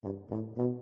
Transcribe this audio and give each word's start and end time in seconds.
Bienvenidos 0.00 0.78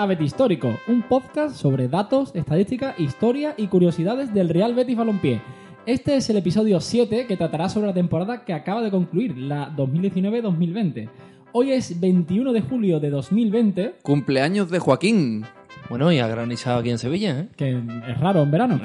a 0.00 0.06
Betis 0.06 0.28
Histórico, 0.28 0.80
un 0.88 1.02
podcast 1.02 1.54
sobre 1.54 1.86
datos, 1.86 2.34
estadística, 2.34 2.94
historia 2.96 3.52
y 3.58 3.66
curiosidades 3.66 4.32
del 4.32 4.48
Real 4.48 4.74
Betis 4.74 4.96
Balompié. 4.96 5.42
Este 5.84 6.16
es 6.16 6.30
el 6.30 6.38
episodio 6.38 6.80
7 6.80 7.26
que 7.26 7.36
tratará 7.36 7.68
sobre 7.68 7.88
la 7.88 7.92
temporada 7.92 8.46
que 8.46 8.54
acaba 8.54 8.80
de 8.80 8.90
concluir, 8.90 9.36
la 9.36 9.70
2019-2020. 9.76 11.10
Hoy 11.52 11.72
es 11.72 12.00
21 12.00 12.54
de 12.54 12.62
julio 12.62 12.98
de 12.98 13.10
2020, 13.10 13.96
Cumpleaños 14.02 14.70
de 14.70 14.78
Joaquín. 14.78 15.44
Bueno, 15.90 16.10
y 16.10 16.18
ha 16.18 16.28
granizado 16.28 16.78
aquí 16.78 16.88
en 16.88 16.98
Sevilla, 16.98 17.38
¿eh? 17.38 17.48
que 17.58 17.78
es 18.08 18.20
raro 18.20 18.42
en 18.42 18.50
verano. 18.50 18.80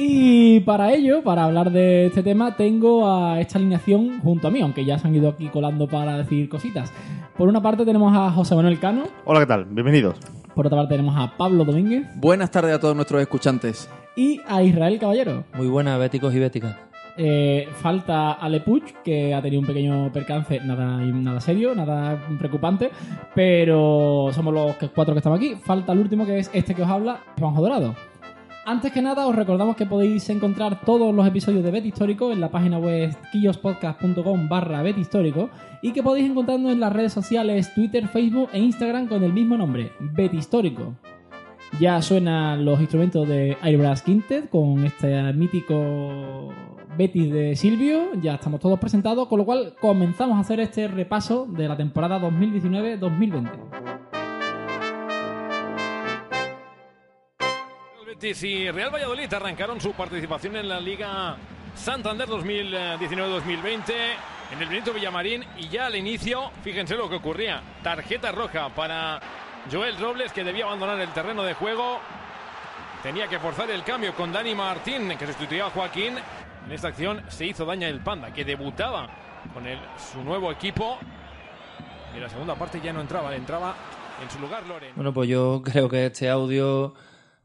Y 0.00 0.60
para 0.60 0.94
ello, 0.94 1.24
para 1.24 1.42
hablar 1.42 1.72
de 1.72 2.06
este 2.06 2.22
tema, 2.22 2.54
tengo 2.56 3.12
a 3.12 3.40
esta 3.40 3.58
alineación 3.58 4.20
junto 4.20 4.46
a 4.46 4.50
mí, 4.52 4.60
aunque 4.60 4.84
ya 4.84 4.96
se 4.96 5.08
han 5.08 5.14
ido 5.16 5.28
aquí 5.28 5.48
colando 5.48 5.88
para 5.88 6.16
decir 6.16 6.48
cositas. 6.48 6.92
Por 7.36 7.48
una 7.48 7.60
parte 7.60 7.84
tenemos 7.84 8.16
a 8.16 8.30
José 8.30 8.54
Manuel 8.54 8.78
Cano, 8.78 9.08
Hola, 9.24 9.40
¿qué 9.40 9.46
tal? 9.46 9.64
Bienvenidos. 9.64 10.37
Por 10.58 10.66
otra 10.66 10.78
parte 10.78 10.96
tenemos 10.96 11.16
a 11.16 11.36
Pablo 11.36 11.64
Domínguez 11.64 12.04
Buenas 12.16 12.50
tardes 12.50 12.74
a 12.74 12.80
todos 12.80 12.96
nuestros 12.96 13.22
escuchantes. 13.22 13.88
y 14.16 14.40
a 14.48 14.60
Israel 14.60 14.98
Caballero. 14.98 15.44
Muy 15.54 15.68
buena, 15.68 15.96
béticos 15.98 16.34
y 16.34 16.40
béticas. 16.40 16.74
Eh, 17.16 17.68
falta 17.80 18.32
Ale 18.32 18.58
Puig, 18.58 18.82
que 19.04 19.32
ha 19.32 19.40
tenido 19.40 19.60
un 19.60 19.66
pequeño 19.68 20.12
percance, 20.12 20.58
nada, 20.58 20.96
nada 20.96 21.40
serio, 21.40 21.76
nada 21.76 22.20
preocupante, 22.40 22.90
pero 23.36 24.30
somos 24.32 24.52
los 24.52 24.74
cuatro 24.92 25.14
que 25.14 25.18
estamos 25.18 25.38
aquí. 25.38 25.54
Falta 25.54 25.92
el 25.92 26.00
último, 26.00 26.26
que 26.26 26.40
es 26.40 26.50
este 26.52 26.74
que 26.74 26.82
os 26.82 26.88
habla, 26.88 27.20
Juanjo 27.38 27.62
Dorado. 27.62 27.94
Antes 28.68 28.92
que 28.92 29.00
nada, 29.00 29.26
os 29.26 29.34
recordamos 29.34 29.76
que 29.76 29.86
podéis 29.86 30.28
encontrar 30.28 30.82
todos 30.82 31.14
los 31.14 31.26
episodios 31.26 31.64
de 31.64 31.70
Bet 31.70 31.86
Histórico 31.86 32.32
en 32.32 32.40
la 32.42 32.50
página 32.50 32.78
web 32.78 33.16
quillospodcast.com 33.32 34.46
barra 34.46 34.82
Bet 34.82 34.98
Histórico 34.98 35.48
y 35.80 35.94
que 35.94 36.02
podéis 36.02 36.30
encontrarnos 36.30 36.72
en 36.72 36.80
las 36.80 36.92
redes 36.92 37.14
sociales 37.14 37.72
Twitter, 37.74 38.06
Facebook 38.08 38.50
e 38.52 38.58
Instagram 38.58 39.08
con 39.08 39.24
el 39.24 39.32
mismo 39.32 39.56
nombre, 39.56 39.92
Bet 39.98 40.34
Histórico. 40.34 40.92
Ya 41.80 42.02
suenan 42.02 42.66
los 42.66 42.78
instrumentos 42.78 43.26
de 43.26 43.56
Airbrush 43.62 44.00
Quintet 44.00 44.50
con 44.50 44.84
este 44.84 45.32
mítico 45.32 46.50
Betis 46.98 47.32
de 47.32 47.56
Silvio. 47.56 48.20
Ya 48.20 48.34
estamos 48.34 48.60
todos 48.60 48.78
presentados, 48.78 49.28
con 49.28 49.38
lo 49.38 49.46
cual 49.46 49.76
comenzamos 49.80 50.36
a 50.36 50.40
hacer 50.40 50.60
este 50.60 50.88
repaso 50.88 51.46
de 51.46 51.68
la 51.68 51.76
temporada 51.78 52.20
2019-2020. 52.20 54.07
Betis 58.18 58.42
y 58.42 58.68
Real 58.68 58.92
Valladolid 58.92 59.32
arrancaron 59.32 59.80
su 59.80 59.92
participación 59.92 60.56
en 60.56 60.68
la 60.68 60.80
Liga 60.80 61.36
Santander 61.76 62.28
2019-2020 62.28 63.94
en 64.50 64.60
el 64.60 64.68
Benito 64.68 64.92
Villamarín 64.92 65.44
y 65.56 65.68
ya 65.68 65.86
al 65.86 65.94
inicio, 65.94 66.50
fíjense 66.64 66.96
lo 66.96 67.08
que 67.08 67.14
ocurría, 67.14 67.62
tarjeta 67.80 68.32
roja 68.32 68.70
para 68.70 69.20
Joel 69.70 69.96
Robles 70.00 70.32
que 70.32 70.42
debía 70.42 70.64
abandonar 70.64 70.98
el 70.98 71.10
terreno 71.10 71.44
de 71.44 71.54
juego, 71.54 72.00
tenía 73.04 73.28
que 73.28 73.38
forzar 73.38 73.70
el 73.70 73.84
cambio 73.84 74.12
con 74.16 74.32
Dani 74.32 74.52
Martín 74.52 75.16
que 75.16 75.24
sustituía 75.24 75.66
a 75.66 75.70
Joaquín, 75.70 76.14
en 76.66 76.72
esta 76.72 76.88
acción 76.88 77.22
se 77.28 77.46
hizo 77.46 77.64
daño 77.64 77.86
el 77.86 78.00
Panda 78.00 78.32
que 78.32 78.44
debutaba 78.44 79.08
con 79.54 79.64
su 79.96 80.24
nuevo 80.24 80.50
equipo. 80.50 80.98
Y 82.12 82.16
en 82.16 82.22
la 82.24 82.28
segunda 82.28 82.56
parte 82.56 82.80
ya 82.80 82.92
no 82.92 83.00
entraba, 83.00 83.32
entraba 83.36 83.76
en 84.20 84.28
su 84.28 84.40
lugar 84.40 84.66
Loren. 84.66 84.92
Bueno, 84.96 85.12
pues 85.14 85.28
yo 85.28 85.62
creo 85.64 85.88
que 85.88 86.06
este 86.06 86.28
audio 86.28 86.94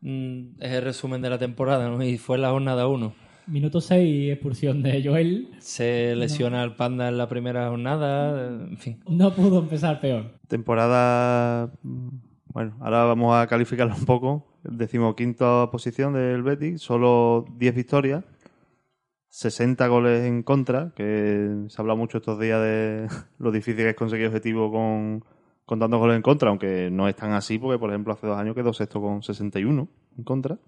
mm, 0.04 0.62
es 0.62 0.72
el 0.72 0.84
resumen 0.84 1.22
de 1.22 1.30
la 1.30 1.38
temporada, 1.40 1.90
¿no? 1.90 2.04
Y 2.04 2.18
fue 2.18 2.38
la 2.38 2.52
jornada 2.52 2.88
1. 2.88 3.14
Minuto 3.48 3.82
6, 3.82 4.32
expulsión 4.32 4.82
de 4.84 5.04
Joel. 5.04 5.50
Se 5.60 6.16
lesiona 6.16 6.62
al 6.62 6.76
Panda 6.76 7.10
en 7.10 7.18
la 7.18 7.28
primera 7.28 7.70
jornada, 7.70 8.48
en 8.70 8.78
fin. 8.78 9.00
No 9.08 9.34
pudo 9.34 9.60
empezar 9.60 10.00
peor. 10.00 10.40
Temporada. 10.48 11.74
mm, 11.84 12.10
Bueno, 12.54 12.78
ahora 12.80 13.04
vamos 13.06 13.36
a 13.36 13.48
calificarla 13.48 13.96
un 13.96 14.06
poco. 14.06 14.48
Decimoquinta 14.64 15.70
posición 15.72 16.14
del 16.14 16.44
Betis, 16.44 16.82
solo 16.82 17.46
10 17.58 17.76
victorias, 17.76 18.24
60 19.28 19.88
goles 19.88 20.24
en 20.26 20.44
contra, 20.44 20.94
que 20.96 21.66
se 21.68 21.82
habla 21.82 21.96
mucho 21.96 22.20
estos 22.20 22.40
días 22.40 22.62
de 22.62 23.08
lo 23.40 23.52
difícil 23.52 23.78
que 23.84 23.90
es 23.90 23.96
conseguir 23.96 24.28
objetivo 24.28 24.72
con, 24.72 25.26
con 25.74 25.80
tantos 25.80 26.00
goles 26.00 26.16
en 26.16 26.22
contra, 26.22 26.50
aunque 26.50 26.90
no 26.92 27.08
es 27.08 27.16
tan 27.16 27.32
así, 27.34 27.58
porque 27.58 27.80
por 27.80 27.90
ejemplo 27.90 28.14
hace 28.14 28.28
dos 28.28 28.38
años 28.38 28.54
quedó 28.54 28.74
sexto 28.74 29.02
con 29.02 29.24
61 29.24 29.88
en 30.20 30.24
contra. 30.24 30.60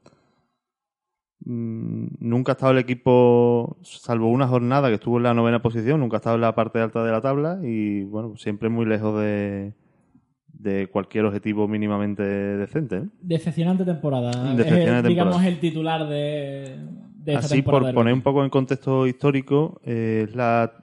Mm, 1.45 2.07
Nunca 2.21 2.53
ha 2.53 2.55
estado 2.55 2.71
el 2.71 2.79
equipo, 2.79 3.77
salvo 3.83 4.29
una 4.29 4.47
jornada 4.47 4.87
que 4.87 4.95
estuvo 4.95 5.17
en 5.17 5.23
la 5.23 5.35
novena 5.35 5.61
posición, 5.61 5.99
nunca 5.99 6.17
ha 6.17 6.19
estado 6.19 6.37
en 6.37 6.41
la 6.41 6.55
parte 6.55 6.79
alta 6.79 7.03
de 7.03 7.11
la 7.11 7.21
tabla 7.21 7.59
y 7.61 8.03
bueno, 8.05 8.35
siempre 8.35 8.67
muy 8.69 8.87
lejos 8.87 9.19
de, 9.21 9.73
de 10.47 10.87
cualquier 10.87 11.25
objetivo 11.25 11.67
mínimamente 11.67 12.23
decente. 12.23 12.95
¿eh? 12.97 13.03
Decepcionante 13.21 13.85
temporada. 13.85 14.31
Decepcionante 14.55 15.07
Es, 15.07 15.09
digamos, 15.09 15.33
temporada. 15.35 15.47
el 15.47 15.59
titular 15.59 16.09
de, 16.09 16.77
de 17.17 17.33
esta 17.33 17.45
Así, 17.45 17.55
temporada 17.57 17.85
por 17.91 17.93
poner 17.93 18.13
un 18.15 18.21
poco 18.23 18.43
en 18.43 18.49
contexto 18.49 19.05
histórico, 19.05 19.79
eh, 19.85 20.25
es 20.27 20.35
la 20.35 20.73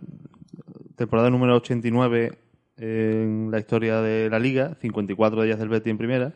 temporada 0.94 1.28
número 1.28 1.56
89 1.56 2.38
en 2.82 3.50
la 3.52 3.58
historia 3.60 4.00
de 4.00 4.28
la 4.28 4.38
liga, 4.40 4.74
54 4.80 5.40
de 5.40 5.46
ellas 5.46 5.58
del 5.60 5.68
Betis 5.68 5.90
en 5.90 5.98
primera, 5.98 6.32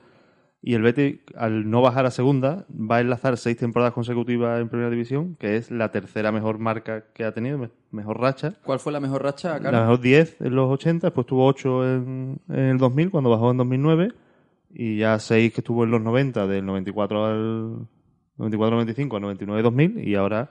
y 0.63 0.75
el 0.75 0.83
Betis, 0.83 1.19
al 1.37 1.69
no 1.71 1.81
bajar 1.83 2.07
a 2.07 2.11
segunda, 2.11 2.65
va 2.71 2.97
a 2.97 3.01
enlazar 3.01 3.37
seis 3.37 3.57
temporadas 3.57 3.93
consecutivas 3.93 4.61
en 4.61 4.69
primera 4.69 4.91
división, 4.91 5.37
que 5.39 5.57
es 5.57 5.71
la 5.71 5.91
tercera 5.91 6.33
mejor 6.33 6.59
marca 6.59 7.05
que 7.13 7.25
ha 7.25 7.33
tenido, 7.33 7.59
me- 7.59 7.71
mejor 7.91 8.21
racha. 8.21 8.55
¿Cuál 8.65 8.79
fue 8.79 8.93
la 8.93 9.01
mejor 9.01 9.23
racha, 9.23 9.55
La 9.55 9.61
Cano? 9.61 9.81
mejor 9.81 10.01
10 10.01 10.41
en 10.41 10.55
los 10.55 10.71
80, 10.71 11.09
después 11.09 11.27
tuvo 11.27 11.47
8 11.47 11.85
en, 11.95 12.41
en 12.49 12.59
el 12.59 12.79
2000, 12.79 13.11
cuando 13.11 13.31
bajó 13.31 13.51
en 13.51 13.57
2009, 13.59 14.13
y 14.73 14.99
ya 14.99 15.19
6 15.19 15.53
que 15.53 15.61
estuvo 15.61 15.85
en 15.85 15.91
los 15.91 16.01
90, 16.01 16.47
del 16.47 16.65
94 16.65 17.25
al 17.27 17.77
94-95 18.39 19.17
al 19.17 19.37
99-2000, 19.39 20.05
y 20.05 20.15
ahora 20.15 20.51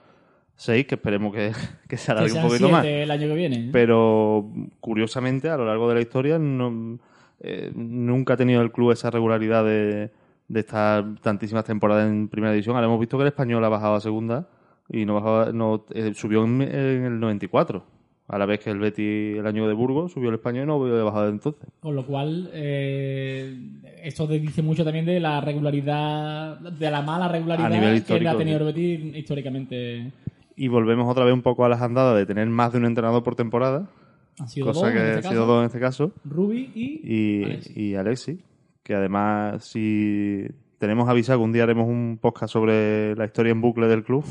6 0.58 0.88
que 0.88 0.96
esperemos 0.96 1.34
que, 1.34 1.52
que 1.88 1.98
se 1.98 2.08
Que 2.08 2.12
alargue 2.12 2.34
un 2.34 2.42
poquito 2.48 2.70
más. 2.70 2.86
el 2.86 3.12
año 3.12 3.28
que 3.28 3.36
viene. 3.36 3.56
¿eh? 3.58 3.70
Pero 3.72 4.50
curiosamente, 4.80 5.50
a 5.50 5.58
lo 5.58 5.66
largo 5.66 5.88
de 5.90 5.96
la 5.96 6.02
historia, 6.02 6.40
no, 6.40 6.98
eh, 7.42 7.72
nunca 7.76 8.34
ha 8.34 8.38
tenido 8.38 8.62
el 8.62 8.72
club 8.72 8.92
esa 8.92 9.10
regularidad 9.12 9.66
de, 9.66 10.10
de 10.48 10.60
estar 10.60 11.04
tantísimas 11.22 11.66
temporadas 11.66 12.08
en 12.10 12.28
primera 12.28 12.54
división. 12.54 12.76
Ahora 12.76 12.88
hemos 12.88 13.00
visto 13.00 13.18
que 13.18 13.24
el 13.24 13.28
español 13.30 13.64
ha 13.66 13.70
bajado 13.70 13.96
a 13.96 14.02
segunda 14.02 14.48
y 14.90 15.06
no 15.06 15.16
bajaba, 15.16 15.52
no, 15.52 15.86
eh, 15.94 16.14
subió 16.16 16.44
en, 16.46 16.62
en 16.62 17.06
el 17.06 17.20
94. 17.20 17.96
A 18.28 18.40
la 18.40 18.48
vez 18.48 18.60
que 18.60 18.72
el 18.72 18.80
Betis 18.80 19.38
el 19.38 19.46
año 19.46 19.68
de 19.68 19.76
Burgos 19.76 20.12
subió 20.14 20.30
el 20.30 20.36
español 20.36 20.64
y 20.64 20.68
no 20.68 20.84
había 20.84 21.04
bajado 21.04 21.26
desde 21.26 21.36
entonces. 21.36 21.70
Con 21.80 21.96
lo 21.96 22.08
cual, 22.08 22.50
eh, 22.54 23.56
esto 24.04 24.26
dice 24.26 24.64
mucho 24.64 24.84
también 24.84 25.06
de 25.06 25.20
la 25.20 25.42
regularidad, 25.42 26.58
de 26.58 26.90
la 26.90 27.04
mala 27.04 27.28
regularidad 27.28 27.70
que 28.04 28.28
ha 28.28 28.36
tenido 28.36 28.58
el 28.58 28.64
Betis 28.64 29.16
históricamente. 29.16 30.12
Y 30.56 30.68
volvemos 30.70 31.10
otra 31.10 31.26
vez 31.26 31.34
un 31.34 31.42
poco 31.42 31.66
a 31.66 31.70
las 31.70 31.82
andadas 31.82 32.16
de 32.18 32.26
tener 32.26 32.48
más 32.50 32.72
de 32.72 32.80
un 32.80 32.86
entrenador 32.86 33.24
por 33.24 33.36
temporada, 33.36 33.90
Han 34.40 34.48
sido 34.48 34.68
cosa 34.68 34.86
dos, 34.88 34.92
que 34.94 35.00
en 35.00 35.06
este 35.06 35.18
ha 35.20 35.22
caso, 35.22 35.30
sido 35.34 35.46
dos 35.46 35.60
en 35.60 35.66
este 35.66 35.80
caso. 35.80 36.12
Rubi 36.24 36.72
y, 36.74 37.02
y 37.04 37.44
Alexis. 37.44 37.78
y 37.78 37.96
Alexis, 37.96 38.40
que 38.84 38.96
además 38.96 39.64
si 39.66 40.48
tenemos 40.78 41.10
avisado 41.10 41.40
que 41.40 41.46
un 41.46 41.52
día 41.54 41.64
haremos 41.64 41.88
un 41.88 42.18
podcast 42.22 42.54
sobre 42.54 43.16
la 43.16 43.26
historia 43.26 43.52
en 43.52 43.62
bucle 43.62 43.88
del 43.88 44.04
club 44.04 44.24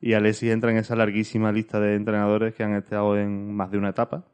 y 0.00 0.12
Alexis 0.14 0.50
entra 0.50 0.70
en 0.70 0.76
esa 0.78 0.94
larguísima 0.96 1.52
lista 1.52 1.78
de 1.80 1.94
entrenadores 1.94 2.54
que 2.54 2.62
han 2.62 2.74
estado 2.74 3.18
en 3.18 3.52
más 3.54 3.70
de 3.70 3.78
una 3.78 3.90
etapa 3.90 4.24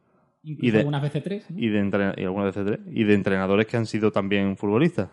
incluso 0.43 0.67
y 0.67 0.71
de- 0.71 0.79
algunas 0.81 1.03
veces 1.03 1.23
tres. 1.25 1.51
¿no? 1.51 1.59
y 1.59 1.69
de 1.69 2.15
y 2.19 2.25
algunas 2.25 2.55
veces 2.55 2.67
tres, 2.67 2.81
y 2.95 3.05
de 3.05 3.15
entrenadores 3.15 3.67
que 3.67 3.77
han 3.77 3.87
sido 3.87 4.13
también 4.13 4.57
futbolistas. 4.57 5.09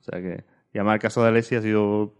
O 0.00 0.02
sea 0.02 0.20
que 0.20 0.44
llamar 0.72 0.94
el 0.94 1.00
caso 1.00 1.22
de 1.22 1.28
Alexis 1.28 1.58
ha 1.58 1.62
sido 1.62 2.14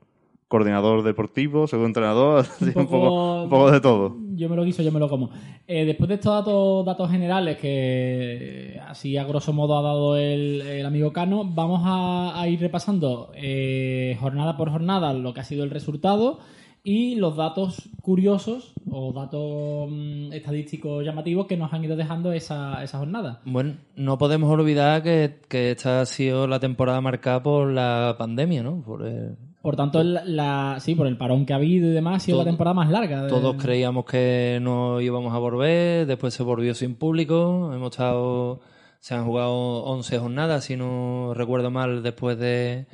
coordinador 0.48 1.02
deportivo, 1.02 1.66
segundo 1.66 1.88
entrenador, 1.88 2.46
un, 2.74 2.86
poco, 2.86 3.42
un 3.44 3.50
poco 3.50 3.70
de 3.70 3.80
todo. 3.80 4.16
yo 4.34 4.48
me 4.48 4.56
lo 4.56 4.64
guiso, 4.64 4.82
yo 4.82 4.90
me 4.90 4.98
lo 4.98 5.08
como. 5.08 5.30
Eh, 5.66 5.84
después 5.84 6.08
de 6.08 6.14
estos 6.14 6.32
datos, 6.32 6.86
datos 6.86 7.10
generales 7.10 7.58
que 7.58 8.80
así 8.86 9.16
a 9.16 9.24
grosso 9.24 9.52
modo 9.52 9.78
ha 9.78 9.82
dado 9.82 10.16
el, 10.16 10.62
el 10.62 10.86
amigo 10.86 11.12
Cano, 11.12 11.44
vamos 11.44 11.82
a, 11.84 12.40
a 12.40 12.48
ir 12.48 12.60
repasando 12.60 13.30
eh, 13.34 14.16
jornada 14.20 14.56
por 14.56 14.70
jornada 14.70 15.12
lo 15.12 15.34
que 15.34 15.40
ha 15.40 15.44
sido 15.44 15.64
el 15.64 15.70
resultado 15.70 16.38
y 16.84 17.16
los 17.16 17.36
datos 17.36 17.90
curiosos 18.00 18.72
o 18.90 19.12
datos 19.12 19.88
mm, 19.90 20.32
estadísticos 20.32 21.04
llamativos 21.04 21.46
que 21.46 21.56
nos 21.58 21.72
han 21.74 21.84
ido 21.84 21.96
dejando 21.96 22.32
esa, 22.32 22.82
esa 22.82 22.98
jornada. 22.98 23.42
Bueno, 23.44 23.74
no 23.96 24.16
podemos 24.16 24.50
olvidar 24.50 25.02
que, 25.02 25.40
que 25.48 25.72
esta 25.72 26.00
ha 26.00 26.06
sido 26.06 26.46
la 26.46 26.60
temporada 26.60 27.00
marcada 27.02 27.42
por 27.42 27.70
la 27.70 28.14
pandemia, 28.18 28.62
¿no? 28.62 28.80
Por 28.80 29.06
el- 29.06 29.36
Por 29.62 29.74
tanto, 29.76 30.02
la, 30.04 30.24
la- 30.24 30.76
sí, 30.80 30.94
por 30.94 31.06
el 31.06 31.16
parón 31.16 31.44
que 31.44 31.52
ha 31.52 31.56
habido 31.56 31.88
y 31.88 31.92
demás, 31.92 32.16
ha 32.16 32.20
sido 32.20 32.36
Todo- 32.36 32.44
la 32.44 32.50
temporada 32.50 32.74
más 32.74 32.90
larga. 32.90 33.22
de- 33.24 33.28
Todos 33.28 33.56
creíamos 33.56 34.04
que 34.04 34.58
no 34.62 35.00
íbamos 35.00 35.34
a 35.34 35.38
volver, 35.38 36.06
después 36.06 36.32
se 36.34 36.42
volvió 36.42 36.74
sin 36.74 36.94
público, 36.94 37.70
hemos 37.74 37.90
estado, 37.90 38.60
se 39.00 39.14
han 39.14 39.24
jugado 39.24 39.82
11 39.84 40.18
jornadas, 40.18 40.64
si 40.64 40.76
no 40.76 41.32
recuerdo 41.34 41.70
mal, 41.70 42.02
después 42.02 42.38
de, 42.38 42.86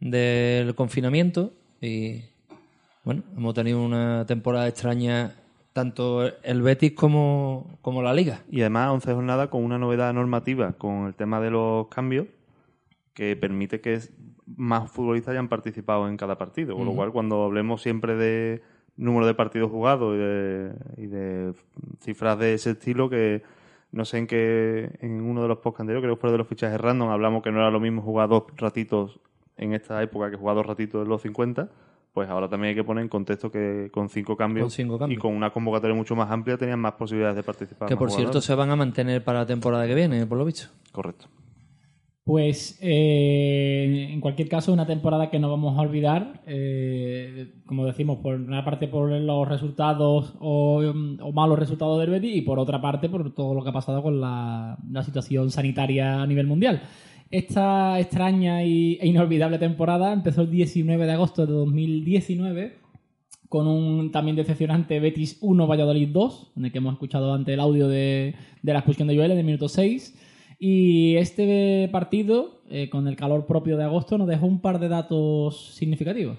del 0.00 0.74
confinamiento 0.74 1.52
y 1.80 2.22
bueno, 3.04 3.22
hemos 3.36 3.54
tenido 3.54 3.82
una 3.82 4.24
temporada 4.26 4.68
extraña 4.68 5.34
tanto 5.72 6.26
el 6.42 6.62
Betis 6.62 6.92
como, 6.92 7.78
como 7.82 8.02
la 8.02 8.12
Liga. 8.12 8.42
Y 8.50 8.60
además 8.60 8.90
11 8.90 9.12
jornadas 9.14 9.48
con 9.48 9.62
una 9.62 9.78
novedad 9.78 10.12
normativa 10.12 10.72
con 10.72 11.06
el 11.06 11.14
tema 11.14 11.40
de 11.40 11.50
los 11.50 11.86
cambios 11.88 12.26
que 13.14 13.36
permite 13.36 13.80
que 13.80 13.98
más 14.56 14.90
futbolistas 14.90 15.32
hayan 15.32 15.48
participado 15.48 16.08
en 16.08 16.16
cada 16.16 16.38
partido. 16.38 16.76
Con 16.76 16.86
lo 16.86 16.94
cual, 16.94 17.12
cuando 17.12 17.44
hablemos 17.44 17.82
siempre 17.82 18.14
de 18.16 18.62
número 18.96 19.26
de 19.26 19.34
partidos 19.34 19.70
jugados 19.70 20.14
y 20.14 20.18
de, 20.18 20.72
y 20.96 21.06
de 21.06 21.52
cifras 22.00 22.38
de 22.38 22.54
ese 22.54 22.70
estilo, 22.70 23.08
que 23.08 23.42
no 23.92 24.04
sé 24.04 24.18
en 24.18 24.26
qué, 24.26 24.90
en 25.00 25.22
uno 25.22 25.42
de 25.42 25.48
los 25.48 25.58
podcasts 25.58 25.80
anteriores, 25.82 26.04
creo 26.04 26.16
que 26.16 26.20
fue 26.20 26.32
de 26.32 26.38
los 26.38 26.48
fichajes 26.48 26.80
random, 26.80 27.08
hablamos 27.10 27.42
que 27.42 27.50
no 27.52 27.58
era 27.58 27.70
lo 27.70 27.80
mismo 27.80 28.02
jugar 28.02 28.28
dos 28.28 28.44
ratitos 28.56 29.20
en 29.56 29.72
esta 29.74 30.02
época 30.02 30.30
que 30.30 30.36
jugar 30.36 30.56
dos 30.56 30.66
ratitos 30.66 31.02
en 31.02 31.08
los 31.08 31.22
50. 31.22 31.68
Pues 32.12 32.28
ahora 32.28 32.48
también 32.48 32.70
hay 32.70 32.74
que 32.74 32.82
poner 32.84 33.02
en 33.02 33.08
contexto 33.08 33.50
que 33.52 33.90
con 33.92 34.08
cinco 34.08 34.36
cambios, 34.36 34.64
Con 34.64 34.70
cinco 34.72 34.98
cambios. 34.98 35.18
y 35.18 35.20
con 35.20 35.34
una 35.34 35.50
convocatoria 35.50 35.94
mucho 35.94 36.16
más 36.16 36.30
amplia 36.30 36.56
tenían 36.56 36.80
más 36.80 36.94
posibilidades 36.94 37.36
de 37.36 37.42
participar. 37.44 37.88
Que 37.88 37.96
por 37.96 38.10
cierto 38.10 38.40
se 38.40 38.54
van 38.54 38.70
a 38.70 38.76
mantener 38.76 39.22
para 39.22 39.40
la 39.40 39.46
temporada 39.46 39.86
que 39.86 39.94
viene, 39.94 40.26
por 40.26 40.38
lo 40.38 40.44
visto. 40.44 40.68
Correcto. 40.90 41.26
Pues 42.28 42.78
eh, 42.82 44.10
en 44.10 44.20
cualquier 44.20 44.50
caso, 44.50 44.70
una 44.70 44.86
temporada 44.86 45.30
que 45.30 45.38
no 45.38 45.48
vamos 45.48 45.78
a 45.78 45.80
olvidar, 45.80 46.42
eh, 46.46 47.54
como 47.64 47.86
decimos, 47.86 48.18
por 48.18 48.34
una 48.34 48.66
parte 48.66 48.86
por 48.86 49.10
los 49.10 49.48
resultados 49.48 50.34
o, 50.38 50.82
malos 51.32 51.58
resultados 51.58 51.98
del 51.98 52.10
Betis 52.10 52.36
y 52.36 52.42
por 52.42 52.58
otra 52.58 52.82
parte 52.82 53.08
por 53.08 53.32
todo 53.32 53.54
lo 53.54 53.62
que 53.62 53.70
ha 53.70 53.72
pasado 53.72 54.02
con 54.02 54.20
la, 54.20 54.76
situación 55.06 55.50
sanitaria 55.50 56.20
a 56.20 56.26
nivel 56.26 56.46
mundial. 56.46 56.82
Esta 57.30 57.98
extraña 57.98 58.62
y, 58.62 58.98
e 59.00 59.06
inolvidable 59.06 59.58
temporada 59.58 60.12
empezó 60.12 60.42
el 60.42 60.50
19 60.50 61.06
de 61.06 61.12
agosto 61.12 61.46
de 61.46 61.52
2019 61.54 62.76
con 63.48 63.66
un 63.66 64.12
también 64.12 64.36
decepcionante 64.36 65.00
Betis 65.00 65.38
1 65.40 65.66
Valladolid 65.66 66.10
2, 66.10 66.52
en 66.58 66.66
el 66.66 66.72
que 66.72 66.76
hemos 66.76 66.92
escuchado 66.92 67.32
antes 67.32 67.54
el 67.54 67.60
audio 67.60 67.88
de, 67.88 68.34
de 68.60 68.72
la 68.74 68.80
expulsión 68.80 69.08
de 69.08 69.16
Joel 69.16 69.30
en 69.30 69.38
el 69.38 69.46
minuto 69.46 69.70
6. 69.70 70.26
Y 70.58 71.16
este 71.16 71.88
partido, 71.92 72.60
eh, 72.68 72.90
con 72.90 73.06
el 73.06 73.16
calor 73.16 73.46
propio 73.46 73.76
de 73.76 73.84
agosto, 73.84 74.18
nos 74.18 74.26
dejó 74.26 74.46
un 74.46 74.60
par 74.60 74.80
de 74.80 74.88
datos 74.88 75.74
significativos. 75.74 76.36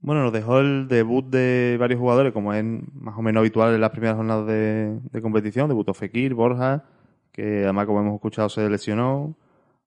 Bueno, 0.00 0.22
nos 0.22 0.32
dejó 0.32 0.60
el 0.60 0.88
debut 0.88 1.24
de 1.26 1.76
varios 1.80 1.98
jugadores, 1.98 2.32
como 2.32 2.52
es 2.52 2.64
más 2.92 3.16
o 3.16 3.22
menos 3.22 3.40
habitual 3.40 3.74
en 3.74 3.80
las 3.80 3.90
primeras 3.90 4.16
jornadas 4.16 4.46
de, 4.46 4.98
de 5.10 5.22
competición. 5.22 5.68
Debutó 5.68 5.94
Fekir, 5.94 6.34
Borja, 6.34 6.84
que 7.32 7.64
además, 7.64 7.86
como 7.86 8.00
hemos 8.00 8.14
escuchado, 8.14 8.48
se 8.48 8.68
lesionó. 8.68 9.36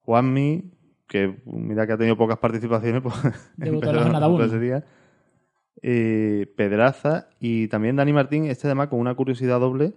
Juanmi, 0.01 0.71
que 1.07 1.37
mira 1.45 1.85
que 1.85 1.93
ha 1.93 1.97
tenido 1.97 2.17
pocas 2.17 2.37
participaciones, 2.37 3.01
pues 3.01 3.15
Debutó 3.57 3.89
en 3.89 3.95
la 3.95 4.03
jornada 4.03 4.27
uno. 4.27 4.43
ese 4.43 4.59
día. 4.59 4.83
Eh, 5.81 6.51
Pedraza 6.57 7.29
y 7.39 7.67
también 7.67 7.95
Dani 7.95 8.11
Martín, 8.11 8.45
este 8.45 8.67
además 8.67 8.87
con 8.87 8.99
una 8.99 9.15
curiosidad 9.15 9.59
doble. 9.59 9.93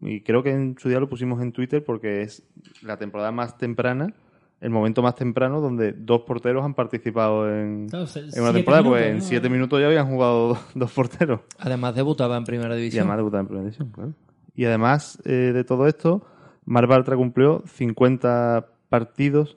Y 0.00 0.20
creo 0.20 0.42
que 0.42 0.50
en 0.50 0.76
su 0.78 0.88
día 0.88 1.00
lo 1.00 1.08
pusimos 1.08 1.42
en 1.42 1.52
Twitter 1.52 1.84
porque 1.84 2.22
es 2.22 2.46
la 2.82 2.96
temporada 2.98 3.32
más 3.32 3.56
temprana, 3.58 4.14
el 4.60 4.70
momento 4.70 5.02
más 5.02 5.14
temprano 5.14 5.60
donde 5.60 5.92
dos 5.92 6.22
porteros 6.22 6.64
han 6.64 6.74
participado 6.74 7.52
en, 7.52 7.88
Claro, 7.88 8.06
se- 8.06 8.20
en 8.20 8.40
una 8.42 8.52
temporada, 8.52 8.82
pues 8.82 8.92
minutos, 9.02 9.10
en 9.10 9.16
¿no? 9.18 9.22
siete 9.24 9.48
minutos 9.48 9.80
ya 9.80 9.86
habían 9.86 10.06
jugado 10.08 10.48
dos, 10.48 10.58
dos 10.74 10.92
porteros. 10.92 11.40
Además 11.58 11.94
debutaba 11.94 12.36
en 12.36 12.44
Primera 12.44 12.74
Y 12.76 12.78
División. 12.78 13.02
además 13.02 13.16
debutaba 13.18 13.40
en 13.40 13.46
primera 13.46 13.64
división, 13.64 13.90
claro. 13.90 14.12
Y 14.54 14.64
además 14.64 15.20
eh, 15.24 15.30
de 15.52 15.64
todo 15.64 15.86
esto, 15.86 16.24
Mar 16.64 16.86
Bartra 16.86 17.16
cumplió 17.16 17.62
50 17.66 18.66
partidos 18.88 19.56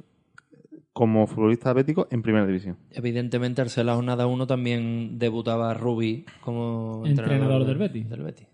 como 0.93 1.25
futbolista 1.25 1.71
bético 1.73 2.07
en 2.11 2.21
primera 2.21 2.45
división. 2.45 2.77
Evidentemente, 2.91 3.61
al 3.61 3.69
ser 3.69 3.85
la 3.85 3.95
jornada 3.95 4.27
1 4.27 4.45
también 4.45 5.17
debutaba 5.19 5.73
Rubi 5.73 6.25
como 6.41 7.03
Entrenador 7.05 7.61
de- 7.61 7.67
del 7.67 7.77
Betis. 7.77 8.09
del 8.09 8.21
Betis. 8.23 8.47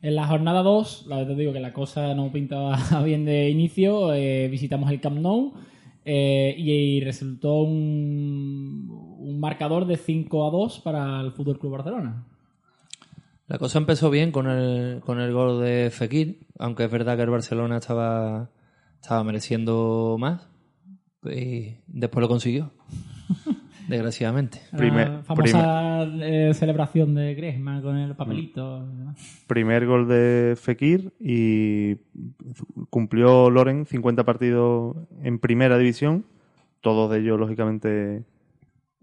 En 0.00 0.14
la 0.14 0.26
jornada 0.28 0.62
2, 0.62 1.06
la 1.08 1.16
verdad 1.16 1.34
te 1.34 1.40
digo 1.40 1.52
que 1.52 1.60
la 1.60 1.72
cosa 1.72 2.14
no 2.14 2.30
pintaba 2.30 2.78
bien 3.04 3.24
de 3.24 3.50
inicio, 3.50 4.12
eh, 4.14 4.48
visitamos 4.48 4.90
el 4.90 5.00
Camp 5.00 5.18
Nou 5.18 5.54
eh, 6.04 6.54
y, 6.56 7.00
resultó 7.00 7.62
un, 7.62 9.38
marcador 9.40 9.86
de 9.86 9.96
5 9.96 10.46
a 10.46 10.50
2 10.50 10.80
para 10.80 11.20
el 11.20 11.32
Fútbol 11.32 11.58
Club 11.58 11.72
Barcelona. 11.72 12.24
La 13.46 13.58
cosa 13.58 13.78
empezó 13.78 14.10
bien 14.10 14.30
con 14.30 14.48
el, 14.48 15.00
con 15.00 15.20
el 15.20 15.32
gol 15.32 15.62
de 15.62 15.90
Fekir, 15.90 16.46
aunque 16.58 16.84
es 16.84 16.90
verdad 16.90 17.16
que 17.16 17.22
el 17.22 17.30
Barcelona 17.30 17.78
estaba, 17.78 18.50
estaba 19.00 19.24
mereciendo 19.24 20.16
más. 20.18 20.48
Y 21.24 21.76
después 21.86 22.22
lo 22.22 22.28
consiguió. 22.28 22.72
Desgraciadamente. 23.88 24.60
La 24.72 24.78
Primer- 24.78 25.22
famosa 25.24 26.02
eh, 26.20 26.52
celebración 26.54 27.14
de 27.14 27.34
Griezmann 27.34 27.82
con 27.82 27.96
el 27.96 28.14
papelito. 28.14 28.84
y 28.92 28.96
demás. 28.98 29.44
Primer 29.46 29.86
gol 29.86 30.06
de 30.06 30.54
Fekir 30.60 31.12
y 31.18 31.96
cumplió 32.90 33.50
Loren 33.50 33.86
50 33.86 34.24
partidos 34.24 34.96
en 35.22 35.38
primera 35.38 35.78
división, 35.78 36.24
todos 36.82 37.10
de 37.10 37.20
ellos, 37.20 37.40
lógicamente, 37.40 38.24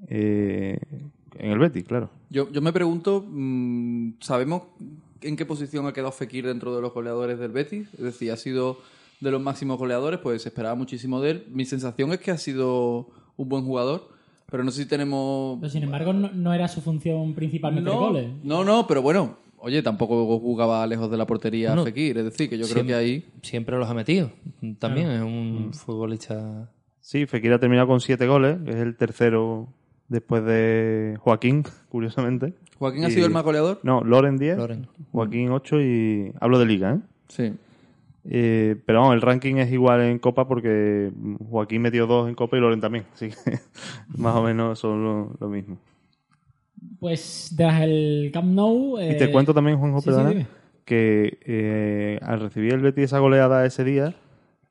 eh, 0.08 0.80
en 1.38 1.52
el 1.52 1.60
Betis, 1.60 1.84
claro. 1.84 2.10
Yo, 2.30 2.52
yo 2.52 2.62
me 2.62 2.72
pregunto, 2.72 3.26
mm, 3.28 4.14
¿sabemos 4.22 4.64
en 5.22 5.36
qué 5.36 5.46
posición 5.46 5.88
ha 5.88 5.94
quedado 5.94 6.12
Fekir 6.12 6.46
dentro 6.46 6.76
de 6.76 6.82
los 6.82 6.94
goleadores 6.94 7.40
del 7.40 7.52
Betis? 7.52 7.88
Es 7.94 8.02
decir, 8.04 8.32
ha 8.32 8.38
sido 8.38 8.78
de 9.20 9.32
los 9.32 9.42
máximos 9.42 9.78
goleadores, 9.78 10.20
pues 10.20 10.44
se 10.44 10.50
esperaba 10.50 10.76
muchísimo 10.76 11.22
de 11.22 11.32
él. 11.32 11.46
Mi 11.52 11.66
sensación 11.66 12.12
es 12.14 12.20
que 12.20 12.32
ha 12.32 12.38
sido 12.38 13.10
un 13.38 13.50
buen 13.50 13.64
jugador, 13.66 14.10
pero 14.50 14.64
no 14.64 14.72
sé 14.72 14.84
si 14.84 14.88
tenemos... 14.88 15.58
Pero 15.60 15.70
sin 15.70 15.84
embargo, 15.84 16.14
no, 16.14 16.32
no 16.32 16.54
era 16.54 16.68
su 16.68 16.82
función 16.82 17.34
principal 17.34 17.74
meter 17.74 17.94
no, 17.94 18.00
goles. 18.00 18.30
no, 18.44 18.64
no, 18.64 18.86
pero 18.88 19.02
bueno, 19.02 19.38
oye, 19.58 19.82
tampoco 19.82 20.40
jugaba 20.40 20.86
lejos 20.88 21.10
de 21.10 21.18
la 21.18 21.26
portería 21.26 21.74
No. 21.76 21.84
Fekir, 21.84 22.18
es 22.20 22.26
decir, 22.26 22.50
que 22.50 22.58
yo 22.58 22.68
creo 22.68 22.86
que 22.86 22.94
ahí... 22.96 23.26
Siempre 23.42 23.78
los 23.78 23.90
ha 23.90 23.94
metido. 23.94 24.32
También 24.80 25.10
es 25.10 25.22
un 25.22 25.74
futbolista. 25.74 26.70
Sí, 27.00 27.26
Fekir 27.26 27.54
ha 27.54 27.60
terminado 27.60 27.88
con 27.88 28.00
7 28.02 28.26
goles, 28.28 28.58
que 28.64 28.72
es 28.72 28.78
el 28.78 28.96
tercero 28.96 29.68
después 30.08 30.44
de 30.46 31.18
Joaquín, 31.20 31.64
curiosamente. 31.90 32.54
¿Joaquín 32.78 33.06
ha 33.06 33.10
sido 33.10 33.26
el 33.26 33.32
más 33.32 33.44
goleador? 33.44 33.80
No, 33.84 34.04
Loren 34.04 34.38
10, 34.38 34.58
Loren. 34.58 34.88
Joaquín 35.12 35.50
8 35.52 35.82
y... 35.82 36.34
Hablo 36.40 36.60
de 36.60 36.66
liga, 36.66 36.94
¿eh? 36.94 37.00
Sí. 37.28 37.54
Eh, 38.28 38.76
pero 38.86 39.02
vamos, 39.02 39.16
el 39.16 39.22
ranking 39.22 39.56
es 39.58 39.72
igual 39.72 40.02
en 40.02 40.20
Copa 40.20 40.48
porque 40.48 41.12
Joaquín 41.48 41.82
metió 41.82 42.08
dos 42.08 42.28
en 42.28 42.36
Copa 42.36 42.58
y 42.58 42.60
Loren 42.60 42.82
también. 42.82 43.06
Así 43.14 43.30
que 43.30 43.36
más 44.18 44.36
o 44.36 44.44
menos 44.44 44.80
son 44.80 45.04
lo, 45.04 45.38
lo 45.40 45.48
mismo. 45.50 45.78
Pues 47.00 47.54
tras 47.56 47.82
el 47.82 48.32
Camp 48.34 48.48
Nou... 48.48 49.00
Y 49.00 49.18
te 49.18 49.32
cuento 49.32 49.54
también, 49.54 49.78
Juanjo, 49.78 50.00
sí, 50.00 50.06
sí, 50.06 50.10
perdona, 50.10 50.30
dime. 50.30 50.48
que 50.86 51.38
eh, 51.46 52.20
al 52.22 52.40
recibir 52.40 52.74
el 52.74 52.82
Betis 52.82 53.06
esa 53.06 53.20
goleada 53.20 53.66
ese 53.66 53.84
día, 53.84 54.16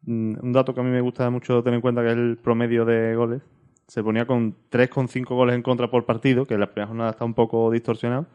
mm, 0.03 0.35
un 0.43 0.53
dato 0.53 0.75
que 0.75 0.81
a 0.81 0.85
mí 0.85 0.91
me 0.91 1.01
gusta 1.01 1.31
mucho 1.31 1.63
tener 1.63 1.77
en 1.77 1.81
cuenta 1.81 2.03
que 2.03 2.09
es 2.09 2.15
el 2.15 2.39
promedio 2.43 2.85
de 2.85 3.15
goles, 3.15 3.43
se 3.87 4.03
ponía 4.03 4.27
con 4.27 4.57
3,5 4.71 5.27
goles 5.35 5.55
en 5.55 5.63
contra 5.63 5.91
por 5.91 6.07
partido, 6.07 6.47
que 6.47 6.55
en 6.55 6.61
la 6.61 6.67
primera 6.67 6.89
jornada 6.89 7.11
está 7.11 7.25
un 7.25 7.35
poco 7.35 7.71
distorsionado, 7.71 8.27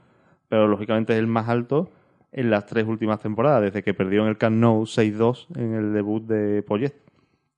pero 0.47 0.67
lógicamente 0.67 1.13
es 1.13 1.19
el 1.19 1.27
más 1.27 1.49
alto 1.49 1.89
en 2.31 2.50
las 2.50 2.65
tres 2.65 2.86
últimas 2.88 3.19
temporadas, 3.19 3.63
desde 3.63 3.81
que 3.83 3.93
perdió 3.93 4.21
en 4.24 4.29
el 4.29 4.38
Camp 4.38 4.55
Nou 4.57 4.86
6-2 4.86 5.48
en 5.57 5.74
el 5.74 5.93
debut 5.93 6.24
de 6.27 6.62
Poyet, 6.63 6.93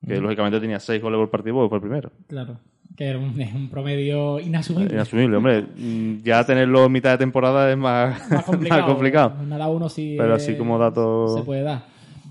que 0.06 0.20
lógicamente 0.20 0.60
tenía 0.60 0.80
6 0.80 1.02
goles 1.02 1.18
por 1.20 1.30
partido 1.30 1.56
porque 1.56 1.70
fue 1.70 1.78
el 1.78 1.82
primero. 1.82 2.12
Claro, 2.28 2.58
que 2.96 3.06
era 3.06 3.20
un, 3.20 3.40
es 3.42 3.54
un 3.54 3.70
promedio 3.70 4.40
inasumible. 4.40 4.94
Inasumible, 4.94 5.38
hombre. 5.38 5.62
Mm, 5.78 6.24
Ya 6.24 6.44
tenerlo 6.46 6.86
en 6.86 6.92
mitad 6.92 7.12
de 7.12 7.18
temporada 7.18 7.70
es 7.72 7.78
más, 7.78 8.32
más 8.32 8.44
complicado. 8.46 8.82
más 8.86 8.90
complicado. 8.92 9.30
Jornada 9.38 9.68
1 9.68 9.90
sí. 9.90 10.16
Pero 10.18 10.34
así 10.36 10.56
como 10.56 10.80
dato- 10.80 11.38
Se 11.38 11.44
puede 11.44 11.64
dar. 11.64 11.86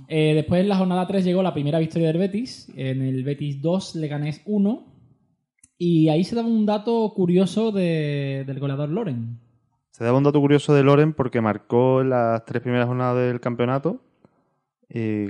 Eh, 0.08 0.34
después 0.34 0.60
en 0.62 0.68
la 0.68 0.76
jornada 0.76 1.06
3 1.06 1.24
llegó 1.24 1.42
la 1.42 1.54
primera 1.54 1.78
victoria 1.78 2.08
del 2.08 2.18
Betis. 2.18 2.72
En 2.74 3.02
el 3.02 3.22
Betis 3.22 3.60
2, 3.62 3.94
Leganés 3.96 4.42
1. 4.46 4.86
Y 5.78 6.08
ahí 6.08 6.24
se 6.24 6.34
daba 6.36 6.48
un 6.48 6.66
dato 6.66 7.12
curioso 7.14 7.70
de- 7.72 8.44
del 8.46 8.58
goleador 8.58 8.88
Loren. 8.88 9.38
Se 10.00 10.04
da 10.06 10.14
un 10.14 10.24
dato 10.24 10.40
curioso 10.40 10.72
de 10.72 10.82
Loren 10.82 11.12
porque 11.12 11.42
marcó 11.42 12.02
las 12.02 12.46
tres 12.46 12.62
primeras 12.62 12.86
jornadas 12.86 13.18
del 13.18 13.38
campeonato, 13.38 14.00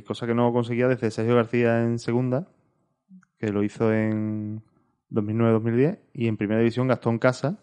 cosa 0.07 0.29
que 0.29 0.35
no 0.37 0.53
conseguía 0.53 0.87
desde 0.87 1.11
Sergio 1.11 1.35
García 1.35 1.83
en 1.83 1.99
segunda, 1.99 2.47
que 3.37 3.51
lo 3.51 3.65
hizo 3.65 3.93
en 3.93 4.63
2009-2010, 5.11 5.99
y 6.13 6.29
en 6.29 6.37
primera 6.37 6.61
división 6.61 6.87
Gastón 6.87 7.19
Casa, 7.19 7.59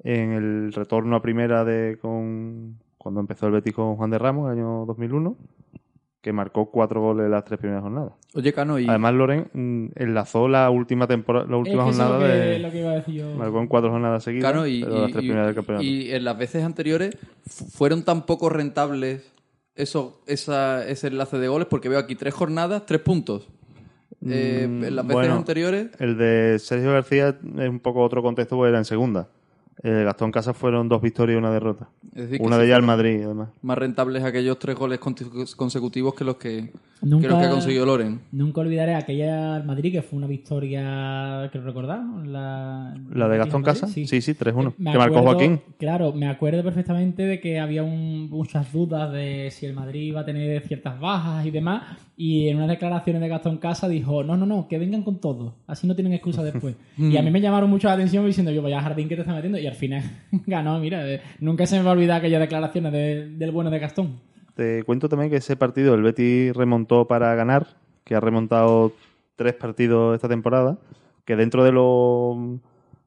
en 0.00 0.32
el 0.32 0.74
retorno 0.74 1.16
a 1.16 1.22
primera 1.22 1.64
de 1.64 1.96
con 1.98 2.78
cuando 2.98 3.20
empezó 3.20 3.46
el 3.46 3.52
Betis 3.52 3.72
con 3.72 3.96
Juan 3.96 4.10
de 4.10 4.18
Ramos, 4.18 4.52
en 4.52 4.58
el 4.58 4.58
año 4.58 4.84
2001, 4.84 5.34
que 6.22 6.32
marcó 6.32 6.70
cuatro 6.70 7.00
goles 7.02 7.26
en 7.26 7.32
las 7.32 7.44
tres 7.44 7.58
primeras 7.58 7.82
jornadas. 7.82 8.12
Oye, 8.34 8.52
Cano, 8.52 8.78
y 8.78 8.88
Además, 8.88 9.12
Loren 9.14 9.48
mm, 9.52 9.86
enlazó 9.96 10.48
la 10.48 10.70
última 10.70 11.06
temporada, 11.06 11.46
la 11.50 11.56
última 11.56 11.82
Es 11.82 11.96
que 11.96 12.02
jornada 12.02 12.18
que, 12.20 12.24
de. 12.32 12.58
lo 12.60 12.70
que 12.70 12.78
iba 12.78 12.90
a 12.90 12.94
decir 12.94 13.14
yo. 13.16 13.34
Marcó 13.34 13.60
en 13.60 13.66
cuatro 13.66 13.90
jornadas 13.90 14.22
seguidas, 14.24 14.50
Cano, 14.52 14.66
y, 14.66 14.82
pero 14.84 15.00
las 15.02 15.10
tres 15.10 15.24
y- 15.24 15.26
primeras 15.26 15.46
del 15.48 15.54
campeonato. 15.56 15.84
y 15.84 16.10
en 16.12 16.24
las 16.24 16.38
veces 16.38 16.64
anteriores 16.64 17.16
fu- 17.46 17.64
fueron 17.66 18.04
tan 18.04 18.24
poco 18.24 18.48
rentables 18.48 19.30
eso, 19.74 20.20
esa, 20.26 20.86
ese 20.86 21.08
enlace 21.08 21.38
de 21.38 21.48
goles, 21.48 21.66
porque 21.68 21.88
veo 21.88 21.98
aquí 21.98 22.14
tres 22.14 22.32
jornadas, 22.34 22.86
tres 22.86 23.00
puntos. 23.00 23.48
Eh, 24.24 24.66
Mm, 24.70 24.84
en 24.84 24.94
las 24.96 25.04
veces 25.06 25.20
bueno. 25.22 25.34
anteriores, 25.36 25.88
El 25.98 26.16
de 26.16 26.58
Sergio 26.60 26.92
García 26.92 27.36
es 27.58 27.68
un 27.68 27.80
poco 27.80 28.00
otro 28.02 28.22
contexto 28.22 28.54
porque 28.56 28.68
era 28.68 28.78
en 28.78 28.84
segunda. 28.84 29.28
El 29.82 30.04
Gastón 30.04 30.30
Casas 30.32 30.56
fueron 30.56 30.88
dos 30.88 31.00
victorias 31.00 31.36
y 31.36 31.38
una 31.38 31.50
derrota. 31.52 31.88
es 32.14 32.24
decir, 32.24 32.38
que 32.40 32.46
Una 32.46 32.56
sí 32.56 32.60
de 32.62 32.66
ellas 32.66 32.76
al 32.76 32.82
Madrid, 32.82 33.22
además. 33.24 33.48
más 33.62 33.78
rentables 33.78 34.22
aquellos 34.22 34.58
tres 34.58 34.76
goles 34.76 34.98
consecutivos 35.56 36.14
que 36.14 36.24
los 36.24 36.36
que, 36.36 36.72
Nunca- 37.00 37.22
que 37.22 37.28
los 37.32 37.40
que 37.40 37.46
ha 37.46 37.50
conseguido 37.50 37.86
Loren. 37.86 38.20
Nunca 38.32 38.60
olvidaré 38.60 38.94
aquella 38.94 39.56
al 39.56 39.64
Madrid 39.64 39.90
que 39.92 40.02
fue 40.02 40.18
una 40.18 40.26
victoria, 40.26 41.48
creo 41.50 41.64
recordar, 41.64 42.00
la, 42.26 42.94
¿La 43.12 43.28
de 43.28 43.38
Gastón 43.38 43.62
Casas? 43.62 43.90
Sí, 43.90 44.06
sí, 44.06 44.34
3-1. 44.34 44.74
Me 44.78 44.92
Que 44.92 44.98
marcó 44.98 45.18
acuerdo- 45.18 45.38
Joaquín. 45.38 45.60
Claro, 45.78 46.12
me 46.12 46.28
acuerdo 46.28 46.62
perfectamente 46.62 47.22
de 47.22 47.40
que 47.40 47.58
había 47.58 47.82
un- 47.82 48.28
muchas 48.30 48.70
dudas 48.72 49.10
de 49.12 49.48
si 49.50 49.66
el 49.66 49.72
Madrid 49.74 50.02
iba 50.02 50.20
a 50.20 50.24
tener 50.24 50.62
ciertas 50.66 51.00
bajas 51.00 51.44
y 51.46 51.50
demás. 51.50 51.96
Y 52.16 52.48
en 52.48 52.58
unas 52.58 52.68
declaraciones 52.68 53.20
de 53.22 53.28
Gastón 53.28 53.56
Casa 53.58 53.88
dijo: 53.88 54.22
No, 54.22 54.36
no, 54.36 54.46
no, 54.46 54.68
que 54.68 54.78
vengan 54.78 55.02
con 55.02 55.18
todo. 55.18 55.54
Así 55.66 55.86
no 55.86 55.94
tienen 55.96 56.12
excusa 56.12 56.42
después. 56.44 56.76
y 56.98 57.16
a 57.16 57.22
mí 57.22 57.30
me 57.30 57.40
llamaron 57.40 57.68
mucho 57.70 57.88
la 57.88 57.94
atención 57.94 58.24
diciendo: 58.26 58.52
Yo, 58.52 58.62
vaya 58.62 58.80
jardín 58.80 59.08
que 59.08 59.16
te 59.16 59.22
está 59.22 59.34
metiendo. 59.34 59.58
Y 59.62 59.66
al 59.68 59.74
final 59.74 60.02
ganó. 60.46 60.78
Mira, 60.80 61.08
eh, 61.08 61.20
nunca 61.40 61.66
se 61.66 61.76
me 61.78 61.84
va 61.84 61.90
a 61.90 61.94
olvidar 61.94 62.18
aquellas 62.18 62.40
declaraciones 62.40 62.92
de- 62.92 63.28
del 63.36 63.50
bueno 63.52 63.70
de 63.70 63.78
Gastón. 63.78 64.20
Te 64.54 64.82
cuento 64.84 65.08
también 65.08 65.30
que 65.30 65.36
ese 65.36 65.56
partido 65.56 65.94
el 65.94 66.02
Betis 66.02 66.54
remontó 66.54 67.06
para 67.06 67.34
ganar, 67.34 67.66
que 68.04 68.14
ha 68.14 68.20
remontado 68.20 68.92
tres 69.36 69.54
partidos 69.54 70.14
esta 70.14 70.28
temporada, 70.28 70.78
que 71.24 71.36
dentro 71.36 71.64
de 71.64 71.72
lo, 71.72 72.58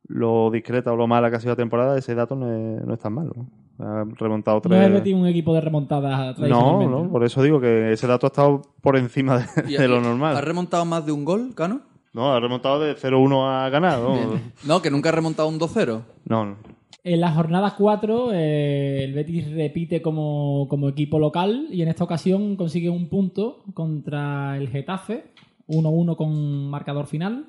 lo 0.07 0.49
discreta 0.51 0.91
o 0.91 0.95
lo 0.95 1.07
mala 1.07 1.29
que 1.29 1.35
ha 1.35 1.39
sido 1.39 1.51
la 1.51 1.55
temporada, 1.57 1.97
ese 1.97 2.15
dato 2.15 2.35
no 2.35 2.51
es, 2.51 2.83
no 2.85 2.93
es 2.93 2.99
tan 2.99 3.13
malo. 3.13 3.33
Ha 3.77 4.05
remontado 4.17 4.55
No 4.57 4.61
tres... 4.61 4.79
es 4.79 4.85
el 4.87 4.93
Betis 4.93 5.13
un 5.13 5.27
equipo 5.27 5.53
de 5.53 5.61
remontadas 5.61 6.27
no, 6.29 6.35
tradicionalmente. 6.35 6.95
no, 6.95 7.11
por 7.11 7.23
eso 7.25 7.43
digo 7.43 7.59
que 7.59 7.91
ese 7.91 8.07
dato 8.07 8.25
ha 8.25 8.29
estado 8.29 8.61
por 8.81 8.95
encima 8.97 9.45
de, 9.67 9.87
lo 9.87 9.95
y- 9.95 9.97
¿Ha 9.97 10.01
normal. 10.01 10.41
remontado 10.41 10.85
más 10.85 11.05
de 11.05 11.11
un 11.11 11.25
gol, 11.25 11.53
Cano? 11.55 11.81
No, 12.15 12.31
ha 12.33 12.39
remontado 12.39 12.79
de 12.79 12.95
0-1 12.95 13.45
a 13.45 13.69
ganar. 13.69 13.99
No, 13.99 14.39
No, 14.65 14.81
que 14.81 14.89
nunca 14.89 15.09
ha 15.09 15.11
remontado 15.11 15.49
un 15.49 15.59
2-0. 15.59 16.01
no. 16.25 16.45
no. 16.45 16.57
En 17.03 17.19
la 17.21 17.31
jornada 17.31 17.75
4, 17.77 18.31
eh, 18.33 19.03
el 19.03 19.13
Betis 19.13 19.51
repite 19.51 20.01
como, 20.01 20.65
como 20.67 20.89
equipo 20.89 21.19
local 21.19 21.67
y 21.69 21.83
en 21.83 21.89
esta 21.89 22.03
ocasión 22.03 22.55
consigue 22.55 22.89
un 22.89 23.09
punto 23.09 23.63
contra 23.75 24.57
el 24.57 24.69
Getafe, 24.69 25.25
1-1 25.67 26.15
con 26.15 26.67
marcador 26.67 27.05
final. 27.05 27.45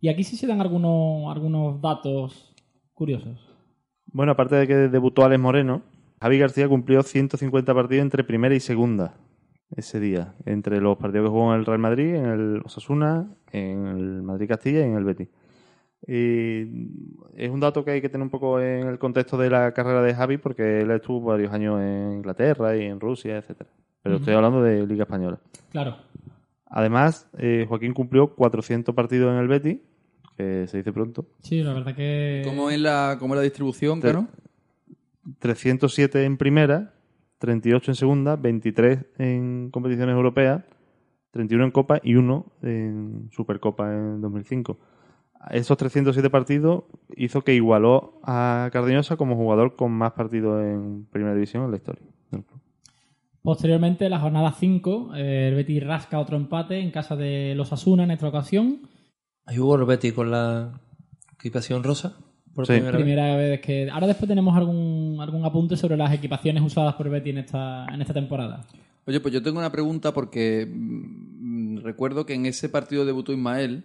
Y 0.00 0.08
aquí 0.08 0.24
sí 0.24 0.36
se 0.36 0.48
dan 0.48 0.60
algunos, 0.60 1.30
algunos 1.30 1.80
datos 1.80 2.52
curiosos. 2.94 3.38
Bueno, 4.06 4.32
aparte 4.32 4.56
de 4.56 4.66
que 4.66 4.74
debutó 4.74 5.24
Alex 5.24 5.40
Moreno, 5.40 5.82
Javi 6.20 6.38
García 6.38 6.66
cumplió 6.66 7.04
150 7.04 7.72
partidos 7.72 8.02
entre 8.02 8.24
primera 8.24 8.56
y 8.56 8.60
segunda 8.60 9.14
ese 9.76 10.00
día, 10.00 10.34
entre 10.44 10.80
los 10.80 10.96
partidos 10.96 11.26
que 11.26 11.30
jugó 11.30 11.52
en 11.54 11.60
el 11.60 11.66
Real 11.66 11.78
Madrid, 11.78 12.14
en 12.14 12.24
el 12.24 12.62
Osasuna, 12.64 13.28
en 13.52 13.86
el 13.86 14.22
Madrid 14.22 14.48
Castilla 14.48 14.80
y 14.80 14.84
en 14.84 14.94
el 14.96 15.04
Betis. 15.04 15.28
Y 16.06 16.62
es 17.36 17.50
un 17.50 17.60
dato 17.60 17.84
que 17.84 17.90
hay 17.92 18.00
que 18.00 18.08
tener 18.08 18.22
un 18.24 18.30
poco 18.30 18.60
en 18.60 18.86
el 18.86 18.98
contexto 18.98 19.36
de 19.36 19.50
la 19.50 19.72
carrera 19.72 20.00
de 20.02 20.14
Javi, 20.14 20.38
porque 20.38 20.80
él 20.82 20.90
estuvo 20.92 21.20
varios 21.20 21.52
años 21.52 21.80
en 21.80 22.12
Inglaterra 22.18 22.76
y 22.76 22.84
en 22.84 23.00
Rusia, 23.00 23.36
etcétera. 23.38 23.68
Pero 24.02 24.16
estoy 24.16 24.34
hablando 24.34 24.62
de 24.62 24.86
Liga 24.86 25.02
Española. 25.02 25.38
Claro. 25.70 25.96
Además, 26.66 27.28
eh, 27.38 27.66
Joaquín 27.68 27.94
cumplió 27.94 28.34
400 28.34 28.94
partidos 28.94 29.32
en 29.32 29.38
el 29.40 29.48
Betis, 29.48 29.78
que 30.36 30.66
se 30.68 30.76
dice 30.78 30.92
pronto. 30.92 31.26
Sí, 31.42 31.62
la 31.62 31.72
verdad 31.74 31.94
que... 31.96 32.42
¿Cómo 32.44 32.70
es 32.70 32.78
la, 32.78 33.16
cómo 33.18 33.34
es 33.34 33.38
la 33.38 33.42
distribución, 33.42 34.00
Te- 34.00 34.08
Cano? 34.12 34.28
307 35.40 36.24
en 36.24 36.36
primera, 36.36 36.92
38 37.38 37.90
en 37.90 37.94
segunda, 37.96 38.36
23 38.36 38.98
en 39.18 39.70
competiciones 39.70 40.14
europeas, 40.14 40.62
31 41.32 41.64
en 41.64 41.70
Copa 41.70 42.00
y 42.02 42.14
1 42.14 42.46
en 42.62 43.28
Supercopa 43.32 43.92
en 43.92 44.20
2005. 44.20 44.78
Esos 45.50 45.76
307 45.76 46.30
partidos 46.30 46.84
hizo 47.16 47.42
que 47.42 47.54
igualó 47.54 48.20
a 48.24 48.70
Cardeñosa 48.72 49.16
como 49.16 49.36
jugador 49.36 49.76
con 49.76 49.92
más 49.92 50.12
partidos 50.12 50.64
en 50.64 51.06
primera 51.06 51.34
división 51.34 51.64
en 51.64 51.70
la 51.70 51.76
historia. 51.76 52.02
del 52.30 52.44
club. 52.44 52.60
Posteriormente, 53.42 54.04
en 54.06 54.10
la 54.10 54.18
jornada 54.18 54.52
5, 54.52 55.14
eh, 55.16 55.48
el 55.48 55.54
Betis 55.54 55.86
rasca 55.86 56.18
otro 56.18 56.36
empate 56.36 56.80
en 56.80 56.90
casa 56.90 57.16
de 57.16 57.54
los 57.54 57.72
Asuna 57.72 58.02
en 58.04 58.10
esta 58.10 58.28
ocasión. 58.28 58.80
Ahí 59.46 59.56
jugó 59.56 59.76
el 59.76 59.84
Betis 59.84 60.12
con 60.12 60.30
la 60.30 60.80
equipación 61.34 61.82
rosa. 61.82 62.16
Por 62.54 62.66
Sí. 62.66 62.72
primera 62.72 62.90
vez. 62.98 63.02
Primera 63.04 63.36
vez 63.36 63.60
que... 63.60 63.88
Ahora 63.90 64.08
después 64.08 64.28
tenemos 64.28 64.56
algún, 64.56 65.18
algún 65.20 65.44
apunte 65.44 65.76
sobre 65.76 65.96
las 65.96 66.12
equipaciones 66.12 66.62
usadas 66.62 66.94
por 66.96 67.06
el 67.06 67.12
Betis 67.12 67.32
en 67.32 67.38
esta, 67.38 67.86
en 67.86 68.02
esta 68.02 68.12
temporada. 68.12 68.66
Oye, 69.08 69.20
pues 69.20 69.32
yo 69.32 69.42
tengo 69.42 69.58
una 69.58 69.72
pregunta 69.72 70.12
porque 70.12 70.68
mm, 70.70 71.78
recuerdo 71.78 72.26
que 72.26 72.34
en 72.34 72.44
ese 72.44 72.68
partido 72.68 73.06
debutó 73.06 73.32
Ismael, 73.32 73.84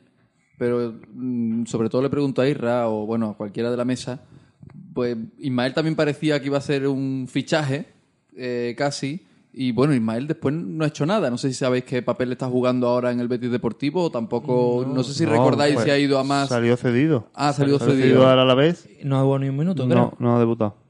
pero 0.57 0.95
mm, 1.13 1.65
sobre 1.65 1.87
todo 1.87 2.01
le 2.01 2.09
pregunto 2.09 2.41
a 2.41 2.47
Irra 2.49 2.89
o 2.89 3.05
bueno, 3.05 3.29
a 3.29 3.37
cualquiera 3.37 3.71
de 3.71 3.77
la 3.77 3.85
mesa, 3.85 4.19
pues 4.93 5.15
Ismael 5.39 5.73
también 5.73 5.95
parecía 5.95 6.41
que 6.41 6.47
iba 6.47 6.57
a 6.57 6.61
ser 6.61 6.89
un 6.89 7.27
fichaje, 7.29 7.85
eh, 8.35 8.75
casi, 8.77 9.25
y 9.53 9.71
bueno, 9.71 9.93
Ismael 9.93 10.27
después 10.27 10.53
no 10.53 10.83
ha 10.83 10.87
hecho 10.89 11.05
nada. 11.05 11.29
No 11.29 11.37
sé 11.37 11.47
si 11.47 11.53
sabéis 11.53 11.85
qué 11.85 12.01
papel 12.01 12.33
está 12.33 12.47
jugando 12.49 12.87
ahora 12.87 13.09
en 13.11 13.21
el 13.21 13.29
Betis 13.29 13.49
Deportivo 13.49 14.03
o 14.03 14.11
tampoco, 14.11 14.85
no, 14.85 15.03
sé 15.03 15.13
si 15.13 15.23
No, 15.23 15.31
recordáis 15.31 15.75
pues, 15.75 15.85
si 15.85 15.91
ha 15.91 15.97
ido 15.97 16.19
a 16.19 16.25
más... 16.25 16.49
Salió 16.49 16.75
cedido. 16.75 17.29
Ah, 17.33 17.49
ha 17.49 17.53
salido 17.53 17.79
Salió 17.79 17.95
cedido. 17.95 18.27
al 18.27 18.39
Alavés. 18.39 18.89
No 19.03 19.17
ha 19.17 19.21
jugado 19.21 19.39
ni 19.39 19.47
un 19.47 19.57
minuto, 19.57 19.83
No, 19.83 19.89
creo. 19.89 20.13
no. 20.19 20.31
No 20.31 20.35
ha 20.35 20.39
debutado. 20.39 20.82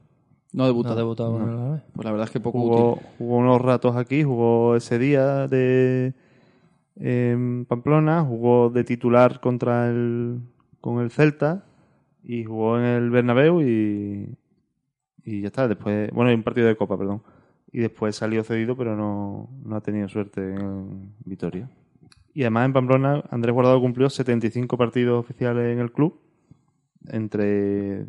No 0.54 0.64
ha 0.64 0.66
debutado 0.68 1.32
con 1.32 1.42
el 1.42 1.48
Alavés. 1.48 1.82
Pues 1.92 2.04
la 2.04 2.12
verdad 2.12 2.26
es 2.28 2.30
que 2.30 2.40
poco 2.40 2.60
Jugó, 2.60 2.92
útil. 2.92 3.06
jugó 3.18 3.36
unos 3.38 3.60
ratos 3.60 3.96
aquí, 3.96 4.22
jugó 4.22 4.76
ese 4.76 4.98
día 4.98 5.48
de 5.48 6.14
en 6.96 7.66
Pamplona, 7.66 8.22
jugó 8.22 8.70
de 8.70 8.84
titular 8.84 9.40
contra 9.40 9.90
el 9.90 10.40
con 10.80 11.00
el 11.02 11.10
Celta 11.10 11.64
y 12.22 12.44
jugó 12.44 12.78
en 12.78 12.84
el 12.84 13.10
Bernabéu 13.10 13.62
y 13.62 14.28
y 15.24 15.40
ya 15.40 15.48
está. 15.48 15.66
Después, 15.66 16.10
bueno, 16.12 16.30
en 16.30 16.36
un 16.38 16.42
partido 16.44 16.68
de 16.68 16.76
Copa, 16.76 16.96
perdón. 16.96 17.22
Y 17.72 17.80
después 17.80 18.14
salió 18.14 18.44
cedido, 18.44 18.76
pero 18.76 18.94
no, 18.94 19.48
no 19.64 19.76
ha 19.76 19.80
tenido 19.80 20.08
suerte 20.08 20.54
en 20.54 21.14
Vitoria. 21.24 21.68
Y 22.32 22.42
además 22.42 22.66
en 22.66 22.72
Pamplona, 22.72 23.24
Andrés 23.30 23.52
Guardado 23.52 23.80
cumplió 23.80 24.08
75 24.08 24.76
partidos 24.76 25.18
oficiales 25.18 25.72
en 25.72 25.80
el 25.80 25.90
club, 25.90 26.20
entre 27.08 28.06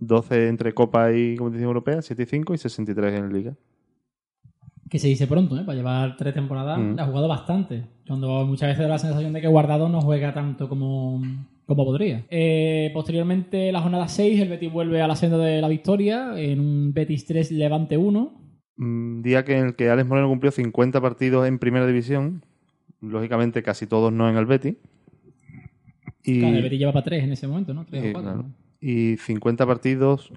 12 0.00 0.48
entre 0.48 0.72
Copa 0.72 1.12
y 1.12 1.36
competición 1.36 1.68
europea, 1.68 2.02
7 2.02 2.22
y 2.22 2.26
5 2.26 2.54
y 2.54 2.58
63 2.58 3.14
en 3.18 3.32
Liga. 3.32 3.54
Que 4.88 4.98
se 4.98 5.06
dice 5.06 5.26
pronto, 5.28 5.56
¿eh? 5.56 5.62
Para 5.64 5.76
llevar 5.76 6.16
tres 6.16 6.34
temporadas, 6.34 6.78
Mm. 6.80 6.98
ha 6.98 7.06
jugado 7.06 7.28
bastante. 7.28 7.84
Cuando 8.08 8.44
muchas 8.44 8.70
veces 8.70 8.82
da 8.82 8.88
la 8.88 8.98
sensación 8.98 9.32
de 9.32 9.40
que 9.40 9.46
Guardado 9.46 9.88
no 9.88 10.00
juega 10.00 10.34
tanto 10.34 10.68
como, 10.68 11.22
como 11.64 11.84
podría. 11.84 12.24
Eh, 12.28 12.90
posteriormente, 12.92 13.70
la 13.70 13.82
jornada 13.82 14.08
6, 14.08 14.40
el 14.40 14.48
Betis 14.48 14.72
vuelve 14.72 15.00
a 15.00 15.06
la 15.06 15.14
senda 15.14 15.38
de 15.38 15.60
la 15.60 15.68
victoria 15.68 16.32
en 16.36 16.58
un 16.58 16.92
Betis 16.92 17.24
3 17.26 17.52
Levante 17.52 17.96
1. 17.96 18.32
Un 18.78 19.22
día 19.22 19.44
que 19.44 19.58
en 19.58 19.66
el 19.66 19.76
que 19.76 19.90
Alex 19.90 20.08
Moreno 20.08 20.28
cumplió 20.28 20.50
50 20.50 21.00
partidos 21.00 21.46
en 21.46 21.60
primera 21.60 21.86
división, 21.86 22.44
lógicamente 23.00 23.62
casi 23.62 23.86
todos 23.86 24.12
no 24.12 24.28
en 24.28 24.36
el 24.36 24.46
Betis. 24.46 24.74
Y, 26.24 26.40
Claro, 26.40 26.56
el 26.56 26.62
Betis 26.64 26.78
llevaba 26.80 27.02
3 27.04 27.22
en 27.24 27.32
ese 27.32 27.46
momento, 27.46 27.72
¿no? 27.74 27.84
3 27.86 28.04
eh, 28.04 28.08
o 28.10 28.12
4. 28.14 28.32
claro. 28.32 28.48
Y 28.80 29.16
50 29.18 29.66
partidos 29.66 30.32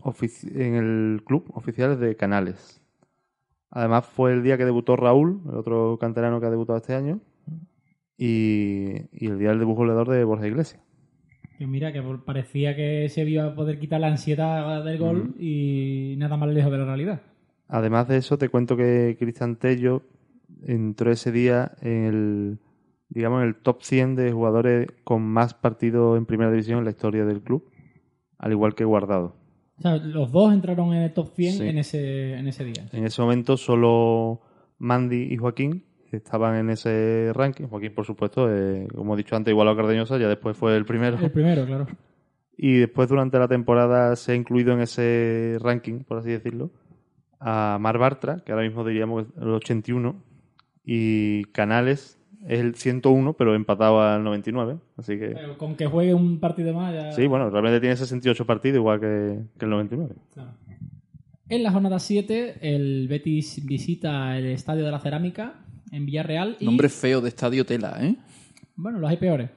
en 0.54 0.76
el 0.76 1.24
club 1.24 1.50
oficiales 1.54 2.00
de 2.00 2.16
Canales. 2.16 2.82
Además 3.72 4.06
fue 4.06 4.34
el 4.34 4.44
día 4.44 4.58
que 4.58 4.66
debutó 4.66 4.96
Raúl, 4.96 5.42
el 5.50 5.56
otro 5.56 5.98
canterano 6.00 6.40
que 6.40 6.46
ha 6.46 6.52
debutado 6.52 6.78
este 6.78 6.94
año, 6.94 7.22
y, 8.18 9.08
y 9.12 9.28
el 9.28 9.40
día 9.40 9.50
del 9.50 9.60
debut 9.60 9.76
goleador 9.76 10.10
de 10.10 10.24
Borja 10.24 10.48
Iglesias. 10.48 10.82
Que 11.58 11.68
mira, 11.68 11.94
que 11.94 12.02
parecía 12.26 12.76
que 12.76 13.10
se 13.10 13.24
iba 13.24 13.46
a 13.46 13.56
poder 13.56 13.80
quitar 13.80 14.02
la 14.02 14.08
ansiedad 14.08 14.84
del 14.84 14.98
gol 14.98 15.36
y 15.40 16.16
nada 16.18 16.36
más 16.38 16.50
lejos 16.50 16.72
de 16.72 16.78
la 16.78 16.86
realidad. 16.86 17.22
Además 17.68 18.08
de 18.08 18.18
eso, 18.18 18.38
te 18.38 18.50
cuento 18.50 18.76
que 18.76 19.16
Cristian 19.20 19.56
Tello 19.56 20.04
entró 20.66 21.12
ese 21.12 21.32
día 21.32 21.72
en 21.82 22.04
el, 22.06 22.60
digamos, 23.10 23.42
en 23.42 23.48
el 23.48 23.56
top 23.56 23.82
100 23.82 24.16
de 24.16 24.32
jugadores 24.32 24.88
con 25.04 25.24
más 25.24 25.54
partidos 25.54 26.18
en 26.18 26.26
primera 26.26 26.52
división 26.52 26.80
en 26.80 26.86
la 26.86 26.92
historia 26.92 27.26
del 27.26 27.42
club, 27.42 27.70
al 28.44 28.52
igual 28.52 28.76
que 28.76 28.84
Guardado. 28.84 29.36
O 29.80 29.82
sea, 29.82 29.96
los 29.98 30.32
dos 30.32 30.54
entraron 30.54 30.94
en 30.94 31.04
el 31.04 31.14
top 31.14 31.30
100 31.34 31.54
Sí. 31.54 31.64
en, 31.68 31.78
ese, 31.78 32.34
en 32.34 32.48
ese 32.48 32.66
día. 32.66 32.88
En 32.92 33.06
ese 33.06 33.22
momento 33.22 33.56
solo 33.58 34.42
Mandy 34.80 35.34
y 35.34 35.38
Joaquín 35.38 35.86
estaban 36.12 36.56
en 36.58 36.70
ese 36.70 37.32
ranking. 37.34 37.68
Joaquín, 37.68 37.96
por 37.96 38.06
supuesto, 38.06 38.48
eh, 38.54 38.88
como 38.94 39.14
he 39.14 39.18
dicho 39.18 39.36
antes, 39.36 39.52
igual 39.52 39.70
a 39.70 39.76
Cardeñosa, 39.76 40.18
ya 40.18 40.28
después 40.28 40.58
fue 40.58 40.76
el 40.76 40.86
primero. 40.86 41.18
El 41.18 41.32
primero, 41.32 41.66
claro. 41.66 41.88
Y 42.58 42.78
después 42.80 43.08
durante 43.10 43.40
la 43.40 43.48
temporada 43.48 44.16
se 44.16 44.34
ha 44.34 44.36
incluido 44.36 44.74
en 44.74 44.82
ese 44.82 45.58
ranking, 45.62 46.04
por 46.04 46.18
así 46.18 46.30
decirlo, 46.30 46.70
a 47.40 47.78
Mar 47.80 47.98
Bartra, 47.98 48.42
que 48.46 48.52
ahora 48.52 48.64
mismo 48.66 48.86
diríamos 48.86 49.26
el 49.42 49.50
81, 49.50 50.16
y 50.86 51.46
Canales 51.46 52.20
es 52.48 52.60
el 52.60 52.76
101, 52.76 53.34
pero 53.34 53.56
empatado 53.56 54.02
al 54.02 54.24
99. 54.24 54.78
Así 54.98 55.18
que 55.18 55.30
Pero 55.30 55.58
con 55.58 55.76
que 55.76 55.86
juegue 55.86 56.14
un 56.14 56.40
partido 56.40 56.74
más 56.74 56.94
ya... 56.94 57.12
sí, 57.12 57.28
bueno, 57.28 57.50
realmente 57.50 57.80
tiene 57.80 57.96
68 57.96 58.46
partidos 58.46 58.78
igual 58.78 59.00
que, 59.00 59.40
que 59.58 59.66
el 59.66 59.72
99. 59.72 60.14
Claro. 60.34 60.52
En 61.50 61.62
la 61.62 61.72
jornada 61.72 62.00
7, 62.00 62.56
el 62.62 63.08
Betis 63.08 63.66
visita 63.66 64.38
el 64.38 64.48
Estadio 64.48 64.86
de 64.86 64.92
la 64.92 65.00
Cerámica 65.00 65.66
en 65.92 66.06
Villarreal. 66.06 66.58
Y, 66.60 66.66
Nombre 66.66 66.90
feo 66.90 67.22
de 67.22 67.30
estadio 67.30 67.66
tela, 67.66 67.98
¿eh? 68.02 68.16
Bueno, 68.76 69.00
los 69.00 69.10
hay 69.10 69.18
peores. 69.18 69.50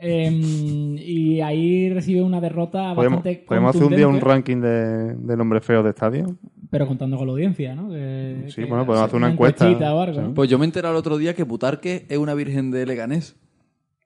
Em, 0.00 0.96
y 0.98 1.40
ahí 1.40 1.90
recibe 1.92 2.22
una 2.22 2.40
derrota 2.40 2.94
Podemos, 2.94 3.18
bastante 3.18 3.44
podemos 3.46 3.74
hacer 3.74 3.88
un 3.88 3.96
día 3.96 4.06
un 4.06 4.20
ranking 4.20 4.60
de, 4.60 5.14
de 5.14 5.36
nombres 5.36 5.64
feos 5.64 5.82
de 5.82 5.90
estadio. 5.90 6.36
Pero 6.70 6.86
contando 6.86 7.16
con 7.16 7.26
la 7.26 7.32
audiencia, 7.32 7.74
¿no? 7.74 7.88
Que- 7.88 8.44
Sí, 8.48 8.56
que 8.62 8.64
bueno, 8.66 8.84
podemos 8.84 9.06
hacer 9.06 9.16
una 9.16 9.30
encuesta. 9.32 9.66
o 9.94 10.00
algo. 10.00 10.34
Pues 10.34 10.50
yo 10.50 10.58
me 10.58 10.64
he 10.64 10.68
enterado 10.68 10.94
el 10.94 10.98
otro 10.98 11.16
día 11.16 11.34
que 11.34 11.42
Butarque 11.44 12.04
es 12.08 12.18
una 12.18 12.34
virgen 12.34 12.70
de 12.70 12.84
Leganés. 12.86 13.36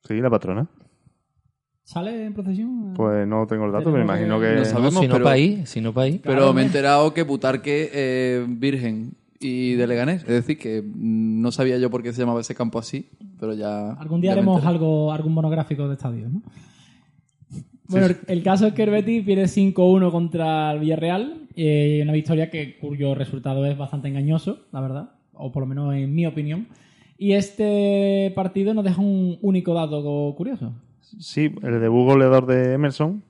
Sí, 0.06 0.20
la 0.20 0.30
patrona. 0.30 0.66
¿Sale 1.84 2.26
en 2.26 2.32
procesión? 2.32 2.94
Pues 2.94 3.26
no 3.26 3.46
tengo 3.46 3.64
el 3.66 3.72
dato, 3.72 3.84
pero 3.90 3.96
Tenemos 3.96 4.14
imagino 4.16 4.40
que-. 4.40 4.54
No 4.54 4.64
sabemos, 4.64 4.94
si 5.00 5.08
no 5.08 5.14
pero- 5.14 5.24
para 5.24 5.34
ahí, 5.34 5.66
si 5.66 5.80
no 5.80 5.92
para 5.92 6.04
ahí. 6.06 6.20
Pero 6.22 6.36
Claro, 6.36 6.52
me 6.52 6.62
he 6.62 6.64
enterado 6.66 7.12
que 7.12 7.22
Butarque 7.24 7.90
es 8.40 8.60
virgen 8.60 9.14
y 9.40 9.72
de 9.74 9.86
Leganés. 9.88 10.22
Es 10.22 10.28
decir, 10.28 10.56
que 10.58 10.80
mm, 10.82 11.42
no 11.42 11.50
sabía 11.50 11.76
yo 11.78 11.90
por 11.90 12.02
qué 12.04 12.12
se 12.12 12.20
llamaba 12.20 12.40
ese 12.40 12.54
campo 12.54 12.78
así, 12.78 13.10
pero 13.40 13.54
ya... 13.54 13.92
Algún 13.94 14.20
día 14.20 14.30
ya 14.30 14.34
me 14.36 14.40
haremos 14.42 14.58
enteré. 14.58 14.74
algo, 14.74 15.12
algún 15.12 15.34
monográfico 15.34 15.88
de 15.88 15.94
estadios, 15.94 16.30
¿no? 16.32 16.42
Bueno, 17.92 18.06
el- 18.06 18.16
el 18.26 18.42
caso 18.42 18.66
es 18.66 18.72
que 18.74 18.82
el 18.82 18.90
Betis 18.90 19.24
pierde 19.24 19.46
5-1 19.48 20.10
contra 20.10 20.72
el 20.72 20.80
Villarreal, 20.80 21.48
eh, 21.56 22.00
una 22.02 22.12
victoria 22.12 22.50
que, 22.50 22.76
cuyo 22.78 23.14
resultado 23.14 23.64
es 23.66 23.76
bastante 23.78 24.08
engañoso, 24.08 24.60
la 24.72 24.80
verdad, 24.80 25.10
o 25.34 25.52
por 25.52 25.62
lo 25.62 25.66
menos 25.68 25.94
en 25.94 26.14
mi 26.14 26.26
opinión. 26.26 26.66
Y 27.18 27.32
este 27.32 28.32
partido 28.34 28.74
nos 28.74 28.84
deja 28.84 29.00
un 29.00 29.38
único 29.42 29.74
dato 29.74 30.34
curioso. 30.36 30.72
Sí, 31.00 31.54
el 31.62 31.80
debut 31.80 32.06
goleador 32.06 32.46
de 32.46 32.72
Emerson, 32.74 33.22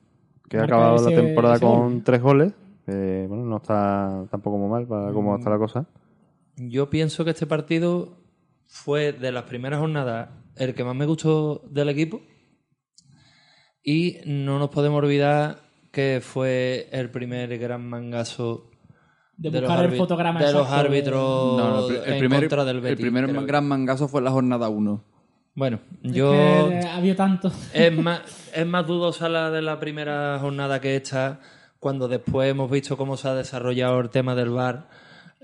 que 0.48 0.56
ha 0.58 0.64
acabado 0.64 0.96
la 1.10 1.14
temporada 1.14 1.58
con 1.58 1.92
gol. 1.94 2.02
tres 2.04 2.22
goles. 2.22 2.52
bueno, 2.86 3.44
no 3.44 3.56
está 3.58 4.24
tampoco 4.30 4.58
muy 4.58 4.68
mal 4.70 4.86
para 4.86 5.12
cómo 5.12 5.36
está 5.36 5.50
la 5.50 5.58
cosa. 5.58 5.86
Yo 6.56 6.90
pienso 6.90 7.24
que 7.24 7.30
este 7.30 7.46
partido 7.46 8.16
fue 8.66 9.12
de 9.12 9.32
las 9.32 9.44
primeras 9.44 9.80
jornadas 9.80 10.28
el 10.56 10.74
que 10.74 10.84
más 10.84 10.94
me 10.94 11.06
gustó 11.06 11.62
del 11.70 11.88
equipo. 11.88 12.20
Y 13.82 14.18
no 14.26 14.58
nos 14.58 14.70
podemos 14.70 14.98
olvidar 15.02 15.58
que 15.90 16.20
fue 16.22 16.88
el 16.92 17.10
primer 17.10 17.58
gran 17.58 17.86
mangazo 17.88 18.70
De 19.36 19.50
los 19.50 19.62
buscar 19.62 19.84
el 19.84 19.90
árbi- 19.92 19.96
fotograma 19.98 20.40
de 20.40 20.52
los 20.52 20.62
exacto 20.62 20.74
de- 20.74 20.80
árbitros 20.88 21.56
No, 21.58 21.70
no, 21.70 21.88
el, 21.88 21.96
el 21.96 22.12
en 22.14 22.18
primer, 22.18 22.40
contra 22.40 22.64
del 22.64 22.76
el 22.76 22.82
Betis. 22.82 23.00
primer 23.00 23.28
creo. 23.28 23.42
gran 23.44 23.66
mangazo 23.66 24.08
fue 24.08 24.20
en 24.20 24.24
la 24.24 24.30
jornada 24.30 24.68
1. 24.68 25.04
Bueno, 25.54 25.80
Es 26.02 26.12
yo... 26.12 26.32
que, 26.32 26.78
eh, 26.78 26.88
había 26.88 27.14
tanto. 27.16 27.52
Es 27.74 27.94
más, 27.96 28.22
es 28.54 28.66
más 28.66 28.86
dudosa 28.86 29.28
la 29.28 29.50
de 29.50 29.60
la 29.62 29.78
primera 29.80 30.38
jornada 30.40 30.80
que 30.80 30.96
esta, 30.96 31.40
cuando 31.78 32.08
después 32.08 32.50
hemos 32.50 32.70
visto 32.70 32.96
cómo 32.96 33.16
se 33.18 33.28
ha 33.28 33.34
desarrollado 33.34 34.00
el 34.00 34.08
tema 34.10 34.34
del 34.34 34.50
bar. 34.50 34.88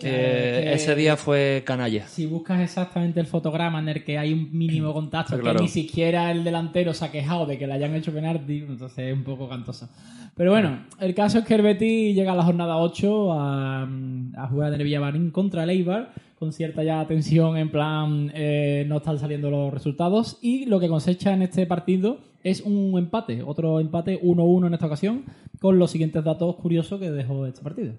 Que- 0.01 0.73
ese 0.73 0.95
día 0.95 1.17
fue 1.17 1.63
canalla. 1.67 2.07
Si 2.09 2.27
buscas 2.27 2.61
exactamente 2.61 3.21
el 3.21 3.27
fotograma 3.27 3.79
en 3.81 3.89
el 3.89 4.05
que 4.05 4.19
hay 4.19 4.33
un 4.33 4.57
mínimo 4.57 4.93
contacto, 4.93 5.35
Está 5.35 5.43
claro. 5.43 5.57
que 5.59 5.63
ni 5.65 5.69
siquiera 5.69 6.31
el 6.31 6.45
delantero 6.45 6.95
se 6.95 7.05
ha 7.05 7.11
quejado 7.11 7.47
de 7.47 7.59
que 7.59 7.67
le 7.67 7.73
hayan 7.75 7.95
hecho 7.95 8.13
penalti, 8.13 8.59
entonces 8.69 8.99
es 8.99 9.13
un 9.13 9.25
poco 9.25 9.49
cantoso. 9.49 9.89
Pero 10.37 10.53
bueno, 10.53 10.87
el 11.01 11.15
caso 11.15 11.39
es 11.41 11.45
que 11.45 11.55
el 11.57 11.63
Betis 11.63 12.15
llega 12.15 12.33
a 12.33 12.37
la 12.37 12.45
jornada 12.45 12.77
8 12.77 13.33
a, 13.33 13.83
a 13.83 14.47
jugar 14.49 14.73
en 14.73 14.81
el 14.81 14.85
Villamarín 14.87 15.31
contra 15.33 15.65
el 15.65 15.71
Eibar, 15.71 16.13
con 16.39 16.53
cierta 16.53 16.85
ya 16.85 17.05
tensión 17.09 17.57
en 17.57 17.71
plan 17.73 18.31
eh, 18.35 18.85
no 18.87 18.99
están 18.99 19.19
saliendo 19.19 19.51
los 19.51 19.75
resultados, 19.75 20.39
y 20.41 20.67
lo 20.67 20.79
que 20.79 20.87
cosecha 20.87 21.33
en 21.35 21.43
este 21.43 21.67
partido 21.67 22.21
es 22.45 22.61
un 22.61 22.97
empate, 22.97 23.43
otro 23.43 23.81
empate 23.81 24.21
1-1 24.23 24.69
en 24.69 24.75
esta 24.75 24.87
ocasión, 24.87 25.25
con 25.59 25.81
los 25.81 25.91
siguientes 25.91 26.23
datos 26.23 26.55
curiosos 26.55 27.01
que 27.01 27.11
dejó 27.11 27.45
este 27.45 27.63
partido. 27.63 27.95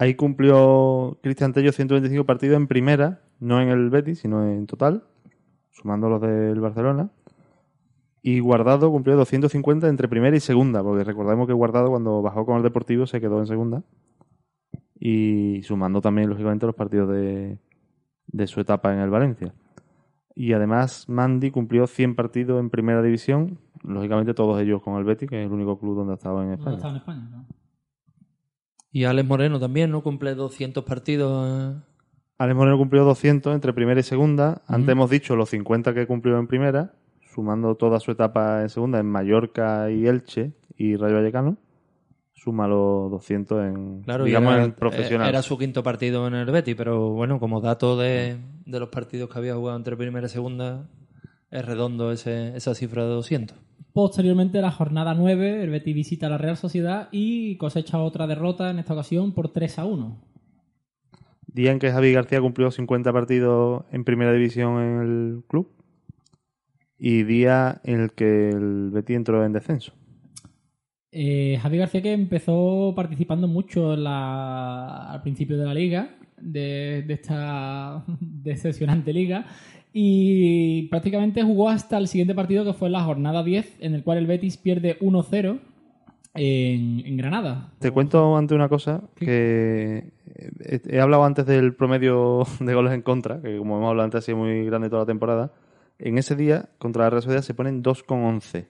Ahí 0.00 0.14
cumplió 0.14 1.18
Cristian 1.22 1.52
Tello 1.52 1.72
125 1.72 2.24
partidos 2.24 2.56
en 2.56 2.68
primera, 2.68 3.20
no 3.38 3.60
en 3.60 3.68
el 3.68 3.90
Betis, 3.90 4.20
sino 4.20 4.48
en 4.48 4.66
total, 4.66 5.04
sumando 5.72 6.08
los 6.08 6.22
del 6.22 6.58
Barcelona. 6.58 7.10
Y 8.22 8.40
Guardado 8.40 8.90
cumplió 8.90 9.14
250 9.16 9.88
entre 9.88 10.08
primera 10.08 10.34
y 10.34 10.40
segunda, 10.40 10.82
porque 10.82 11.04
recordemos 11.04 11.46
que 11.46 11.52
Guardado 11.52 11.90
cuando 11.90 12.22
bajó 12.22 12.46
con 12.46 12.56
el 12.56 12.62
Deportivo 12.62 13.06
se 13.06 13.20
quedó 13.20 13.40
en 13.40 13.46
segunda. 13.46 13.82
Y 14.98 15.60
sumando 15.64 16.00
también, 16.00 16.30
lógicamente, 16.30 16.64
los 16.64 16.74
partidos 16.74 17.10
de, 17.10 17.58
de 18.26 18.46
su 18.46 18.58
etapa 18.58 18.94
en 18.94 19.00
el 19.00 19.10
Valencia. 19.10 19.52
Y 20.34 20.54
además, 20.54 21.10
Mandy 21.10 21.50
cumplió 21.50 21.86
100 21.86 22.14
partidos 22.14 22.58
en 22.58 22.70
primera 22.70 23.02
división, 23.02 23.58
lógicamente 23.82 24.32
todos 24.32 24.62
ellos 24.62 24.80
con 24.80 24.96
el 24.96 25.04
Betis, 25.04 25.28
que 25.28 25.42
es 25.42 25.46
el 25.46 25.52
único 25.52 25.78
club 25.78 25.94
donde 25.94 26.12
ha 26.12 26.16
estado 26.16 26.42
en 26.42 26.52
España. 26.52 26.76
estaba 26.76 26.92
en 26.92 26.96
España, 27.00 27.28
¿no? 27.30 27.59
Y 28.92 29.04
Alex 29.04 29.28
Moreno 29.28 29.60
también, 29.60 29.90
¿no? 29.90 30.02
Cumple 30.02 30.34
200 30.34 30.84
partidos. 30.84 31.48
eh. 31.48 31.80
Alex 32.38 32.56
Moreno 32.56 32.78
cumplió 32.78 33.04
200 33.04 33.54
entre 33.54 33.72
primera 33.72 34.00
y 34.00 34.02
segunda. 34.02 34.62
Antes 34.66 34.90
hemos 34.92 35.10
dicho 35.10 35.36
los 35.36 35.50
50 35.50 35.94
que 35.94 36.06
cumplió 36.06 36.38
en 36.38 36.46
primera, 36.46 36.94
sumando 37.34 37.74
toda 37.76 38.00
su 38.00 38.10
etapa 38.10 38.62
en 38.62 38.68
segunda 38.70 38.98
en 38.98 39.06
Mallorca 39.06 39.90
y 39.90 40.06
Elche 40.06 40.52
y 40.76 40.96
Rayo 40.96 41.16
Vallecano. 41.16 41.56
Suma 42.32 42.66
los 42.66 43.10
200 43.10 43.64
en, 43.66 44.02
Claro, 44.02 44.24
digamos, 44.24 44.54
era, 44.54 44.64
en 44.64 44.72
profesional. 44.72 45.28
era 45.28 45.42
su 45.42 45.58
quinto 45.58 45.82
partido 45.82 46.26
en 46.26 46.34
el 46.34 46.50
Betis, 46.50 46.74
pero 46.74 47.10
bueno, 47.10 47.38
como 47.38 47.60
dato 47.60 47.98
de, 47.98 48.38
de 48.64 48.80
los 48.80 48.88
partidos 48.88 49.28
que 49.28 49.38
había 49.38 49.54
jugado 49.54 49.76
entre 49.76 49.94
primera 49.94 50.26
y 50.26 50.30
segunda, 50.30 50.88
es 51.50 51.64
redondo 51.66 52.10
ese, 52.12 52.56
esa 52.56 52.74
cifra 52.74 53.02
de 53.04 53.10
200. 53.10 53.58
Posteriormente, 53.92 54.60
la 54.60 54.70
jornada 54.70 55.14
9, 55.14 55.62
el 55.62 55.70
Betis 55.70 55.94
visita 55.94 56.26
a 56.26 56.30
la 56.30 56.38
Real 56.38 56.56
Sociedad 56.56 57.08
y 57.10 57.56
cosecha 57.56 57.98
otra 58.00 58.26
derrota, 58.26 58.70
en 58.70 58.78
esta 58.78 58.92
ocasión 58.94 59.32
por 59.32 59.52
3 59.52 59.78
a 59.80 59.84
1. 59.84 60.24
Día 61.46 61.72
en 61.72 61.80
que 61.80 61.90
Javi 61.90 62.12
García 62.12 62.40
cumplió 62.40 62.70
50 62.70 63.12
partidos 63.12 63.84
en 63.90 64.04
primera 64.04 64.32
división 64.32 64.80
en 64.80 65.00
el 65.00 65.42
club. 65.48 65.68
Y 66.96 67.24
día 67.24 67.80
en 67.82 68.00
el 68.00 68.12
que 68.12 68.50
el 68.50 68.90
Betis 68.90 69.16
entró 69.16 69.44
en 69.44 69.52
descenso. 69.52 69.92
Eh, 71.10 71.58
Javi 71.60 71.78
García 71.78 72.02
que 72.02 72.12
empezó 72.12 72.92
participando 72.94 73.48
mucho 73.48 73.94
en 73.94 74.04
la- 74.04 75.10
al 75.10 75.22
principio 75.22 75.58
de 75.58 75.64
la 75.64 75.74
liga, 75.74 76.14
de, 76.40 77.02
de 77.06 77.14
esta 77.14 78.04
decepcionante 78.20 79.12
liga, 79.12 79.46
y 79.92 80.88
prácticamente 80.88 81.42
jugó 81.42 81.68
hasta 81.68 81.98
el 81.98 82.06
siguiente 82.08 82.34
partido 82.34 82.64
que 82.64 82.72
fue 82.72 82.90
la 82.90 83.02
jornada 83.02 83.42
10, 83.42 83.76
en 83.80 83.94
el 83.94 84.02
cual 84.04 84.18
el 84.18 84.26
Betis 84.26 84.56
pierde 84.56 84.98
1-0 85.00 85.58
en, 86.34 87.02
en 87.04 87.16
Granada. 87.16 87.72
Te 87.80 87.90
cuento 87.90 88.36
antes 88.36 88.54
una 88.54 88.68
cosa, 88.68 89.02
que 89.16 90.04
he, 90.60 90.80
he 90.88 91.00
hablado 91.00 91.24
antes 91.24 91.44
del 91.46 91.74
promedio 91.74 92.44
de 92.60 92.74
goles 92.74 92.92
en 92.92 93.02
contra, 93.02 93.40
que 93.42 93.56
como 93.58 93.76
hemos 93.78 93.88
hablado 93.90 94.04
antes 94.04 94.18
ha 94.18 94.22
sido 94.26 94.38
muy 94.38 94.64
grande 94.64 94.88
toda 94.88 95.02
la 95.02 95.06
temporada. 95.06 95.52
En 95.98 96.16
ese 96.18 96.36
día, 96.36 96.68
contra 96.78 97.04
la 97.04 97.10
Real 97.10 97.22
Sociedad, 97.22 97.42
se 97.42 97.52
ponen 97.54 97.82
2,11. 97.82 98.66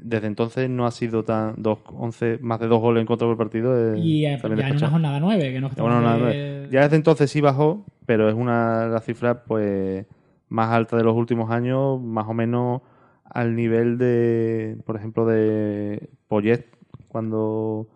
Desde 0.00 0.26
entonces 0.26 0.70
no 0.70 0.86
ha 0.86 0.90
sido 0.90 1.24
tan 1.24 1.56
2,11, 1.56 2.40
más 2.40 2.60
de 2.60 2.66
dos 2.68 2.80
goles 2.80 3.00
en 3.00 3.06
contra 3.06 3.26
por 3.26 3.36
partido. 3.36 3.94
eh, 3.94 3.98
Y 3.98 4.26
eh, 4.26 4.34
está 4.34 4.48
ya 4.54 4.68
en 4.68 4.76
una 4.76 4.90
jornada 4.90 5.18
9, 5.20 5.52
que 5.52 5.60
no 5.60 5.70
Ya, 5.70 5.82
bueno, 5.82 6.00
de- 6.26 6.68
ya 6.70 6.82
desde 6.82 6.96
entonces 6.96 7.30
sí 7.30 7.40
bajó, 7.40 7.84
pero 8.08 8.30
es 8.30 8.34
una 8.34 8.84
de 8.84 8.88
las 8.88 9.04
cifras 9.04 9.36
pues 9.46 10.06
más 10.48 10.70
alta 10.70 10.96
de 10.96 11.04
los 11.04 11.14
últimos 11.14 11.50
años, 11.50 12.00
más 12.00 12.26
o 12.26 12.32
menos 12.32 12.80
al 13.22 13.54
nivel 13.54 13.98
de, 13.98 14.78
por 14.86 14.96
ejemplo, 14.96 15.26
de 15.26 16.08
Poyet, 16.26 16.64
cuando 17.06 17.86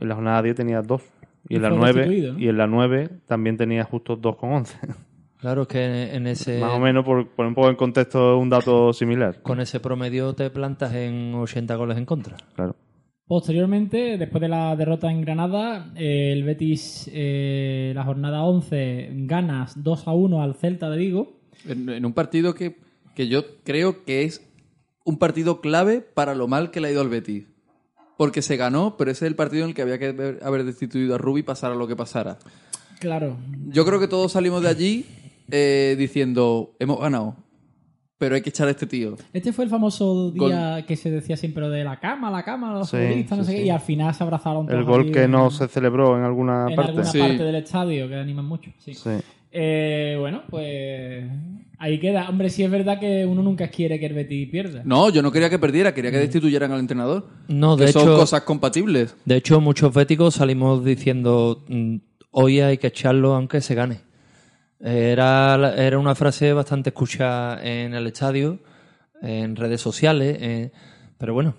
en 0.00 0.08
la 0.08 0.16
jornada 0.16 0.42
10 0.42 0.56
tenía 0.56 0.82
2 0.82 1.00
y, 1.48 1.54
Y 1.54 1.56
en 1.58 1.62
la 1.62 1.68
fue 1.68 1.78
9 1.78 1.92
destituido, 1.94 2.32
¿no? 2.32 2.38
y 2.40 2.48
en 2.48 2.56
la 2.56 2.66
9 2.66 3.10
también 3.24 3.56
tenía 3.56 3.84
justo 3.84 4.20
2,11. 4.20 4.96
Claro, 5.38 5.62
es 5.62 5.68
que 5.68 6.16
en 6.16 6.26
ese, 6.26 6.58
más 6.58 6.72
o 6.72 6.80
menos 6.80 7.04
por 7.04 7.28
poner 7.28 7.50
un 7.50 7.54
poco 7.54 7.68
en 7.68 7.76
contexto 7.76 8.38
un 8.38 8.50
dato 8.50 8.92
similar. 8.92 9.42
con 9.42 9.60
ese 9.60 9.78
promedio 9.78 10.34
te 10.34 10.50
plantas 10.50 10.92
en 10.92 11.32
80 11.36 11.76
goles 11.76 11.98
en 11.98 12.04
contra. 12.04 12.36
Claro. 12.56 12.74
Posteriormente, 13.26 14.18
después 14.18 14.40
de 14.40 14.48
la 14.48 14.76
derrota 14.76 15.10
en 15.10 15.20
Granada, 15.20 15.92
eh, 15.96 16.32
el 16.32 16.44
Betis, 16.44 17.10
eh, 17.12 17.92
la 17.94 18.04
jornada 18.04 18.44
11, 18.44 19.08
ganas 19.26 19.82
2 19.82 20.06
a 20.06 20.12
1 20.12 20.42
al 20.42 20.54
Celta 20.54 20.88
de 20.90 20.96
Vigo. 20.96 21.40
En, 21.66 21.88
en 21.88 22.06
un 22.06 22.12
partido 22.12 22.54
que, 22.54 22.76
que 23.16 23.26
yo 23.26 23.42
creo 23.64 24.04
que 24.04 24.22
es 24.22 24.48
un 25.04 25.18
partido 25.18 25.60
clave 25.60 26.00
para 26.02 26.34
lo 26.36 26.46
mal 26.46 26.70
que 26.70 26.80
le 26.80 26.88
ha 26.88 26.92
ido 26.92 27.00
al 27.00 27.08
Betis. 27.08 27.46
porque 28.16 28.42
se 28.42 28.56
ganó, 28.56 28.96
pero 28.96 29.10
ese 29.10 29.26
es 29.26 29.28
el 29.30 29.36
partido 29.36 29.64
en 29.64 29.70
el 29.70 29.74
que 29.74 29.82
había 29.82 29.98
que 29.98 30.06
haber- 30.08 30.38
haber 30.42 30.64
destituido 30.64 31.16
a 31.16 31.18
Rubi 31.18 31.42
pasara 31.42 31.74
lo 31.74 31.86
que 31.88 31.96
pasara. 31.96 32.38
Claro. 33.00 33.36
Yo 33.66 33.84
creo 33.84 33.98
que 34.00 34.08
todos 34.08 34.32
salimos 34.32 34.62
de 34.62 34.68
allí 34.68 35.04
eh, 35.50 35.96
diciendo, 35.98 36.74
hemos 36.78 36.98
ganado, 37.00 37.36
pero 38.18 38.34
hay 38.34 38.40
que 38.42 38.50
echar 38.50 38.68
a 38.68 38.70
este 38.70 38.86
tío. 38.86 39.16
Este 39.32 39.52
fue 39.52 39.64
el 39.64 39.70
famoso 39.70 40.30
día 40.30 40.84
que 40.86 40.96
se 40.96 41.10
decía 41.10 41.36
siempre 41.36 41.68
de 41.68 41.84
la 41.84 41.98
cama, 42.00 42.30
la 42.30 42.42
cama, 42.42 42.72
los 42.72 42.88
Sí, 42.90 42.96
futbolistas, 42.96 43.38
no 43.38 43.44
sí, 43.44 43.50
sé 43.50 43.56
qué, 43.56 43.62
sí. 43.62 43.66
y 43.68 43.70
al 43.70 43.80
final 43.80 44.14
se 44.14 44.24
abrazaron 44.24 44.66
todos 44.66 44.78
El 44.78 44.84
gol 44.86 45.10
que 45.10 45.24
en- 45.24 45.30
no 45.32 45.50
se 45.50 45.68
celebró 45.68 46.16
en 46.18 46.24
alguna 46.24 46.66
en 46.70 46.76
parte. 46.76 46.90
alguna 46.92 47.04
Sí. 47.06 47.18
parte 47.18 47.42
del 47.44 47.54
estadio, 47.56 48.08
que 48.08 48.14
animan 48.14 48.44
mucho. 48.46 48.70
Sí. 48.78 48.94
Sí. 48.94 49.10
Eh, 49.58 50.16
bueno, 50.18 50.42
pues 50.50 51.24
ahí 51.78 51.98
queda. 51.98 52.28
Hombre, 52.28 52.50
sí 52.50 52.62
es 52.62 52.70
verdad 52.70 52.98
que 53.00 53.24
uno 53.24 53.42
nunca 53.42 53.68
quiere 53.68 53.98
que 53.98 54.06
el 54.06 54.12
Betis 54.14 54.48
pierda. 54.50 54.82
No, 54.84 55.08
yo 55.10 55.22
no 55.22 55.30
quería 55.32 55.48
que 55.48 55.58
perdiera, 55.58 55.94
quería 55.94 56.10
que 56.10 56.18
destituyeran 56.18 56.72
al 56.72 56.80
entrenador. 56.80 57.26
No, 57.48 57.76
de 57.76 57.86
que 57.86 57.92
son 57.92 58.02
hecho, 58.02 58.16
cosas 58.16 58.42
compatibles. 58.42 59.16
de 59.24 59.36
hecho, 59.36 59.60
muchos 59.60 59.94
béticos 59.94 60.34
salimos 60.34 60.84
diciendo 60.84 61.64
mm, 61.68 61.96
hoy 62.32 62.60
hay 62.60 62.76
que 62.78 62.88
echarlo 62.88 63.34
aunque 63.34 63.60
se 63.62 63.74
gane. 63.74 64.00
Era, 64.80 65.74
era 65.76 65.98
una 65.98 66.14
frase 66.14 66.52
bastante 66.52 66.90
escuchada 66.90 67.64
en 67.64 67.94
el 67.94 68.06
estadio, 68.06 68.60
en 69.22 69.56
redes 69.56 69.80
sociales, 69.80 70.36
eh, 70.40 70.72
pero 71.18 71.32
bueno, 71.32 71.54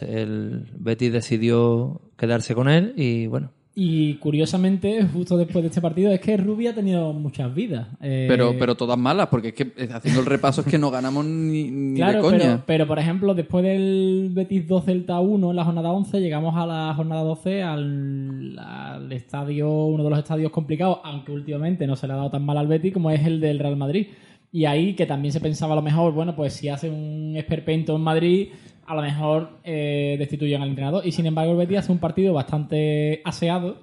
el 0.00 0.70
Betis 0.78 1.12
decidió 1.12 2.00
quedarse 2.16 2.54
con 2.54 2.68
él 2.68 2.94
y 2.96 3.26
bueno, 3.26 3.52
Y 3.74 4.16
curiosamente, 4.16 5.02
justo 5.14 5.38
después 5.38 5.62
de 5.62 5.68
este 5.68 5.80
partido, 5.80 6.12
es 6.12 6.20
que 6.20 6.36
Rubi 6.36 6.66
ha 6.66 6.74
tenido 6.74 7.14
muchas 7.14 7.54
vidas. 7.54 7.88
Eh, 8.02 8.26
Pero, 8.28 8.54
pero 8.58 8.74
todas 8.74 8.98
malas, 8.98 9.28
porque 9.28 9.48
es 9.48 9.54
que 9.54 9.72
eh, 9.78 9.88
haciendo 9.90 10.20
el 10.20 10.26
repaso 10.26 10.60
es 10.60 10.66
que 10.66 10.76
no 10.76 10.90
ganamos 10.90 11.24
ni, 11.24 11.70
ni 11.70 11.96
Claro, 11.96 12.18
de 12.18 12.22
coña. 12.22 12.38
pero, 12.38 12.62
pero 12.66 12.86
por 12.86 12.98
ejemplo, 12.98 13.32
después 13.34 13.64
del 13.64 14.28
Betis 14.32 14.68
2 14.68 14.84
Celta 14.84 15.20
1 15.20 15.50
en 15.50 15.56
la 15.56 15.64
jornada 15.64 15.90
11, 15.90 16.20
llegamos 16.20 16.54
a 16.54 16.66
la 16.66 16.92
jornada 16.94 17.22
12 17.22 17.62
al, 17.62 18.58
al 18.58 19.10
estadio, 19.12 19.70
uno 19.86 20.04
de 20.04 20.10
los 20.10 20.18
estadios 20.18 20.52
complicados, 20.52 20.98
aunque 21.04 21.32
últimamente 21.32 21.86
no 21.86 21.96
se 21.96 22.06
le 22.06 22.12
ha 22.12 22.16
dado 22.16 22.30
tan 22.30 22.44
mal 22.44 22.58
al 22.58 22.66
Betis 22.66 22.92
como 22.92 23.10
es 23.10 23.24
el 23.26 23.40
del 23.40 23.58
Real 23.58 23.76
Madrid. 23.76 24.08
Y 24.54 24.66
ahí 24.66 24.92
que 24.92 25.06
también 25.06 25.32
se 25.32 25.40
pensaba 25.40 25.72
a 25.72 25.76
lo 25.76 25.82
mejor, 25.82 26.12
bueno, 26.12 26.36
pues 26.36 26.52
si 26.52 26.68
hace 26.68 26.90
un 26.90 27.32
esperpento 27.38 27.96
en 27.96 28.02
Madrid, 28.02 28.48
a 28.86 28.94
lo 28.94 29.02
mejor 29.02 29.58
eh, 29.64 30.16
destituyen 30.18 30.62
al 30.62 30.68
entrenador. 30.68 31.06
Y 31.06 31.12
sin 31.12 31.26
embargo, 31.26 31.52
el 31.52 31.58
Betis 31.58 31.78
hace 31.78 31.92
un 31.92 31.98
partido 31.98 32.32
bastante 32.34 33.20
aseado 33.24 33.78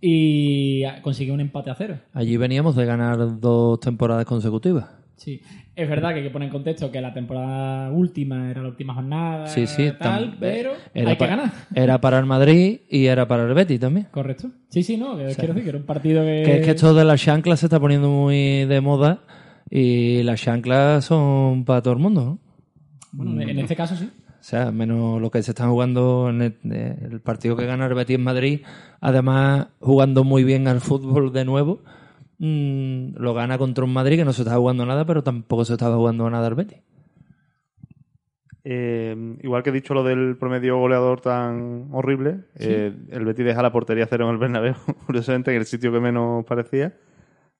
y 0.00 0.82
consigue 1.02 1.32
un 1.32 1.40
empate 1.40 1.70
a 1.70 1.74
cero. 1.74 1.98
allí 2.12 2.36
veníamos 2.36 2.74
de 2.76 2.84
ganar 2.84 3.38
dos 3.40 3.78
temporadas 3.80 4.24
consecutivas. 4.24 4.86
Sí, 5.16 5.40
es 5.76 5.88
verdad 5.88 6.08
que 6.10 6.16
hay 6.16 6.22
que 6.24 6.30
poner 6.30 6.46
en 6.46 6.52
contexto 6.52 6.90
que 6.90 7.00
la 7.00 7.14
temporada 7.14 7.90
última 7.92 8.50
era 8.50 8.62
la 8.62 8.68
última 8.68 8.94
jornada, 8.94 9.46
Sí, 9.46 9.68
sí, 9.68 9.92
tal, 9.96 10.32
tam- 10.32 10.36
pero 10.40 10.72
era 10.92 11.10
hay 11.10 11.16
que 11.16 11.26
ganar. 11.26 11.52
Era 11.76 12.00
para 12.00 12.18
el 12.18 12.26
Madrid 12.26 12.80
y 12.90 13.06
era 13.06 13.28
para 13.28 13.44
el 13.44 13.54
Betis 13.54 13.78
también. 13.78 14.08
Correcto. 14.10 14.50
Sí, 14.68 14.82
sí, 14.82 14.96
no, 14.96 15.16
que 15.16 15.26
quiero 15.36 15.54
decir 15.54 15.62
que 15.62 15.68
era 15.68 15.78
un 15.78 15.84
partido 15.84 16.22
que... 16.24 16.42
Que 16.44 16.56
es 16.56 16.64
que 16.64 16.70
esto 16.72 16.92
de 16.94 17.04
las 17.04 17.20
chanclas 17.22 17.60
se 17.60 17.66
está 17.66 17.78
poniendo 17.78 18.08
muy 18.08 18.64
de 18.64 18.80
moda 18.80 19.20
y 19.70 20.24
las 20.24 20.40
chanclas 20.40 21.04
son 21.04 21.64
para 21.64 21.80
todo 21.82 21.94
el 21.94 22.00
mundo, 22.00 22.24
¿no? 22.24 22.38
Bueno, 23.12 23.40
en 23.42 23.58
este 23.60 23.76
caso 23.76 23.94
sí. 23.94 24.08
O 24.42 24.44
sea, 24.44 24.72
menos 24.72 25.20
lo 25.20 25.30
que 25.30 25.40
se 25.40 25.52
están 25.52 25.70
jugando 25.70 26.28
en 26.28 26.42
el, 26.42 26.56
eh, 26.72 26.98
el 27.12 27.20
partido 27.20 27.56
que 27.56 27.64
gana 27.64 27.86
el 27.86 27.94
Betis 27.94 28.16
en 28.16 28.24
Madrid, 28.24 28.62
además 29.00 29.68
jugando 29.78 30.24
muy 30.24 30.42
bien 30.42 30.66
al 30.66 30.80
fútbol 30.80 31.32
de 31.32 31.44
nuevo, 31.44 31.84
mm, 32.38 33.18
lo 33.18 33.34
gana 33.34 33.56
contra 33.56 33.84
un 33.84 33.92
Madrid 33.92 34.16
que 34.16 34.24
no 34.24 34.32
se 34.32 34.42
está 34.42 34.56
jugando 34.56 34.84
nada, 34.84 35.04
pero 35.04 35.22
tampoco 35.22 35.64
se 35.64 35.74
estaba 35.74 35.94
jugando 35.94 36.28
nada 36.28 36.48
al 36.48 36.56
Betis. 36.56 36.78
Eh, 38.64 39.36
igual 39.44 39.62
que 39.62 39.70
he 39.70 39.72
dicho 39.72 39.94
lo 39.94 40.02
del 40.02 40.36
promedio 40.36 40.76
goleador 40.76 41.20
tan 41.20 41.90
horrible, 41.92 42.40
eh, 42.56 42.92
el 43.10 43.24
Betis 43.24 43.44
deja 43.44 43.62
la 43.62 43.70
portería 43.70 44.08
cero 44.10 44.24
en 44.24 44.32
el 44.32 44.38
Bernabéu, 44.38 44.74
curiosamente 45.06 45.52
en 45.52 45.58
el 45.58 45.66
sitio 45.66 45.92
que 45.92 46.00
menos 46.00 46.44
parecía. 46.46 46.98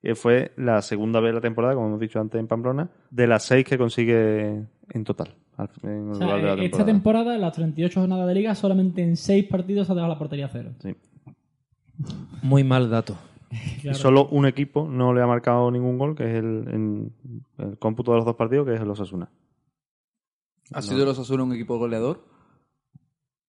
que 0.03 0.17
fue 0.17 0.51
la 0.57 0.83
segunda 0.83 1.21
vez 1.21 1.29
de 1.29 1.35
la 1.35 1.41
temporada, 1.41 1.75
como 1.75 1.87
hemos 1.87 2.01
dicho 2.01 2.19
antes 2.19 2.41
en 2.41 2.49
Pamplona, 2.49 2.91
de 3.09 3.29
las 3.29 3.45
seis 3.45 3.65
que 3.65 3.79
consigue 3.79 4.65
en 4.95 5.05
total. 5.05 5.35
al- 5.57 5.69
En 5.83 6.11
O 6.11 6.15
sea, 6.15 6.37
de 6.37 6.43
la 6.43 6.53
esta 6.55 6.85
temporada. 6.85 6.85
temporada, 6.87 7.35
en 7.35 7.41
las 7.41 7.53
38 7.55 8.01
jornadas 8.01 8.27
de 8.29 8.35
liga, 8.35 8.55
solamente 8.55 9.03
en 9.03 9.17
6 9.17 9.45
partidos 9.45 9.91
ha 9.91 9.95
dejado 9.95 10.13
la 10.13 10.19
portería 10.19 10.49
cero. 10.49 10.71
Sí. 10.81 10.95
Muy 12.43 12.65
mal 12.65 12.89
dato. 12.91 13.17
Y 13.85 13.93
solo 13.95 14.29
un 14.29 14.47
equipo 14.47 14.89
no 14.89 15.13
le 15.13 15.21
ha 15.21 15.27
marcado 15.27 15.71
ningún 15.71 15.99
gol, 15.99 16.15
que 16.17 16.25
es 16.25 16.35
el, 16.37 16.69
en 16.73 17.13
el 17.59 17.79
cómputo 17.79 18.13
de 18.13 18.17
los 18.19 18.25
dos 18.25 18.37
partidos, 18.37 18.67
que 18.67 18.75
es 18.75 18.81
el 18.81 18.89
Osasuna. 18.89 19.29
¿Ha 20.73 20.81
sido 20.81 21.03
el 21.03 21.09
Osasuna 21.09 21.43
un 21.43 21.53
equipo 21.53 21.77
goleador? 21.79 22.25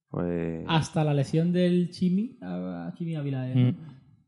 Pues, 0.10 0.66
Hasta 0.68 1.04
la 1.04 1.14
lesión 1.14 1.54
del 1.54 1.90
Chimi, 1.90 2.38
a 2.42 2.92
Chimi 2.98 3.16
Ávila. 3.16 3.50
eh. 3.50 3.74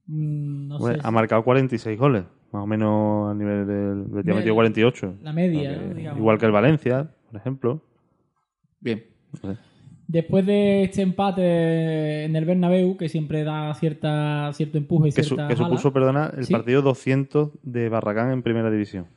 Mm, 0.07 0.67
no 0.69 0.77
pues, 0.79 0.95
sé. 0.95 1.01
ha 1.03 1.11
marcado 1.11 1.43
46 1.43 1.99
goles, 1.99 2.23
más 2.55 2.63
o 2.63 2.67
menos 2.67 3.31
a 3.31 3.33
nivel 3.35 3.67
del 3.67 3.95
Media. 4.09 4.33
metido 4.33 4.55
48. 4.55 5.15
La 5.21 5.33
media, 5.33 5.77
digamos. 5.93 6.17
igual 6.19 6.37
que 6.39 6.45
el 6.45 6.51
Valencia, 6.51 7.11
por 7.29 7.39
ejemplo. 7.39 7.81
Bien. 8.79 9.03
Después 10.07 10.45
de 10.45 10.83
este 10.83 11.01
empate 11.01 12.25
en 12.25 12.35
el 12.35 12.45
Bernabéu, 12.45 12.95
que 12.95 13.09
siempre 13.09 13.43
da 13.43 13.73
cierta, 13.73 14.51
cierto 14.53 14.77
empuje 14.77 15.09
y 15.09 15.11
Que, 15.11 15.23
su- 15.23 15.35
cierta 15.35 15.47
que 15.47 15.55
supuso, 15.57 15.91
perdona, 15.91 16.31
el 16.37 16.45
Sí. 16.45 16.53
partido 16.53 16.81
200 16.81 17.49
de 17.63 17.89
Barragán 17.89 18.31
en 18.31 18.41
primera 18.43 18.69
división. 18.71 19.07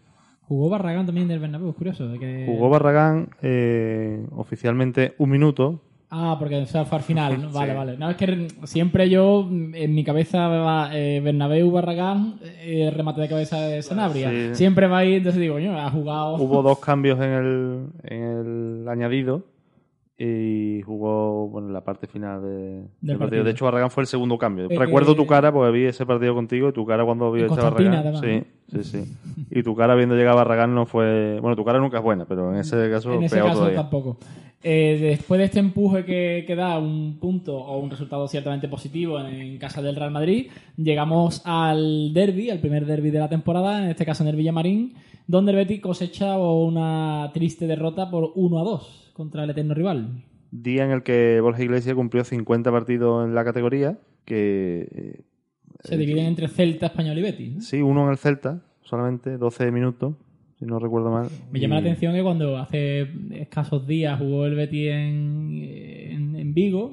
jugó 0.42 0.70
Barragán 0.70 1.04
también 1.04 1.28
del 1.28 1.40
Bernabéu, 1.40 1.68
es 1.70 1.76
curioso. 1.76 2.08
de 2.08 2.18
que- 2.18 2.46
Jugó 2.46 2.70
Barragán 2.70 3.28
eh, 3.42 4.26
oficialmente 4.32 5.14
un 5.18 5.28
minuto. 5.30 5.82
Ah, 6.10 6.36
porque 6.38 6.56
o 6.56 6.64
sea, 6.66 6.84
fue 6.86 6.98
al 6.98 7.04
final, 7.04 7.42
¿no? 7.42 7.50
Vale, 7.52 7.74
vale. 7.74 7.96
No, 7.98 8.08
es 8.08 8.16
que 8.16 8.48
siempre 8.64 9.10
yo, 9.10 9.46
en 9.50 9.94
mi 9.94 10.04
cabeza 10.04 10.48
va 10.48 10.90
eh, 10.96 11.20
Bernabéu, 11.22 11.70
Barragán, 11.70 12.36
eh, 12.62 12.90
remate 12.94 13.20
de 13.20 13.28
cabeza 13.28 13.60
de 13.60 13.82
Sanabria. 13.82 14.30
Sí. 14.30 14.54
Siempre 14.54 14.86
va 14.86 14.98
ahí, 14.98 15.14
entonces 15.16 15.40
digo, 15.40 15.54
coño, 15.56 15.78
ha 15.78 15.90
jugado... 15.90 16.36
Hubo 16.36 16.62
dos 16.62 16.78
cambios 16.78 17.18
en 17.20 17.30
el, 17.30 17.86
en 18.04 18.22
el 18.82 18.88
añadido 18.88 19.44
y 20.20 20.82
jugó 20.82 21.46
bueno, 21.48 21.68
en 21.68 21.74
la 21.74 21.84
parte 21.84 22.08
final 22.08 22.42
de- 22.42 22.48
del, 22.48 22.88
partido. 23.00 23.18
partido. 23.18 23.44
De 23.44 23.50
hecho, 23.52 23.64
Barragán 23.66 23.90
fue 23.90 24.02
el 24.02 24.08
segundo 24.08 24.36
cambio. 24.36 24.66
Eh, 24.68 24.76
Recuerdo 24.76 25.12
eh, 25.12 25.14
tu 25.14 25.26
cara 25.26 25.52
porque 25.52 25.70
vi 25.70 25.84
ese 25.84 26.06
partido 26.06 26.34
contigo 26.34 26.70
y 26.70 26.72
tu 26.72 26.84
cara 26.84 27.04
cuando 27.04 27.30
vi 27.30 27.42
ese 27.42 27.54
Barragán. 27.54 27.94
además, 27.94 28.20
Sí, 28.20 28.42
sí, 28.72 28.82
sí. 28.82 29.16
Y 29.50 29.62
tu 29.62 29.76
cara 29.76 29.94
viendo 29.94 30.16
llegar 30.16 30.32
a 30.32 30.36
Barragán 30.36 30.74
no 30.74 30.86
fue. 30.86 31.38
Bueno, 31.40 31.54
tu 31.54 31.64
cara 31.64 31.78
nunca 31.78 31.98
es 31.98 32.02
buena, 32.02 32.24
pero 32.24 32.52
en 32.52 32.58
ese 32.60 32.90
caso, 32.90 33.12
en 33.14 33.22
ese 33.24 33.36
peor 33.36 33.46
caso 33.48 33.58
todavía. 33.60 33.80
tampoco. 33.80 34.18
Eh, 34.62 34.98
después 35.00 35.38
de 35.38 35.44
este 35.44 35.60
empuje 35.60 36.04
que, 36.04 36.44
que 36.46 36.56
da 36.56 36.78
un 36.78 37.18
punto 37.20 37.56
o 37.56 37.78
un 37.78 37.90
resultado 37.90 38.26
ciertamente 38.26 38.68
positivo 38.68 39.20
en 39.20 39.56
casa 39.58 39.80
del 39.82 39.94
Real 39.94 40.10
Madrid, 40.10 40.50
llegamos 40.76 41.42
al 41.44 42.12
derby, 42.12 42.50
al 42.50 42.58
primer 42.58 42.84
derby 42.84 43.10
de 43.10 43.20
la 43.20 43.28
temporada, 43.28 43.84
en 43.84 43.90
este 43.90 44.04
caso 44.04 44.24
en 44.24 44.30
el 44.30 44.36
Villamarín, 44.36 44.94
donde 45.28 45.52
el 45.52 45.58
Betis 45.58 45.80
cosecha 45.80 46.36
una 46.38 47.30
triste 47.32 47.66
derrota 47.66 48.10
por 48.10 48.32
1 48.34 48.58
a 48.58 48.64
2 48.64 49.12
contra 49.12 49.44
el 49.44 49.50
eterno 49.50 49.74
rival. 49.74 50.24
Día 50.50 50.84
en 50.84 50.90
el 50.90 51.02
que 51.02 51.40
Borja 51.40 51.62
Iglesias 51.62 51.94
cumplió 51.94 52.24
50 52.24 52.72
partidos 52.72 53.26
en 53.26 53.34
la 53.34 53.44
categoría, 53.44 53.98
que 54.24 54.88
eh, 54.90 55.20
Se 55.84 55.96
dividen 55.96 56.26
entre 56.26 56.48
Celta, 56.48 56.86
Español 56.86 57.18
y 57.18 57.22
Betis. 57.22 57.54
¿no? 57.54 57.60
sí, 57.60 57.80
uno 57.80 58.04
en 58.04 58.10
el 58.10 58.18
Celta, 58.18 58.62
solamente 58.82 59.36
12 59.36 59.70
minutos, 59.70 60.14
si 60.58 60.64
no 60.64 60.78
recuerdo 60.78 61.10
mal. 61.10 61.28
Me 61.52 61.60
llama 61.60 61.76
Y- 61.78 61.82
la 61.82 61.86
atención 61.88 62.14
que 62.14 62.22
cuando 62.22 62.56
hace 62.58 63.08
escasos 63.32 63.86
días 63.86 64.18
jugó 64.18 64.46
el 64.46 64.54
Betis 64.54 64.88
en, 64.90 65.50
en, 65.62 66.36
en 66.36 66.54
Vigo, 66.54 66.92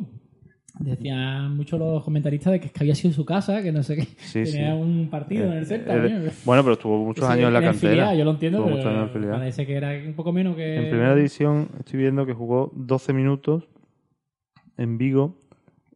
decían 0.79 1.55
muchos 1.55 1.79
los 1.79 2.03
comentaristas 2.03 2.53
de 2.53 2.59
que, 2.59 2.67
es 2.67 2.71
que 2.73 2.83
había 2.83 2.95
sido 2.95 3.13
su 3.13 3.25
casa, 3.25 3.63
que 3.63 3.71
no 3.71 3.81
sé 3.81 3.95
qué, 3.95 4.01
Sí, 4.17 4.43
tenía 4.43 4.75
sí. 4.75 4.81
un 4.81 5.07
partido 5.09 5.45
en 5.45 5.53
el 5.53 5.65
Celta. 5.65 5.95
Eh, 5.95 6.31
bueno, 6.45 6.63
pero 6.63 6.73
estuvo 6.73 7.03
muchos 7.05 7.25
Sí, 7.25 7.31
años 7.31 7.47
en 7.47 7.53
la 7.53 7.61
cantera. 7.61 7.91
filial, 7.91 8.17
yo 8.17 8.25
lo 8.25 8.31
entiendo, 8.31 8.59
Estuvo 8.67 8.83
pero 8.83 9.09
filial. 9.09 9.31
parece 9.31 9.65
que 9.65 9.73
era 9.73 9.91
un 10.05 10.13
poco 10.13 10.31
menos 10.33 10.55
que... 10.55 10.75
En 10.75 10.89
primera 10.89 11.15
división 11.15 11.69
estoy 11.79 11.99
viendo 12.01 12.25
que 12.25 12.33
jugó 12.33 12.71
12 12.75 13.13
minutos 13.13 13.67
en 14.77 14.97
Vigo 14.97 15.37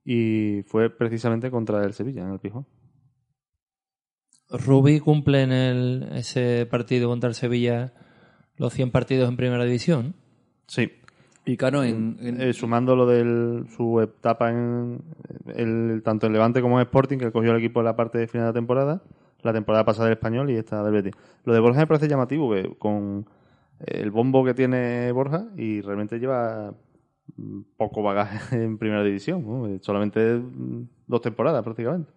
y 0.06 0.62
fue 0.66 0.90
precisamente 0.90 1.52
contra 1.52 1.84
el 1.84 1.94
Sevilla, 1.94 2.24
en 2.24 2.32
el 2.32 2.40
Pijón. 2.40 2.66
Rubi 4.52 5.00
cumple 5.00 5.44
en 5.44 5.52
el, 5.52 6.10
ese 6.14 6.66
partido 6.70 7.10
contra 7.10 7.28
el 7.30 7.36
Sevilla 7.36 7.94
los 8.58 8.74
100 8.74 8.92
partidos 8.92 9.30
en 9.30 9.38
primera 9.38 9.64
división. 9.64 10.16
Sí. 10.68 10.92
Y 11.46 11.56
claro, 11.58 11.84
en, 11.84 12.18
en- 12.20 12.42
Eh, 12.42 12.54
sumando 12.54 12.96
lo 12.96 13.06
de 13.08 13.64
su 13.76 14.02
etapa 14.02 14.50
en 14.52 15.02
el, 15.56 16.02
tanto 16.04 16.28
en 16.28 16.34
Levante 16.34 16.62
como 16.62 16.80
en 16.80 16.86
Sporting, 16.86 17.18
que 17.18 17.32
cogió 17.32 17.52
el 17.52 17.58
equipo 17.58 17.80
en 17.80 17.86
la 17.86 17.96
parte 17.96 18.18
de 18.18 18.28
final 18.28 18.46
de 18.46 18.50
la 18.50 18.54
temporada, 18.54 19.02
la 19.42 19.54
temporada 19.54 19.86
pasada 19.86 20.06
del 20.06 20.14
Español 20.18 20.50
y 20.52 20.56
esta 20.56 20.84
del 20.84 20.94
Betis. 20.94 21.14
Lo 21.46 21.54
de 21.54 21.60
Borja 21.60 21.80
me 21.80 21.88
parece 21.88 22.08
llamativo, 22.08 22.54
que 22.54 22.76
con 22.78 23.26
el 23.80 24.12
bombo 24.12 24.44
que 24.44 24.54
tiene 24.54 25.12
Borja 25.14 25.48
y 25.56 25.82
realmente 25.82 26.20
lleva 26.20 26.74
poco 27.78 28.04
bagaje 28.04 28.56
en 28.64 28.78
primera 28.78 29.04
división, 29.04 29.44
¿no? 29.46 29.68
Eh, 29.68 29.80
solamente 29.82 30.42
dos 31.08 31.22
temporadas 31.22 31.64
prácticamente. 31.64 32.12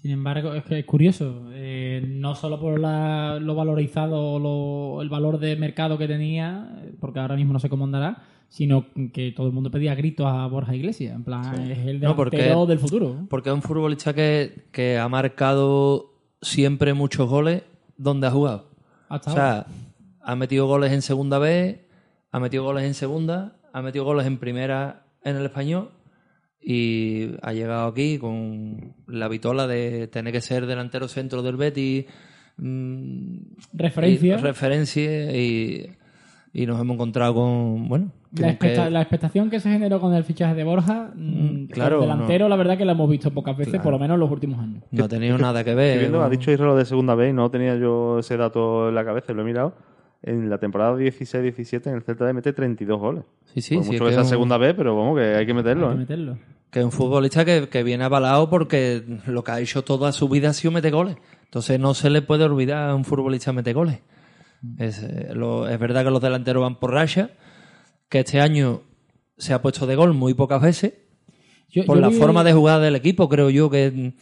Sin 0.00 0.12
embargo, 0.12 0.54
es 0.54 0.62
que 0.62 0.78
es 0.78 0.84
curioso, 0.84 1.46
eh, 1.50 2.04
no 2.06 2.36
solo 2.36 2.60
por 2.60 2.78
la- 2.78 3.38
lo 3.40 3.56
valorizado 3.56 4.34
o 4.34 4.38
lo- 4.38 5.02
el 5.02 5.08
valor 5.08 5.40
de 5.40 5.56
mercado 5.56 5.98
que 5.98 6.06
tenía, 6.06 6.82
porque 7.00 7.18
ahora 7.18 7.34
mismo 7.34 7.52
no 7.52 7.58
sé 7.58 7.68
cómo 7.68 7.84
andará, 7.84 8.22
sino 8.48 8.86
que 9.12 9.32
todo 9.32 9.48
el 9.48 9.52
mundo 9.52 9.72
pedía 9.72 9.96
gritos 9.96 10.26
a 10.28 10.46
Borja 10.46 10.76
Iglesias. 10.76 11.16
En 11.16 11.24
plan, 11.24 11.68
es 11.68 11.78
el 11.84 11.98
No, 12.00 12.14
porque- 12.14 12.36
del 12.68 12.78
futuro. 12.78 13.26
Porque 13.28 13.48
es 13.48 13.54
un 13.56 13.60
futbolista 13.62 14.14
que, 14.14 14.66
que 14.70 14.98
ha 14.98 15.08
marcado 15.08 16.12
siempre 16.40 16.94
muchos 16.94 17.28
goles 17.28 17.64
donde 17.96 18.28
ha 18.28 18.30
jugado. 18.30 18.68
Hasta 19.08 19.30
O 19.30 19.32
ahora. 19.32 19.64
sea, 19.64 19.66
ha 20.22 20.36
metido 20.36 20.68
goles 20.68 20.92
en 20.92 21.02
segunda 21.02 21.40
B, 21.40 21.84
ha 22.30 22.38
metido 22.38 22.62
goles 22.62 22.84
en 22.84 22.94
segunda, 22.94 23.56
ha 23.72 23.82
metido 23.82 24.04
goles 24.04 24.26
en 24.28 24.38
primera 24.38 25.06
en 25.24 25.34
el 25.34 25.44
español 25.44 25.90
y 26.60 27.30
ha 27.42 27.52
llegado 27.52 27.86
aquí 27.88 28.18
con 28.18 28.94
la 29.06 29.28
vitola 29.28 29.66
de 29.66 30.08
tener 30.08 30.32
que 30.32 30.40
ser 30.40 30.66
delantero 30.66 31.08
centro 31.08 31.42
del 31.42 31.56
Betis. 31.56 32.04
mm, 32.56 33.36
Referencia. 33.74 34.34
y 34.34 34.40
referencia 34.42 35.36
y, 35.36 35.90
y 36.52 36.66
nos 36.66 36.80
hemos 36.80 36.94
encontrado 36.94 37.34
con, 37.34 37.88
bueno, 37.88 38.12
La, 38.32 38.56
que- 38.58 38.74
expectación 38.74 39.48
que 39.50 39.60
se 39.60 39.70
generó 39.70 40.00
con 40.00 40.12
el 40.14 40.24
fichaje 40.24 40.54
de 40.54 40.64
Borja, 40.64 41.12
mm, 41.14 41.66
claro, 41.66 41.98
con 42.00 42.08
delantero, 42.08 42.48
la 42.48 42.56
verdad 42.56 42.76
que 42.76 42.84
la 42.84 42.92
hemos 42.92 43.08
visto 43.08 43.30
pocas 43.30 43.56
veces, 43.56 43.80
por 43.80 43.92
lo 43.92 43.98
menos 43.98 44.14
en 44.16 44.20
los 44.20 44.30
últimos 44.30 44.58
años. 44.60 44.82
no 44.90 45.04
ha 45.04 45.08
tenido 45.08 45.38
nada 45.38 45.62
que 45.64 45.70
Estoy 45.70 45.84
ver. 45.84 45.98
viendo, 46.00 46.18
¿no? 46.18 46.24
ha 46.24 46.28
dicho 46.30 46.50
Israel 46.50 46.70
lo 46.70 46.76
de 46.76 46.84
segunda 46.84 47.14
vez 47.14 47.30
y 47.30 47.32
no 47.32 47.50
tenía 47.50 47.76
yo 47.76 48.18
ese 48.18 48.36
dato 48.36 48.88
en 48.88 48.94
la 48.96 49.04
cabeza, 49.04 49.32
lo 49.32 49.42
he 49.42 49.44
mirado. 49.44 49.74
En 50.22 50.50
la 50.50 50.58
temporada 50.58 50.96
16-17 50.96 51.86
en 51.86 51.94
el 51.94 52.02
Celta 52.02 52.26
de 52.26 52.32
mete 52.32 52.52
32 52.52 52.98
goles. 52.98 53.24
Sí, 53.54 53.60
sí, 53.62 53.76
Por 53.76 53.84
sí, 53.84 53.90
mucho 53.92 53.96
es 53.96 54.00
que 54.00 54.06
que 54.08 54.12
sea 54.14 54.20
es 54.22 54.26
un- 54.26 54.30
segunda 54.30 54.58
vez, 54.58 54.74
pero 54.76 54.96
vamos, 54.96 55.16
que 55.18 55.24
hay 55.36 55.46
que 55.46 55.54
meterlo. 55.54 55.86
Hay 55.90 55.92
que 55.92 55.96
¿eh? 55.96 56.00
meterlo. 56.00 56.38
que 56.70 56.80
es 56.80 56.84
un 56.84 56.92
futbolista 56.92 57.44
que, 57.44 57.68
que 57.68 57.82
viene 57.82 58.04
avalado 58.04 58.50
porque 58.50 59.02
lo 59.26 59.42
que 59.44 59.50
ha 59.52 59.60
hecho 59.60 59.82
toda 59.84 60.12
su 60.12 60.28
vida 60.28 60.50
ha 60.50 60.52
sido 60.52 60.72
meter 60.72 60.92
goles. 60.92 61.16
Entonces 61.44 61.78
no 61.80 61.94
se 61.94 62.10
le 62.10 62.20
puede 62.20 62.44
olvidar 62.44 62.90
a 62.90 62.94
un 62.94 63.04
futbolista 63.04 63.52
meter 63.52 63.74
goles. 63.74 64.00
Es, 64.78 65.02
eh, 65.02 65.30
lo- 65.34 65.68
es 65.68 65.78
verdad 65.78 66.04
que 66.04 66.10
los 66.10 66.20
delanteros 66.20 66.62
van 66.62 66.80
por 66.80 66.92
racha, 66.92 67.30
que 68.08 68.18
este 68.20 68.40
año 68.40 68.82
se 69.36 69.54
ha 69.54 69.62
puesto 69.62 69.86
de 69.86 69.94
gol 69.94 70.14
muy 70.14 70.34
pocas 70.34 70.60
veces, 70.60 70.94
Yo- 71.70 71.84
por 71.86 71.96
yo 71.96 72.00
la 72.02 72.08
vi- 72.08 72.16
forma 72.16 72.42
de 72.42 72.52
jugar 72.52 72.80
del 72.80 72.96
equipo, 72.96 73.28
creo 73.28 73.50
yo 73.50 73.70
que... 73.70 74.14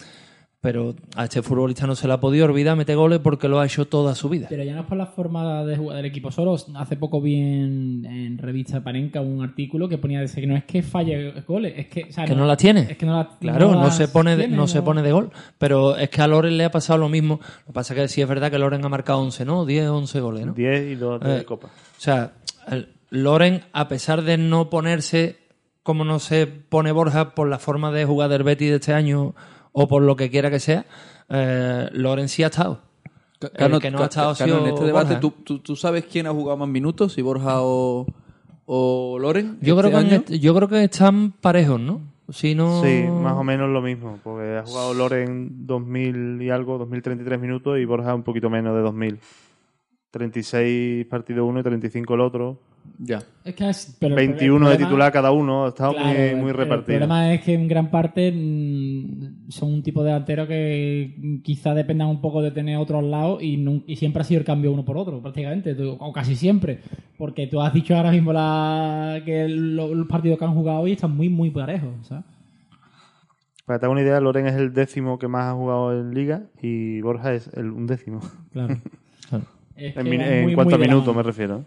Pero 0.66 0.96
a 1.14 1.22
este 1.24 1.42
futbolista 1.42 1.86
no 1.86 1.94
se 1.94 2.08
le 2.08 2.14
ha 2.14 2.18
podido 2.18 2.44
olvidar 2.46 2.76
meter 2.76 2.96
goles 2.96 3.20
porque 3.20 3.46
lo 3.46 3.60
ha 3.60 3.66
hecho 3.66 3.84
toda 3.84 4.16
su 4.16 4.28
vida. 4.28 4.48
Pero 4.50 4.64
ya 4.64 4.74
no 4.74 4.80
es 4.80 4.86
por 4.88 4.98
la 4.98 5.06
forma 5.06 5.64
de 5.64 5.76
jugar 5.76 5.98
del 5.98 6.06
equipo 6.06 6.32
solo. 6.32 6.56
Hace 6.74 6.96
poco 6.96 7.20
vi 7.20 7.36
en, 7.36 8.04
en 8.04 8.36
revista 8.36 8.82
Panenka 8.82 9.20
un 9.20 9.44
artículo 9.44 9.88
que 9.88 9.96
ponía 9.96 10.20
de 10.20 10.26
que 10.28 10.44
no 10.44 10.56
es 10.56 10.64
que 10.64 10.82
falle 10.82 11.32
goles, 11.46 11.74
es 11.76 11.86
que, 11.86 12.06
o 12.10 12.12
sea, 12.12 12.24
que 12.24 12.34
no 12.34 12.44
la 12.46 12.56
tiene. 12.56 12.80
Es 12.80 12.96
que 12.96 13.06
no 13.06 13.16
la, 13.16 13.28
Claro, 13.38 13.70
no, 13.70 13.84
las 13.84 13.96
se 13.96 14.08
pone 14.08 14.32
de, 14.32 14.42
tiene, 14.44 14.56
no 14.56 14.66
se 14.66 14.82
pone 14.82 15.02
de 15.02 15.12
gol. 15.12 15.30
Pero 15.56 15.96
es 15.96 16.10
que 16.10 16.20
a 16.20 16.26
Loren 16.26 16.56
le 16.56 16.64
ha 16.64 16.70
pasado 16.72 16.98
lo 16.98 17.08
mismo. 17.08 17.38
Lo 17.60 17.66
que 17.66 17.72
pasa 17.72 17.94
es 17.94 18.00
que 18.00 18.08
sí 18.08 18.20
es 18.22 18.28
verdad 18.28 18.50
que 18.50 18.58
Loren 18.58 18.84
ha 18.84 18.88
marcado 18.88 19.20
11, 19.20 19.44
¿no? 19.44 19.66
10, 19.66 19.88
11 19.88 20.20
goles, 20.20 20.46
¿no? 20.46 20.52
10 20.54 20.82
y 20.90 20.94
2 20.96 21.20
de 21.20 21.38
Eh, 21.38 21.44
Copa. 21.44 21.68
O 21.68 22.00
sea, 22.00 22.32
el- 22.66 22.88
Loren, 23.10 23.62
a 23.72 23.86
pesar 23.86 24.22
de 24.22 24.36
no 24.36 24.68
ponerse 24.68 25.36
como 25.84 26.02
no 26.04 26.18
se 26.18 26.48
pone 26.48 26.90
Borja 26.90 27.36
por 27.36 27.48
la 27.48 27.60
forma 27.60 27.92
de 27.92 28.04
jugar 28.04 28.30
del 28.30 28.42
Betis 28.42 28.70
de 28.70 28.74
este 28.74 28.92
año 28.92 29.36
o 29.78 29.86
por 29.86 30.02
lo 30.02 30.16
que 30.16 30.30
quiera 30.30 30.50
que 30.50 30.58
sea, 30.58 30.86
eh, 31.28 31.90
Loren 31.92 32.28
sí 32.30 32.42
ha 32.42 32.46
estado. 32.46 32.80
El 33.54 33.78
que 33.78 33.90
no 33.90 33.98
ha 33.98 34.04
estado 34.04 34.34
Cano, 34.34 34.60
en 34.60 34.66
este 34.68 34.84
debate. 34.86 35.16
¿tú, 35.16 35.32
tú, 35.44 35.58
tú 35.58 35.76
sabes 35.76 36.06
quién 36.06 36.26
ha 36.26 36.30
jugado 36.30 36.56
más 36.56 36.68
minutos? 36.68 37.12
¿Si 37.12 37.20
Borja 37.20 37.60
o, 37.60 38.06
o 38.64 39.18
Loren? 39.20 39.58
Yo, 39.60 39.78
este 39.78 39.90
creo 39.90 40.08
que 40.08 40.14
este- 40.14 40.38
yo 40.38 40.54
creo 40.54 40.68
que 40.68 40.84
están 40.84 41.32
parejos, 41.32 41.78
¿no? 41.78 42.00
Si 42.30 42.54
no... 42.54 42.82
Sí, 42.82 43.02
más 43.02 43.34
o 43.34 43.44
menos 43.44 43.68
lo 43.68 43.82
mismo, 43.82 44.18
porque 44.24 44.56
ha 44.56 44.62
jugado 44.64 44.94
Loren 44.94 45.66
2000 45.66 46.40
y 46.40 46.48
algo, 46.48 46.78
2033 46.78 47.38
minutos 47.38 47.78
y 47.78 47.84
Borja 47.84 48.14
un 48.14 48.22
poquito 48.22 48.48
menos 48.48 48.74
de 48.74 48.80
2000. 48.80 49.18
36 50.10 51.04
partido 51.06 51.44
uno 51.44 51.60
y 51.60 51.62
35 51.62 52.14
el 52.14 52.20
otro. 52.22 52.58
Ya. 52.98 53.22
Es 53.44 53.54
que 53.54 53.68
es- 53.68 53.96
pero 54.00 54.16
el 54.16 54.26
21 54.28 54.68
de 54.70 54.76
titular 54.78 55.12
cada 55.12 55.30
uno, 55.30 55.66
ha 55.66 55.68
estado 55.68 55.92
Claro, 55.92 56.08
muy, 56.08 56.34
muy 56.40 56.50
El 56.50 56.56
repartido. 56.56 56.98
problema 56.98 57.32
es 57.34 57.42
que 57.42 57.54
en 57.54 57.68
gran 57.68 57.90
parte 57.90 58.32
mm, 58.32 59.48
son 59.50 59.72
un 59.74 59.82
tipo 59.82 60.02
de 60.02 60.10
delantero 60.10 60.46
que 60.46 61.40
quizá 61.42 61.74
dependan 61.74 62.08
un 62.08 62.20
poco 62.20 62.42
de 62.42 62.50
tener 62.50 62.76
otros 62.78 63.04
lados 63.04 63.42
y, 63.42 63.56
nun- 63.58 63.84
y 63.86 63.96
siempre 63.96 64.22
ha 64.22 64.24
sido 64.24 64.40
el 64.40 64.46
cambio 64.46 64.72
uno 64.72 64.84
por 64.84 64.96
otro, 64.96 65.20
prácticamente, 65.20 65.74
tú- 65.74 65.96
o 66.00 66.12
casi 66.12 66.34
siempre. 66.36 66.80
Porque 67.18 67.46
tú 67.46 67.60
has 67.60 67.72
dicho 67.74 67.96
ahora 67.96 68.10
mismo 68.10 68.32
la, 68.32 69.20
que 69.24 69.48
lo- 69.48 69.94
los 69.94 70.06
partidos 70.08 70.38
que 70.38 70.44
han 70.44 70.54
jugado 70.54 70.80
hoy 70.80 70.92
están 70.92 71.14
muy, 71.16 71.28
muy 71.28 71.50
parejos. 71.50 71.90
¿sabes? 72.02 72.24
Para 73.64 73.78
que 73.78 73.80
te 73.80 73.86
haga 73.86 73.92
una 73.92 74.02
idea, 74.02 74.20
Loren 74.20 74.46
es 74.46 74.54
el 74.54 74.72
décimo 74.72 75.18
que 75.18 75.26
más 75.28 75.46
ha 75.52 75.54
jugado 75.54 75.92
en 75.98 76.14
Liga 76.14 76.42
y 76.62 77.00
Borja 77.00 77.34
es 77.34 77.48
el 77.54 77.70
undécimo. 77.70 78.20
Claro. 78.52 78.76
Es 79.78 79.92
que 79.92 80.00
En, 80.00 80.20
en 80.22 80.54
cuanto 80.54 80.76
a 80.76 80.78
minutos 80.78 81.14
me 81.14 81.22
refiero. 81.22 81.62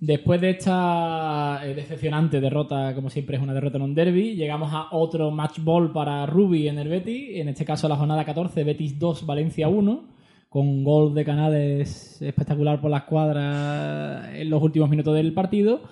Después 0.00 0.40
de 0.40 0.50
esta 0.50 1.60
eh, 1.62 1.74
decepcionante 1.74 2.40
derrota, 2.40 2.94
como 2.94 3.10
siempre 3.10 3.36
es 3.36 3.42
una 3.42 3.52
derrota 3.52 3.76
en 3.76 3.82
un 3.82 3.94
derby, 3.94 4.34
llegamos 4.34 4.72
a 4.72 4.88
otro 4.92 5.30
match 5.30 5.58
ball 5.62 5.92
para 5.92 6.24
Ruby 6.24 6.68
en 6.68 6.78
el 6.78 6.88
Betis, 6.88 7.36
en 7.36 7.50
este 7.50 7.66
caso 7.66 7.86
la 7.86 7.96
jornada 7.96 8.24
14, 8.24 8.64
Betis 8.64 8.98
2, 8.98 9.26
Valencia 9.26 9.68
1, 9.68 10.04
con 10.48 10.84
gol 10.84 11.12
de 11.12 11.22
Canales 11.26 12.22
espectacular 12.22 12.80
por 12.80 12.90
la 12.90 12.98
escuadra 12.98 14.34
en 14.34 14.48
los 14.48 14.62
últimos 14.62 14.88
minutos 14.88 15.14
del 15.14 15.34
partido. 15.34 15.82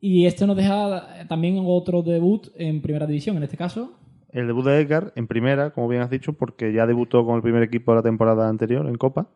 Y 0.00 0.24
esto 0.24 0.46
nos 0.46 0.56
deja 0.56 1.26
también 1.28 1.62
otro 1.66 2.02
debut 2.02 2.48
en 2.56 2.80
primera 2.80 3.06
división, 3.06 3.36
en 3.36 3.42
este 3.42 3.58
caso. 3.58 3.92
El 4.30 4.46
debut 4.46 4.64
de 4.64 4.80
Edgar 4.80 5.12
en 5.16 5.26
primera, 5.26 5.70
como 5.70 5.88
bien 5.88 6.00
has 6.00 6.10
dicho, 6.10 6.32
porque 6.32 6.72
ya 6.72 6.86
debutó 6.86 7.26
con 7.26 7.36
el 7.36 7.42
primer 7.42 7.62
equipo 7.62 7.92
de 7.92 7.96
la 7.96 8.02
temporada 8.02 8.48
anterior 8.48 8.88
en 8.88 8.96
Copa, 8.96 9.28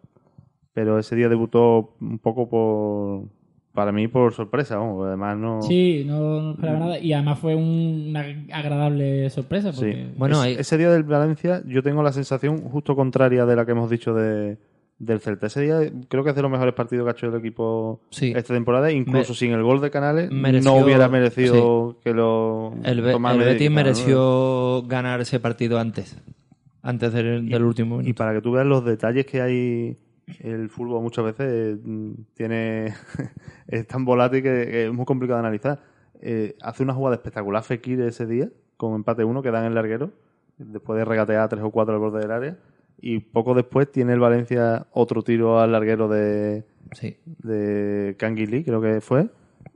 pero 0.72 0.98
ese 0.98 1.14
día 1.14 1.28
debutó 1.28 1.94
un 2.00 2.18
poco 2.18 2.48
por, 2.48 3.37
para 3.78 3.92
mí 3.92 4.08
por 4.08 4.32
sorpresa, 4.34 4.76
vamos, 4.76 5.06
además 5.06 5.38
no... 5.38 5.62
Sí, 5.62 6.02
no, 6.04 6.42
no 6.42 6.50
esperaba 6.54 6.78
nada. 6.80 6.98
Y 6.98 7.12
además 7.12 7.38
fue 7.38 7.54
un- 7.54 8.06
una 8.08 8.24
agradable 8.52 9.30
sorpresa. 9.30 9.72
Sí. 9.72 9.92
Bueno, 10.16 10.34
Es- 10.36 10.42
ahí- 10.42 10.56
Ese 10.58 10.76
día 10.78 10.90
del 10.90 11.04
Valencia 11.04 11.62
yo 11.64 11.80
tengo 11.80 12.02
la 12.02 12.10
sensación 12.10 12.58
justo 12.62 12.96
contraria 12.96 13.46
de 13.46 13.54
la 13.54 13.64
que 13.64 13.70
hemos 13.70 13.88
dicho 13.88 14.12
de, 14.14 14.58
del 14.98 15.20
Celta. 15.20 15.46
Ese 15.46 15.60
día 15.60 15.78
creo 16.08 16.24
que 16.24 16.30
es 16.30 16.34
de 16.36 16.42
los 16.42 16.50
mejores 16.50 16.74
partidos 16.74 17.04
que 17.04 17.10
ha 17.10 17.12
hecho 17.12 17.26
el 17.28 17.36
equipo 17.38 18.00
Sí. 18.10 18.32
esta 18.34 18.52
temporada. 18.52 18.90
Incluso 18.90 19.32
Me- 19.32 19.36
sin 19.38 19.52
el 19.52 19.62
gol 19.62 19.80
de 19.80 19.90
Canales 19.92 20.28
mereció- 20.32 20.72
no 20.72 20.84
hubiera 20.84 21.08
merecido 21.08 21.98
que 22.02 22.12
lo 22.12 22.74
El, 22.82 23.00
Be- 23.00 23.12
el 23.12 23.38
Betis 23.38 23.70
mereció 23.70 24.82
ganar 24.88 25.20
ese 25.20 25.38
partido 25.38 25.78
antes. 25.78 26.16
Antes 26.82 27.12
del, 27.12 27.48
del 27.48 27.62
último 27.64 27.96
Y 28.00 28.04
minuto. 28.06 28.18
para 28.18 28.32
que 28.34 28.40
tú 28.40 28.50
veas 28.52 28.66
los 28.66 28.84
detalles 28.84 29.24
que 29.26 29.40
hay, 29.40 29.96
el 30.40 30.68
fútbol 30.68 31.02
muchas 31.02 31.24
veces 31.24 31.78
mm, 31.82 32.12
tiene 32.34 32.94
es 33.68 33.86
tan 33.86 34.04
volátil 34.04 34.42
que, 34.42 34.86
es 34.86 34.92
muy 34.92 35.04
complicado 35.04 35.40
de 35.40 35.46
analizar. 35.46 35.80
Eh, 36.20 36.56
hace 36.62 36.82
una 36.82 36.94
jugada 36.94 37.16
espectacular 37.16 37.62
Fekir 37.62 38.00
ese 38.02 38.26
día, 38.26 38.48
con 38.76 38.94
empate 38.94 39.24
uno 39.24 39.42
que 39.42 39.50
dan 39.50 39.62
en 39.62 39.68
el 39.68 39.74
larguero, 39.74 40.10
después 40.58 40.98
de 40.98 41.04
regatear 41.04 41.48
tres 41.48 41.62
o 41.62 41.70
cuatro 41.70 41.94
al 41.94 42.00
borde 42.00 42.20
del 42.20 42.30
área. 42.30 42.58
Y 43.00 43.20
poco 43.20 43.54
después 43.54 43.90
tiene 43.92 44.14
el 44.14 44.20
Valencia 44.20 44.86
otro 44.90 45.22
tiro 45.22 45.60
al 45.60 45.70
larguero 45.72 46.08
de, 46.08 46.64
Sí. 46.92 47.16
de 47.24 48.16
Canguilí, 48.18 48.64
creo 48.64 48.80
que 48.80 49.00
fue. 49.00 49.28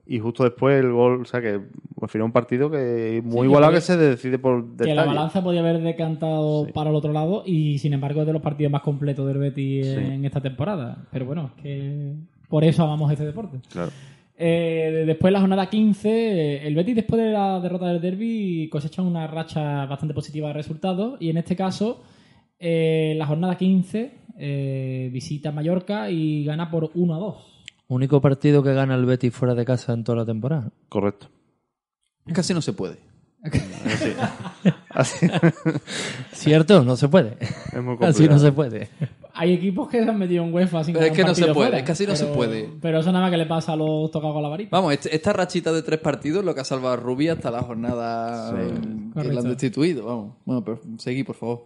Y 0.07 0.19
justo 0.19 0.45
después 0.45 0.83
el 0.83 0.93
gol, 0.93 1.23
o 1.23 1.25
sea 1.25 1.41
que 1.41 1.61
al 2.05 2.11
final 2.11 2.27
un 2.27 2.33
partido 2.33 2.71
que 2.71 3.23
muy 3.25 3.41
que 3.41 3.47
igualado 3.47 3.73
que 3.73 3.81
se 3.81 3.97
decide 3.97 4.39
por 4.39 4.77
que 4.77 4.95
la 4.95 5.05
balanza 5.05 5.43
podía 5.43 5.61
haber 5.61 5.81
decantado 5.81 6.67
para 6.73 6.91
el 6.91 6.97
otro 6.97 7.13
lado 7.13 7.43
y 7.47 7.79
sin 7.79 7.93
embargo 7.93 8.21
es 8.21 8.27
de 8.27 8.33
los 8.33 8.43
partidos 8.43 8.73
más 8.73 8.83
completos 8.83 9.27
del 9.27 9.39
Betis 9.39 9.87
en 9.87 10.25
esta 10.25 10.41
temporada. 10.41 11.07
Pero 11.11 11.27
bueno, 11.27 11.53
es 11.57 11.63
que 11.63 12.15
por 12.49 12.65
eso 12.65 12.85
amamos 12.85 13.11
este 13.11 13.25
deporte. 13.25 13.61
Claro. 13.71 13.91
Eh, 14.37 15.05
después 15.07 15.33
la 15.33 15.41
jornada 15.41 15.71
15, 15.71 16.09
eh, 16.09 16.67
el 16.67 16.75
Betis 16.75 16.97
después 16.97 17.23
de 17.23 17.31
la 17.31 17.61
derrota 17.61 17.87
del 17.87 18.01
derby 18.01 18.69
cosecha 18.71 19.03
una 19.03 19.27
racha 19.27 19.87
bastante 19.87 20.15
positiva 20.15 20.49
de 20.49 20.55
resultados 20.55 21.17
y 21.21 21.31
en 21.31 21.37
este 21.37 21.55
caso 21.55 22.03
eh, 22.59 23.15
la 23.17 23.27
jornada 23.27 23.57
15 23.57 24.23
eh, 24.39 25.11
visita 25.13 25.53
Mallorca 25.53 26.11
y 26.11 26.45
gana 26.45 26.71
por 26.71 26.91
1 26.95 27.15
a 27.15 27.19
2. 27.19 27.37
Único 27.89 28.21
partido 28.21 28.63
que 28.63 28.73
gana 28.73 28.95
el 28.95 29.05
Betis 29.05 29.35
fuera 29.35 29.55
de 29.55 29.65
casa 29.65 29.93
en 29.93 30.05
toda 30.05 30.19
la 30.19 30.25
temporada. 30.25 30.71
Correcto. 30.89 31.29
Casi 32.33 32.55
no 32.55 32.61
se 32.63 32.73
puede. 32.73 32.99
Así 34.91 35.27
¿Cierto? 36.33 36.85
No 36.85 36.97
se 36.97 37.09
puede. 37.09 37.37
es 37.41 37.83
muy 37.83 37.97
Así 38.03 38.29
no 38.29 38.39
se 38.39 38.53
puede. 38.53 38.89
Hay 39.35 39.55
equipos 39.55 39.89
que 39.89 40.03
se 40.05 40.09
han 40.09 40.19
metido 40.19 40.45
en 40.45 40.53
UEFA 40.53 40.85
sin 40.85 40.93
Pero 40.95 41.07
es 41.07 41.13
que 41.13 41.25
no 41.25 41.35
se 41.35 41.43
puede, 41.47 41.55
fuera, 41.55 41.79
es 41.79 41.85
que 41.85 41.93
así 41.93 42.07
no 42.07 42.15
se 42.15 42.25
pero- 42.25 42.37
puede. 42.37 42.69
Pero 42.81 43.01
eso 43.01 43.11
nada 43.11 43.25
más 43.25 43.31
que 43.31 43.39
le 43.39 43.47
pasa 43.47 43.73
a 43.73 43.77
los 43.77 44.11
tocados 44.11 44.35
con 44.35 44.43
la 44.43 44.49
varita. 44.51 44.77
Vamos, 44.77 44.93
este- 44.93 45.15
esta 45.17 45.33
rachita 45.33 45.73
de 45.73 45.83
tres 45.83 45.99
partidos 46.01 46.41
es 46.41 46.45
lo 46.45 46.55
que 46.55 46.61
ha 46.61 46.65
salvado 46.65 46.95
a 46.95 46.97
Rubí 46.97 47.29
hasta 47.29 47.51
la 47.51 47.63
jornada 47.63 48.55
que 49.21 49.25
la 49.33 49.41
han 49.41 49.49
destituido. 49.49 50.05
Vamos. 50.05 50.35
Bueno, 50.45 50.63
pero 50.65 50.81
seguí, 50.99 51.25
por 51.25 51.35
favor. 51.37 51.65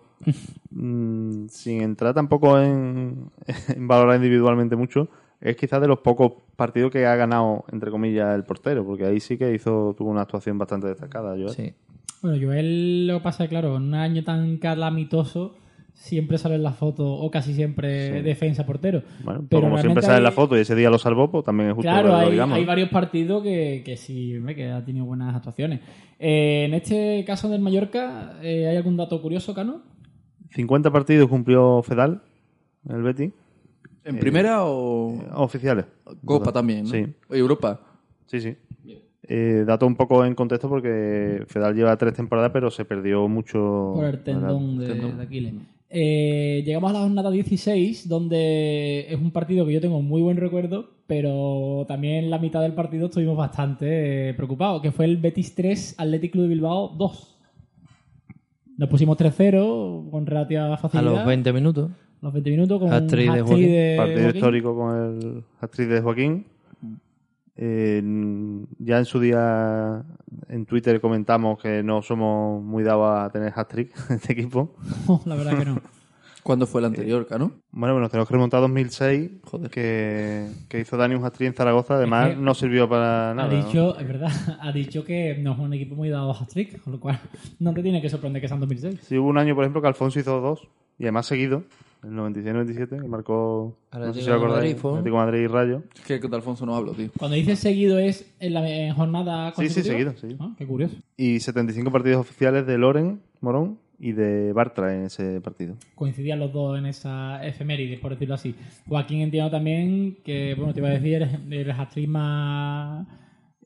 Mm, 0.70 1.48
sin 1.48 1.82
entrar 1.82 2.14
tampoco 2.14 2.58
en, 2.60 3.30
en 3.68 3.88
valorar 3.88 4.16
individualmente 4.16 4.76
mucho, 4.76 5.08
es 5.40 5.56
quizás 5.56 5.80
de 5.80 5.88
los 5.88 5.98
pocos 6.00 6.32
partidos 6.56 6.90
que 6.90 7.06
ha 7.06 7.14
ganado, 7.16 7.64
entre 7.72 7.90
comillas, 7.90 8.34
el 8.34 8.44
portero, 8.44 8.84
porque 8.84 9.04
ahí 9.04 9.20
sí 9.20 9.36
que 9.36 9.52
hizo 9.54 9.94
tuvo 9.96 10.10
una 10.10 10.22
actuación 10.22 10.58
bastante 10.58 10.86
destacada. 10.88 11.36
Yo, 11.36 11.48
Sí. 11.48 11.72
Bueno, 12.22 12.38
Joel 12.44 13.06
lo 13.06 13.18
que 13.18 13.24
pasa 13.24 13.44
es 13.44 13.50
claro, 13.50 13.76
en 13.76 13.82
un 13.82 13.94
año 13.94 14.24
tan 14.24 14.56
calamitoso 14.56 15.54
siempre 15.92 16.38
sale 16.38 16.56
en 16.56 16.62
la 16.62 16.72
foto, 16.72 17.10
o 17.10 17.30
casi 17.30 17.54
siempre 17.54 18.22
defensa 18.22 18.66
portero. 18.66 19.02
Bueno, 19.22 19.44
Pero 19.48 19.62
como 19.62 19.78
siempre 19.78 20.02
sale 20.02 20.18
en 20.18 20.24
la 20.24 20.32
foto 20.32 20.56
y 20.56 20.60
ese 20.60 20.74
día 20.74 20.90
lo 20.90 20.98
salvó, 20.98 21.30
pues 21.30 21.44
también 21.44 21.70
es 21.70 21.74
justo 21.74 21.88
Claro, 21.90 22.08
que 22.08 22.12
lo 22.12 22.16
hay, 22.18 22.30
digamos. 22.32 22.58
hay 22.58 22.64
varios 22.64 22.88
partidos 22.90 23.42
que, 23.42 23.82
que 23.84 23.96
sí, 23.96 24.34
que 24.54 24.70
ha 24.70 24.84
tenido 24.84 25.06
buenas 25.06 25.34
actuaciones. 25.34 25.80
Eh, 26.18 26.64
en 26.66 26.74
este 26.74 27.24
caso 27.26 27.48
del 27.48 27.60
Mallorca, 27.60 28.34
eh, 28.42 28.66
¿hay 28.68 28.76
algún 28.76 28.96
dato 28.96 29.20
curioso, 29.22 29.54
Cano? 29.54 29.82
50 30.50 30.90
partidos 30.90 31.28
cumplió 31.28 31.82
Fedal, 31.82 32.22
el 32.88 33.02
Betis, 33.02 33.32
¿En 34.06 34.18
primera 34.18 34.64
o 34.64 35.18
oficiales. 35.34 35.84
Copa 36.24 36.52
también? 36.52 36.84
¿no? 36.84 36.90
Sí. 36.90 37.04
Europa. 37.30 37.80
Sí, 38.26 38.40
sí. 38.40 38.56
Eh, 39.28 39.64
dato 39.66 39.86
un 39.86 39.96
poco 39.96 40.24
en 40.24 40.36
contexto 40.36 40.68
porque 40.68 41.42
Fedal 41.48 41.74
lleva 41.74 41.96
tres 41.96 42.14
temporadas, 42.14 42.50
pero 42.52 42.70
se 42.70 42.84
perdió 42.84 43.26
mucho. 43.26 43.92
Por 43.96 44.04
el 44.04 44.22
tendón 44.22 44.78
de, 44.78 44.86
tendón. 44.86 45.16
de 45.16 45.24
Aquiles. 45.24 45.54
Eh, 45.88 46.62
llegamos 46.64 46.90
a 46.90 46.94
la 46.94 47.00
jornada 47.00 47.30
16, 47.30 48.08
donde 48.08 49.06
es 49.08 49.18
un 49.20 49.32
partido 49.32 49.66
que 49.66 49.72
yo 49.72 49.80
tengo 49.80 50.00
muy 50.02 50.22
buen 50.22 50.36
recuerdo, 50.36 50.90
pero 51.06 51.84
también 51.88 52.24
en 52.24 52.30
la 52.30 52.38
mitad 52.38 52.60
del 52.60 52.74
partido 52.74 53.06
estuvimos 53.06 53.36
bastante 53.36 54.30
eh, 54.30 54.34
preocupados, 54.34 54.82
que 54.82 54.92
fue 54.92 55.04
el 55.06 55.16
Betis 55.16 55.54
3, 55.54 55.96
Athletic 55.98 56.32
Club 56.32 56.42
de 56.44 56.48
Bilbao 56.50 56.88
2. 56.96 57.38
Nos 58.78 58.88
pusimos 58.88 59.16
3-0 59.16 60.10
con 60.10 60.26
relativa 60.26 60.72
A 60.72 60.76
facilidad. 60.76 61.14
los 61.14 61.26
20 61.26 61.52
minutos. 61.52 61.90
Los 62.20 62.32
20 62.32 62.50
minutos 62.50 62.80
con 62.80 62.92
Hat-trick 62.92 63.32
de 63.32 63.42
Joaquín. 63.42 63.66
de 63.68 63.94
Partido 63.96 64.20
Joaquín. 64.20 64.36
histórico 64.36 64.76
con 64.76 64.96
el 64.96 65.44
actriz 65.60 65.88
de 65.88 66.00
Joaquín. 66.00 66.46
Eh, 67.58 68.02
ya 68.78 68.98
en 68.98 69.04
su 69.06 69.18
día 69.18 70.04
en 70.48 70.66
Twitter 70.66 71.00
comentamos 71.00 71.58
que 71.58 71.82
no 71.82 72.02
somos 72.02 72.62
muy 72.62 72.82
dados 72.82 73.18
a 73.18 73.30
tener 73.30 73.52
hat-trick 73.54 73.92
en 74.10 74.16
este 74.16 74.32
equipo. 74.32 74.74
la 75.24 75.36
verdad 75.36 75.58
que 75.58 75.64
no. 75.64 75.80
¿Cuándo 76.46 76.66
fue 76.68 76.80
el 76.80 76.84
anterior, 76.84 77.26
Cano? 77.26 77.50
Bueno, 77.72 77.94
pues 77.96 78.02
nos 78.02 78.10
tenemos 78.12 78.28
que 78.28 78.34
remontar 78.34 78.58
a 78.58 78.60
2006, 78.62 79.30
Joder. 79.50 79.68
que, 79.68 80.46
que 80.68 80.78
hizo 80.80 80.96
Dani 80.96 81.16
un 81.16 81.24
hat-trick 81.24 81.48
en 81.48 81.54
Zaragoza. 81.54 81.96
Además, 81.96 82.28
Es 82.30 82.34
que 82.36 82.40
no 82.40 82.54
sirvió 82.54 82.88
para 82.88 83.32
Ha 83.32 83.34
nada. 83.34 83.52
¿no? 83.52 83.64
dicho, 83.66 83.98
es 83.98 84.06
verdad, 84.06 84.30
ha 84.60 84.70
dicho 84.70 85.02
que 85.02 85.36
no 85.42 85.54
es 85.54 85.58
un 85.58 85.72
equipo 85.72 85.96
muy 85.96 86.08
dado 86.08 86.30
a 86.32 86.38
hat-trick, 86.38 86.80
con 86.82 86.92
lo 86.92 87.00
cual 87.00 87.18
no 87.58 87.74
te 87.74 87.82
tiene 87.82 88.00
que 88.00 88.08
sorprender 88.08 88.40
que 88.40 88.46
sea 88.46 88.54
en 88.54 88.60
2006. 88.60 89.00
Sí, 89.02 89.18
hubo 89.18 89.28
un 89.28 89.38
año, 89.38 89.56
por 89.56 89.64
ejemplo, 89.64 89.82
que 89.82 89.88
Alfonso 89.88 90.20
hizo 90.20 90.40
dos, 90.40 90.68
y 91.00 91.02
además 91.02 91.26
seguido, 91.26 91.64
el 92.04 92.10
96-97, 92.12 93.02
que 93.02 93.08
marcó, 93.08 93.76
no 93.92 94.14
sé 94.14 94.22
si 94.22 94.28
lo 94.28 94.36
acordáis, 94.36 94.82
Madrid, 94.84 95.10
Madrid 95.10 95.40
y 95.40 95.46
Rayo. 95.48 95.82
Es 95.96 96.02
que 96.02 96.18
de 96.20 96.36
Alfonso 96.36 96.64
no 96.64 96.76
hablo, 96.76 96.92
tío. 96.92 97.10
Cuando 97.18 97.34
dices 97.36 97.58
seguido 97.58 97.98
es 97.98 98.32
en 98.38 98.54
la 98.54 98.68
en 98.70 98.94
jornada 98.94 99.52
Sí, 99.56 99.68
sí, 99.68 99.82
seguido, 99.82 100.16
seguido. 100.16 100.38
Ah, 100.42 100.54
qué 100.56 100.64
curioso. 100.64 100.94
Y 101.16 101.40
75 101.40 101.90
partidos 101.90 102.20
oficiales 102.20 102.64
de 102.66 102.78
Loren, 102.78 103.20
Morón, 103.40 103.78
y 103.98 104.12
de 104.12 104.52
Bartra 104.52 104.94
en 104.94 105.04
ese 105.06 105.40
partido. 105.40 105.74
Coincidían 105.94 106.38
los 106.38 106.52
dos 106.52 106.78
en 106.78 106.86
esa 106.86 107.44
efeméride, 107.46 107.98
por 107.98 108.12
decirlo 108.12 108.34
así. 108.34 108.54
Joaquín 108.88 109.20
entiendo 109.22 109.50
también 109.50 110.18
que, 110.24 110.54
bueno, 110.54 110.72
te 110.74 110.80
iba 110.80 110.88
a 110.88 110.92
decir, 110.92 111.14
eres 111.14 111.30
el 111.50 111.70
hat-trick 111.70 112.08
más... 112.08 113.06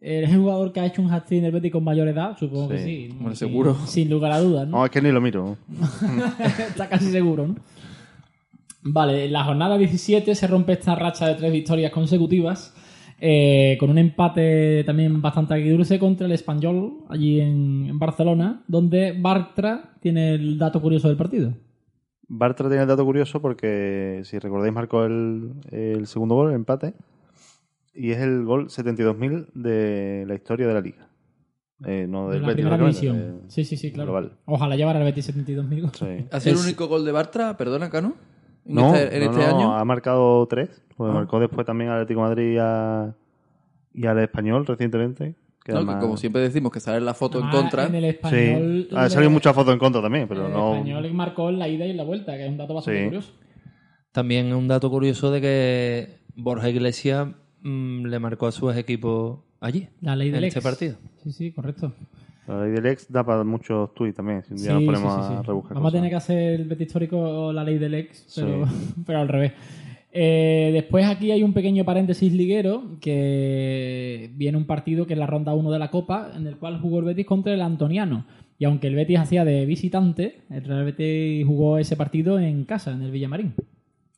¿Eres 0.03 0.31
el 0.31 0.39
jugador 0.39 0.73
que 0.73 0.81
ha 0.81 0.87
hecho 0.87 1.03
un 1.03 1.13
hat-trick 1.13 1.41
en 1.41 1.45
el 1.47 1.53
Betis 1.53 1.73
con 1.73 1.85
mayor 1.85 2.09
edad? 2.09 2.35
Supongo 2.39 2.71
que 2.71 2.79
Sí, 2.79 3.09
Sin- 3.11 3.37
seguro. 3.37 3.75
Sin 3.87 4.09
lugar 4.09 4.33
a 4.33 4.41
dudas, 4.41 4.67
¿no? 4.67 4.79
No, 4.79 4.85
es 4.87 4.91
que 4.91 5.03
ni 5.03 5.11
lo 5.13 5.21
miro. 5.21 5.59
Está 6.69 6.89
casi 6.89 7.11
seguro, 7.11 7.49
¿no? 7.49 7.57
Vale, 8.83 9.27
en 9.27 9.33
la 9.33 9.45
jornada 9.45 9.77
17 9.77 10.35
se 10.35 10.47
rompe 10.47 10.73
esta 10.73 10.95
racha 10.95 11.27
de 11.29 11.35
tres 11.35 11.53
victorias 11.53 11.93
consecutivas 11.93 12.75
eh, 13.21 13.77
con 13.79 13.91
un 13.91 13.99
empate 13.99 14.83
también 14.85 15.21
bastante 15.21 15.55
agridulce 15.55 15.99
contra 15.99 16.27
el 16.27 16.33
Español 16.33 17.05
allí 17.09 17.41
en, 17.41 17.87
en 17.89 17.99
Barcelona, 17.99 18.63
donde 18.67 19.13
Bartra 19.19 19.95
tiene 20.01 20.35
el 20.35 20.59
dato 20.59 20.81
curioso 20.81 21.09
del 21.09 21.17
partido. 21.17 21.53
Bartra 22.29 22.69
tiene 22.69 22.83
el 22.83 22.89
dato 22.89 23.05
curioso 23.05 23.41
porque, 23.43 24.21
si 24.25 24.39
recordáis, 24.39 24.73
marcó 24.73 25.05
el, 25.05 25.53
el 25.71 26.07
segundo 26.07 26.35
gol, 26.37 26.51
el 26.51 26.55
empate, 26.57 26.95
y 27.93 28.13
es 28.13 28.19
el 28.19 28.45
gol 28.45 28.69
72.000 28.69 29.49
de 29.55 30.25
la 30.27 30.35
historia 30.35 30.67
de 30.69 30.75
la 30.75 30.81
liga. 30.81 31.09
Eh, 31.85 32.07
no 32.09 32.29
De 32.29 32.35
del 32.35 32.43
la 32.43 32.49
Betis, 32.49 32.65
primera 32.65 32.79
división. 32.85 33.41
Sí, 33.49 33.65
sí, 33.65 33.77
sí, 33.77 33.91
claro. 33.91 34.13
global. 34.13 34.33
Ojalá 34.45 34.77
llevara 34.77 34.99
al 35.01 35.05
Betis 35.07 35.35
72.000 35.35 35.81
goles. 35.81 35.97
Sí. 35.99 36.27
¿Ha 36.31 36.41
sido 36.41 36.55
Es- 36.55 36.61
el 36.61 36.67
único 36.67 36.87
gol 36.89 37.05
de 37.05 37.13
Bartra? 37.13 37.57
Perdona, 37.57 37.91
Cano. 37.91 38.15
En 38.67 38.75
No, 38.75 38.95
este, 38.95 39.17
en 39.17 39.25
no, 39.25 39.31
este 39.33 39.47
no, 39.47 39.57
año. 39.57 39.75
ha 39.77 39.85
marcado 39.85 40.47
tres. 40.47 40.83
Pues 40.97 41.11
Ah. 41.11 41.15
marcó 41.15 41.41
después 41.41 41.67
también 41.67 41.91
al 41.91 41.97
Atlético 42.03 42.23
de 42.23 42.29
Madrid 42.29 42.53
y, 42.55 42.59
a- 42.61 43.15
y 43.95 44.07
al 44.07 44.19
Español 44.19 44.67
recientemente. 44.67 45.35
Que 45.65 45.73
No, 45.73 45.79
que 45.81 45.85
además- 45.85 46.03
como 46.05 46.17
siempre 46.17 46.41
decimos 46.43 46.73
que 46.73 46.81
sale 46.81 46.99
en 46.99 47.05
la 47.05 47.15
foto 47.15 47.39
en 47.39 47.45
Además, 47.45 47.63
contra. 47.63 47.87
En 47.87 47.95
el 47.95 48.05
español. 48.07 48.87
Sí, 48.89 48.97
ha 48.97 49.11
salido 49.11 49.31
muchas 49.31 49.55
fotos 49.55 49.73
en 49.75 49.79
contra 49.79 50.01
también, 50.01 50.27
pero 50.29 50.47
el 50.47 50.53
no. 50.53 50.75
español 50.75 51.13
marcó 51.13 51.49
en 51.51 51.59
la 51.59 51.69
ida 51.69 51.87
y 51.87 51.91
en 51.91 51.97
la 51.99 52.05
vuelta, 52.05 52.33
que 52.37 52.45
es 52.45 52.51
un 52.51 52.57
dato 52.57 52.75
bastante 52.75 52.99
Sí. 53.01 53.05
curioso. 53.07 53.33
También 54.13 54.53
un 54.55 54.69
dato 54.69 54.91
curioso 54.91 55.31
de 55.31 55.41
que 55.41 56.19
Borja 56.35 56.69
Iglesias 56.71 57.29
mm, 57.63 58.07
le 58.07 58.19
marcó 58.19 58.47
a 58.47 58.53
sus 58.53 58.75
equipos 58.75 59.41
allí, 59.61 59.89
La 60.01 60.17
ley 60.17 60.31
del 60.31 60.45
en 60.45 60.49
ex. 60.49 60.57
este 60.57 60.67
partido. 60.67 60.97
Sí, 61.23 61.31
sí, 61.33 61.53
correcto. 61.53 61.93
La 62.51 62.65
ley 62.65 62.73
del 62.73 62.87
ex 62.87 63.11
da 63.11 63.25
para 63.25 63.45
muchos 63.45 63.95
tuits 63.95 64.17
también. 64.17 64.43
Si 64.43 64.53
un 64.53 64.59
día 64.59 64.67
Sí, 64.67 64.73
nos 64.75 64.85
ponemos 64.85 65.15
sí, 65.27 65.33
sí. 65.33 65.39
a 65.39 65.43
rebuscar. 65.43 65.75
Vamos 65.75 65.93
a 65.93 65.97
tener 65.97 66.11
que 66.11 66.17
hacer 66.17 66.61
el 66.61 66.65
Betis 66.69 66.87
histórico 66.89 67.19
o 67.19 67.53
la 67.53 67.63
ley 67.65 67.79
del 67.79 67.95
ex, 67.95 68.27
pero, 68.35 68.65
pero 69.07 69.19
al 69.21 69.29
revés. 69.29 69.53
Eh, 70.13 70.71
después 70.73 71.07
aquí 71.07 71.31
hay 71.31 71.45
un 71.45 71.53
pequeño 71.53 71.85
paréntesis 71.85 72.33
liguero 72.33 72.99
que 73.01 74.31
viene 74.35 74.59
un 74.59 74.67
partido 74.67 75.07
que 75.07 75.13
es 75.13 75.19
la 75.19 75.27
ronda 75.27 75.55
1 75.55 75.71
de 75.71 75.79
la 75.79 75.91
Copa 75.91 76.33
en 76.37 76.47
el 76.49 76.57
cual 76.57 76.81
jugó 76.81 76.99
el 76.99 77.05
Betis 77.05 77.27
contra 77.27 77.55
el 77.55 77.63
Antoniano. 77.63 78.27
Y 78.59 78.65
aunque 78.65 78.89
el 78.89 78.95
Betis 78.97 79.19
hacía 79.21 79.45
de 79.45 79.65
visitante, 79.67 80.43
el 80.51 80.65
Real 80.65 80.85
Betis 80.85 81.47
jugó 81.47 81.79
ese 81.79 81.97
partido 81.97 82.39
en 82.39 82.65
casa, 82.65 82.93
en 82.93 83.03
el 83.03 83.11
Villamarín, 83.11 83.55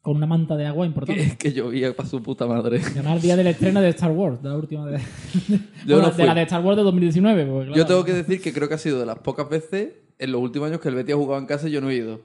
con 0.03 0.17
una 0.17 0.27
manta 0.27 0.57
de 0.57 0.67
agua 0.67 0.85
importante. 0.85 1.23
Que, 1.31 1.37
que 1.39 1.53
llovía 1.53 1.95
para 1.95 2.09
su 2.09 2.21
puta 2.23 2.45
madre. 2.47 2.81
Llamar 2.95 3.17
el 3.17 3.23
día 3.23 3.37
del 3.37 3.47
estreno 3.47 3.81
de 3.81 3.89
Star 3.91 4.11
Wars, 4.11 4.43
de 4.43 4.49
la 4.49 4.57
última 4.57 4.85
de, 4.87 4.99
Yo 5.87 5.97
Bueno, 5.97 6.09
no 6.09 6.11
de 6.11 6.27
la 6.27 6.35
de 6.35 6.43
Star 6.43 6.63
Wars 6.65 6.77
de 6.77 6.83
2019. 6.83 7.47
porque, 7.47 7.73
Yo 7.75 7.87
tengo 7.87 8.05
que 8.05 8.13
decir 8.13 8.43
que 8.43 8.53
creo 8.53 8.69
que 8.69 8.75
ha 8.75 8.79
sido 8.79 8.99
de 8.99 9.07
las 9.07 9.19
pocas 9.21 9.49
veces 9.49 9.93
en 10.19 10.33
los 10.33 10.41
últimos 10.41 10.69
años 10.69 10.81
que 10.81 10.89
el 10.89 10.97
Betis 10.97 11.15
ha 11.15 11.19
jugado 11.19 11.41
en 11.41 11.47
casa 11.47 11.69
y 11.69 11.71
yo 11.73 11.81
no 11.81 11.89
he 11.91 11.95
ido. 11.95 12.21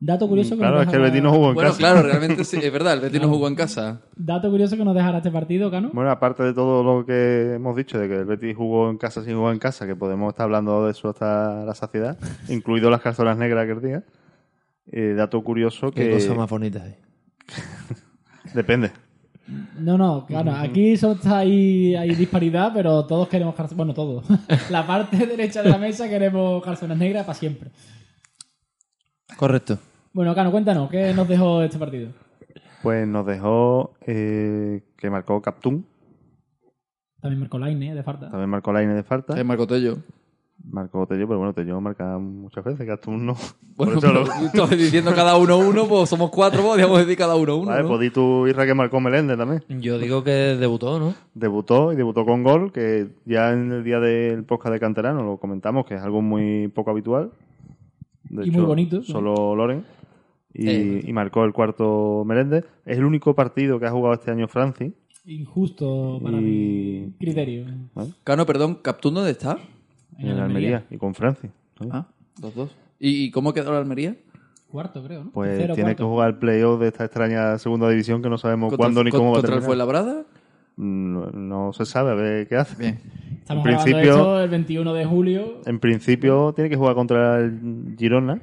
Dato 0.00 0.28
curioso 0.28 0.50
que 0.50 0.58
Claro, 0.58 0.76
nos 0.76 0.84
es 0.84 0.90
que 0.90 0.96
el 0.96 1.02
dejara- 1.02 1.10
Betis 1.12 1.22
no 1.24 1.32
jugó 1.32 1.48
en 1.48 1.54
Bueno, 1.56 1.70
casa. 1.70 1.78
claro, 1.80 2.02
realmente 2.02 2.44
sí, 2.44 2.58
es 2.62 2.72
verdad, 2.72 2.92
el 2.94 3.00
Betis 3.00 3.20
no 3.20 3.28
jugó 3.28 3.48
en 3.48 3.56
casa. 3.56 4.00
Dato 4.14 4.48
curioso 4.48 4.76
que 4.76 4.84
nos 4.84 4.94
dejará 4.94 5.18
este 5.18 5.32
partido, 5.32 5.68
Cano. 5.72 5.90
Bueno, 5.92 6.10
aparte 6.12 6.44
de 6.44 6.54
todo 6.54 6.84
lo 6.84 7.04
que 7.04 7.54
hemos 7.56 7.74
dicho, 7.74 7.98
de 7.98 8.06
que 8.08 8.14
el 8.14 8.24
Betis 8.24 8.56
jugó 8.56 8.88
en 8.90 8.98
casa 8.98 9.24
sin 9.24 9.36
jugar 9.36 9.54
en 9.54 9.58
casa, 9.58 9.88
que 9.88 9.96
podemos 9.96 10.28
estar 10.32 10.44
hablando 10.44 10.84
de 10.84 10.92
eso 10.92 11.08
hasta 11.08 11.64
la 11.64 11.74
saciedad, 11.74 12.16
incluido 12.48 12.88
las 12.90 13.00
cartolas 13.00 13.36
negras 13.36 13.64
aquel 13.64 13.82
día. 13.82 14.04
Eh, 14.90 15.14
dato 15.16 15.42
curioso 15.42 15.90
Qué 15.90 16.04
que 16.06 16.10
cosas 16.12 16.36
más 16.36 16.48
bonitas 16.50 16.82
hay. 16.84 16.94
depende. 18.54 18.90
No, 19.78 19.96
no, 19.96 20.26
claro, 20.26 20.52
aquí 20.52 20.96
solo 20.98 21.14
está 21.14 21.38
ahí, 21.38 21.94
hay 21.94 22.14
disparidad, 22.14 22.70
pero 22.74 23.06
todos 23.06 23.28
queremos 23.28 23.54
calzones. 23.54 23.76
Bueno, 23.78 23.94
todos. 23.94 24.24
La 24.70 24.86
parte 24.86 25.26
derecha 25.26 25.62
de 25.62 25.70
la 25.70 25.78
mesa 25.78 26.06
queremos 26.08 26.62
calzones 26.62 26.98
negras 26.98 27.24
para 27.24 27.38
siempre. 27.38 27.70
Correcto. 29.36 29.78
Bueno, 30.12 30.34
Cano, 30.34 30.50
cuéntanos, 30.50 30.90
¿qué 30.90 31.14
nos 31.14 31.26
dejó 31.28 31.62
este 31.62 31.78
partido? 31.78 32.10
Pues 32.82 33.06
nos 33.08 33.24
dejó 33.26 33.94
eh, 34.06 34.82
que 34.96 35.10
marcó 35.10 35.40
Captún, 35.40 35.86
También 37.20 37.40
marcó 37.40 37.58
Laine, 37.58 37.94
de 37.94 38.02
falta. 38.02 38.28
también 38.30 38.50
marcó 38.50 38.72
Laine 38.72 38.94
de 38.94 39.02
falta, 39.02 39.38
Es 39.38 39.44
Marco 39.44 39.66
Tello. 39.66 39.98
Marcó 40.70 41.06
Tello, 41.06 41.26
pero 41.26 41.38
bueno, 41.38 41.52
Tello 41.54 41.80
marca 41.80 42.18
muchas 42.18 42.64
veces, 42.64 42.86
Captún 42.86 43.26
no. 43.26 43.34
Bueno, 43.76 43.94
Por 43.94 44.04
eso 44.04 44.12
lo- 44.12 44.24
pero 44.52 44.64
estoy 44.64 44.76
diciendo 44.78 45.12
cada 45.14 45.36
uno 45.36 45.56
uno, 45.58 45.86
pues 45.86 46.08
somos 46.08 46.30
cuatro, 46.30 46.62
podríamos 46.62 46.98
decir 46.98 47.16
cada 47.16 47.36
uno 47.36 47.56
uno. 47.56 47.66
Vale, 47.70 47.82
¿no? 47.82 47.88
pues 47.88 48.00
di 48.00 48.10
tú, 48.10 48.46
Isra, 48.48 48.66
que 48.66 48.74
marcó 48.74 49.00
Meléndez 49.00 49.38
también. 49.38 49.62
Yo 49.80 49.98
digo 49.98 50.24
que 50.24 50.30
debutó, 50.30 50.98
¿no? 50.98 51.14
Debutó 51.34 51.92
y 51.92 51.96
debutó 51.96 52.24
con 52.24 52.42
gol, 52.42 52.72
que 52.72 53.08
ya 53.24 53.52
en 53.52 53.70
el 53.70 53.84
día 53.84 54.00
del 54.00 54.44
podcast 54.44 54.72
de 54.72 54.80
Canterano 54.80 55.22
lo 55.22 55.36
comentamos, 55.38 55.86
que 55.86 55.94
es 55.94 56.00
algo 56.02 56.22
muy 56.22 56.68
poco 56.68 56.90
habitual. 56.90 57.30
De 58.24 58.46
Y 58.46 58.50
muy 58.50 58.62
bonito. 58.62 59.02
Solo 59.04 59.54
Loren. 59.54 59.84
Y, 60.52 60.68
Eh. 60.68 61.04
y 61.06 61.12
marcó 61.12 61.44
el 61.44 61.52
cuarto 61.52 62.24
Meléndez. 62.26 62.64
Es 62.84 62.98
el 62.98 63.04
único 63.04 63.34
partido 63.34 63.78
que 63.78 63.86
ha 63.86 63.90
jugado 63.90 64.14
este 64.14 64.30
año 64.32 64.48
Francis. 64.48 64.92
Injusto 65.24 66.18
para 66.22 66.38
Y- 66.38 66.40
mi 66.40 67.12
criterio. 67.20 67.66
Cano, 68.24 68.44
perdón, 68.44 68.76
¿Captún 68.82 69.14
dónde 69.14 69.30
está? 69.30 69.58
En, 70.18 70.28
el 70.28 70.40
Almería. 70.40 70.84
Y 70.90 70.96
con 70.98 71.14
Francis. 71.14 71.50
¿no? 71.80 71.88
Ah, 71.92 72.06
los 72.42 72.54
dos. 72.54 72.70
¿Y, 72.98 73.30
cómo 73.30 73.52
quedó 73.52 73.72
la 73.72 73.78
Almería? 73.78 74.16
Cuarto, 74.70 75.02
creo, 75.02 75.24
¿no? 75.24 75.30
Pues 75.30 75.50
Tercero, 75.52 75.74
tiene 75.74 75.96
que 75.96 76.02
jugar 76.02 76.28
el 76.30 76.36
playoff 76.36 76.80
de 76.80 76.88
esta 76.88 77.04
extraña 77.04 77.56
segunda 77.58 77.88
división 77.88 78.20
que 78.20 78.28
no 78.28 78.36
sabemos 78.36 78.68
¿Contra, 78.70 78.84
cuándo 78.84 79.04
ni 79.04 79.10
cómo 79.10 79.26
va 79.26 79.30
a 79.30 79.32
contra 79.40 79.54
el 79.54 79.60
terminar. 79.62 79.66
Fuenlabrada? 79.66 80.24
No, 80.76 81.30
no 81.30 81.72
se 81.72 81.86
sabe, 81.86 82.10
a 82.10 82.14
ver 82.14 82.46
qué 82.48 82.56
hace. 82.56 82.76
Bien. 82.76 82.98
Estamos 83.38 83.64
en 83.64 83.70
grabando 83.72 83.84
principio- 83.84 84.12
esto 84.16 84.40
el 84.42 84.50
21 84.50 84.94
de 84.94 85.04
julio. 85.06 85.60
En 85.64 85.78
principio 85.80 86.52
tiene 86.52 86.68
que 86.68 86.76
jugar 86.76 86.94
contra 86.94 87.38
el 87.40 87.94
Girona 87.98 88.40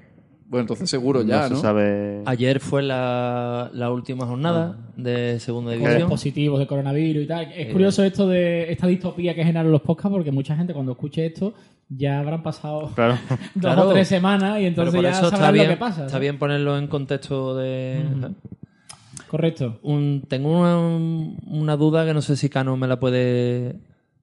Bueno, 0.56 0.62
entonces 0.64 0.89
seguro 0.89 1.22
ya, 1.24 1.47
se 1.47 1.53
¿no? 1.56 1.60
sabe. 1.60 2.22
Ayer 2.26 2.60
fue 2.62 2.82
la, 2.82 3.70
la 3.74 3.91
última 3.91 4.26
jornada 4.26 4.78
de 4.95 5.39
segunda 5.39 5.72
Con 5.74 5.80
división. 5.84 6.08
positivos 6.10 6.60
de 6.60 6.68
coronavirus 6.68 7.24
y 7.24 7.28
tal. 7.28 7.45
Eh. 7.51 7.64
Es 7.64 7.72
curioso 7.74 8.03
esto 8.03 8.28
de 8.28 8.72
esta 8.72 8.88
distopía 8.88 9.36
que 9.36 9.43
generan 9.43 9.72
los 9.72 9.82
podcasts 9.82 10.12
porque 10.14 10.32
mucha 10.32 10.56
gente 10.56 10.74
cuando 10.74 10.93
escuche 10.93 11.26
esto 11.26 11.53
ya 11.89 12.20
habrán 12.20 12.41
pasado 12.41 12.89
Claro. 12.95 13.18
dos 13.30 13.39
Claro. 13.62 13.89
o 13.89 13.93
tres 13.93 14.08
semanas 14.08 14.60
y 14.62 14.66
entonces 14.66 15.01
ya 15.01 15.14
sabrán 15.14 15.53
bien, 15.53 15.68
lo 15.68 15.74
que 15.74 15.78
pasa. 15.80 16.06
está 16.06 16.20
bien 16.20 16.39
ponerlo 16.39 16.78
en 16.78 16.88
contexto 16.88 17.56
de... 17.58 18.01
Correcto. 19.30 19.80
Un- 19.84 20.24
tengo 20.28 20.51
una, 20.62 20.78
una 21.47 21.76
duda 21.76 22.06
que 22.06 22.14
no 22.14 22.22
sé 22.22 22.36
si 22.38 22.49
Cano 22.49 22.78
me 22.78 22.88
la 22.88 22.99
puede 22.99 23.76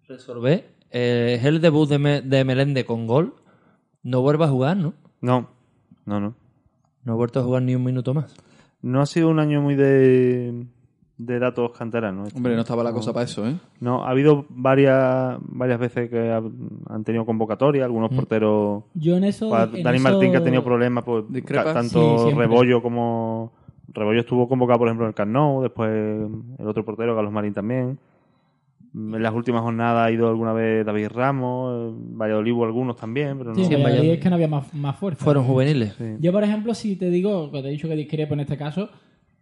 resolver. 0.08 0.70
Eh, 0.90 1.36
es 1.38 1.44
el 1.44 1.60
debut 1.60 1.88
de, 1.88 1.98
Me- 1.98 2.22
de 2.22 2.44
Melende 2.44 2.84
con 2.84 3.06
gol. 3.06 3.34
No 4.02 4.20
vuelve 4.22 4.44
a 4.44 4.48
jugar, 4.48 4.76
¿no? 4.76 4.94
No, 5.20 5.48
no, 6.06 6.20
no. 6.20 6.34
No 7.04 7.12
ha 7.12 7.16
vuelto 7.16 7.40
a 7.40 7.42
jugar 7.42 7.62
ni 7.62 7.74
un 7.74 7.82
minuto 7.84 8.14
más. 8.14 8.34
No 8.80 9.00
ha 9.00 9.06
sido 9.06 9.28
un 9.28 9.38
año 9.40 9.60
muy 9.60 9.74
de, 9.74 10.66
de 11.18 11.38
datos 11.38 11.72
canteranos. 11.76 12.28
este. 12.28 12.38
Hombre, 12.38 12.54
no 12.54 12.60
estaba 12.62 12.82
la 12.84 12.92
cosa 12.92 13.12
para 13.12 13.24
eso, 13.24 13.46
¿eh? 13.46 13.56
No, 13.80 14.04
ha 14.04 14.10
habido 14.10 14.44
varias 14.48 15.36
varias 15.42 15.78
veces 15.80 16.10
que 16.10 16.30
ha- 16.30 16.42
han 16.94 17.04
tenido 17.04 17.24
convocatoria, 17.26 17.84
algunos 17.84 18.10
porteros. 18.10 18.84
Yo 18.94 19.16
en 19.16 19.24
eso. 19.24 19.48
Pues, 19.48 19.74
en 19.74 19.82
Dani 19.82 19.98
eso- 19.98 20.08
Martín 20.10 20.30
que 20.30 20.36
ha 20.36 20.44
tenido 20.44 20.62
problemas, 20.64 21.04
pues 21.04 21.24
tanto 21.72 22.28
Sí. 22.28 22.34
Rebollo 22.34 22.82
como. 22.82 23.52
Rebollo 23.94 24.20
estuvo 24.20 24.48
convocado, 24.48 24.78
por 24.78 24.88
ejemplo, 24.88 25.04
en 25.04 25.08
el 25.10 25.14
Camp 25.14 25.32
Nou, 25.32 25.60
después 25.62 25.90
el 25.90 26.66
otro 26.66 26.84
portero, 26.84 27.14
Carlos 27.14 27.32
Marín 27.32 27.52
también. 27.52 27.98
En 28.94 29.22
las 29.22 29.32
últimas 29.32 29.62
jornadas 29.62 30.06
ha 30.06 30.12
ido 30.12 30.28
alguna 30.28 30.52
vez 30.52 30.84
David 30.84 31.08
Ramos, 31.08 31.94
en 31.94 32.18
Valladolid 32.18 32.52
hubo 32.52 32.64
algunos 32.64 32.96
también, 32.96 33.38
pero 33.38 33.54
no. 33.54 33.64
Sí, 33.64 33.72
en 33.72 33.82
Valladolid 33.82 34.10
es 34.10 34.20
que 34.20 34.28
no 34.28 34.34
había 34.34 34.48
más, 34.48 34.72
más 34.74 34.96
fuerza. 34.96 35.24
Fueron 35.24 35.44
juveniles. 35.44 35.94
Sí. 35.96 36.04
Yo, 36.20 36.30
por 36.30 36.44
ejemplo, 36.44 36.74
si 36.74 36.96
te 36.96 37.08
digo, 37.08 37.50
que 37.50 37.62
te 37.62 37.68
he 37.68 37.70
dicho 37.70 37.88
que 37.88 37.96
discrepo 37.96 38.34
en 38.34 38.40
este 38.40 38.58
caso, 38.58 38.90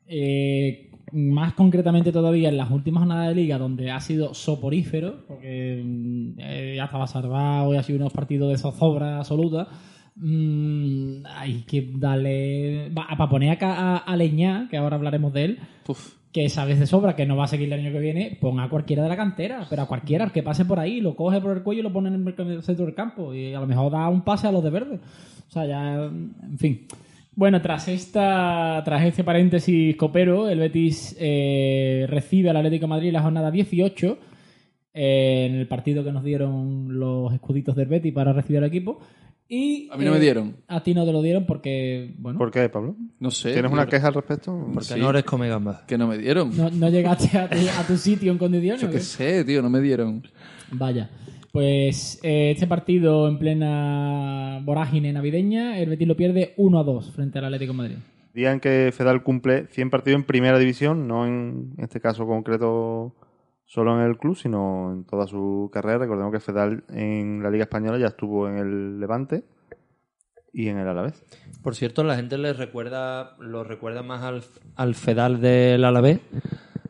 eh, 0.06 0.90
más 1.12 1.54
concretamente 1.54 2.12
todavía 2.12 2.48
en 2.48 2.56
las 2.56 2.70
últimas 2.70 3.00
jornadas 3.00 3.28
de 3.28 3.34
liga 3.34 3.58
donde 3.58 3.90
ha 3.90 4.00
sido 4.00 4.34
soporífero, 4.34 5.26
porque 5.26 5.82
mm, 5.84 6.32
eh, 6.38 6.74
ya 6.76 6.84
estaba 6.84 7.08
salvado 7.08 7.74
y 7.74 7.76
ha 7.76 7.82
sido 7.82 7.98
unos 7.98 8.12
partidos 8.12 8.50
de 8.50 8.58
zozobra 8.58 9.18
absoluta, 9.18 9.66
mm, 10.14 11.26
hay 11.26 11.62
que 11.62 11.90
darle... 11.96 12.92
Para 12.94 13.28
poner 13.28 13.50
acá 13.50 13.74
a, 13.74 13.96
a 13.96 14.16
Leñá, 14.16 14.68
que 14.70 14.76
ahora 14.76 14.94
hablaremos 14.96 15.32
de 15.32 15.44
él, 15.44 15.58
Uf. 15.88 16.19
Que 16.32 16.48
sabes 16.48 16.78
de 16.78 16.86
sobra 16.86 17.16
que 17.16 17.26
no 17.26 17.36
va 17.36 17.44
a 17.44 17.48
seguir 17.48 17.72
el 17.72 17.80
año 17.80 17.92
que 17.92 17.98
viene, 17.98 18.38
ponga 18.40 18.64
a 18.64 18.68
cualquiera 18.68 19.02
de 19.02 19.08
la 19.08 19.16
cantera, 19.16 19.66
pero 19.68 19.82
a 19.82 19.88
cualquiera 19.88 20.24
al 20.24 20.32
que 20.32 20.42
pase 20.42 20.64
por 20.64 20.78
ahí, 20.78 21.00
lo 21.00 21.16
coge 21.16 21.40
por 21.40 21.56
el 21.56 21.62
cuello 21.62 21.80
y 21.80 21.82
lo 21.82 21.92
pone 21.92 22.08
en 22.08 22.26
el 22.26 22.62
centro 22.62 22.86
del 22.86 22.94
campo 22.94 23.34
y 23.34 23.52
a 23.52 23.60
lo 23.60 23.66
mejor 23.66 23.90
da 23.90 24.08
un 24.08 24.22
pase 24.22 24.46
a 24.46 24.52
los 24.52 24.62
de 24.62 24.70
verde. 24.70 25.00
O 25.48 25.52
sea, 25.52 25.66
ya, 25.66 25.94
en 25.94 26.58
fin. 26.58 26.86
Bueno, 27.34 27.60
tras 27.60 27.88
esta 27.88 28.82
tras 28.84 29.04
este 29.04 29.24
paréntesis 29.24 29.96
copero, 29.96 30.48
el 30.48 30.58
Betis 30.58 31.16
eh, 31.18 32.06
recibe 32.08 32.50
al 32.50 32.56
Atlético 32.56 32.86
Madrid 32.86 33.12
la 33.12 33.22
jornada 33.22 33.50
18 33.50 34.18
eh, 34.94 35.46
en 35.48 35.56
el 35.56 35.68
partido 35.68 36.02
que 36.04 36.12
nos 36.12 36.24
dieron 36.24 36.98
los 36.98 37.32
escuditos 37.32 37.76
del 37.76 37.88
Betis 37.88 38.12
para 38.12 38.32
recibir 38.32 38.58
al 38.58 38.68
equipo. 38.68 39.00
Y, 39.52 39.88
A 39.90 39.96
mí 39.96 40.04
no 40.04 40.12
me 40.12 40.20
dieron. 40.20 40.56
A 40.68 40.80
ti 40.82 40.94
no 40.94 41.04
te 41.04 41.12
lo 41.12 41.22
dieron 41.22 41.44
porque, 41.44 42.14
bueno, 42.18 42.38
¿Por 42.38 42.52
qué, 42.52 42.68
Pablo? 42.68 42.94
No 43.18 43.32
sé. 43.32 43.52
¿Tienes 43.52 43.72
una 43.72 43.86
queja 43.86 44.06
al 44.06 44.14
respecto? 44.14 44.56
Porque 44.72 44.94
Sí. 44.94 45.00
no 45.00 45.10
eres 45.10 45.24
come 45.24 45.48
gambas. 45.48 45.82
Que 45.88 45.98
no 45.98 46.06
me 46.06 46.18
dieron. 46.18 46.56
no, 46.56 46.70
no 46.70 46.88
llegaste 46.88 47.36
a 47.36 47.48
tu, 47.50 47.56
a 47.56 47.84
tu 47.86 47.96
sitio 47.96 48.30
en 48.30 48.38
condiciones. 48.38 48.80
Yo 48.80 48.86
¿o 48.86 48.90
qué 48.90 48.98
qué? 48.98 49.02
sé, 49.02 49.44
tío, 49.44 49.60
no 49.60 49.68
me 49.68 49.80
dieron. 49.80 50.22
Vaya. 50.70 51.10
Pues 51.52 52.20
eh, 52.22 52.52
este 52.52 52.68
partido 52.68 53.26
en 53.26 53.40
plena 53.40 54.60
vorágine 54.62 55.12
navideña, 55.12 55.80
el 55.80 55.88
Betis 55.90 56.06
lo 56.06 56.16
pierde 56.16 56.54
1 56.56 56.78
a 56.78 56.84
2 56.84 57.10
frente 57.10 57.38
al 57.40 57.46
Atlético 57.46 57.72
de 57.72 57.76
Madrid. 57.76 57.96
Día 58.32 58.52
en 58.52 58.60
que 58.60 58.92
Fedal 58.96 59.24
cumple 59.24 59.66
100 59.66 59.90
partidos 59.90 60.20
en 60.20 60.26
primera 60.26 60.60
división, 60.60 61.08
no 61.08 61.26
en 61.26 61.72
este 61.78 62.00
caso 62.00 62.24
concreto 62.24 63.16
solo 63.72 63.94
en 64.00 64.04
el 64.10 64.18
club, 64.18 64.36
sino 64.36 64.92
en 64.92 65.04
toda 65.04 65.28
su 65.28 65.70
carrera. 65.72 65.98
Recordemos 65.98 66.32
que 66.32 66.40
Fedal 66.40 66.82
en 66.88 67.40
la 67.40 67.50
Liga 67.50 67.62
Española 67.64 67.98
ya 67.98 68.08
estuvo 68.08 68.48
en 68.48 68.56
el 68.58 68.98
Levante 68.98 69.44
y 70.52 70.66
en 70.66 70.78
el 70.78 70.88
Alavés. 70.88 71.22
Por 71.62 71.76
cierto, 71.76 72.02
la 72.02 72.16
gente 72.16 72.36
le 72.36 72.52
recuerda, 72.52 73.36
lo 73.38 73.62
recuerda 73.62 74.02
más 74.02 74.22
al, 74.24 74.42
al 74.74 74.94
Fedal 74.96 75.40
del 75.40 75.84
Alavés 75.84 76.18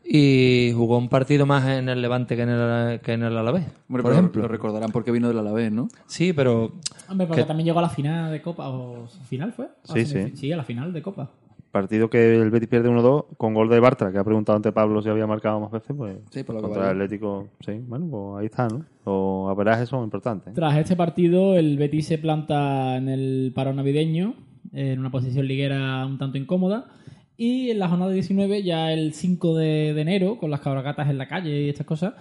y 0.05 0.73
jugó 0.75 0.97
un 0.97 1.11
partido 1.11 1.45
más 1.45 1.69
en 1.69 1.89
el 1.91 2.01
Levante 2.01 2.35
que 2.35 2.43
en 2.43 2.49
el, 2.49 3.01
que 3.01 3.13
en 3.13 3.25
el 3.25 3.37
Alavés. 3.37 3.65
Hombre, 3.89 4.03
por 4.03 4.03
pero 4.05 4.13
ejemplo. 4.15 4.43
lo 4.43 4.49
recordarán 4.49 4.91
porque 4.91 5.11
vino 5.13 5.29
del 5.29 5.39
Alavés, 5.39 5.71
¿no? 5.71 5.89
Sí, 6.07 6.33
pero 6.33 6.73
Hombre, 7.09 7.27
porque 7.27 7.43
Que- 7.43 7.47
también 7.47 7.67
llegó 7.67 7.81
a 7.81 7.83
la 7.83 7.91
final 7.91 8.33
de 8.33 8.41
Copa. 8.41 8.69
¿O 8.71 9.07
final 9.29 9.53
fue? 9.53 9.67
¿A 9.67 9.93
Sí, 9.93 10.01
semifi- 10.01 10.31
sí. 10.31 10.37
Sí, 10.37 10.53
a 10.53 10.57
la 10.57 10.65
final 10.65 10.93
de 10.95 11.03
Copa. 11.03 11.29
Partido 11.71 12.11
que 12.11 12.35
el 12.35 12.51
Betis 12.51 12.69
pierde 12.69 12.89
1-2 12.89 13.37
con 13.37 13.55
gol 13.55 13.69
de 13.69 13.79
Bartra, 13.79 14.11
que 14.11 14.19
ha 14.19 14.25
preguntado 14.25 14.57
ante 14.57 14.73
Pablo 14.73 15.03
si 15.03 15.09
había 15.09 15.27
marcado 15.27 15.61
más 15.61 15.71
veces. 15.71 15.95
Pues 15.97 16.17
Sí, 16.31 16.43
por 16.43 16.57
lo 16.57 16.61
que 16.61 16.67
contra 16.67 16.91
el. 16.91 17.01
Atlético, 17.01 17.49
sí, 17.61 17.81
bueno, 17.87 18.09
pues 18.11 18.41
ahí 18.41 18.47
está, 18.47 18.69
¿no? 18.69 18.85
Los 19.07 19.51
averajes 19.51 19.89
son 19.89 20.03
importantes. 20.03 20.53
Tras 20.53 20.77
este 20.79 20.97
partido, 20.97 21.57
el 21.57 21.79
Betis 21.79 22.07
se 22.07 22.19
planta 22.19 22.97
en 22.97 23.09
el 23.09 23.53
parón 23.55 23.77
navideño, 23.77 24.35
en 24.73 24.99
una 24.99 25.13
posición 25.13 25.47
liguera 25.47 26.05
un 26.07 26.19
tanto 26.19 26.39
incómoda. 26.39 26.89
Y 27.37 27.71
en 27.71 27.79
la 27.79 27.89
jornada 27.89 28.11
19, 28.11 28.63
ya 28.65 28.93
el 28.93 29.15
5 29.15 29.57
de, 29.57 29.95
de 29.95 30.01
enero, 30.01 30.39
con 30.39 30.51
las 30.51 30.61
cabragatas 30.61 31.09
en 31.09 31.19
la 31.19 31.29
calle 31.29 31.63
y 31.63 31.69
estas 31.69 31.87
cosas, 31.87 32.15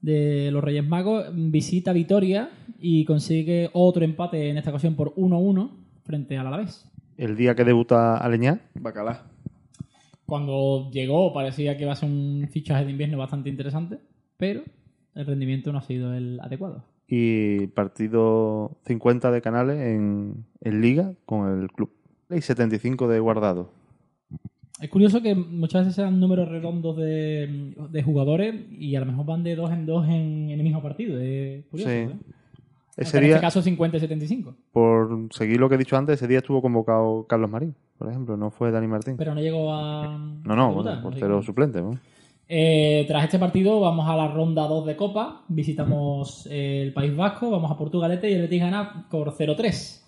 de 0.00 0.50
los 0.50 0.64
Reyes 0.64 0.86
Magos, 0.86 1.26
visita 1.32 1.92
Vitoria 1.92 2.50
y 2.78 3.04
consigue 3.04 3.70
otro 3.72 4.04
empate, 4.04 4.50
en 4.50 4.56
esta 4.58 4.70
ocasión 4.70 4.96
por 4.96 5.14
1-1, 5.14 5.70
frente 6.04 6.36
al 6.36 6.46
Alavés. 6.46 6.90
El 7.16 7.36
día 7.36 7.54
que 7.54 7.64
debuta 7.64 8.16
Aleñá, 8.16 8.60
Bacalá. 8.74 9.22
Cuando 10.26 10.90
llegó 10.90 11.32
parecía 11.32 11.76
que 11.76 11.82
iba 11.84 11.92
a 11.92 11.96
ser 11.96 12.08
un 12.08 12.48
fichaje 12.50 12.84
de 12.84 12.90
invierno 12.90 13.18
bastante 13.18 13.48
interesante, 13.50 13.98
pero 14.36 14.62
el 15.14 15.26
rendimiento 15.26 15.70
no 15.70 15.78
ha 15.78 15.82
sido 15.82 16.14
el 16.14 16.40
adecuado. 16.40 16.84
y 17.06 17.66
partido 17.68 18.78
50 18.86 19.30
de 19.30 19.42
Canales 19.42 19.78
en, 19.80 20.44
en 20.60 20.80
Liga 20.80 21.12
con 21.26 21.60
el 21.62 21.70
club. 21.70 21.90
Y 22.30 22.40
75 22.40 23.06
de 23.06 23.20
Guardado. 23.20 23.70
Es 24.80 24.90
curioso 24.90 25.22
que 25.22 25.34
muchas 25.34 25.82
veces 25.82 25.94
sean 25.94 26.18
números 26.18 26.48
redondos 26.48 26.96
de, 26.96 27.74
de 27.90 28.02
jugadores 28.02 28.54
y 28.70 28.96
a 28.96 29.00
lo 29.00 29.06
mejor 29.06 29.26
van 29.26 29.44
de 29.44 29.54
dos 29.54 29.70
en 29.70 29.86
dos 29.86 30.06
en, 30.08 30.50
en 30.50 30.58
el 30.58 30.62
mismo 30.62 30.82
partido. 30.82 31.20
Es 31.20 31.64
curioso. 31.66 31.90
Sí. 31.90 31.96
¿eh? 31.96 32.10
Ese 32.96 33.18
en 33.18 33.24
día, 33.24 33.34
este 33.34 33.46
caso 33.46 33.60
50 33.62 33.96
y 33.96 34.00
75. 34.00 34.54
por 34.72 35.28
seguir 35.32 35.58
lo 35.58 35.68
que 35.68 35.74
he 35.74 35.78
dicho 35.78 35.96
antes, 35.96 36.14
ese 36.16 36.28
día 36.28 36.38
estuvo 36.38 36.62
convocado 36.62 37.26
Carlos 37.28 37.50
Marín, 37.50 37.74
por 37.98 38.08
ejemplo, 38.08 38.36
no 38.36 38.50
fue 38.50 38.70
Dani 38.70 38.86
Martín. 38.86 39.16
Pero 39.16 39.34
no 39.34 39.40
llegó 39.40 39.72
a. 39.74 40.16
no, 40.16 40.56
no, 40.56 40.68
debutar, 40.68 40.72
bueno, 40.74 40.96
¿no? 40.96 41.02
portero 41.02 41.42
suplente. 41.42 41.82
¿no? 41.82 41.98
Eh, 42.46 43.04
tras 43.08 43.24
este 43.24 43.38
partido 43.38 43.80
vamos 43.80 44.06
a 44.08 44.14
la 44.16 44.28
ronda 44.28 44.66
2 44.68 44.86
de 44.86 44.96
Copa. 44.96 45.44
Visitamos 45.48 46.46
eh, 46.50 46.82
el 46.82 46.92
País 46.92 47.16
Vasco, 47.16 47.50
vamos 47.50 47.70
a 47.70 47.76
Portugalete 47.76 48.30
y 48.30 48.34
el 48.34 48.42
Betis 48.42 48.60
gana 48.60 49.06
por 49.10 49.32
0-3. 49.32 50.02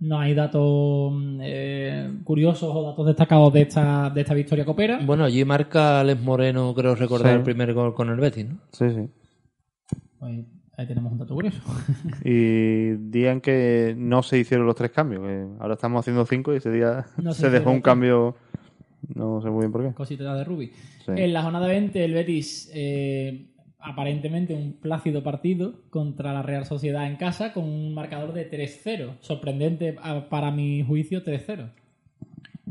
No 0.00 0.18
hay 0.18 0.34
datos 0.34 1.12
eh, 1.42 2.10
curiosos 2.24 2.74
o 2.74 2.82
datos 2.82 3.06
destacados 3.06 3.52
de 3.52 3.60
esta, 3.62 4.10
de 4.10 4.22
esta 4.22 4.34
victoria 4.34 4.64
copera. 4.64 4.98
bueno, 5.04 5.22
allí 5.24 5.44
marca 5.44 6.00
Alex 6.00 6.20
Moreno, 6.20 6.74
creo 6.74 6.96
recordar, 6.96 7.32
Sí. 7.32 7.36
el 7.36 7.42
primer 7.44 7.72
gol 7.72 7.94
con 7.94 8.08
el 8.08 8.16
Betis, 8.16 8.48
¿no? 8.48 8.58
Sí, 8.72 8.86
sí. 8.90 9.08
Pues 10.18 10.44
ahí 10.76 10.86
tenemos 10.86 11.12
un 11.12 11.18
dato 11.18 11.34
curioso. 11.34 11.60
Y 12.24 12.92
día 13.10 13.32
en 13.32 13.40
que 13.40 13.94
no 13.96 14.22
se 14.22 14.38
hicieron 14.38 14.66
los 14.66 14.74
tres 14.76 14.90
cambios. 14.90 15.22
que 15.22 15.46
ahora 15.60 15.74
estamos 15.74 16.00
haciendo 16.00 16.24
cinco 16.26 16.52
y 16.52 16.56
ese 16.58 16.70
día 16.70 17.06
No 17.16 17.32
se 17.32 17.42
se 17.42 17.50
dejó 17.50 17.70
un 17.70 17.80
cambio. 17.80 18.36
No 19.14 19.40
sé 19.42 19.50
muy 19.50 19.60
bien 19.60 19.72
por 19.72 19.82
qué. 19.86 19.92
Cosita 19.94 20.34
de 20.34 20.44
Rubi. 20.44 20.72
Sí. 21.04 21.12
En 21.16 21.32
la 21.32 21.42
jornada 21.42 21.66
20, 21.66 22.04
el 22.04 22.12
Betis, 22.14 22.70
eh, 22.72 23.48
aparentemente 23.80 24.54
un 24.54 24.74
plácido 24.74 25.24
partido 25.24 25.82
contra 25.90 26.32
la 26.32 26.42
Real 26.42 26.64
Sociedad 26.66 27.06
en 27.08 27.16
casa 27.16 27.52
con 27.52 27.64
un 27.64 27.94
marcador 27.94 28.32
de 28.32 28.48
3-0. 28.48 29.16
Sorprendente 29.20 29.96
a- 30.00 30.28
para 30.28 30.52
mi 30.52 30.84
juicio, 30.84 31.24
3-0. 31.24 31.70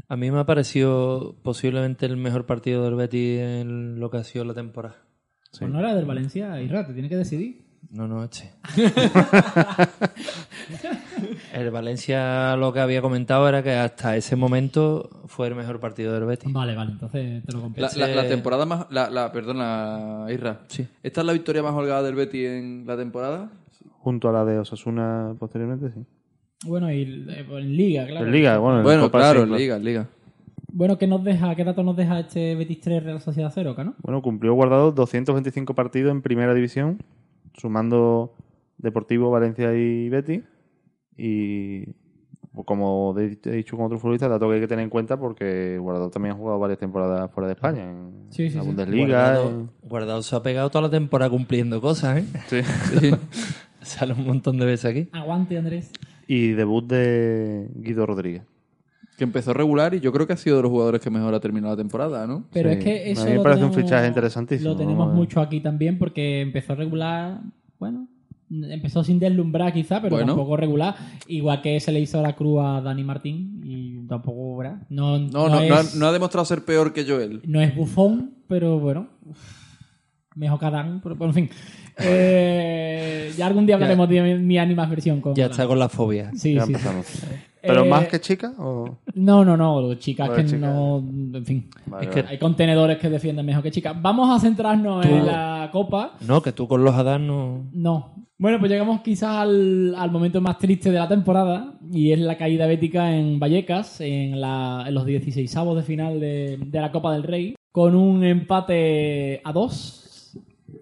A 0.07 0.15
mí 0.15 0.31
me 0.31 0.39
ha 0.39 0.45
parecido 0.45 1.35
posiblemente 1.43 2.05
el 2.05 2.15
mejor 2.17 2.45
partido 2.45 2.83
del 2.85 2.95
Betis 2.95 3.39
en 3.41 3.99
lo 3.99 4.09
que 4.09 4.17
ha 4.17 4.23
sido 4.23 4.45
la 4.45 4.53
temporada. 4.53 4.95
Pues 5.57 5.69
no 5.69 5.79
era 5.79 5.93
del 5.95 6.05
Valencia, 6.05 6.61
Irra, 6.61 6.87
te 6.87 6.93
tiene 6.93 7.09
que 7.09 7.17
decidir. 7.17 7.60
No, 7.89 8.07
no, 8.07 8.23
este. 8.23 8.51
el 11.53 11.71
Valencia 11.71 12.55
lo 12.55 12.71
que 12.73 12.79
había 12.79 13.01
comentado 13.01 13.47
era 13.49 13.61
que 13.63 13.71
hasta 13.73 14.15
ese 14.15 14.35
momento 14.35 15.09
fue 15.27 15.47
el 15.47 15.55
mejor 15.55 15.79
partido 15.79 16.13
del 16.13 16.25
Betis. 16.25 16.51
Vale, 16.53 16.75
vale, 16.75 16.91
entonces 16.91 17.43
te 17.43 17.51
lo 17.51 17.61
compro. 17.61 17.81
La, 17.81 17.87
Ese- 17.87 17.99
la- 17.99 18.07
la 18.07 18.27
temporada 18.27 18.65
más. 18.65 18.85
La, 18.91 19.09
la, 19.09 19.31
perdona, 19.31 20.25
Irra. 20.29 20.61
Sí. 20.67 20.87
¿Esta 21.03 21.21
es 21.21 21.27
la 21.27 21.33
victoria 21.33 21.63
más 21.63 21.73
holgada 21.73 22.03
del 22.03 22.15
Betis 22.15 22.47
en 22.47 22.83
la 22.87 22.95
temporada? 22.97 23.49
Junto 23.99 24.29
a 24.29 24.31
la 24.31 24.45
de 24.45 24.59
Osasuna 24.59 25.35
posteriormente, 25.39 25.91
sí. 25.91 26.05
Bueno, 26.65 26.91
y 26.91 27.01
eh, 27.29 27.45
en 27.49 27.75
Liga, 27.75 28.05
claro. 28.07 28.25
En 28.25 28.31
Liga, 28.31 28.57
bueno, 28.57 28.77
en 28.79 28.83
Bueno, 28.83 29.01
Copa 29.03 29.19
claro, 29.19 29.39
en 29.41 29.45
claro. 29.47 29.59
Liga, 29.59 29.75
en 29.77 29.83
Liga. 29.83 30.07
Bueno, 30.73 30.97
¿qué 30.97 31.05
nos 31.07 31.23
deja, 31.23 31.53
qué 31.55 31.63
dato 31.65 31.83
nos 31.83 31.97
deja 31.97 32.19
este 32.19 32.55
Betis 32.55 32.79
3 32.79 33.03
Real 33.03 33.19
Sociedad 33.19 33.51
0, 33.53 33.75
¿no? 33.83 33.95
Bueno, 34.01 34.21
cumplió 34.21 34.53
guardado 34.53 34.91
225 34.93 35.73
partidos 35.75 36.11
en 36.11 36.21
primera 36.21 36.53
división, 36.53 37.03
sumando 37.53 38.33
Deportivo, 38.77 39.29
Valencia 39.31 39.73
y 39.75 40.09
Betis. 40.09 40.41
Y 41.17 41.85
como 42.65 43.15
he 43.17 43.27
dicho 43.51 43.77
con 43.77 43.85
otro 43.85 43.99
futbolista, 43.99 44.27
dato 44.27 44.47
que 44.49 44.55
hay 44.55 44.61
que 44.61 44.67
tener 44.67 44.83
en 44.83 44.89
cuenta 44.89 45.17
porque 45.17 45.77
Guardado 45.77 46.09
también 46.09 46.33
ha 46.35 46.37
jugado 46.37 46.59
varias 46.59 46.79
temporadas 46.79 47.31
fuera 47.31 47.47
de 47.47 47.53
España, 47.53 47.89
en 47.89 48.25
Sí, 48.29 48.49
sí, 48.49 48.55
la 48.57 48.61
sí. 48.63 48.67
Bundesliga. 48.67 49.05
Guardado, 49.07 49.49
en- 49.49 49.69
Guardado 49.87 50.23
se 50.23 50.35
ha 50.35 50.43
pegado 50.43 50.69
toda 50.69 50.83
la 50.83 50.89
temporada 50.89 51.29
cumpliendo 51.29 51.79
cosas, 51.79 52.17
¿eh? 52.19 52.25
Sí. 52.47 53.11
Sale 53.81 54.13
un 54.13 54.25
montón 54.27 54.57
de 54.57 54.65
veces 54.65 54.85
aquí. 54.91 55.09
Aguante, 55.11 55.57
Andrés. 55.57 55.91
Y 56.27 56.49
debut 56.51 56.85
de 56.87 57.69
Guido 57.75 58.05
Rodríguez. 58.05 58.43
Que 59.17 59.23
empezó 59.25 59.53
regular 59.53 59.93
y 59.93 59.99
yo 59.99 60.11
creo 60.11 60.25
que 60.25 60.33
ha 60.33 60.37
sido 60.37 60.57
de 60.57 60.63
los 60.63 60.71
jugadores 60.71 61.01
que 61.01 61.09
mejor 61.09 61.33
ha 61.33 61.39
terminado 61.39 61.73
la 61.73 61.77
temporada, 61.77 62.25
¿no? 62.25 62.45
Pero 62.51 62.69
Sí. 62.71 62.77
es 62.77 62.83
que 62.83 63.11
eso 63.11 63.21
A 63.21 63.25
mí 63.25 63.31
me 63.31 63.37
lo 63.37 63.43
parece 63.43 63.63
un 63.63 63.69
tenemos- 63.71 63.89
fichaje 63.89 64.07
interesantísimo, 64.07 64.69
Lo 64.71 64.75
tenemos 64.77 65.07
¿no? 65.09 65.13
mucho 65.13 65.41
aquí 65.41 65.59
también 65.59 65.97
porque 65.99 66.41
empezó 66.41 66.73
regular, 66.75 67.41
bueno, 67.79 68.07
empezó 68.49 69.03
sin 69.03 69.19
deslumbrar 69.19 69.73
quizá, 69.73 70.01
pero 70.01 70.15
Bueno. 70.15 70.33
tampoco 70.33 70.57
regular. 70.57 70.95
Igual 71.27 71.61
que 71.61 71.79
se 71.79 71.91
le 71.91 71.99
hizo 71.99 72.21
la 72.21 72.35
cruz 72.35 72.59
a 72.61 72.81
Dani 72.81 73.03
Martín 73.03 73.61
y 73.63 74.07
tampoco, 74.07 74.57
¿verdad? 74.57 74.81
No, 74.89 75.19
No, 75.19 75.47
no, 75.47 75.49
no, 75.49 75.55
ha, 75.75 75.79
es, 75.81 75.95
no 75.95 76.05
ha 76.07 76.11
demostrado 76.11 76.43
ser 76.45 76.65
peor 76.65 76.91
que 76.91 77.05
Joel. 77.05 77.41
no 77.45 77.61
es 77.61 77.75
bufón, 77.75 78.31
pero 78.47 78.79
bueno, 78.79 79.07
mejor 80.41 80.59
que 80.59 80.65
Adán, 80.65 80.99
pero 81.01 81.15
bueno, 81.15 81.31
en 81.31 81.47
fin. 81.47 81.49
Eh, 81.97 83.31
ya 83.37 83.47
algún 83.47 83.65
día 83.65 83.75
hablaremos 83.77 84.09
de 84.09 84.21
mi, 84.21 84.35
mi 84.43 84.57
Animas 84.57 84.89
versión 84.89 85.21
con 85.21 85.35
Ya 85.35 85.45
Adán. 85.45 85.51
está 85.51 85.67
con 85.67 85.79
la 85.79 85.87
fobia. 85.89 86.31
Sí, 86.35 86.53
Ya 86.55 86.61
sí, 86.61 86.67
sí. 86.67 86.73
empezamos. 86.73 87.05
¿Pero 87.61 87.85
Eh, 87.85 87.89
más 87.89 88.07
que 88.07 88.19
chica? 88.19 88.53
O... 88.57 88.97
No, 89.13 89.45
no, 89.45 89.55
no, 89.55 89.93
chicas 89.95 90.31
que 90.31 90.45
chicas. 90.45 90.59
no. 90.61 90.97
En 90.97 91.45
fin. 91.45 91.69
Vale, 91.85 92.05
Es 92.07 92.09
que- 92.13 92.21
vale. 92.23 92.31
Hay 92.33 92.39
contenedores 92.39 92.97
que 92.97 93.07
defienden 93.09 93.45
mejor 93.45 93.61
que 93.61 93.69
chicas. 93.71 93.95
Vamos 94.01 94.35
a 94.35 94.39
centrarnos 94.39 95.05
en 95.05 95.25
la 95.27 95.69
copa. 95.71 96.13
No, 96.27 96.41
que 96.41 96.51
tú 96.53 96.67
con 96.67 96.83
los 96.83 96.95
Adán 96.95 97.27
no... 97.27 97.69
No. 97.71 98.15
Bueno, 98.39 98.57
pues 98.57 98.71
llegamos 98.71 99.01
quizás 99.01 99.29
al, 99.37 99.93
al 99.95 100.09
momento 100.09 100.41
más 100.41 100.57
triste 100.57 100.89
de 100.89 100.97
la 100.97 101.07
temporada 101.07 101.75
y 101.93 102.11
es 102.11 102.17
la 102.19 102.35
caída 102.35 102.65
bética 102.65 103.15
en 103.15 103.39
Vallecas 103.39 104.01
en, 104.01 104.41
la- 104.41 104.83
en 104.87 104.95
los 104.95 105.05
16 105.05 105.53
de 105.75 105.83
final 105.83 106.19
de, 106.19 106.57
de 106.59 106.81
la 106.81 106.91
Copa 106.91 107.13
del 107.13 107.21
Rey 107.21 107.53
con 107.71 107.93
un 107.93 108.23
empate 108.23 109.39
a 109.43 109.53
dos 109.53 110.00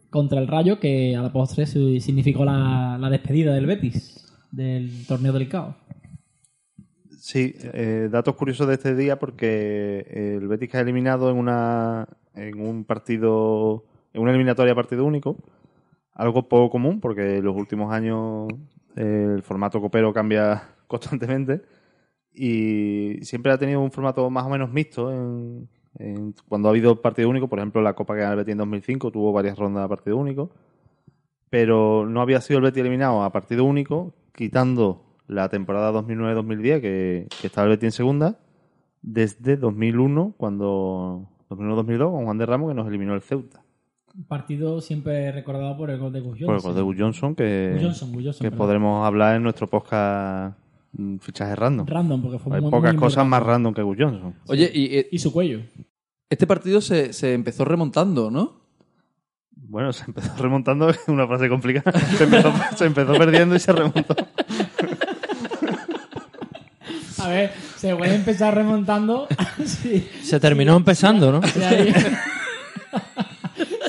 contra 0.10 0.40
el 0.40 0.48
Rayo 0.48 0.80
que 0.80 1.16
a 1.16 1.22
la 1.22 1.32
postre 1.32 1.66
significó 1.68 2.46
la, 2.46 2.98
la 3.00 3.10
despedida 3.10 3.54
del 3.54 3.66
Betis 3.66 4.16
del 4.52 5.06
torneo 5.08 5.32
del 5.34 5.48
caos. 5.48 5.76
Sí, 7.20 7.54
eh, 7.74 8.08
datos 8.12 8.36
curiosos 8.36 8.68
de 8.68 8.76
este 8.76 8.96
día 8.96 9.20
porque 9.20 10.06
el 10.40 10.48
Betis 10.48 10.74
ha 10.76 10.80
eliminado 10.82 11.30
en 11.30 11.38
una 11.38 12.08
en 12.34 12.60
un 12.62 12.86
partido 12.86 13.84
en 14.14 14.22
una 14.22 14.32
eliminatoria 14.32 14.74
a 14.74 14.76
partido 14.76 15.06
único, 15.06 15.38
algo 16.14 16.48
poco 16.48 16.70
común 16.72 17.00
porque 17.00 17.38
en 17.38 17.44
los 17.44 17.56
últimos 17.56 17.94
años 17.94 18.48
eh, 18.96 19.34
el 19.36 19.44
formato 19.44 19.82
copero 19.82 20.14
cambia 20.14 20.64
constantemente 20.88 21.62
y 22.34 23.18
siempre 23.24 23.52
ha 23.52 23.58
tenido 23.58 23.82
un 23.82 23.92
formato 23.92 24.30
más 24.30 24.46
o 24.46 24.50
menos 24.50 24.72
mixto 24.72 25.12
en- 25.12 25.70
cuando 26.48 26.68
ha 26.68 26.72
habido 26.72 27.02
partido 27.02 27.30
único, 27.30 27.48
por 27.48 27.60
ejemplo 27.60 27.82
la 27.82 27.94
Copa 27.94 28.14
que 28.14 28.22
gana 28.22 28.34
el 28.34 28.38
Betis 28.38 28.54
en 28.54 28.60
2005 28.60 29.12
tuvo 29.12 29.34
varias 29.34 29.58
rondas 29.58 29.84
a 29.84 29.88
partido 29.88 30.18
único, 30.18 30.52
pero 31.50 32.06
no 32.08 32.22
había 32.22 32.42
sido 32.42 32.60
el 32.60 32.66
Betis 32.66 32.82
eliminado 32.82 33.24
a 33.24 33.32
partido 33.32 33.66
único, 33.66 34.14
quitando 34.34 35.04
la 35.28 35.50
temporada 35.50 35.92
2009-2010 35.92 36.82
que, 36.82 37.28
que 37.42 37.48
estaba 37.48 37.66
el 37.66 37.72
Betis 37.72 37.86
en 37.86 37.92
segunda, 37.92 38.40
desde 39.02 39.58
2001, 39.58 40.36
cuando 40.38 41.28
2001-2002 41.50 42.12
con 42.12 42.26
Juan 42.26 42.38
de 42.38 42.46
Ramos 42.46 42.70
que 42.70 42.76
nos 42.76 42.88
eliminó 42.88 43.16
el 43.16 43.22
Ceuta. 43.22 43.64
Un 44.16 44.24
partido 44.24 44.82
siempre 44.82 45.32
recordado 45.32 45.78
por 45.78 45.90
el 45.90 46.00
gol 46.00 46.12
de 46.12 46.20
Gus 46.20 46.40
Por 46.40 46.56
el 46.56 46.62
gol 46.62 46.76
de 46.76 46.82
Gus 46.82 46.96
Johnson 46.98 47.36
que, 47.36 47.72
Gus 47.74 47.84
Johnson, 47.84 48.12
Gus 48.14 48.24
Johnson, 48.26 48.50
que 48.50 48.56
podremos 48.56 49.06
hablar 49.06 49.36
en 49.36 49.44
nuestro 49.44 49.68
podcast 49.68 50.58
fichaje 51.22 51.56
random. 51.56 51.88
Random, 51.88 52.22
porque 52.22 52.40
fue 52.40 52.56
Hay 52.56 52.62
muy, 52.62 52.72
pocas 52.72 52.94
muy 52.94 53.00
cosas 53.02 53.26
más 53.26 53.42
random 53.44 53.74
que 53.74 53.82
Gus 53.82 53.98
Johnson. 54.00 54.36
Oye, 54.48 54.70
y 54.74 54.98
eh, 54.98 55.08
Y 55.12 55.20
su 55.20 55.32
cuello. 55.32 55.62
este 56.30 56.48
partido 56.48 56.82
se, 56.82 57.14
se 57.14 57.34
empezó 57.34 57.66
remontando, 57.66 58.32
¿no? 58.32 58.60
Bueno, 59.52 59.94
se 59.94 60.06
empezó 60.06 60.32
remontando, 60.42 60.90
es 60.90 61.00
una 61.08 61.28
frase 61.28 61.48
complicada. 61.50 62.00
Se 62.00 62.24
empezó, 62.24 62.54
se 62.76 62.86
empezó 62.86 63.14
perdiendo 63.14 63.56
y 63.56 63.60
se 63.60 63.72
remontó. 63.72 64.16
A 67.20 67.28
ver, 67.28 67.52
se 67.76 67.96
puede 67.96 68.16
empezar 68.16 68.56
remontando. 68.56 69.28
sí, 69.66 70.08
Se 70.24 70.40
terminó 70.40 70.76
empezando, 70.76 71.32
¿no? 71.32 71.42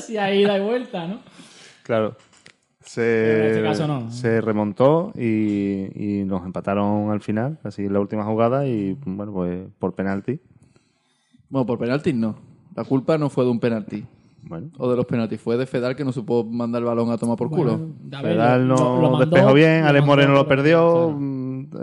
si 0.05 0.17
hay 0.17 0.41
ida 0.43 0.57
y 0.57 0.61
vuelta, 0.61 1.07
¿no? 1.07 1.19
Claro. 1.83 2.17
Se, 2.93 3.47
este 3.51 3.63
caso 3.63 3.87
no. 3.87 4.11
se 4.11 4.41
remontó 4.41 5.13
y, 5.15 5.87
y 5.95 6.23
nos 6.25 6.45
empataron 6.45 7.09
al 7.11 7.21
final, 7.21 7.57
así 7.63 7.83
en 7.85 7.93
la 7.93 7.99
última 8.01 8.25
jugada 8.25 8.67
y 8.67 8.97
bueno, 9.05 9.31
pues 9.31 9.59
por 9.79 9.93
penalti. 9.93 10.39
Bueno, 11.49 11.65
por 11.65 11.79
penaltis 11.79 12.13
no. 12.13 12.35
La 12.75 12.83
culpa 12.83 13.17
no 13.17 13.29
fue 13.29 13.45
de 13.45 13.51
un 13.51 13.59
penalti. 13.59 14.03
Bueno, 14.43 14.67
O 14.77 14.89
de 14.89 14.97
los 14.97 15.05
penaltis. 15.05 15.39
Fue 15.39 15.55
de 15.55 15.65
Fedal 15.67 15.95
que 15.95 16.03
no 16.03 16.11
supo 16.11 16.43
mandar 16.43 16.81
el 16.81 16.87
balón 16.87 17.11
a 17.11 17.17
tomar 17.17 17.37
por 17.37 17.49
culo. 17.49 17.77
Bueno, 17.77 18.21
Fedal 18.21 18.67
no 18.67 18.75
lo- 18.75 19.01
lo 19.01 19.09
mandó- 19.11 19.25
despejó 19.25 19.53
bien, 19.53 19.83
Alex 19.85 20.05
Moreno 20.05 20.33
lo 20.33 20.47
perdió, 20.47 20.91
claro. 20.93 21.17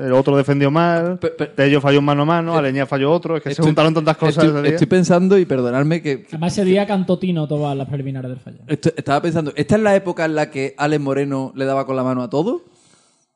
El 0.01 0.13
otro 0.13 0.37
defendió 0.37 0.71
mal, 0.71 1.19
Pe- 1.19 1.31
pe- 1.31 1.47
Tello 1.47 1.81
falló 1.81 1.99
un 1.99 2.05
mano 2.05 2.23
a 2.23 2.27
mano, 2.27 2.57
Aleña 2.57 2.87
falló 2.87 3.11
otro, 3.13 3.37
es 3.37 3.43
que 3.43 3.49
se 3.51 3.53
Estoy- 3.53 3.67
juntaron 3.67 3.95
tantas 3.95 4.17
cosas 4.17 4.45
Estoy, 4.45 4.49
ese 4.49 4.63
día. 4.63 4.71
estoy 4.73 4.87
pensando, 4.87 5.39
y 5.39 5.45
perdonadme 5.45 6.01
que, 6.03 6.25
Además, 6.29 6.53
ese 6.53 6.65
día 6.65 6.87
cantó 6.87 7.19
Tino 7.19 7.47
todas 7.49 7.77
las 7.77 7.89
preliminares 7.89 8.31
del 8.31 8.41
fallo. 8.41 8.59
estaba 8.69 9.21
pensando, 9.23 9.53
¿esta 9.57 9.77
es 9.77 9.83
la 9.83 9.95
época 9.97 10.25
en 10.25 10.35
la 10.35 10.51
que 10.51 10.75
Alex 10.77 11.03
Moreno 11.03 11.53
le 11.55 11.65
daba 11.65 11.87
con 11.87 11.97
la 11.97 12.03
mano 12.05 12.23
a 12.23 12.31
todo? 12.31 12.63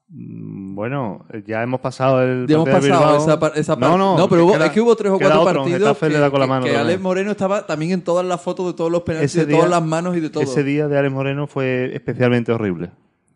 Mm, 0.09 0.75
Bueno, 0.75 1.25
ya 1.47 1.63
hemos 1.63 1.81
pasado 1.81 2.23
el 2.23 2.47
Ya 2.47 2.57
hemos 2.57 2.69
pasado 2.69 3.17
esa, 3.19 3.39
par- 3.39 3.53
esa 3.57 3.75
No, 3.77 3.81
parte. 3.81 3.99
no, 3.99 4.29
pero 4.29 4.45
hubo- 4.47 4.53
queda- 4.55 4.67
es 4.67 4.73
que 4.73 4.81
hubo 4.81 4.97
tres 4.97 5.13
o 5.13 5.19
cuatro 5.19 5.41
otro, 5.43 5.63
partidos 5.65 5.99
que, 5.99 6.09
le 6.09 6.19
da 6.19 6.31
con 6.31 6.41
la 6.41 6.47
mano 6.47 6.65
que- 6.65 6.71
que 6.71 6.75
también. 6.77 6.89
Alex 6.91 7.03
Moreno 7.03 7.31
estaba 7.31 7.67
también 7.67 7.93
en 7.93 8.03
todas 8.03 8.25
las 8.27 8.41
fotos 8.41 8.67
de 8.67 8.73
todos 8.75 8.91
los 8.91 9.03
penaltis, 9.03 9.35
Ese 9.37 9.47
de 9.47 9.55
todas 9.55 9.71
las 9.71 9.83
manos 9.83 10.17
y 10.17 10.21
de 10.21 10.31
todo. 10.31 10.43
Ese 10.43 10.65
día 10.65 10.89
de 10.89 10.99
Alex 10.99 11.13
Moreno 11.15 11.47
fue 11.47 11.95
especialmente 11.95 12.53
horrible. 12.53 12.91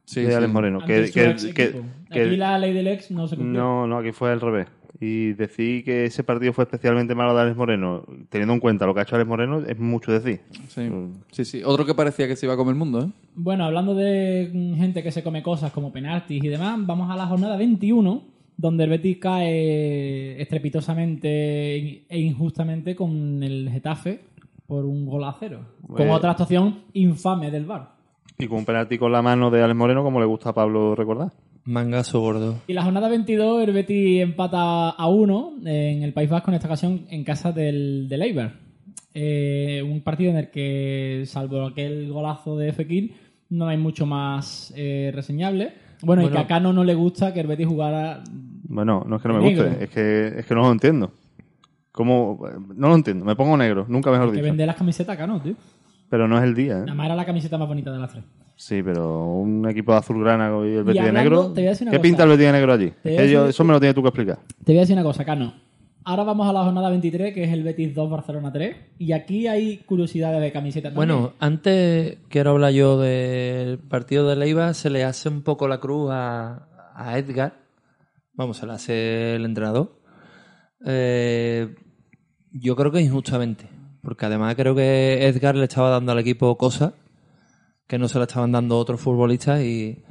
Sí, 0.06 0.22
de 0.22 0.28
sí. 0.30 0.34
Alex 0.34 0.52
Moreno. 0.52 0.78
Que, 0.80 1.10
que- 1.12 1.34
que- 1.36 1.52
que- 1.52 1.82
Aquí 2.26 2.36
la 2.36 2.58
ley 2.58 2.72
del 2.72 2.86
ex 2.86 3.10
no 3.10 3.28
se 3.28 3.36
cumplió. 3.36 3.60
No, 3.60 3.86
no, 3.86 3.98
aquí 3.98 4.12
fue 4.12 4.30
al 4.32 4.40
revés. 4.40 4.66
Y 4.98 5.34
decir 5.34 5.84
que 5.84 6.06
ese 6.06 6.24
partido 6.24 6.54
fue 6.54 6.64
especialmente 6.64 7.14
malo 7.14 7.34
de 7.34 7.42
Alex 7.42 7.54
Moreno, 7.56 8.02
teniendo 8.30 8.54
en 8.54 8.60
cuenta 8.60 8.86
lo 8.86 8.94
que 8.94 9.00
ha 9.00 9.02
hecho 9.02 9.16
Alex 9.16 9.28
Moreno, 9.28 9.58
es 9.66 9.78
mucho 9.78 10.10
decir. 10.10 10.40
Sí. 10.68 10.88
sí, 11.32 11.44
sí. 11.44 11.62
Otro 11.62 11.84
que 11.84 11.92
parecía 11.94 12.26
que 12.26 12.34
se 12.36 12.46
iba 12.46 12.54
a 12.54 12.56
comer 12.56 12.72
el 12.72 12.78
mundo, 12.78 13.02
¿eh? 13.02 13.08
Bueno, 13.34 13.64
hablando 13.66 13.94
de 13.94 14.48
gente 14.78 15.02
que 15.02 15.10
se 15.12 15.22
come 15.22 15.42
cosas 15.42 15.70
como 15.72 15.92
penaltis 15.92 16.42
y 16.42 16.48
demás, 16.48 16.78
vamos 16.86 17.10
a 17.10 17.16
la 17.16 17.26
jornada 17.26 17.58
21, 17.58 18.24
donde 18.56 18.84
el 18.84 18.90
Betis 18.90 19.18
cae 19.18 20.40
estrepitosamente 20.40 22.04
e 22.08 22.18
injustamente 22.18 22.94
con 22.96 23.42
el 23.42 23.68
Getafe 23.70 24.20
por 24.66 24.84
un 24.84 25.04
gol 25.06 25.24
a 25.24 25.36
cero. 25.38 25.60
Con 25.86 25.96
Pues- 25.96 26.10
otra 26.10 26.30
actuación 26.32 26.80
infame 26.94 27.50
del 27.50 27.66
VAR. 27.66 27.95
Y 28.38 28.46
con 28.48 28.58
un 28.58 28.64
penalti 28.64 28.98
con 28.98 29.12
la 29.12 29.22
mano 29.22 29.50
de 29.50 29.62
Alex 29.62 29.76
Moreno, 29.76 30.02
como 30.02 30.20
le 30.20 30.26
gusta 30.26 30.50
a 30.50 30.54
Pablo 30.54 30.94
recordar. 30.94 31.32
Mangazo 31.64 32.20
gordo. 32.20 32.56
Y 32.66 32.74
la 32.74 32.84
jornada 32.84 33.08
22, 33.08 33.66
el 33.66 34.20
empata 34.20 34.90
a 34.90 35.08
uno 35.08 35.54
en 35.64 36.02
el 36.02 36.12
País 36.12 36.30
Vasco, 36.30 36.50
en 36.50 36.54
esta 36.56 36.68
ocasión 36.68 37.06
en 37.10 37.24
casa 37.24 37.50
del, 37.52 38.08
del 38.08 38.22
Eibar. 38.22 38.52
Eh, 39.14 39.82
un 39.82 40.02
partido 40.02 40.30
en 40.30 40.36
el 40.36 40.50
que, 40.50 41.24
salvo 41.26 41.64
aquel 41.64 42.12
golazo 42.12 42.56
de 42.58 42.72
Fekir, 42.72 43.14
no 43.48 43.66
hay 43.66 43.78
mucho 43.78 44.04
más 44.04 44.72
eh, 44.76 45.10
reseñable. 45.14 45.72
Bueno, 46.02 46.22
y 46.22 46.28
que 46.28 46.38
a 46.38 46.46
Cano 46.46 46.72
no 46.72 46.84
le 46.84 46.94
gusta 46.94 47.32
que 47.32 47.40
el 47.40 47.46
Betis 47.46 47.66
jugara. 47.66 48.22
Bueno, 48.68 49.04
no 49.08 49.16
es 49.16 49.22
que 49.22 49.28
no 49.28 49.34
me 49.38 49.44
Negro. 49.44 49.64
guste, 49.68 49.84
es 49.84 49.90
que, 49.90 50.40
es 50.40 50.46
que 50.46 50.54
no 50.54 50.60
lo 50.62 50.72
entiendo. 50.72 51.10
¿Cómo? 51.90 52.46
No 52.74 52.88
lo 52.88 52.94
entiendo, 52.94 53.24
me 53.24 53.34
pongo 53.34 53.56
negro, 53.56 53.86
nunca 53.88 54.10
mejor 54.10 54.26
Que 54.26 54.32
dicho. 54.32 54.44
vende 54.44 54.66
las 54.66 54.76
camisetas 54.76 55.14
a 55.14 55.18
Cano, 55.18 55.40
tío. 55.40 55.54
Pero 56.08 56.28
no 56.28 56.38
es 56.38 56.44
el 56.44 56.54
día, 56.54 56.74
¿eh? 56.78 56.80
Nada 56.80 56.94
más 56.94 57.06
era 57.06 57.14
la 57.16 57.24
camiseta 57.24 57.58
más 57.58 57.68
bonita 57.68 57.90
de 57.92 57.98
las 57.98 58.10
tres. 58.10 58.24
Sí, 58.54 58.82
pero 58.82 59.24
un 59.34 59.68
equipo 59.68 59.92
de 59.92 59.98
azulgrana 59.98 60.50
y 60.64 60.74
el 60.76 60.84
Betis 60.84 61.02
de 61.02 61.08
hablando, 61.08 61.20
negro. 61.30 61.52
te 61.52 61.60
voy 61.60 61.66
a 61.66 61.70
decir 61.70 61.84
una 61.86 61.90
¿Qué 61.90 61.98
cosa. 61.98 62.02
pinta 62.02 62.22
el 62.22 62.28
Betis 62.30 62.46
de 62.46 62.52
negro 62.52 62.72
allí? 62.72 62.92
Que 63.02 63.14
yo- 63.30 63.42
decir- 63.44 63.50
eso 63.50 63.64
me 63.64 63.72
lo 63.72 63.80
tienes 63.80 63.94
tú 63.94 64.02
que 64.02 64.08
explicar. 64.08 64.38
Te 64.64 64.72
voy 64.72 64.78
a 64.78 64.80
decir 64.80 64.94
una 64.94 65.02
cosa, 65.02 65.24
Cano. 65.24 65.54
Ahora 66.04 66.22
vamos 66.22 66.48
a 66.48 66.52
la 66.52 66.62
jornada 66.62 66.88
23, 66.88 67.34
que 67.34 67.42
es 67.42 67.52
el 67.52 67.64
Betis 67.64 67.92
2, 67.92 68.08
Barcelona 68.08 68.52
3. 68.52 68.76
Y 68.98 69.10
aquí 69.12 69.48
hay 69.48 69.78
curiosidades 69.78 70.40
de 70.40 70.52
camiseta 70.52 70.88
también. 70.90 71.08
Bueno, 71.08 71.32
antes 71.40 72.18
quiero 72.28 72.50
hablar 72.52 72.72
yo 72.72 72.98
del 73.00 73.78
partido 73.80 74.28
de 74.28 74.36
Leiva. 74.36 74.72
Se 74.72 74.88
le 74.88 75.02
hace 75.04 75.28
un 75.28 75.42
poco 75.42 75.66
la 75.66 75.78
cruz 75.80 76.10
a, 76.12 76.68
a 76.94 77.18
Edgar. 77.18 77.54
Vamos, 78.34 78.56
se 78.58 78.66
la 78.66 78.74
hace 78.74 79.34
el 79.34 79.44
entrenador. 79.44 79.98
Eh, 80.86 81.74
yo 82.52 82.76
creo 82.76 82.92
que 82.92 83.00
injustamente. 83.00 83.66
Porque 84.06 84.24
además 84.24 84.54
creo 84.54 84.76
que 84.76 85.26
Edgar 85.26 85.56
le 85.56 85.64
estaba 85.64 85.90
dando 85.90 86.12
al 86.12 86.20
equipo 86.20 86.56
cosas 86.56 86.92
que 87.88 87.98
no 87.98 88.06
se 88.06 88.18
la 88.18 88.26
estaban 88.26 88.52
dando 88.52 88.78
otros 88.78 89.00
futbolistas 89.00 89.62
y, 89.62 90.04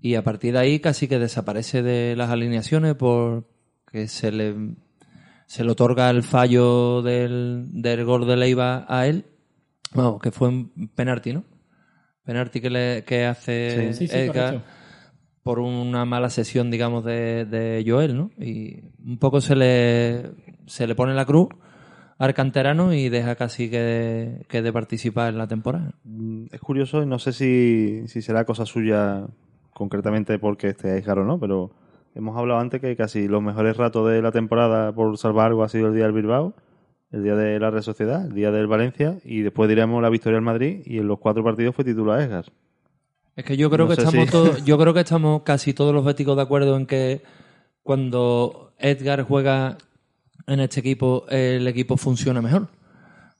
y 0.00 0.14
a 0.14 0.22
partir 0.22 0.52
de 0.52 0.60
ahí 0.60 0.78
casi 0.78 1.08
que 1.08 1.18
desaparece 1.18 1.82
de 1.82 2.14
las 2.14 2.30
alineaciones 2.30 2.94
porque 2.94 4.06
se 4.06 4.30
le, 4.30 4.54
se 5.46 5.64
le 5.64 5.72
otorga 5.72 6.08
el 6.10 6.22
fallo 6.22 7.02
del, 7.02 7.82
del 7.82 8.04
gol 8.04 8.28
de 8.28 8.36
Leiva 8.36 8.86
a 8.88 9.08
él. 9.08 9.24
Vamos, 9.92 10.22
que 10.22 10.30
fue 10.30 10.46
un 10.46 10.92
penalti, 10.94 11.32
¿no? 11.32 11.42
Penalti 12.22 12.60
que, 12.60 12.70
le, 12.70 13.02
que 13.04 13.26
hace 13.26 13.92
Sí, 13.92 14.06
sí, 14.06 14.16
Edgar. 14.16 14.62
por 15.42 15.58
una 15.58 16.04
mala 16.04 16.30
sesión, 16.30 16.70
digamos, 16.70 17.04
de, 17.04 17.44
de 17.44 17.84
Joel, 17.84 18.16
¿no? 18.16 18.30
Y 18.38 18.84
un 19.04 19.18
poco 19.18 19.40
se 19.40 19.56
le, 19.56 20.30
se 20.66 20.86
le 20.86 20.94
pone 20.94 21.12
la 21.12 21.24
cruz 21.24 21.48
al 22.18 22.34
canterano 22.34 22.92
y 22.94 23.08
deja 23.08 23.34
casi 23.36 23.68
que, 23.70 24.44
que 24.48 24.62
de 24.62 24.72
participar 24.72 25.30
en 25.32 25.38
la 25.38 25.46
temporada. 25.48 25.92
Mm, 26.04 26.46
Es 26.52 26.60
curioso 26.60 27.02
y 27.02 27.06
no 27.06 27.18
sé 27.18 27.32
si, 27.32 28.02
si 28.06 28.22
será 28.22 28.44
cosa 28.44 28.64
suya 28.66 29.26
concretamente 29.72 30.38
porque 30.38 30.68
esté 30.68 30.96
Edgar 30.98 31.18
o 31.18 31.24
no, 31.24 31.38
pero 31.40 31.70
hemos 32.14 32.36
hablado 32.36 32.60
antes 32.60 32.80
que 32.80 32.94
casi 32.96 33.26
los 33.28 33.42
mejores 33.42 33.76
ratos 33.76 34.08
de 34.10 34.20
la 34.22 34.30
temporada 34.32 34.92
por 34.92 35.16
salvar 35.18 35.46
algo 35.48 35.64
ha 35.64 35.68
sido 35.68 35.88
el 35.88 35.94
día 35.94 36.04
del 36.04 36.12
Bilbao, 36.12 36.54
el 37.10 37.22
día 37.24 37.34
de 37.34 37.58
la 37.58 37.70
Real 37.70 37.82
Sociedad, 37.82 38.26
el 38.26 38.34
día 38.34 38.50
del 38.50 38.66
Valencia 38.66 39.18
y 39.24 39.40
después 39.42 39.68
diremos 39.68 40.00
la 40.02 40.10
victoria 40.10 40.36
del 40.36 40.44
Madrid 40.44 40.82
y 40.86 40.98
en 40.98 41.08
los 41.08 41.18
cuatro 41.18 41.42
partidos 41.42 41.74
fue 41.74 41.84
titular 41.84 42.20
Edgar. 42.20 42.44
Es 43.34 43.44
que 43.46 43.56
yo 43.56 43.70
creo 43.70 43.86
No 43.86 43.94
que 43.94 44.00
estamos 44.02 44.26
si- 44.26 44.30
todos, 44.30 44.64
yo 44.64 44.78
creo 44.78 44.92
que 44.94 45.00
estamos 45.00 45.42
casi 45.42 45.72
todos 45.72 45.94
los 45.94 46.04
béticos 46.04 46.36
de 46.36 46.42
acuerdo 46.42 46.76
en 46.76 46.86
que 46.86 47.22
cuando 47.82 48.72
Edgar 48.78 49.22
juega 49.22 49.78
en 50.46 50.60
este 50.60 50.80
equipo, 50.80 51.24
el 51.28 51.66
equipo 51.68 51.96
funciona 51.96 52.40
mejor. 52.42 52.68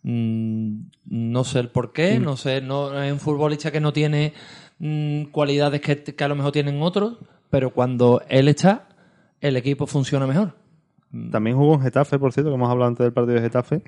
Mm, 0.02 0.80
no 1.06 1.44
sé 1.44 1.60
el 1.60 1.68
por 1.68 1.92
qué, 1.92 2.18
no 2.18 2.36
sé, 2.36 2.60
no 2.60 3.00
es 3.02 3.12
un 3.12 3.20
futbolista 3.20 3.70
que 3.70 3.80
no 3.80 3.92
tiene 3.92 4.32
mm, 4.78 5.24
cualidades 5.30 5.80
que, 5.80 6.02
que 6.02 6.24
a 6.24 6.28
lo 6.28 6.34
mejor 6.34 6.52
tienen 6.52 6.82
otros, 6.82 7.18
pero 7.50 7.70
cuando 7.70 8.20
él 8.28 8.48
está, 8.48 8.88
el 9.40 9.56
equipo 9.56 9.86
funciona 9.86 10.26
mejor. 10.26 10.54
También 11.30 11.56
jugó 11.56 11.74
en 11.74 11.82
Getafe, 11.82 12.18
por 12.18 12.32
cierto, 12.32 12.50
que 12.50 12.54
hemos 12.54 12.70
hablado 12.70 12.88
antes 12.88 13.04
del 13.04 13.12
partido 13.12 13.34
de 13.36 13.42
Getafe, 13.42 13.82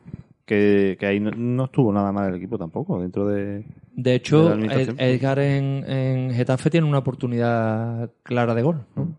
que, 0.45 0.97
que 1.01 1.07
ahí 1.07 1.19
no, 1.21 1.31
no 1.31 1.65
estuvo 1.65 1.91
nada 1.93 2.12
mal 2.12 2.29
el 2.29 2.35
equipo 2.37 2.59
tampoco, 2.59 3.01
dentro 3.01 3.27
de... 3.27 3.65
De 3.97 4.15
hecho, 4.15 4.55
De. 4.57 4.67
Ed- 4.67 4.95
Edgar 4.99 5.39
en, 5.39 5.85
en 5.91 6.31
Getafe 6.35 6.69
tiene 6.69 6.87
una 6.87 6.99
oportunidad 6.99 8.11
clara 8.23 8.55
de 8.55 8.62
gol. 8.62 8.85
¿no? 8.95 9.17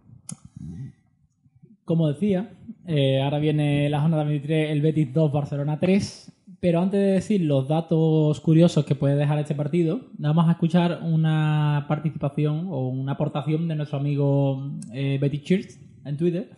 Como 1.84 2.08
decía, 2.08 2.52
eh, 2.88 3.22
ahora 3.22 3.40
viene 3.40 3.90
la 3.90 4.02
jornada 4.02 4.24
23, 4.24 4.72
el 4.72 4.82
Betis 4.82 5.14
2, 5.14 5.32
Barcelona 5.32 5.80
3. 5.80 6.32
Pero 6.62 6.80
antes 6.82 7.00
de 7.00 7.06
decir 7.08 7.42
los 7.42 7.68
datos 7.68 8.40
curiosos 8.42 8.86
que 8.86 8.96
puede 8.96 9.16
dejar 9.16 9.38
este 9.38 9.54
partido, 9.54 10.00
vamos 10.18 10.48
a 10.48 10.52
escuchar 10.54 11.00
una 11.04 11.86
participación 11.88 12.68
o 12.70 12.88
una 12.88 13.12
aportación 13.14 13.68
de 13.68 13.76
nuestro 13.76 14.00
amigo 14.00 14.72
eh, 14.92 15.20
Betty 15.22 15.40
Church 15.44 15.68
en 16.06 16.18
Twitter, 16.18 16.50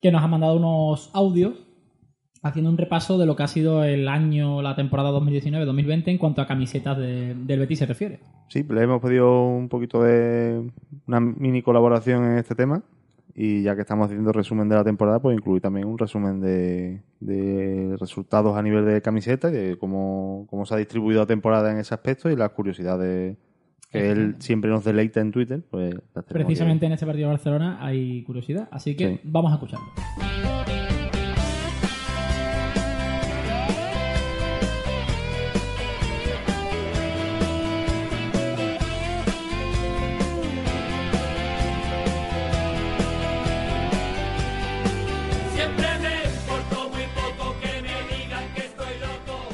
que 0.00 0.10
nos 0.10 0.22
ha 0.22 0.26
mandado 0.26 0.56
unos 0.56 1.10
audios 1.14 1.54
haciendo 2.42 2.70
un 2.70 2.78
repaso 2.78 3.18
de 3.18 3.26
lo 3.26 3.36
que 3.36 3.42
ha 3.44 3.48
sido 3.48 3.84
el 3.84 4.08
año, 4.08 4.62
la 4.62 4.74
temporada 4.74 5.10
2019-2020 5.12 6.08
en 6.08 6.18
cuanto 6.18 6.42
a 6.42 6.46
camisetas 6.46 6.96
de- 6.98 7.34
del 7.34 7.60
Betis 7.60 7.78
se 7.80 7.86
refiere. 7.86 8.20
Sí, 8.48 8.64
le 8.68 8.82
hemos 8.82 9.00
pedido 9.02 9.46
un 9.46 9.68
poquito 9.68 10.02
de 10.02 10.70
una 11.06 11.20
mini 11.20 11.62
colaboración 11.62 12.24
en 12.24 12.38
este 12.38 12.54
tema 12.54 12.82
y 13.38 13.62
ya 13.62 13.74
que 13.74 13.82
estamos 13.82 14.06
haciendo 14.06 14.32
resumen 14.32 14.66
de 14.68 14.76
la 14.76 14.82
temporada, 14.84 15.20
pues 15.20 15.36
incluir 15.36 15.60
también 15.60 15.86
un 15.86 15.98
resumen 15.98 16.40
de, 16.40 17.02
de 17.20 17.94
resultados 18.00 18.56
a 18.56 18.62
nivel 18.62 18.86
de 18.86 19.02
camiseta, 19.02 19.50
de 19.50 19.76
cómo, 19.78 20.46
cómo 20.48 20.64
se 20.64 20.74
ha 20.74 20.78
distribuido 20.78 21.20
la 21.20 21.26
temporada 21.26 21.70
en 21.70 21.76
ese 21.78 21.92
aspecto 21.92 22.30
y 22.30 22.36
las 22.36 22.50
curiosidades 22.52 23.36
que 23.92 24.10
él 24.10 24.36
siempre 24.38 24.70
nos 24.70 24.84
deleita 24.84 25.20
en 25.20 25.32
Twitter, 25.32 25.62
pues 25.70 25.94
Precisamente 26.28 26.86
en 26.86 26.92
este 26.92 27.04
partido 27.06 27.28
de 27.28 27.34
Barcelona 27.34 27.78
hay 27.80 28.22
curiosidad, 28.24 28.68
así 28.70 28.96
que 28.96 29.08
Sí. 29.16 29.20
vamos 29.24 29.52
a 29.52 29.56
escucharlo. 29.56 29.86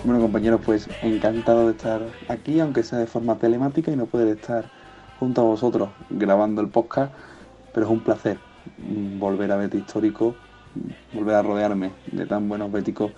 Bueno 0.04 0.20
compañeros, 0.20 0.60
pues 0.64 0.90
encantado 1.00 1.66
de 1.66 1.72
estar 1.72 2.02
aquí, 2.28 2.58
aunque 2.58 2.82
sea 2.82 2.98
de 2.98 3.06
forma 3.06 3.38
telemática 3.38 3.92
y 3.92 3.96
no 3.96 4.06
poder 4.06 4.28
estar 4.28 4.64
junto 5.20 5.42
a 5.42 5.44
vosotros 5.44 5.90
grabando 6.10 6.60
el 6.60 6.68
podcast, 6.70 7.14
pero 7.72 7.86
es 7.86 7.92
un 7.92 8.00
placer 8.00 8.38
volver 8.76 9.52
a 9.52 9.56
Betis 9.56 9.80
Histórico, 9.82 10.34
volver 11.12 11.36
a 11.36 11.42
rodearme 11.42 11.92
de 12.06 12.26
tan 12.26 12.48
buenos 12.48 12.72
béticos 12.72 13.12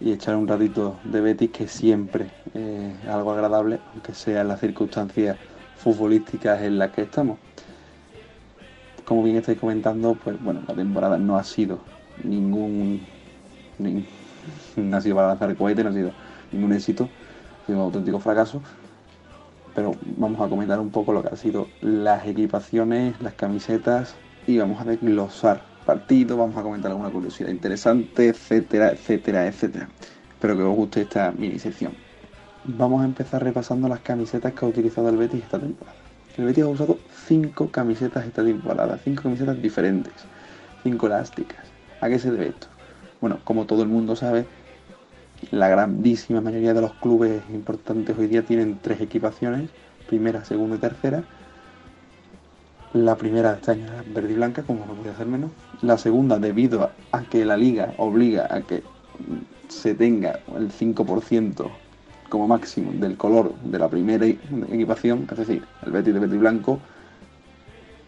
y 0.00 0.10
echar 0.12 0.34
un 0.34 0.48
ratito 0.48 0.98
de 1.04 1.20
Betis 1.20 1.50
que 1.50 1.68
siempre 1.68 2.26
es 2.52 3.06
algo 3.08 3.30
agradable, 3.32 3.78
aunque 3.92 4.12
sea 4.12 4.42
las 4.42 4.58
circunstancias 4.60 5.36
futbolísticas 5.76 6.62
en 6.62 6.78
las 6.78 6.90
que 6.90 7.02
estamos. 7.02 7.38
Como 9.04 9.22
bien 9.22 9.36
estáis 9.36 9.58
comentando, 9.58 10.14
pues 10.16 10.42
bueno, 10.42 10.62
la 10.66 10.74
temporada 10.74 11.16
no 11.18 11.36
ha 11.36 11.44
sido 11.44 11.78
ningún 12.24 13.00
ni- 13.78 14.04
no 14.76 14.96
ha 14.96 15.00
sido 15.00 15.16
para 15.16 15.28
lanzar 15.28 15.54
cohete, 15.56 15.84
no 15.84 15.90
ha 15.90 15.92
sido 15.92 16.12
ningún 16.52 16.72
éxito, 16.72 17.08
ha 17.62 17.66
sido 17.66 17.78
un 17.78 17.84
auténtico 17.84 18.18
fracaso. 18.20 18.62
Pero 19.74 19.96
vamos 20.16 20.40
a 20.40 20.48
comentar 20.48 20.78
un 20.78 20.90
poco 20.90 21.12
lo 21.12 21.22
que 21.22 21.28
han 21.28 21.36
sido 21.36 21.66
las 21.80 22.26
equipaciones, 22.26 23.20
las 23.20 23.34
camisetas 23.34 24.14
y 24.46 24.58
vamos 24.58 24.80
a 24.80 24.84
desglosar 24.84 25.62
partidos, 25.84 26.38
vamos 26.38 26.56
a 26.56 26.62
comentar 26.62 26.90
alguna 26.90 27.10
curiosidad 27.10 27.50
interesante, 27.50 28.28
etcétera, 28.28 28.92
etcétera, 28.92 29.46
etcétera. 29.46 29.88
Espero 30.30 30.56
que 30.56 30.62
os 30.62 30.76
guste 30.76 31.00
esta 31.02 31.32
mini 31.32 31.58
sección. 31.58 31.92
Vamos 32.64 33.02
a 33.02 33.04
empezar 33.04 33.42
repasando 33.42 33.88
las 33.88 34.00
camisetas 34.00 34.52
que 34.52 34.64
ha 34.64 34.68
utilizado 34.68 35.08
el 35.08 35.16
Betis 35.16 35.42
esta 35.42 35.58
temporada. 35.58 35.96
El 36.36 36.44
Betis 36.46 36.64
ha 36.64 36.68
usado 36.68 36.98
cinco 37.26 37.70
camisetas 37.70 38.26
esta 38.26 38.42
temporada, 38.42 38.98
cinco 39.02 39.24
camisetas 39.24 39.60
diferentes, 39.60 40.14
cinco 40.82 41.06
elásticas. 41.06 41.64
¿A 42.00 42.08
qué 42.08 42.18
se 42.18 42.30
debe 42.30 42.48
esto? 42.48 42.73
Bueno, 43.24 43.38
como 43.42 43.64
todo 43.64 43.82
el 43.82 43.88
mundo 43.88 44.16
sabe, 44.16 44.44
la 45.50 45.68
grandísima 45.68 46.42
mayoría 46.42 46.74
de 46.74 46.82
los 46.82 46.92
clubes 46.92 47.42
importantes 47.54 48.18
hoy 48.18 48.26
día 48.26 48.42
tienen 48.42 48.78
tres 48.82 49.00
equipaciones, 49.00 49.70
primera, 50.06 50.44
segunda 50.44 50.76
y 50.76 50.78
tercera. 50.78 51.24
La 52.92 53.16
primera 53.16 53.54
este 53.54 53.80
verde 54.12 54.32
y 54.32 54.34
blanca, 54.34 54.62
como 54.62 54.84
no 54.84 54.92
podía 54.92 55.16
ser 55.16 55.26
menos. 55.26 55.52
La 55.80 55.96
segunda, 55.96 56.38
debido 56.38 56.90
a 57.12 57.22
que 57.22 57.46
la 57.46 57.56
liga 57.56 57.94
obliga 57.96 58.46
a 58.50 58.60
que 58.60 58.82
se 59.68 59.94
tenga 59.94 60.40
el 60.54 60.70
5% 60.70 61.70
como 62.28 62.46
máximo 62.46 62.92
del 62.92 63.16
color 63.16 63.54
de 63.64 63.78
la 63.78 63.88
primera 63.88 64.26
equipación, 64.26 65.26
es 65.30 65.38
decir, 65.38 65.64
el 65.86 65.92
Betis 65.92 66.12
de 66.12 66.20
verde 66.20 66.36
y 66.36 66.40
blanco, 66.40 66.78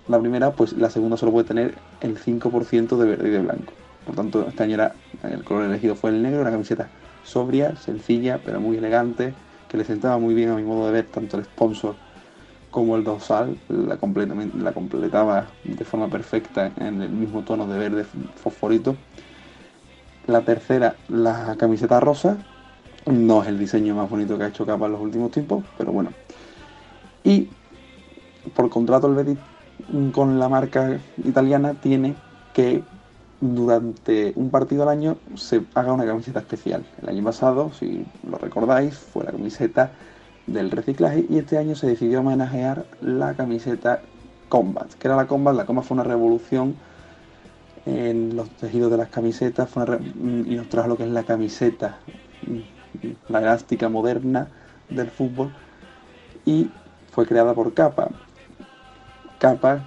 la 0.09 0.21
primera, 0.21 0.53
pues 0.53 0.75
la 0.75 0.91
segunda 0.91 1.17
solo 1.17 1.33
puede 1.33 1.49
tener 1.49 1.75
el 2.03 2.19
5% 2.19 2.99
de 2.99 3.07
verde 3.07 3.29
y 3.29 3.33
de 3.33 3.39
blanco. 3.39 3.73
Por 4.07 4.15
tanto, 4.15 4.47
este 4.49 4.63
año 4.63 4.75
era, 4.75 4.95
el 5.25 5.45
color 5.45 5.65
elegido 5.65 5.97
fue 5.97 6.11
el 6.11 6.23
negro, 6.23 6.41
una 6.41 6.53
camiseta 6.53 6.89
sobria, 7.25 7.75
sencilla, 7.77 8.41
pero 8.45 8.61
muy 8.61 8.77
elegante, 8.77 9.35
que 9.69 9.77
le 9.77 9.85
sentaba 9.85 10.19
muy 10.19 10.33
bien 10.33 10.51
a 10.51 10.55
mi 10.55 10.63
modo 10.63 10.87
de 10.87 10.93
ver 10.93 11.07
tanto 11.07 11.37
el 11.37 11.45
sponsor 11.45 11.97
como 12.71 12.97
el 12.97 13.05
dorsal, 13.05 13.57
la, 13.69 13.97
completamente, 13.97 14.57
la 14.59 14.73
completaba 14.73 15.47
de 15.65 15.85
forma 15.85 16.09
perfecta 16.09 16.71
en 16.77 17.03
el 17.03 17.11
mismo 17.11 17.43
tono 17.43 17.67
de 17.67 17.79
verde 17.79 18.05
fosforito. 18.37 18.97
La 20.27 20.43
tercera, 20.43 20.95
la 21.09 21.57
camiseta 21.59 21.99
rosa, 22.01 22.37
no 23.07 23.43
es 23.43 23.49
el 23.49 23.59
diseño 23.59 23.95
más 23.95 24.11
bonito 24.11 24.37
que 24.37 24.45
ha 24.45 24.49
hecho 24.49 24.67
Capa 24.67 24.87
en 24.87 24.93
los 24.93 25.01
últimos 25.01 25.31
tiempos, 25.31 25.65
pero 25.79 25.93
bueno. 25.93 26.11
Y 27.25 27.49
por 28.55 28.69
contrato 28.69 29.07
el 29.09 29.15
Betis 29.15 29.39
mm, 29.89 30.11
con 30.11 30.39
la 30.39 30.49
marca 30.49 30.99
italiana 31.25 31.75
tiene 31.75 32.15
que 32.53 32.83
durante 33.41 34.33
un 34.37 34.51
partido 34.51 34.83
al 34.83 34.89
año 34.89 35.17
se 35.35 35.63
haga 35.75 35.93
una 35.93 36.07
camiseta 36.07 36.41
especial. 36.41 36.85
El 37.03 37.09
año 37.09 37.25
pasado, 37.25 37.73
si 37.73 38.07
lo 38.29 38.39
recordáis, 38.39 38.97
fue 38.97 39.25
la 39.25 39.33
camiseta 39.33 39.91
del 40.47 40.71
reciclaje 40.71 41.27
y 41.29 41.39
este 41.39 41.59
año 41.59 41.75
se 41.75 41.89
decidió 41.89 42.21
homenajear 42.21 42.87
la 43.01 43.35
camiseta 43.35 44.01
Combat. 44.49 44.93
que 44.95 45.09
era 45.09 45.17
la 45.17 45.27
Combat? 45.27 45.57
La 45.57 45.67
Combat 45.67 45.85
fue 45.85 45.97
una 45.97 46.05
revolución 46.05 46.77
en 47.85 48.35
los 48.37 48.51
tejidos 48.51 48.91
de 48.91 48.97
las 48.97 49.09
camisetas 49.09 49.69
fue 49.71 49.85
mm, 49.87 50.51
y 50.51 50.57
nos 50.57 50.69
trajo 50.69 50.89
lo 50.89 50.97
que 50.97 51.05
es 51.05 51.11
la 51.11 51.23
camiseta, 51.23 51.99
mm, 52.47 53.33
la 53.33 53.39
elástica 53.41 53.89
moderna 53.89 54.49
del 54.89 55.11
fútbol 55.11 55.53
y 56.45 56.71
fue 57.11 57.27
creada 57.27 57.55
por 57.55 57.75
Capa. 57.75 58.09
Capa, 59.39 59.85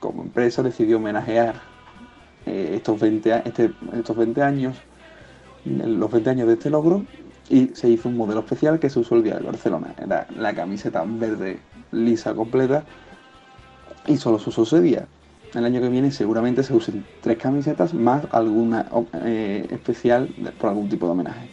como 0.00 0.22
empresa, 0.22 0.62
decidió 0.62 0.96
homenajear 0.96 1.54
eh, 2.46 2.72
estos, 2.74 2.98
20, 3.00 3.32
a- 3.32 3.38
este- 3.38 3.72
estos 3.94 4.16
20 4.16 4.42
años, 4.42 4.76
los 5.64 6.10
20 6.10 6.30
años 6.30 6.46
de 6.46 6.54
este 6.54 6.70
logro, 6.70 7.04
y 7.50 7.68
se 7.68 7.88
hizo 7.88 8.08
un 8.08 8.16
modelo 8.16 8.40
especial 8.40 8.78
que 8.78 8.90
se 8.90 8.98
usó 8.98 9.14
el 9.14 9.22
día 9.22 9.36
de 9.36 9.44
Barcelona. 9.44 9.94
Era 10.02 10.26
la 10.38 10.54
camiseta 10.54 11.04
verde 11.06 11.58
lisa 11.92 12.34
completa 12.34 12.84
y 14.06 14.16
solo 14.16 14.38
se 14.38 14.50
usó 14.50 14.62
ese 14.64 14.80
día. 14.80 15.06
El 15.54 15.64
año 15.64 15.80
que 15.80 15.88
viene 15.88 16.10
seguramente 16.10 16.62
se 16.62 16.74
usen 16.74 17.04
tres 17.22 17.38
camisetas 17.38 17.94
más 17.94 18.26
alguna 18.32 18.86
eh, 19.24 19.66
especial 19.70 20.28
por 20.60 20.70
algún 20.70 20.88
tipo 20.88 21.06
de 21.06 21.12
homenaje. 21.12 21.48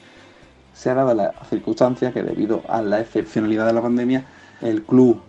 Se 0.73 0.89
ha 0.89 0.95
dado 0.95 1.13
la 1.13 1.33
circunstancia 1.49 2.11
que 2.11 2.21
debido 2.21 2.61
a 2.67 2.81
la 2.81 2.99
excepcionalidad 2.99 3.65
de 3.65 3.71
la 3.73 3.81
pandemia, 3.81 4.25
el 4.61 4.83
club, 4.83 5.21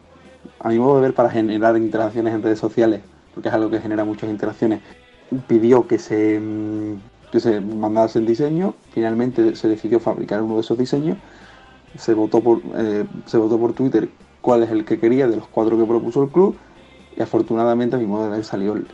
a 0.59 0.69
mi 0.69 0.79
modo 0.81 0.97
de 0.97 1.03
ver, 1.03 1.15
para 1.15 1.31
generar 1.31 1.77
interacciones 1.77 2.35
en 2.35 2.43
redes 2.43 2.59
sociales, 2.59 3.03
porque 3.33 3.49
es 3.51 3.55
algo 3.55 3.71
que 3.71 3.81
genera 3.81 4.05
muchas 4.05 4.29
interacciones, 4.31 4.81
pidió 5.47 5.87
que 5.87 5.99
se, 5.99 6.41
mm, 6.41 7.03
que 7.31 7.41
se 7.41 7.61
mandase 7.61 8.18
el 8.18 8.27
diseño, 8.27 8.77
finalmente 8.91 9.57
se 9.57 9.68
decidió 9.68 10.01
fabricar 10.01 10.43
uno 10.43 10.55
de 10.57 10.61
esos 10.61 10.79
diseños, 10.79 11.18
se 11.97 12.14
votó 12.14 12.43
por, 12.43 12.62
eh, 12.77 13.07
se 13.27 13.39
votó 13.39 13.59
por 13.59 13.74
Twitter 13.74 14.16
cuál 14.41 14.62
es 14.64 14.70
el 14.70 14.85
que 14.85 15.01
quería 15.01 15.29
de 15.29 15.37
los 15.37 15.49
cuatro 15.49 15.79
que 15.79 15.87
propuso 15.87 16.22
el 16.24 16.31
club. 16.31 16.61
Y 17.16 17.22
afortunadamente 17.22 17.97
a 17.97 17.99
mi 17.99 18.07
modo 18.07 18.24
de 18.24 18.31
ver 18.31 18.45
salió 18.45 18.74
el, 18.74 18.89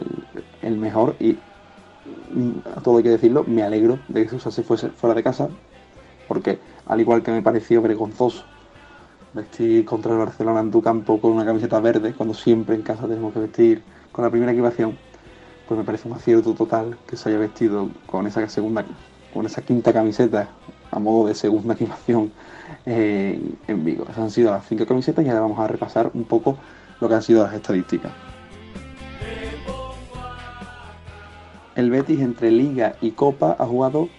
el- 0.63 0.79
mejor. 0.79 1.17
Y 1.21 1.45
mm, 2.05 2.61
a 2.77 2.83
todo 2.83 2.99
hay 2.99 3.03
que 3.05 3.11
decirlo, 3.11 3.45
me 3.47 3.63
alegro 3.63 4.05
de 4.09 4.25
que 4.25 4.31
se 4.31 4.37
usase 4.37 4.63
fuese 4.65 4.91
fuera 4.93 5.15
de 5.15 5.23
casa. 5.23 5.51
Porque 6.27 6.63
al 6.87 7.01
igual 7.01 7.23
que 7.23 7.33
me 7.33 7.43
pareció 7.43 7.83
vergonzoso 7.83 8.47
vestir 9.33 9.85
contra 9.85 10.13
el 10.13 10.19
Barcelona 10.19 10.61
en 10.61 10.71
tu 10.71 10.83
campo 10.83 11.21
con 11.21 11.33
una 11.33 11.45
camiseta 11.45 11.81
verde 11.81 12.15
cuando 12.15 12.35
siempre 12.35 12.77
en 12.77 12.83
casa 12.83 13.09
tenemos 13.09 13.33
que 13.33 13.41
vestir 13.41 13.87
con 14.13 14.25
la 14.25 14.31
primera 14.31 14.53
equipación 14.53 15.01
pues 15.73 15.79
me 15.79 15.85
parece 15.87 16.07
un 16.07 16.15
acierto 16.15 16.53
total 16.53 16.99
que 17.07 17.17
se 17.17 17.31
haya 17.31 17.39
vestido 17.39 17.89
con 18.05 18.27
esa 18.27 18.47
segunda 18.51 18.85
con 19.33 19.47
esa 19.47 19.63
quinta 19.63 19.91
camiseta 19.91 20.47
a 20.91 20.99
modo 20.99 21.29
de 21.29 21.35
segunda 21.35 21.73
equipación 21.77 22.31
eh, 22.85 23.41
en 23.67 23.85
Vigo. 23.85 24.05
Esas 24.05 24.19
han 24.19 24.31
sido 24.31 24.51
las 24.51 24.67
cinco 24.67 24.85
camisetas 24.85 25.25
y 25.25 25.29
ahora 25.29 25.41
vamos 25.41 25.59
a 25.59 25.67
repasar 25.67 26.11
un 26.13 26.25
poco 26.25 26.59
lo 27.01 27.09
que 27.09 27.15
han 27.15 27.23
sido 27.23 27.43
las 27.43 27.55
estadísticas. 27.55 28.13
El 31.75 31.91
Betis 31.91 32.21
entre 32.21 32.51
Liga 32.51 32.97
y 33.01 33.13
Copa 33.13 33.57
ha 33.59 33.65
jugado 33.65 34.11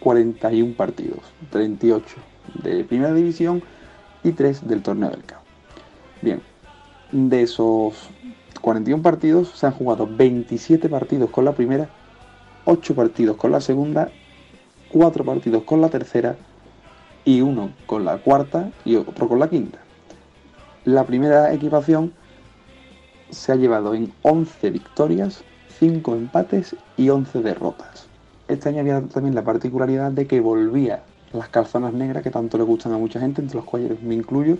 41 0.00 0.72
partidos, 0.74 1.20
38 1.50 2.06
de 2.62 2.82
Primera 2.84 3.12
División 3.12 3.62
y 4.22 4.32
3 4.32 4.66
del 4.66 4.82
Torneo 4.82 5.10
del 5.10 5.22
CAO. 5.22 5.42
Bien, 6.22 6.40
de 7.12 7.42
esos 7.42 8.08
41 8.64 9.02
partidos 9.02 9.50
se 9.50 9.66
han 9.66 9.72
jugado 9.72 10.08
27 10.10 10.88
partidos 10.88 11.28
con 11.28 11.44
la 11.44 11.52
primera, 11.52 11.90
8 12.64 12.94
partidos 12.94 13.36
con 13.36 13.52
la 13.52 13.60
segunda, 13.60 14.08
4 14.90 15.22
partidos 15.22 15.64
con 15.64 15.82
la 15.82 15.90
tercera 15.90 16.36
y 17.26 17.42
uno 17.42 17.72
con 17.84 18.06
la 18.06 18.16
cuarta 18.16 18.70
y 18.86 18.96
otro 18.96 19.28
con 19.28 19.38
la 19.38 19.50
quinta. 19.50 19.80
La 20.86 21.04
primera 21.04 21.52
equipación 21.52 22.14
se 23.28 23.52
ha 23.52 23.56
llevado 23.56 23.92
en 23.92 24.14
11 24.22 24.70
victorias, 24.70 25.44
5 25.78 26.14
empates 26.14 26.74
y 26.96 27.10
11 27.10 27.42
derrotas. 27.42 28.06
Este 28.48 28.70
año 28.70 28.80
había 28.80 29.02
también 29.02 29.34
la 29.34 29.44
particularidad 29.44 30.10
de 30.10 30.26
que 30.26 30.40
volvía 30.40 31.02
las 31.34 31.50
calzonas 31.50 31.92
negras 31.92 32.22
que 32.22 32.30
tanto 32.30 32.56
le 32.56 32.64
gustan 32.64 32.94
a 32.94 32.98
mucha 32.98 33.20
gente, 33.20 33.42
entre 33.42 33.56
los 33.56 33.66
cuales 33.66 34.02
me 34.02 34.14
incluyo, 34.14 34.56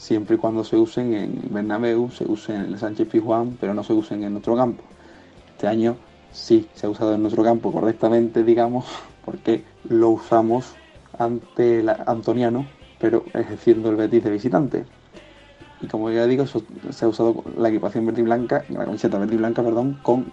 siempre 0.00 0.36
y 0.36 0.38
cuando 0.38 0.64
se 0.64 0.76
usen 0.76 1.12
en 1.12 1.42
Bernabéu, 1.50 2.10
se 2.10 2.24
usen 2.24 2.56
en 2.56 2.62
el 2.72 2.78
Sánchez 2.78 3.06
Pizjuán, 3.06 3.58
pero 3.60 3.74
no 3.74 3.84
se 3.84 3.92
usen 3.92 4.24
en 4.24 4.32
nuestro 4.32 4.56
campo. 4.56 4.82
Este 5.52 5.68
año 5.68 5.96
sí 6.32 6.66
se 6.72 6.86
ha 6.86 6.88
usado 6.88 7.14
en 7.14 7.20
nuestro 7.20 7.44
campo 7.44 7.70
correctamente, 7.70 8.42
digamos, 8.42 8.86
porque 9.26 9.62
lo 9.84 10.08
usamos 10.08 10.72
ante 11.18 11.80
el 11.80 11.90
Antoniano, 11.90 12.66
pero 12.98 13.24
ejerciendo 13.34 13.90
el 13.90 13.96
Betis 13.96 14.24
de 14.24 14.30
visitante. 14.30 14.84
Y 15.82 15.86
como 15.86 16.10
ya 16.10 16.26
digo, 16.26 16.46
se 16.46 17.04
ha 17.04 17.08
usado 17.08 17.44
la 17.58 17.68
equipación 17.68 18.06
verde 18.06 18.22
blanca, 18.22 18.64
la 18.70 18.86
camiseta 18.86 19.18
verde 19.18 19.36
blanca, 19.36 19.62
perdón, 19.62 19.98
con 20.02 20.32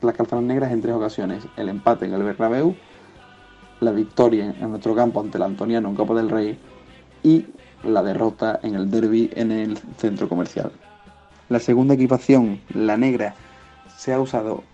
las 0.00 0.14
calzonas 0.14 0.44
negras 0.44 0.70
en 0.70 0.80
tres 0.80 0.94
ocasiones. 0.94 1.42
El 1.56 1.68
empate 1.68 2.06
en 2.06 2.14
el 2.14 2.22
Bernabéu, 2.22 2.76
la 3.80 3.90
victoria 3.90 4.54
en 4.60 4.70
nuestro 4.70 4.94
campo 4.94 5.20
ante 5.20 5.38
el 5.38 5.42
Antoniano 5.42 5.88
en 5.88 5.96
Copa 5.96 6.14
del 6.14 6.30
Rey 6.30 6.56
y 7.24 7.46
la 7.84 8.02
derrota 8.02 8.60
en 8.62 8.74
el 8.74 8.90
derby 8.90 9.30
en 9.34 9.52
el 9.52 9.78
centro 9.96 10.28
comercial. 10.28 10.72
La 11.48 11.60
segunda 11.60 11.94
equipación, 11.94 12.60
la 12.74 12.96
negra, 12.96 13.34
se 13.96 14.12
ha 14.12 14.20
usado 14.20 14.64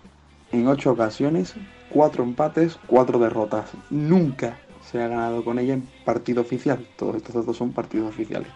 en 0.52 0.66
ocho 0.68 0.92
ocasiones, 0.92 1.54
cuatro 1.88 2.24
empates, 2.24 2.78
cuatro 2.86 3.18
derrotas. 3.18 3.70
Nunca 3.90 4.58
se 4.90 5.02
ha 5.02 5.08
ganado 5.08 5.44
con 5.44 5.58
ella 5.58 5.74
en 5.74 5.88
partido 6.04 6.42
oficial. 6.42 6.86
Todos 6.96 7.16
estos 7.16 7.34
datos 7.34 7.56
son 7.56 7.72
partidos 7.72 8.08
oficiales. 8.08 8.48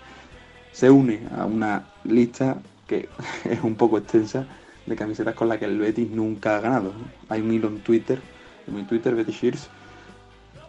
Se 0.72 0.90
une 0.90 1.20
a 1.36 1.46
una 1.46 1.86
lista 2.05 2.59
que 2.86 3.09
es 3.44 3.62
un 3.62 3.76
poco 3.76 3.99
extensa 3.99 4.46
de 4.86 4.96
camisetas 4.96 5.34
con 5.34 5.49
las 5.49 5.59
que 5.59 5.66
el 5.66 5.78
Betis 5.78 6.11
nunca 6.11 6.57
ha 6.57 6.61
ganado. 6.61 6.92
Hay 7.28 7.40
un 7.40 7.53
hilo 7.53 7.68
en 7.68 7.80
Twitter, 7.80 8.20
en 8.66 8.74
mi 8.74 8.82
Twitter, 8.84 9.14
Betis 9.14 9.36
Shears, 9.36 9.68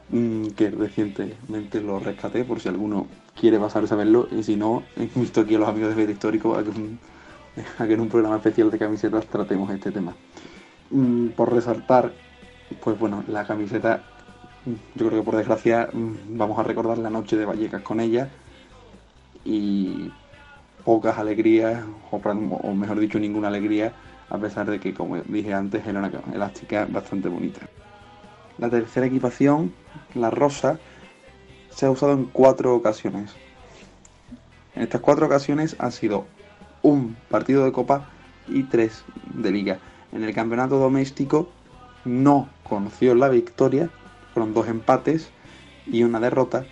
mm, 0.10 0.48
que 0.50 0.70
recientemente 0.70 1.82
lo 1.82 2.00
rescaté 2.00 2.44
por 2.44 2.60
si 2.60 2.70
alguno 2.70 3.08
quiere 3.40 3.58
pasarse 3.58 3.94
a 3.94 3.98
verlo 3.98 4.28
y 4.32 4.44
si 4.44 4.56
no, 4.56 4.84
he 4.98 5.08
visto 5.20 5.42
aquí 5.42 5.56
a 5.56 5.60
los 5.60 5.70
amigos 5.70 5.90
de 5.90 5.96
Betis 5.96 6.16
Histórico 6.16 6.56
a 6.56 6.64
que, 6.64 7.94
en 7.94 8.00
un 8.02 8.10
programa 8.10 8.36
especial 8.36 8.70
de 8.70 8.78
camisetas 8.78 9.26
tratemos 9.28 9.72
este 9.72 9.92
tema. 9.92 10.14
Mm, 10.90 11.30
por 11.30 11.54
resaltar, 11.54 12.12
pues 12.84 13.00
bueno, 13.00 13.24
la 13.28 13.46
camiseta, 13.46 14.04
yo 14.66 15.08
creo 15.08 15.22
que 15.22 15.26
por 15.26 15.38
desgracia 15.38 15.90
mm, 15.92 16.38
vamos 16.38 16.60
a 16.60 16.64
recordar 16.64 16.98
la 16.98 17.10
noche 17.10 17.38
de 17.38 17.46
Vallecas 17.46 17.82
con 17.82 18.02
ella 18.02 18.30
y 19.46 20.12
pocas 20.84 21.18
alegrías, 21.18 21.84
o, 22.12 22.18
o 22.18 22.74
mejor 22.74 23.00
dicho, 23.00 23.20
ninguna 23.20 23.48
alegría, 23.48 23.94
a 24.30 24.38
pesar 24.38 24.70
de 24.70 24.80
que, 24.80 24.94
como 24.94 25.18
dije 25.18 25.54
antes, 25.54 25.88
era 25.88 26.00
una 26.00 26.12
elástica 26.34 26.86
bastante 26.90 27.30
bonita. 27.30 27.62
La 28.58 28.70
tercera 28.70 29.06
equipación, 29.06 29.74
la 30.16 30.30
rosa, 30.30 30.78
se 31.80 31.86
ha 31.86 31.92
usado 31.92 32.12
en 32.12 32.26
cuatro 32.26 32.76
ocasiones. 32.76 33.32
En 34.76 34.82
estas 34.84 35.00
cuatro 35.00 35.28
ocasiones 35.28 35.78
ha 35.80 35.92
sido 35.92 36.26
un 36.82 37.16
partido 37.30 37.64
de 37.64 37.72
copa 37.72 38.10
y 38.50 38.64
tres 38.64 39.06
de 39.34 39.50
liga. 39.50 39.80
En 40.12 40.26
el 40.26 40.34
campeonato 40.34 40.78
doméstico 40.78 41.48
no 42.04 42.50
conoció 42.64 43.16
la 43.16 43.30
victoria, 43.30 43.90
fueron 44.34 44.54
dos 44.54 44.68
empates 44.68 45.30
y 45.86 46.04
una 46.04 46.20
derrota. 46.20 46.66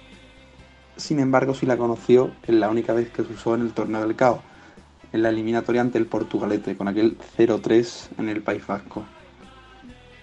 Sin 0.97 1.21
embargo, 1.21 1.53
sí 1.53 1.65
la 1.65 1.77
conoció 1.77 2.31
en 2.43 2.59
la 2.59 2.69
única 2.69 2.91
vez 2.91 3.09
que 3.09 3.23
se 3.23 3.31
usó 3.31 3.55
en 3.55 3.61
el 3.61 3.71
torneo 3.71 4.01
del 4.01 4.17
CAO, 4.17 4.41
en 5.13 5.23
la 5.23 5.29
eliminatoria 5.29 5.79
ante 5.79 5.99
el 5.99 6.05
Portugalete, 6.05 6.75
con 6.75 6.89
aquel 6.89 7.17
0-3 7.37 8.09
en 8.17 8.27
el 8.27 8.41
País 8.41 8.67
Vasco. 8.67 9.05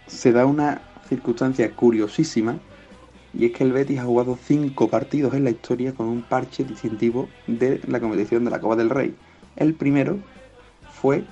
Se 0.09 0.33
da 0.33 0.45
una 0.45 0.83
circunstancia 1.09 1.75
curiosísima 1.75 2.59
y 3.37 3.47
es 3.47 3.53
que 3.53 3.65
el 3.65 3.73
Betis 3.73 3.99
ha 3.99 4.05
jugado 4.05 4.39
cinco 4.41 4.89
partidos 4.89 5.35
en 5.35 5.45
la 5.45 5.51
historia 5.51 5.93
con 5.93 6.07
un 6.07 6.23
parche 6.23 6.65
distintivo 6.65 7.29
de 7.47 7.81
la 7.89 8.01
competición 8.01 8.45
de 8.45 8.51
la 8.51 8.61
Copa 8.61 8.77
del 8.77 8.91
Rey. 8.91 9.15
El 9.57 9.75
primero 9.75 10.19
fue 10.93 11.25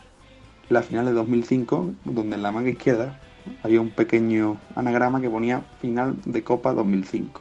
la 0.69 0.83
final 0.83 1.07
de 1.07 1.13
2005, 1.13 1.93
donde 2.05 2.37
en 2.37 2.43
la 2.43 2.51
manga 2.51 2.71
izquierda 2.71 3.21
había 3.63 3.81
un 3.81 3.91
pequeño 3.91 4.59
anagrama 4.75 5.21
que 5.21 5.31
ponía 5.31 5.63
final 5.81 6.17
de 6.25 6.43
Copa 6.43 6.73
2005. 6.73 7.41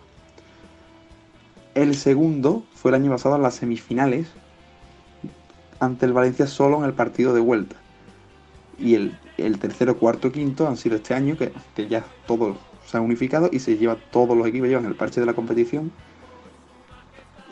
El 1.73 1.95
segundo 1.95 2.63
fue 2.75 2.91
el 2.91 2.95
año 2.95 3.11
pasado 3.11 3.37
en 3.37 3.43
las 3.43 3.55
semifinales 3.55 4.27
ante 5.79 6.05
el 6.05 6.13
Valencia 6.13 6.45
solo 6.45 6.77
en 6.79 6.83
el 6.83 6.93
partido 6.93 7.33
de 7.33 7.39
vuelta. 7.39 7.77
Y 8.77 8.95
el, 8.95 9.59
tercero, 9.59 9.97
cuarto, 9.97 10.31
quinto 10.31 10.67
han 10.67 10.77
sido 10.77 10.95
este 10.97 11.13
año, 11.13 11.37
que, 11.37 11.51
que 11.75 11.87
ya 11.87 12.03
todos 12.27 12.57
se 12.91 12.97
han 12.97 13.03
unificado 13.03 13.49
y 13.51 13.59
se 13.59 13.77
lleva 13.77 13.95
todos 14.11 14.37
los 14.37 14.45
equipos 14.45 14.67
llevan 14.67 14.85
el 14.85 14.95
parche 14.95 15.21
de 15.21 15.25
la 15.25 15.33
competición. 15.33 15.91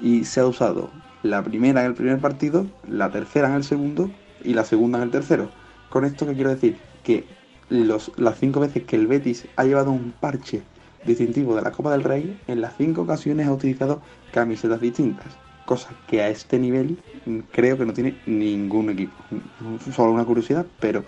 Y 0.01 0.25
se 0.25 0.41
ha 0.41 0.45
usado 0.45 0.91
la 1.23 1.41
primera 1.43 1.81
en 1.81 1.87
el 1.87 1.93
primer 1.93 2.19
partido, 2.19 2.67
la 2.87 3.09
tercera 3.09 3.47
en 3.47 3.55
el 3.55 3.63
segundo 3.63 4.11
y 4.43 4.53
la 4.53 4.65
segunda 4.65 4.97
en 4.97 5.05
el 5.05 5.11
tercero. 5.11 5.49
Con 5.89 6.03
esto 6.03 6.25
que 6.25 6.33
quiero 6.33 6.49
decir 6.49 6.77
que 7.03 7.23
los, 7.69 8.11
las 8.17 8.37
cinco 8.37 8.59
veces 8.59 8.83
que 8.83 8.97
el 8.97 9.07
Betis 9.07 9.47
ha 9.55 9.63
llevado 9.63 9.91
un 9.91 10.13
parche 10.19 10.61
distintivo 11.05 11.55
de 11.55 11.61
la 11.61 11.71
Copa 11.71 11.91
del 11.93 12.03
Rey, 12.03 12.37
en 12.47 12.59
las 12.59 12.75
cinco 12.77 13.03
ocasiones 13.03 13.47
ha 13.47 13.53
utilizado 13.53 14.01
camisetas 14.33 14.81
distintas. 14.81 15.27
Cosa 15.65 15.89
que 16.07 16.21
a 16.21 16.29
este 16.29 16.59
nivel 16.59 16.97
mm, 17.25 17.39
creo 17.51 17.77
que 17.77 17.85
no 17.85 17.93
tiene 17.93 18.17
ningún 18.25 18.89
equipo. 18.89 19.13
Solo 19.95 20.11
una 20.11 20.25
curiosidad, 20.25 20.65
pero 20.79 21.05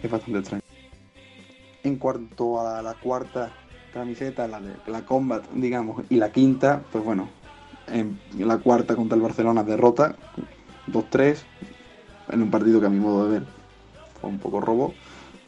es 0.00 0.10
bastante 0.10 0.38
extraño. 0.38 0.65
En 1.86 1.98
cuanto 1.98 2.60
a 2.60 2.82
la 2.82 2.94
cuarta 2.94 3.52
camiseta, 3.94 4.48
la 4.48 4.60
de 4.60 4.74
la 4.88 5.02
Combat, 5.02 5.44
digamos, 5.52 6.02
y 6.10 6.16
la 6.16 6.32
quinta, 6.32 6.82
pues 6.90 7.04
bueno, 7.04 7.28
en 7.86 8.18
la 8.36 8.58
cuarta 8.58 8.96
contra 8.96 9.14
el 9.14 9.22
Barcelona 9.22 9.62
derrota, 9.62 10.16
2-3, 10.88 11.44
en 12.30 12.42
un 12.42 12.50
partido 12.50 12.80
que 12.80 12.86
a 12.86 12.90
mi 12.90 12.98
modo 12.98 13.26
de 13.26 13.38
ver 13.38 13.48
fue 14.20 14.28
un 14.28 14.40
poco 14.40 14.60
robo, 14.60 14.94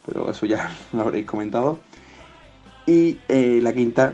pero 0.05 0.31
eso 0.31 0.45
ya 0.45 0.71
lo 0.93 1.01
habréis 1.01 1.25
comentado. 1.25 1.79
Y 2.85 3.19
eh, 3.27 3.59
la 3.61 3.73
quinta 3.73 4.13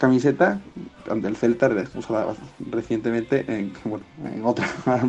camiseta 0.00 0.60
ante 1.08 1.28
el 1.28 1.36
Celta, 1.36 1.70
usada 1.94 2.34
recientemente 2.72 3.44
en, 3.46 3.72
bueno, 3.84 4.04
en 4.24 4.44
otra 4.44 4.66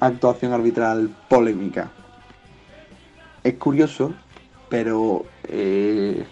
actuación 0.00 0.52
arbitral 0.52 1.08
polémica. 1.26 1.90
Es 3.42 3.54
curioso, 3.54 4.12
pero 4.68 5.24
eh, 5.44 6.24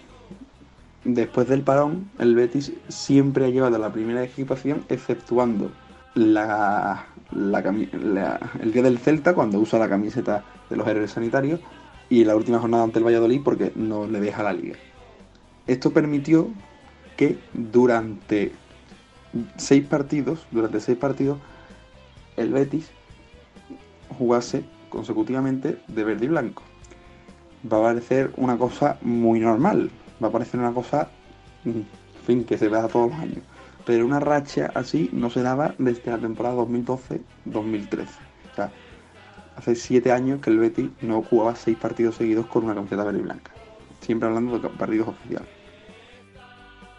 después 1.05 1.49
del 1.49 1.63
parón, 1.63 2.11
el 2.19 2.35
Betis 2.35 2.73
siempre 2.89 3.47
ha 3.47 3.49
llevado 3.49 3.79
la 3.79 3.93
primera 3.93 4.23
equipación, 4.25 4.85
exceptuando 4.89 5.71
el 6.15 6.35
día 8.73 8.83
del 8.83 8.99
Celta, 8.99 9.35
cuando 9.35 9.59
usa 9.59 9.79
la 9.79 9.89
camiseta 9.89 10.45
de 10.71 10.77
los 10.77 10.87
héroes 10.87 11.11
sanitarios, 11.13 11.61
y 12.09 12.25
la 12.25 12.37
última 12.37 12.59
jornada 12.59 12.85
ante 12.85 12.99
el 12.99 13.05
Valladolid 13.05 13.41
porque 13.45 13.73
no 13.75 14.07
le 14.07 14.21
deja 14.21 14.43
la 14.43 14.53
liga. 14.53 14.77
Esto 15.67 15.91
permitió 15.93 16.49
que 17.17 17.39
durante 17.53 18.53
seis 19.57 19.85
partidos, 19.85 20.47
durante 20.51 20.81
seis 20.81 20.97
partidos, 20.97 21.39
el 22.37 22.53
Betis 22.53 22.91
jugase 24.19 24.65
consecutivamente 24.89 25.79
de 25.89 26.05
verde 26.05 26.27
y 26.27 26.29
blanco. 26.29 26.63
Va 27.73 27.79
a 27.79 27.83
parecer 27.83 28.33
una 28.37 28.57
cosa 28.57 28.99
muy 29.03 29.41
normal, 29.41 29.91
va 30.23 30.29
a 30.29 30.33
parecer 30.33 30.61
una 30.61 30.73
cosa, 30.73 31.09
fin, 32.27 32.45
que 32.45 32.59
se 32.59 32.69
da 32.69 32.89
todos 32.89 33.11
los 33.11 33.19
años. 33.19 33.43
Pero 33.85 34.05
una 34.05 34.21
racha 34.21 34.71
así 34.75 35.09
no 35.13 35.31
se 35.31 35.43
daba 35.43 35.75
desde 35.79 36.11
la 36.11 36.19
temporada 36.19 36.57
2012-2013. 36.57 37.21
O 38.53 38.55
sea, 38.55 38.71
hace 39.57 39.75
siete 39.75 40.13
años 40.13 40.41
que 40.41 40.51
el 40.51 40.59
Betis 40.59 40.91
no 41.03 41.23
jugaba 41.23 41.55
seis 41.57 41.77
partidos 41.77 42.17
seguidos 42.17 42.47
con 42.47 42.65
una 42.65 42.75
camiseta 42.75 43.05
verde 43.05 43.21
y 43.21 43.23
blanca. 43.23 43.53
Siempre 44.01 44.29
hablando 44.29 44.59
de 44.59 44.69
partidos 44.69 45.09
oficiales. 45.09 45.49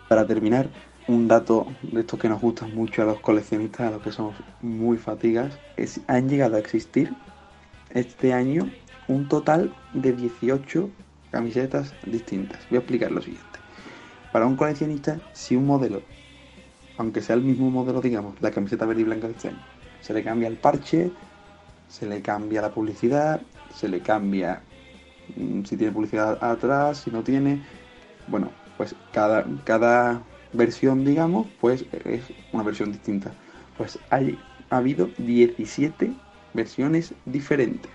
Para 0.07 0.25
terminar, 0.25 0.69
un 1.07 1.27
dato 1.27 1.67
de 1.81 2.01
estos 2.01 2.19
que 2.19 2.29
nos 2.29 2.41
gustan 2.41 2.75
mucho 2.75 3.01
a 3.01 3.05
los 3.05 3.19
coleccionistas, 3.19 3.87
a 3.87 3.91
los 3.91 4.01
que 4.01 4.11
somos 4.11 4.35
muy 4.61 4.97
fatigas, 4.97 5.57
es, 5.77 6.01
han 6.07 6.29
llegado 6.29 6.55
a 6.55 6.59
existir 6.59 7.13
este 7.91 8.33
año 8.33 8.69
un 9.07 9.27
total 9.27 9.73
de 9.93 10.13
18 10.13 10.89
camisetas 11.31 11.93
distintas. 12.05 12.59
Voy 12.69 12.77
a 12.77 12.79
explicar 12.79 13.11
lo 13.11 13.21
siguiente. 13.21 13.59
Para 14.31 14.45
un 14.45 14.55
coleccionista, 14.55 15.19
si 15.33 15.55
un 15.55 15.65
modelo, 15.65 16.01
aunque 16.97 17.21
sea 17.21 17.35
el 17.35 17.41
mismo 17.41 17.69
modelo, 17.69 18.01
digamos, 18.01 18.41
la 18.41 18.51
camiseta 18.51 18.85
verde 18.85 19.01
y 19.01 19.05
blanca 19.05 19.27
de 19.27 19.33
este 19.33 19.51
se 20.01 20.13
le 20.13 20.23
cambia 20.23 20.47
el 20.47 20.57
parche, 20.57 21.11
se 21.89 22.05
le 22.05 22.21
cambia 22.21 22.61
la 22.61 22.69
publicidad, 22.69 23.41
se 23.73 23.87
le 23.87 24.01
cambia 24.01 24.61
mm, 25.35 25.63
si 25.63 25.77
tiene 25.77 25.93
publicidad 25.93 26.43
atrás, 26.43 26.99
si 26.99 27.11
no 27.11 27.23
tiene, 27.23 27.61
bueno, 28.27 28.51
pues 28.77 28.95
cada, 29.11 29.45
cada 29.63 30.21
versión, 30.53 31.03
digamos, 31.03 31.47
pues 31.59 31.85
es 32.05 32.21
una 32.51 32.63
versión 32.63 32.91
distinta. 32.91 33.31
Pues 33.77 33.99
hay, 34.09 34.37
ha 34.69 34.77
habido 34.77 35.09
17 35.17 36.13
versiones 36.53 37.13
diferentes. 37.25 37.91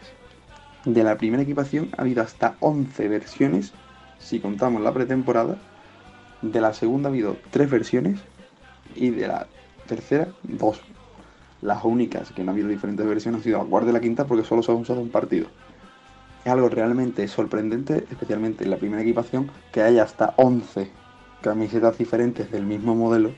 De 0.84 1.04
la 1.04 1.16
primera 1.16 1.44
equipación 1.44 1.90
ha 1.96 2.02
habido 2.02 2.22
hasta 2.22 2.56
11 2.58 3.08
versiones, 3.08 3.72
si 4.18 4.40
contamos 4.40 4.82
la 4.82 4.92
pretemporada. 4.92 5.56
De 6.42 6.60
la 6.60 6.74
segunda 6.74 7.08
ha 7.08 7.12
habido 7.12 7.36
3 7.52 7.70
versiones 7.70 8.20
y 8.96 9.10
de 9.10 9.28
la 9.28 9.46
tercera 9.86 10.28
2. 10.42 10.80
Las 11.60 11.84
únicas 11.84 12.32
que 12.32 12.42
no 12.42 12.50
ha 12.50 12.54
habido 12.54 12.66
diferentes 12.66 13.06
versiones 13.06 13.38
han 13.38 13.44
sido 13.44 13.58
la 13.58 13.64
cuarta 13.64 13.90
y 13.90 13.92
la 13.92 14.00
quinta 14.00 14.26
porque 14.26 14.44
solo 14.44 14.64
se 14.64 14.72
ha 14.72 14.74
usado 14.74 15.00
un 15.00 15.10
partido. 15.10 15.46
Es 16.44 16.50
algo 16.50 16.68
realmente 16.68 17.28
sorprendente, 17.28 18.04
especialmente 18.10 18.64
en 18.64 18.70
la 18.70 18.76
primera 18.78 19.02
equipación, 19.02 19.52
que 19.70 19.82
haya 19.82 20.02
hasta 20.02 20.34
11 20.36 20.90
camisetas 21.42 21.96
diferentes 21.96 22.50
del 22.50 22.66
mismo 22.66 22.96
modelo 22.96 23.30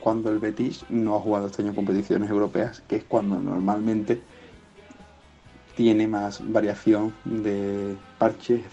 cuando 0.00 0.30
el 0.30 0.38
Betis 0.38 0.86
no 0.88 1.16
ha 1.16 1.20
jugado 1.20 1.48
este 1.48 1.60
año 1.60 1.74
competiciones 1.74 2.30
europeas, 2.30 2.82
que 2.88 2.96
es 2.96 3.04
cuando 3.04 3.38
normalmente 3.38 4.22
tiene 5.76 6.08
más 6.08 6.40
variación 6.50 7.12
de 7.24 7.96
parches, 8.18 8.64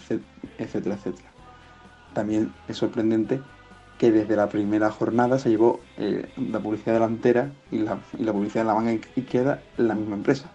etcétera, 0.58 0.96
etcétera. 0.96 1.30
También 2.14 2.52
es 2.68 2.78
sorprendente 2.78 3.42
que 3.98 4.12
desde 4.12 4.36
la 4.36 4.50
primera 4.50 4.90
jornada 4.90 5.38
se 5.38 5.50
llevó 5.50 5.82
eh, 5.98 6.30
la 6.38 6.60
publicidad 6.60 6.94
delantera 6.94 7.52
y 7.72 7.80
la, 7.80 8.00
y 8.18 8.24
la 8.24 8.34
publicidad 8.34 8.62
en 8.62 8.68
la 8.68 8.76
manga 8.76 8.94
izquierda 9.16 9.62
la 9.78 9.96
misma 9.96 10.16
empresa. 10.16 10.50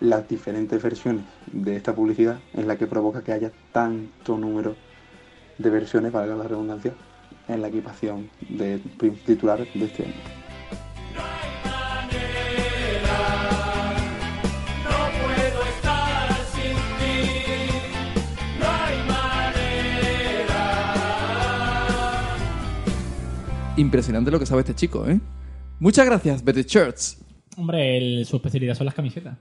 Las 0.00 0.28
diferentes 0.28 0.82
versiones 0.82 1.24
de 1.52 1.76
esta 1.76 1.94
publicidad 1.94 2.38
es 2.54 2.66
la 2.66 2.76
que 2.76 2.86
provoca 2.86 3.22
que 3.22 3.32
haya 3.32 3.52
tanto 3.72 4.36
número 4.36 4.74
de 5.58 5.70
versiones, 5.70 6.10
valga 6.10 6.34
la 6.34 6.44
redundancia, 6.44 6.92
en 7.48 7.62
la 7.62 7.68
equipación 7.68 8.30
de 8.48 8.78
titulares 9.26 9.68
de 9.74 9.84
este 9.84 10.04
año. 10.04 10.43
Impresionante 23.76 24.30
lo 24.30 24.38
que 24.38 24.46
sabe 24.46 24.60
este 24.60 24.74
chico, 24.74 25.08
¿eh? 25.08 25.18
Muchas 25.80 26.06
gracias, 26.06 26.44
Betty 26.44 26.62
Shirts. 26.62 27.20
Hombre, 27.56 27.96
el- 27.96 28.24
su 28.26 28.36
especialidad 28.36 28.74
son 28.74 28.86
las 28.86 28.94
camisetas. 28.94 29.36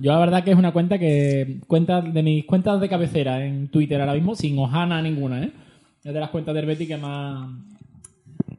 Yo 0.00 0.12
la 0.12 0.18
verdad 0.18 0.42
que 0.44 0.50
es 0.50 0.56
una 0.58 0.72
cuenta 0.72 0.98
que 0.98 1.60
cuenta 1.68 2.00
de 2.00 2.22
mis 2.22 2.44
cuentas 2.44 2.80
de 2.80 2.88
cabecera 2.88 3.44
en 3.46 3.68
Twitter 3.68 4.00
ahora 4.00 4.14
mismo, 4.14 4.34
sin 4.34 4.58
hojana 4.58 5.00
ninguna, 5.00 5.42
¿eh? 5.44 5.52
Es 6.04 6.12
de 6.12 6.20
las 6.20 6.30
cuentas 6.30 6.54
del 6.54 6.66
Betty 6.66 6.86
que 6.86 6.96
más 6.96 7.48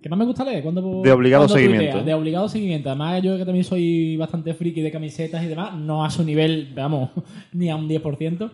que 0.02 0.10
más 0.10 0.18
me 0.20 0.26
gusta 0.26 0.46
leer. 0.46 0.64
Cuando, 0.64 1.02
De 1.02 1.12
obligado 1.12 1.44
cuando 1.46 1.56
tuitea, 1.56 1.78
seguimiento. 1.80 2.04
De 2.06 2.14
obligado 2.14 2.50
seguimiento. 2.50 2.90
Además, 2.90 3.22
yo 3.22 3.38
que 3.38 3.44
también 3.46 3.66
soy 3.66 4.16
bastante 4.16 4.54
friki 4.54 4.82
de 4.82 4.92
camisetas 4.92 5.44
y 5.44 5.48
demás, 5.48 5.76
no 5.76 6.06
a 6.06 6.10
su 6.10 6.24
nivel, 6.24 6.72
vamos, 6.74 7.10
ni 7.52 7.70
a 7.70 7.76
un 7.76 7.88
10%, 7.90 8.50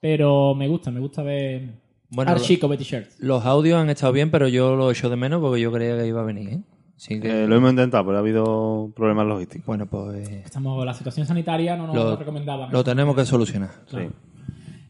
pero 0.00 0.54
me 0.54 0.68
gusta, 0.68 0.90
me 0.90 1.00
gusta 1.00 1.22
ver 1.22 1.70
Bueno, 2.10 2.30
Archico 2.30 2.68
Betty 2.68 2.84
Shirts. 2.84 3.20
Los 3.20 3.44
audios 3.44 3.78
han 3.78 3.90
estado 3.90 4.12
bien, 4.12 4.30
pero 4.30 4.48
yo 4.48 4.76
lo 4.76 4.90
echo 4.90 5.10
de 5.10 5.16
menos 5.16 5.40
porque 5.40 5.60
yo 5.60 5.70
creía 5.72 5.96
que 5.98 6.06
iba 6.06 6.20
a 6.22 6.24
venir. 6.24 6.48
¿eh? 6.48 6.60
Así 6.96 7.20
que, 7.20 7.44
Eh, 7.44 7.46
lo 7.46 7.56
hemos 7.56 7.70
intentado, 7.70 8.04
pero 8.06 8.16
ha 8.16 8.20
habido 8.20 8.90
problemas 8.96 9.26
logísticos. 9.26 9.66
bueno, 9.66 9.86
pues 9.86 10.28
Estamos, 10.28 10.84
la 10.84 10.94
situación 10.94 11.26
sanitaria 11.26 11.76
no 11.76 11.86
nos 11.86 11.94
lo, 11.96 12.04
lo 12.10 12.16
recomendaba. 12.16 12.68
lo 12.70 12.82
tenemos 12.82 13.14
que 13.14 13.24
solucionar. 13.26 13.70
Claro. 13.88 14.12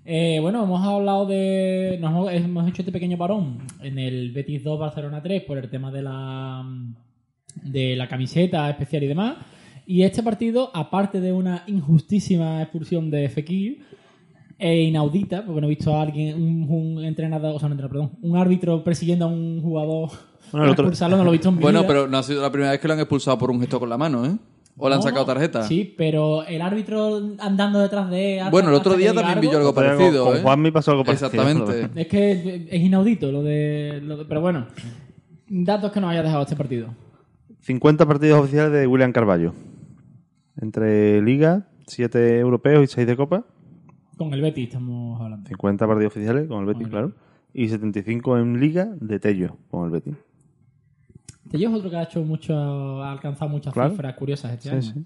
Eh, 0.05 0.39
bueno, 0.41 0.63
hemos 0.65 0.87
hablado 0.87 1.27
de. 1.27 1.99
Nos 2.01 2.11
hemos, 2.13 2.33
hemos 2.33 2.69
hecho 2.69 2.81
este 2.83 2.93
pequeño 2.93 3.19
parón 3.19 3.59
en 3.83 3.99
el 3.99 4.33
Betis 4.33 4.65
2 4.65 4.79
Barcelona 4.79 5.23
3 5.23 5.43
por 5.43 5.59
el 5.59 5.69
tema 5.69 5.91
de 5.93 6.03
la 6.03 6.65
de 7.63 7.97
la 7.97 8.09
camiseta 8.09 8.71
especial 8.71 9.03
y 9.03 9.07
demás. 9.09 9.37
Y 9.87 10.03
este 10.05 10.23
partido, 10.23 10.71
aparte 10.75 11.21
de 11.21 11.33
una 11.33 11.65
injustísima 11.67 12.63
expulsión 12.63 13.11
de 13.11 13.29
Fekir, 13.29 13.85
e 14.59 14.83
inaudita, 14.83 15.45
porque 15.47 15.61
no 15.61 15.67
he 15.69 15.71
visto 15.71 15.95
a 15.97 16.03
alguien, 16.03 16.35
un, 16.43 16.67
un 16.69 17.05
entrenador, 17.05 17.55
o 17.55 17.59
sea, 17.59 17.67
un 17.67 17.73
entrenador, 17.73 18.09
perdón, 18.11 18.19
un 18.23 18.37
árbitro 18.37 18.83
persiguiendo 18.83 19.27
a 19.27 19.29
un 19.29 19.61
jugador 19.63 20.09
Bueno, 20.09 20.19
para 20.51 20.65
el 20.65 20.71
otro- 20.71 20.85
expulsarlo, 20.87 21.17
no 21.17 21.25
lo 21.25 21.31
he 21.31 21.33
visto 21.33 21.49
en 21.51 21.57
mi 21.57 21.63
Bueno, 21.63 21.81
vida. 21.81 21.89
pero 21.89 22.09
no 22.09 22.19
ha 22.19 22.23
sido 22.25 22.43
la 22.43 22.51
primera 22.51 22.73
vez 22.73 22.81
que 22.81 22.89
lo 22.89 22.95
han 22.95 23.01
expulsado 23.01 23.39
por 23.39 23.51
un 23.51 23.61
gesto 23.61 23.79
con 23.79 23.89
la 23.89 23.97
mano, 23.99 24.27
¿eh? 24.27 24.37
O 24.81 24.89
le 24.89 24.95
han 24.95 25.01
No, 25.01 25.03
sacado 25.03 25.25
tarjeta. 25.27 25.65
Sí, 25.65 25.93
pero 25.99 26.45
el 26.45 26.63
árbitro 26.63 27.21
andando 27.41 27.81
detrás 27.81 28.09
de. 28.11 28.41
hasta- 28.41 28.51
Bueno, 28.53 28.69
el 28.69 28.75
otro 28.77 28.95
día 28.97 29.13
también 29.13 29.41
vi 29.41 29.49
yo 29.51 29.59
algo 29.59 29.75
parecido, 29.75 30.25
con 30.27 30.37
¿eh? 30.37 30.41
Juanmi 30.41 30.71
pasó 30.71 30.93
algo 30.93 31.05
parecido. 31.05 31.29
Exactamente. 31.31 32.01
Es 32.01 32.07
que 32.07 32.67
es 32.71 32.81
inaudito 32.81 33.33
lo 33.33 33.43
de, 33.43 34.01
lo 34.05 34.19
de- 34.19 34.25
Pero 34.25 34.41
bueno, 34.41 34.67
datos 35.49 35.91
que 35.91 36.01
nos 36.01 36.11
haya 36.11 36.23
dejado 36.23 36.43
este 36.43 36.55
partido. 36.55 36.89
50 37.61 38.07
partidos 38.07 38.39
oficiales 38.41 38.71
de 38.73 38.87
William 38.87 39.11
Carballo. 39.13 39.53
Entre 40.61 41.23
Liga, 41.23 41.69
7 41.87 42.39
europeos 42.39 42.85
y 42.85 42.87
6 42.87 43.07
de 43.07 43.17
Copa. 43.17 43.45
Con 44.19 44.35
el 44.35 44.43
Betis 44.43 44.65
estamos 44.69 45.21
hablando. 45.21 45.49
50 45.49 45.87
partidos 45.87 46.13
oficiales 46.15 46.47
con 46.49 46.61
el 46.61 46.67
Betis, 46.67 46.83
Con 46.83 46.87
el 46.87 46.91
claro. 46.91 47.13
Y 47.55 47.69
75 47.69 48.39
en 48.39 48.61
Liga 48.61 48.87
de 49.01 49.19
Tello 49.19 49.57
con 49.71 49.85
el 49.87 49.91
Betis. 49.91 50.15
Tello 51.51 51.69
es 51.71 51.75
otro 51.75 51.89
que 51.89 51.97
ha 51.97 52.03
hecho 52.03 52.23
mucho, 52.23 52.55
ha 53.03 53.11
alcanzado 53.13 53.51
muchas 53.51 53.73
Claro. 53.73 53.91
cifras 53.91 54.15
curiosas 54.17 54.53
este 54.53 54.69
Sí, 54.69 54.75
año. 54.75 54.83
sí. 54.83 55.05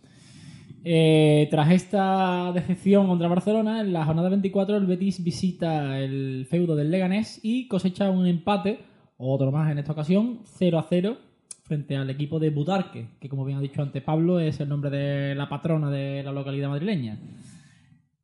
Eh, 0.85 1.47
tras 1.51 1.71
esta 1.71 2.51
decepción 2.53 3.07
contra 3.07 3.29
Barcelona, 3.29 3.81
en 3.83 3.93
la 3.93 4.05
jornada 4.05 4.29
24 4.29 4.77
el 4.77 4.87
Betis 4.87 5.23
visita 5.23 6.01
el 6.01 6.45
feudo 6.51 6.75
del 6.75 6.91
Leganés 6.91 7.39
y 7.45 7.69
cosecha 7.69 8.11
un 8.11 8.27
empate, 8.27 8.81
otro 9.19 9.53
más 9.53 9.71
en 9.71 9.79
esta 9.79 9.93
ocasión, 9.93 10.41
0 10.45 10.79
a 10.81 10.83
0 10.89 11.17
frente 11.63 11.97
al 11.97 12.11
equipo 12.11 12.41
de 12.41 12.51
Butarque, 12.51 13.07
que 13.21 13.29
como 13.29 13.45
bien 13.45 13.59
ha 13.59 13.61
dicho 13.61 13.81
antes 13.81 14.03
Pablo 14.03 14.41
es 14.41 14.59
el 14.59 14.69
nombre 14.69 14.91
de 14.91 15.37
la 15.37 15.49
patrona 15.49 15.89
de 15.91 16.25
la 16.25 16.33
localidad 16.33 16.69
madrileña. 16.71 17.17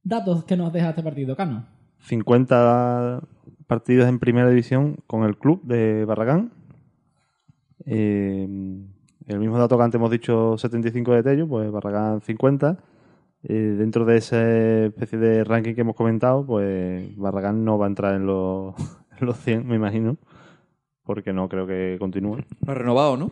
Datos 0.08 0.44
que 0.44 0.56
nos 0.56 0.72
deja 0.72 0.88
este 0.88 1.02
partido, 1.02 1.36
Cano. 1.36 1.66
50 1.98 3.20
partidos 3.66 4.08
en 4.08 4.18
primera 4.18 4.48
división 4.48 4.96
con 5.06 5.24
el 5.24 5.36
club 5.36 5.60
de 5.64 6.06
Barragán. 6.06 6.50
Eh, 7.84 8.48
el 9.26 9.38
mismo 9.38 9.58
dato 9.58 9.76
que 9.76 9.82
antes 9.82 9.98
hemos 9.98 10.10
dicho, 10.10 10.56
75 10.56 11.12
de 11.12 11.22
Tello, 11.22 11.46
pues 11.46 11.70
Barragán 11.70 12.22
50. 12.22 12.78
Eh, 13.42 13.74
dentro 13.76 14.06
de 14.06 14.16
esa 14.16 14.86
especie 14.86 15.18
de 15.18 15.44
ranking 15.44 15.74
que 15.74 15.82
hemos 15.82 15.94
comentado, 15.94 16.42
pues 16.46 17.14
Barragán 17.18 17.66
no 17.66 17.76
va 17.76 17.84
a 17.84 17.88
entrar 17.88 18.14
en 18.14 18.24
los, 18.24 18.74
en 19.20 19.26
los 19.26 19.36
100, 19.36 19.66
me 19.66 19.76
imagino, 19.76 20.16
porque 21.04 21.34
no 21.34 21.50
creo 21.50 21.66
que 21.66 21.98
continúe. 22.00 22.46
No 22.64 22.72
ha 22.72 22.74
renovado, 22.74 23.18
¿no? 23.18 23.30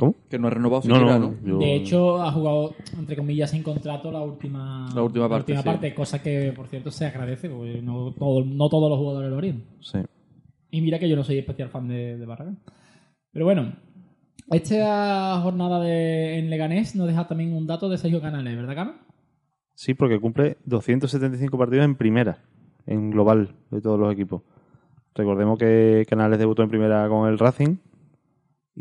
¿Cómo? 0.00 0.14
Que 0.28 0.38
no 0.38 0.46
ha 0.48 0.50
renovado 0.50 0.82
No, 0.88 0.94
siquiera, 0.96 1.18
no, 1.18 1.26
¿no? 1.26 1.34
no. 1.42 1.46
Yo- 1.46 1.58
De 1.58 1.74
hecho, 1.76 2.22
ha 2.22 2.32
jugado, 2.32 2.74
entre 2.98 3.16
comillas, 3.16 3.50
sin 3.50 3.62
contrato 3.62 4.10
la 4.10 4.20
última, 4.22 4.88
La 4.94 5.02
última 5.02 5.28
parte, 5.28 5.54
sí. 5.56 5.62
parte, 5.62 5.94
cosa 5.94 6.22
que, 6.22 6.52
por 6.56 6.66
cierto, 6.68 6.90
se 6.90 7.04
agradece, 7.06 7.48
porque 7.50 7.80
no, 7.82 8.12
todo- 8.14 8.44
no 8.44 8.68
todos 8.68 8.88
los 8.90 8.98
jugadores 8.98 9.30
lo 9.30 9.38
harían. 9.38 9.62
Sí. 9.80 9.98
Y 10.70 10.80
mira 10.80 10.98
que 10.98 11.08
yo 11.08 11.16
no 11.16 11.22
soy 11.24 11.38
especial 11.38 11.68
fan 11.68 11.86
de, 11.86 12.16
de 12.16 12.26
Barragán. 12.26 12.58
Pero 13.32 13.44
bueno, 13.44 13.72
esta 14.50 15.38
jornada 15.42 15.80
de, 15.80 16.38
en 16.38 16.50
Leganés 16.50 16.96
nos 16.96 17.06
deja 17.06 17.26
también 17.26 17.52
un 17.54 17.66
dato 17.66 17.88
de 17.88 17.98
Sergio 17.98 18.20
Canales, 18.20 18.56
¿verdad, 18.56 18.74
Cano? 18.74 18.94
Sí, 19.74 19.94
porque 19.94 20.18
cumple 20.20 20.56
275 20.64 21.56
partidos 21.58 21.84
en 21.84 21.94
primera. 21.96 22.38
en 22.86 23.10
global 23.10 23.54
de 23.70 23.80
todos 23.80 23.98
los 24.00 24.12
equipos. 24.12 24.42
Recordemos 25.14 25.58
que 25.58 26.06
Canales 26.08 26.38
debutó 26.38 26.62
en 26.62 26.70
primera 26.70 27.08
con 27.08 27.28
el 27.28 27.38
Racing 27.38 27.76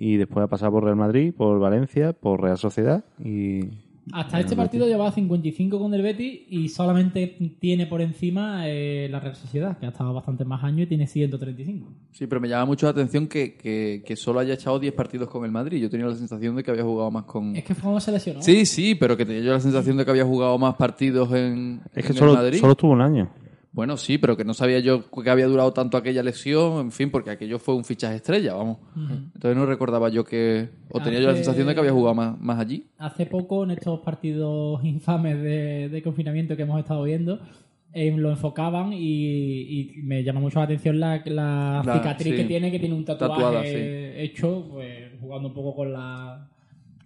y 0.02 0.16
después 0.16 0.46
ha 0.46 0.48
pasado 0.48 0.72
por 0.72 0.86
Real 0.86 0.96
Madrid, 0.96 1.34
por 1.36 1.60
Valencia, 1.60 2.14
por 2.14 2.42
Real 2.42 2.58
Sociedad 2.58 3.04
y 3.22 3.66
Hasta 4.14 4.40
este 4.40 4.56
partido 4.56 4.88
llevaba 4.88 5.12
55 5.12 5.78
con 5.78 5.94
el 5.94 6.02
Betis 6.02 6.42
y 6.50 6.70
solamente 6.70 7.38
tiene 7.60 7.86
por 7.86 8.00
encima 8.02 8.62
eh, 8.70 9.10
la 9.12 9.20
Real 9.20 9.36
Sociedad, 9.36 9.78
que 9.78 9.86
ha 9.86 9.90
estado 9.90 10.14
bastante 10.14 10.46
más 10.46 10.64
años 10.64 10.84
y 10.84 10.86
tiene 10.88 11.06
135. 11.06 11.92
Sí, 12.14 12.28
pero 12.28 12.40
me 12.40 12.48
llama 12.48 12.66
mucho 12.66 12.86
la 12.86 12.92
atención 12.92 13.28
que, 13.28 13.56
que, 13.56 14.02
que 14.06 14.16
solo 14.16 14.40
haya 14.40 14.54
echado 14.54 14.80
10 14.80 14.94
partidos 14.94 15.30
con 15.30 15.44
el 15.44 15.52
Madrid. 15.52 15.82
Yo 15.82 15.90
tenía 15.90 16.08
la 16.08 16.16
sensación 16.16 16.56
de 16.56 16.64
que 16.64 16.72
había 16.72 16.84
jugado 16.84 17.12
más 17.12 17.26
con... 17.26 17.54
Es 17.56 17.66
que 17.66 17.76
fue 17.76 17.84
cuando 17.84 18.00
se 18.00 18.14
lesionó. 18.14 18.42
Sí, 18.42 18.66
sí, 18.66 18.96
pero 18.96 19.18
que 19.18 19.26
tenía 19.26 19.42
yo 19.42 19.52
la 19.52 19.60
sensación 19.60 19.98
de 19.98 20.06
que 20.06 20.12
había 20.12 20.26
jugado 20.26 20.58
más 20.58 20.76
partidos 20.76 21.32
en, 21.34 21.82
es 21.94 22.06
que 22.06 22.14
en 22.14 22.18
solo, 22.18 22.32
el 22.32 22.38
Madrid. 22.38 22.60
solo 22.60 22.72
estuvo 22.72 22.92
un 22.94 23.02
año. 23.02 23.30
Bueno, 23.72 23.98
sí, 23.98 24.18
pero 24.18 24.36
que 24.36 24.44
no 24.44 24.54
sabía 24.56 24.80
yo 24.80 25.10
que 25.12 25.30
había 25.30 25.46
durado 25.46 25.72
tanto 25.74 25.96
aquella 25.96 26.24
lesión, 26.24 26.80
en 26.80 26.92
fin, 26.92 27.12
porque 27.12 27.30
aquello 27.30 27.60
fue 27.60 27.76
un 27.76 27.86
fichaje 27.86 28.16
estrella, 28.16 28.56
vamos. 28.56 28.78
Entonces 28.96 29.56
no 29.56 29.66
recordaba 29.68 30.10
yo 30.10 30.24
que... 30.24 30.70
O 30.92 31.00
tenía 31.00 31.20
yo 31.20 31.28
la 31.28 31.36
sensación 31.36 31.68
de 31.68 31.74
que 31.76 31.80
había 31.82 31.92
jugado 31.92 32.16
más, 32.16 32.40
más 32.42 32.60
allí. 32.60 32.88
Hace 32.98 33.28
poco, 33.28 33.64
en 33.64 33.72
estos 33.72 34.00
partidos 34.00 34.84
infames 34.84 35.38
de, 35.42 35.90
de 35.90 36.02
confinamiento 36.02 36.56
que 36.58 36.64
hemos 36.64 36.80
estado 36.80 37.04
viendo, 37.04 37.40
eh, 37.94 38.12
lo 38.18 38.32
enfocaban 38.32 38.92
y, 38.92 39.62
y 39.98 40.02
me 40.02 40.24
llama 40.24 40.40
mucho 40.40 40.58
la 40.60 40.66
atención 40.66 41.00
la, 41.00 41.22
la 41.26 41.84
La- 41.86 41.94
cicatriz 41.94 42.32
sí. 42.34 42.38
que 42.42 42.46
tiene, 42.46 42.72
que 42.72 42.80
tiene 42.80 42.96
un 42.96 43.06
tatuaje 43.06 43.34
Tatuada, 43.42 43.64
sí. 43.64 43.72
hecho, 43.76 44.68
pues, 44.72 45.12
jugando 45.22 45.48
un 45.50 45.54
poco 45.54 45.76
con 45.76 45.94
la, 45.94 46.50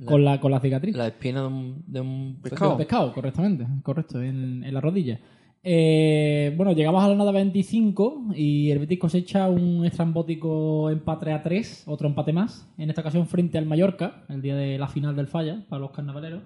con 0.05 0.23
la, 0.23 0.39
con 0.39 0.49
la 0.51 0.61
cicatriz. 0.61 0.95
La 0.95 1.07
espina 1.07 1.41
de 1.41 1.47
un, 1.47 1.83
de 1.87 1.99
un 2.01 2.39
Pescado. 2.41 2.71
De 2.71 2.77
pescado, 2.77 3.13
correctamente, 3.13 3.67
correcto, 3.83 4.21
en, 4.21 4.63
en 4.63 4.73
la 4.73 4.79
rodilla. 4.79 5.19
Eh, 5.65 6.53
bueno, 6.57 6.73
llegamos 6.73 7.01
a 7.03 7.07
la 7.07 7.15
nada 7.15 7.31
25 7.31 8.33
y 8.35 8.69
el 8.69 8.79
Betis 8.79 8.99
cosecha 8.99 9.47
un 9.47 9.85
estrambótico 9.85 10.89
empate 10.89 11.31
a 11.31 11.41
3, 11.41 11.83
otro 11.87 12.07
empate 12.09 12.33
más, 12.33 12.69
en 12.77 12.89
esta 12.89 12.99
ocasión 13.01 13.25
frente 13.27 13.57
al 13.57 13.65
Mallorca, 13.65 14.25
el 14.27 14.41
día 14.41 14.55
de 14.57 14.77
la 14.77 14.87
final 14.89 15.15
del 15.15 15.27
Falla, 15.27 15.63
para 15.69 15.79
los 15.79 15.91
carnavaleros. 15.91 16.41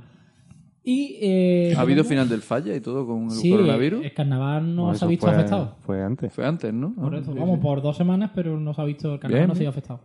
Y, 0.83 1.17
eh, 1.19 1.73
¿Ha 1.75 1.81
habido 1.81 2.05
final 2.05 2.29
del 2.29 2.41
falla 2.41 2.73
y 2.73 2.79
todo 2.79 3.05
con 3.05 3.23
el 3.25 3.31
Sí, 3.31 3.51
coronavirus? 3.51 4.05
el 4.05 4.13
carnaval 4.13 4.73
no 4.73 4.83
Bueno, 4.83 4.97
se 4.97 5.03
ha 5.03 5.07
visto 5.09 5.25
fue, 5.25 5.35
afectado. 5.35 5.75
Fue 5.81 6.01
antes. 6.01 6.31
Fue 6.31 6.45
antes, 6.45 6.73
¿no? 6.73 6.95
Por 6.95 7.13
Ah, 7.13 7.19
eso, 7.19 7.33
sí, 7.33 7.39
vamos, 7.39 7.55
sí. 7.57 7.61
por 7.61 7.81
dos 7.81 7.97
semanas, 7.97 8.31
pero 8.33 8.57
no 8.57 8.73
se 8.73 8.81
ha 8.81 8.85
visto 8.85 9.13
el 9.15 9.19
carnaval, 9.19 9.39
Bien, 9.41 9.49
no 9.49 9.55
se 9.55 9.65
ha 9.65 9.69
afectado. 9.69 9.99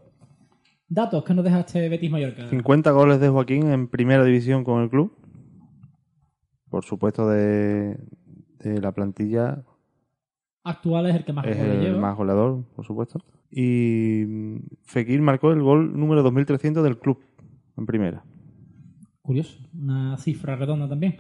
Datos 0.88 1.22
que 1.22 1.34
nos 1.34 1.44
deja 1.44 1.60
este 1.60 1.88
Betis 1.88 2.10
Mallorca. 2.10 2.48
50 2.48 2.90
goles 2.90 3.20
de 3.20 3.28
Joaquín 3.28 3.70
en 3.70 3.86
primera 3.86 4.24
división 4.24 4.64
con 4.64 4.82
el 4.82 4.90
club. 4.90 5.12
Por 6.68 6.84
supuesto, 6.84 7.28
de, 7.28 7.96
de 8.70 8.80
la 8.80 8.92
plantilla 8.92 9.62
Actual 10.64 11.06
es 11.06 11.16
el 11.16 11.24
que 11.24 11.32
más 11.32 11.44
es 11.46 11.56
goles 11.56 11.86
el 11.86 11.96
más 11.98 12.16
goleador, 12.16 12.64
por 12.76 12.84
supuesto. 12.86 13.20
Y 13.50 14.24
Fekir 14.82 15.20
marcó 15.20 15.50
el 15.52 15.60
gol 15.60 15.98
número 15.98 16.22
2300 16.22 16.84
del 16.84 16.98
club 16.98 17.18
en 17.76 17.84
primera. 17.86 18.24
Curioso, 19.22 19.58
una 19.74 20.16
cifra 20.18 20.54
redonda 20.56 20.88
también. 20.88 21.16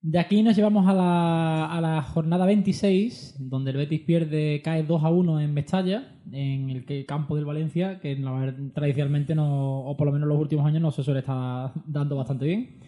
De 0.00 0.18
aquí 0.18 0.42
nos 0.42 0.54
llevamos 0.54 0.86
a 0.86 0.92
la, 0.94 1.66
a 1.66 1.80
la 1.80 2.02
jornada 2.02 2.46
26, 2.46 3.36
donde 3.40 3.70
el 3.72 3.78
Betis 3.78 4.00
pierde, 4.02 4.60
cae 4.62 4.82
2 4.84 5.02
a 5.02 5.10
1 5.10 5.40
en 5.40 5.52
Mestalla, 5.54 6.16
en 6.30 6.70
el 6.70 6.84
que- 6.84 7.04
campo 7.04 7.34
del 7.36 7.44
Valencia, 7.46 7.98
que 8.00 8.16
tradicionalmente, 8.74 9.34
no, 9.34 9.80
o 9.80 9.96
por 9.96 10.06
lo 10.06 10.12
menos 10.12 10.26
en 10.26 10.28
los 10.30 10.40
últimos 10.40 10.64
años, 10.66 10.82
no 10.82 10.90
se 10.92 11.02
suele 11.02 11.20
estar 11.20 11.72
dando 11.86 12.16
bastante 12.16 12.44
bien. 12.44 12.78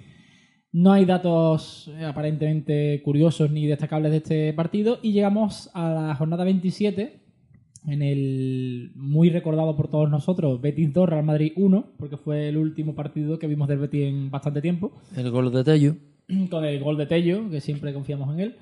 No 0.73 0.93
hay 0.93 1.05
datos 1.05 1.91
eh, 1.99 2.05
aparentemente 2.05 3.03
curiosos 3.03 3.51
ni 3.51 3.67
destacables 3.67 4.13
de 4.13 4.17
este 4.19 4.53
partido. 4.53 4.99
Y 5.03 5.13
llegamos 5.13 5.69
a 5.75 5.91
la 5.91 6.15
jornada 6.15 6.45
27, 6.45 7.21
en 7.89 8.03
el 8.03 8.93
muy 8.95 9.31
recordado 9.31 9.77
por 9.77 9.89
todos 9.89 10.09
nosotros, 10.09 10.61
Betis 10.61 10.93
2, 10.93 11.09
Real 11.09 11.25
Madrid 11.25 11.53
1, 11.57 11.93
porque 11.99 12.17
fue 12.17 12.49
el 12.49 12.57
último 12.57 12.95
partido 12.95 13.39
que 13.39 13.49
vimos 13.49 13.67
del 13.69 13.79
Betis 13.79 14.07
en 14.07 14.31
bastante 14.31 14.61
tiempo, 14.61 14.93
El 15.17 15.31
gol 15.31 15.53
de 15.53 15.65
Tello. 15.65 15.97
con 16.51 16.65
el 16.65 16.81
gol 16.81 16.97
de 16.97 17.07
Tello, 17.07 17.51
que 17.51 17.61
siempre 17.61 17.93
confiamos 17.93 18.33
en 18.35 18.41
él. 18.41 18.57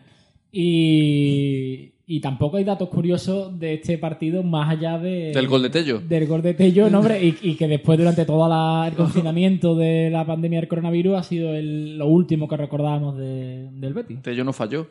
Y, 0.53 1.93
y 2.07 2.21
tampoco 2.21 2.57
hay 2.57 2.65
datos 2.65 2.89
curiosos 2.89 3.59
de 3.59 3.75
este 3.75 3.99
partido 3.99 4.43
más 4.43 4.71
allá 4.71 4.99
de, 4.99 5.33
Del 5.35 5.47
gol 5.49 5.63
de 5.63 5.71
Tello. 5.71 6.01
del 6.01 6.27
gol 6.27 6.43
de 6.43 6.55
Tello, 6.55 6.89
¿no, 6.91 6.99
hombre? 7.01 7.21
Y, 7.25 7.37
y 7.43 7.55
que 7.57 7.69
después, 7.69 7.99
durante 7.99 8.25
todo 8.25 8.49
la- 8.49 8.89
el 8.89 8.95
confinamiento 8.95 9.75
de 9.77 10.11
la 10.11 10.25
pandemia 10.27 10.61
del 10.61 10.69
coronavirus, 10.69 11.17
ha 11.19 11.23
sido 11.23 11.55
el- 11.55 11.99
lo 11.99 12.07
último 12.07 12.49
que 12.49 12.57
recordábamos 12.57 13.17
de- 13.19 13.69
del 13.73 13.93
Betis. 13.95 14.23
Tello 14.23 14.45
no 14.45 14.53
falló. 14.53 14.87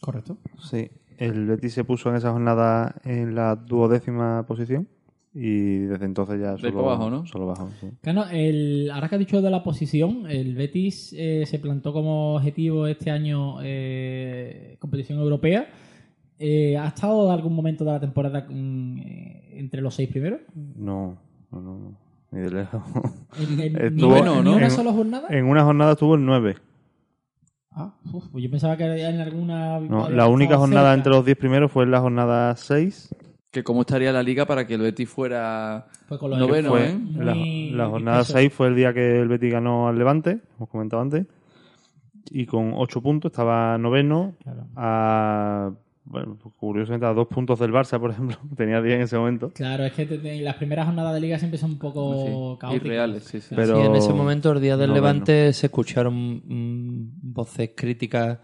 Correcto. 0.00 0.36
Sí, 0.62 0.88
el 1.18 1.46
Betis 1.46 1.72
se 1.72 1.84
puso 1.84 2.10
en 2.10 2.16
esa 2.16 2.30
jornada 2.32 2.94
en 3.04 3.34
la 3.34 3.56
duodécima 3.56 4.44
posición 4.46 4.86
y 5.34 5.78
desde 5.80 6.04
entonces 6.06 6.40
ya 6.40 6.56
solo, 6.58 6.80
abajo, 6.80 7.10
¿no? 7.10 7.26
solo 7.26 7.46
bajó. 7.46 7.68
sí. 7.80 7.88
Claro, 8.00 8.24
el, 8.32 8.90
ahora 8.92 9.08
que 9.08 9.14
has 9.16 9.18
dicho 9.20 9.40
de 9.42 9.50
la 9.50 9.62
posición, 9.62 10.24
el 10.28 10.54
Betis 10.54 11.14
eh, 11.16 11.44
se 11.46 11.58
plantó 11.58 11.92
como 11.92 12.34
objetivo 12.36 12.86
este 12.86 13.10
año 13.10 13.56
eh, 13.62 14.76
competición 14.80 15.18
europea. 15.20 15.68
Eh, 16.40 16.76
¿Ha 16.76 16.88
estado 16.88 17.26
en 17.26 17.32
algún 17.32 17.54
momento 17.54 17.84
de 17.84 17.90
la 17.92 18.00
temporada 18.00 18.46
mm, 18.48 19.00
entre 19.52 19.80
los 19.80 19.94
seis 19.94 20.08
primeros? 20.08 20.40
No, 20.54 21.18
no, 21.50 21.60
no, 21.60 21.78
no, 21.78 21.98
ni 22.30 22.40
de 22.40 22.50
lejos. 22.50 22.82
En, 23.38 23.60
en- 23.60 23.76
Estuvo- 23.76 24.14
ni, 24.14 24.20
bueno, 24.20 24.36
ni 24.36 24.42
¿no? 24.50 24.56
una 24.56 24.64
En- 24.66 24.70
sola 24.70 24.92
jornada? 24.92 25.26
en 25.30 25.44
una 25.44 25.62
jornada 25.64 25.92
estuvo 25.92 26.14
el 26.14 26.24
9. 26.24 26.56
Ah, 27.72 27.94
uf, 28.12 28.26
pues 28.32 28.42
yo 28.42 28.50
pensaba 28.50 28.76
que 28.76 28.84
en 28.84 29.20
alguna. 29.20 29.78
No, 29.80 30.08
la 30.10 30.26
única 30.26 30.56
jornada 30.56 30.88
cerca. 30.90 30.94
entre 30.94 31.12
los 31.12 31.24
10 31.24 31.36
primeros 31.38 31.70
fue 31.70 31.84
en 31.84 31.90
la 31.92 32.00
jornada 32.00 32.56
6. 32.56 33.14
Que 33.50 33.64
cómo 33.64 33.80
estaría 33.80 34.12
la 34.12 34.22
liga 34.22 34.44
para 34.44 34.66
que 34.66 34.74
el 34.74 34.82
Betis 34.82 35.08
fuera 35.08 35.86
con 36.18 36.30
los 36.30 36.38
noveno, 36.38 36.70
fue 36.70 36.90
¿eh? 36.90 36.98
la, 37.16 37.34
la 37.34 37.88
jornada 37.88 38.18
disperso. 38.18 38.38
6 38.40 38.52
fue 38.52 38.68
el 38.68 38.76
día 38.76 38.92
que 38.92 39.20
el 39.20 39.28
Betis 39.28 39.52
ganó 39.52 39.88
al 39.88 39.96
Levante, 39.98 40.40
hemos 40.56 40.68
comentado 40.68 41.00
antes. 41.02 41.26
Y 42.30 42.44
con 42.44 42.72
8 42.74 43.00
puntos 43.00 43.32
estaba 43.32 43.78
noveno 43.78 44.34
Claro. 44.42 44.66
a... 44.76 45.70
Bueno, 46.10 46.38
pues 46.42 46.54
curiosamente 46.56 47.04
a 47.04 47.12
dos 47.12 47.26
puntos 47.28 47.58
del 47.58 47.70
Barça, 47.70 47.98
por 48.00 48.10
ejemplo. 48.10 48.36
Tenía 48.56 48.80
10 48.80 48.94
en 48.96 49.00
ese 49.02 49.18
momento. 49.18 49.50
Claro, 49.54 49.84
es 49.84 49.92
que 49.92 50.06
te- 50.06 50.16
te- 50.18 50.40
las 50.40 50.54
primeras 50.56 50.86
jornadas 50.86 51.12
de 51.14 51.20
liga 51.20 51.38
siempre 51.38 51.58
son 51.58 51.72
un 51.72 51.78
poco 51.78 52.14
Sí, 52.54 52.58
caóticas. 52.60 52.74
irreales, 52.86 53.24
sí, 53.24 53.40
sí. 53.42 53.54
Pero- 53.54 53.76
Sí, 53.80 53.86
en 53.86 53.94
ese 53.94 54.12
momento, 54.14 54.52
el 54.52 54.60
día 54.62 54.76
del 54.78 54.88
no, 54.88 54.94
Levante, 54.94 55.52
se 55.52 55.66
escucharon 55.66 56.14
mm, 56.46 57.10
voces 57.34 57.72
críticas 57.76 58.38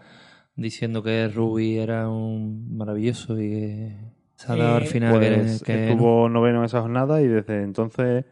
diciendo 0.55 1.01
que 1.01 1.27
Rubi 1.27 1.77
era 1.77 2.07
un 2.07 2.75
maravilloso 2.77 3.33
y 3.39 3.49
que 3.49 3.95
se 4.35 4.51
ha 4.51 4.55
dado 4.55 4.73
Eh, 4.79 4.81
al 4.81 4.87
final 4.87 5.19
que- 5.19 5.29
Pues 5.31 5.63
que, 5.63 5.91
estuvo 5.91 6.29
noveno 6.29 6.59
en 6.59 6.65
esa 6.65 6.81
jornada 6.81 7.21
y 7.21 7.27
desde 7.27 7.63
entonces 7.63 8.25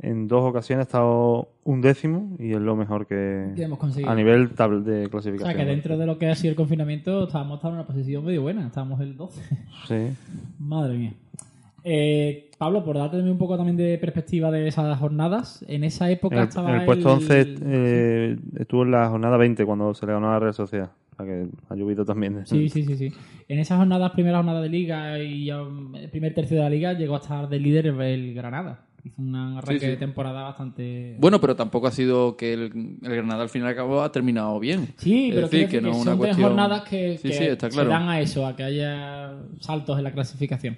en 0.00 0.28
dos 0.28 0.44
ocasiones 0.44 0.84
ha 0.84 0.88
estado 0.88 1.48
un 1.64 1.80
décimo 1.80 2.36
y 2.38 2.52
es 2.52 2.60
lo 2.60 2.76
mejor 2.76 3.06
que 3.06 3.50
Que 3.56 3.64
hemos 3.64 3.78
conseguido. 3.78 4.10
a 4.10 4.14
nivel 4.14 4.48
de 4.48 5.06
O 5.06 5.10
clasificación. 5.10 5.38
sea, 5.38 5.54
que 5.56 5.64
dentro 5.68 5.98
de 5.98 6.06
lo 6.06 6.18
que 6.18 6.28
ha 6.28 6.34
sido 6.36 6.50
el 6.50 6.56
confinamiento 6.56 7.24
estábamos 7.24 7.62
en 7.64 7.70
una 7.72 7.84
posición 7.86 8.24
medio 8.24 8.42
buena. 8.42 8.66
Estábamos 8.66 9.00
el 9.00 9.16
12. 9.16 9.42
Sí. 9.88 9.94
Madre 10.60 10.96
mía. 10.98 11.12
Eh, 11.84 12.50
Pablo, 12.58 12.84
por 12.84 12.96
darte 12.98 13.16
un 13.18 13.38
poco 13.38 13.56
también 13.56 13.76
de 13.76 13.96
perspectiva 13.98 14.50
de 14.50 14.66
esas 14.68 14.98
jornadas, 14.98 15.64
en 15.68 15.84
esa 15.84 16.10
época 16.10 16.36
el, 16.42 16.48
estaba 16.48 16.70
en 16.74 16.80
el 16.80 16.86
puesto 16.86 17.08
el- 17.08 17.14
11 17.16 17.44
eh, 17.62 18.36
estuvo 18.58 18.82
en 18.82 18.90
la 18.90 19.08
jornada 19.08 19.36
20 19.36 19.64
cuando 19.64 19.94
se 19.94 20.04
le 20.06 20.12
ganó 20.12 20.28
a 20.28 20.32
la 20.34 20.38
Real 20.40 20.54
Sociedad. 20.54 20.90
Que 21.18 21.48
ha 21.68 21.74
llovido 21.74 22.04
también. 22.04 22.46
Sí, 22.46 22.68
sí, 22.68 22.84
sí, 22.84 22.96
sí. 22.96 23.12
En 23.48 23.58
esas 23.58 23.78
jornadas, 23.78 24.12
primera 24.12 24.36
jornada 24.38 24.60
de 24.62 24.68
liga 24.68 25.18
y 25.22 25.50
el 25.50 26.08
primer 26.10 26.32
tercio 26.34 26.56
de 26.56 26.62
la 26.62 26.70
liga, 26.70 26.92
llegó 26.92 27.16
a 27.16 27.18
estar 27.18 27.48
de 27.48 27.58
líder 27.58 27.86
el 27.88 28.34
Granada. 28.34 28.84
Hizo 29.04 29.22
un 29.22 29.34
arranque 29.34 29.74
Sí, 29.80 29.86
sí. 29.86 29.90
de 29.92 29.96
temporada 29.96 30.42
bastante... 30.42 31.16
Bueno, 31.20 31.40
pero 31.40 31.54
tampoco 31.56 31.86
ha 31.86 31.90
sido 31.92 32.36
que 32.36 32.52
el, 32.52 32.62
el 33.02 33.14
Granada 33.16 33.42
al 33.42 33.48
final 33.48 33.74
cabo 33.74 34.02
ha 34.02 34.10
terminado 34.12 34.58
bien. 34.60 34.88
Sí, 34.96 35.28
Es 35.28 35.34
pero 35.36 35.48
decir, 35.48 35.68
que 35.68 35.80
no 35.80 35.92
son 35.92 36.02
una 36.02 36.10
tres 36.12 36.18
cuestión- 36.18 36.48
jornadas 36.48 36.82
que, 36.82 37.16
Sí, 37.18 37.28
que 37.28 37.34
sí, 37.34 37.44
está 37.44 37.68
claro. 37.68 37.88
se 37.88 37.92
dan 37.94 38.08
a 38.08 38.20
eso, 38.20 38.46
a 38.46 38.54
que 38.56 38.64
haya 38.64 39.34
saltos 39.60 39.98
en 39.98 40.04
la 40.04 40.12
clasificación. 40.12 40.76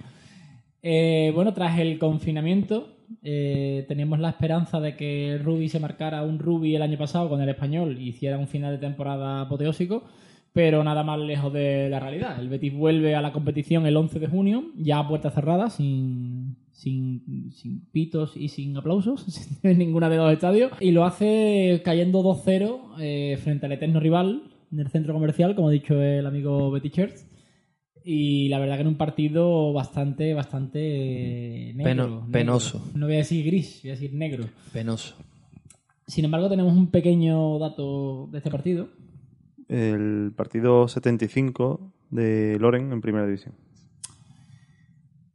Eh, 0.82 1.32
bueno, 1.34 1.53
tras 1.53 1.78
el 1.78 1.99
confinamiento 1.99 2.97
eh, 3.22 3.84
teníamos 3.88 4.18
la 4.20 4.30
esperanza 4.30 4.80
de 4.80 4.97
que 4.97 5.38
Rubi 5.43 5.68
se 5.68 5.80
marcara 5.80 6.22
un 6.22 6.38
Rubi 6.38 6.76
el 6.76 6.82
año 6.82 6.97
pasado 6.97 7.28
con 7.28 7.41
el 7.41 7.49
español 7.49 7.99
y 8.01 8.09
hiciera 8.11 8.38
un 8.38 8.49
final 8.49 8.72
de 8.72 8.78
temporada 8.78 9.43
apoteósico, 9.43 10.05
pero 10.53 10.82
nada 10.84 11.05
más 11.05 11.18
lejos 11.20 11.53
de 11.53 11.88
la 11.88 12.01
realidad. 12.01 12.40
El 12.40 12.48
Betis 12.48 12.74
vuelve 12.74 13.14
a 13.14 13.22
la 13.22 13.32
competición 13.32 13.86
el 13.86 13.96
11 13.96 14.18
de 14.18 14.26
junio, 14.26 14.64
ya 14.76 14.98
a 14.98 15.09
puerta 15.09 15.30
cerrada, 15.30 15.70
sin, 15.70 16.57
sin, 16.72 17.53
sin 17.53 17.84
pitos 17.92 18.36
y 18.36 18.48
sin 18.48 18.76
aplausos 18.76 19.26
en 19.62 19.78
ninguna 19.78 20.09
de 20.09 20.16
los 20.16 20.32
estadios, 20.32 20.72
y 20.80 20.90
lo 20.90 21.05
hace 21.05 21.80
cayendo 21.84 22.22
2-0 22.22 22.96
eh, 23.01 23.38
frente 23.42 23.66
al 23.66 23.72
eterno 23.72 24.01
rival 24.01 24.42
en 24.72 24.80
el 24.80 24.88
centro 24.88 25.14
comercial, 25.14 25.55
como 25.55 25.68
ha 25.68 25.72
dicho 25.72 26.01
el 26.03 26.26
amigo 26.26 26.70
Betty 26.70 26.90
Church. 26.90 27.14
Y 28.03 28.48
la 28.48 28.59
verdad 28.59 28.76
que 28.76 28.80
en 28.82 28.86
un 28.88 28.94
partido 28.96 29.72
bastante, 29.74 30.32
bastante 30.32 30.80
eh, 31.70 31.74
negro, 31.74 31.84
Peno- 31.84 32.09
negro. 32.09 32.26
penoso. 32.32 32.90
No 32.94 33.07
voy 33.07 33.16
a 33.16 33.18
decir 33.18 33.44
gris, 33.44 33.80
voy 33.82 33.90
a 33.90 33.94
decir 33.94 34.14
negro. 34.14 34.46
penoso. 34.72 35.14
Sin 36.07 36.24
embargo, 36.24 36.48
tenemos 36.48 36.72
un 36.72 36.86
pequeño 36.90 37.59
dato 37.59 38.28
de 38.32 38.38
este 38.38 38.51
partido. 38.51 38.88
El 39.71 40.33
partido 40.37 40.89
75 40.89 41.93
de 42.11 42.59
Loren 42.59 42.93
en 42.93 43.01
primera 43.01 43.25
división. 43.25 43.55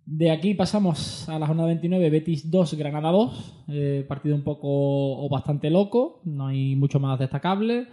De 0.06 0.30
aquí 0.30 0.54
pasamos 0.54 1.28
a 1.30 1.40
la 1.40 1.48
jornada 1.48 1.68
29, 1.70 2.10
Betis 2.12 2.52
2, 2.52 2.74
Granada 2.76 3.10
2. 3.12 3.64
Eh, 3.70 4.06
partido 4.08 4.36
un 4.36 4.44
poco 4.44 4.68
o 4.70 5.28
bastante 5.30 5.70
loco, 5.70 6.22
no 6.26 6.48
hay 6.48 6.76
mucho 6.76 7.00
más 7.00 7.18
destacable. 7.18 7.88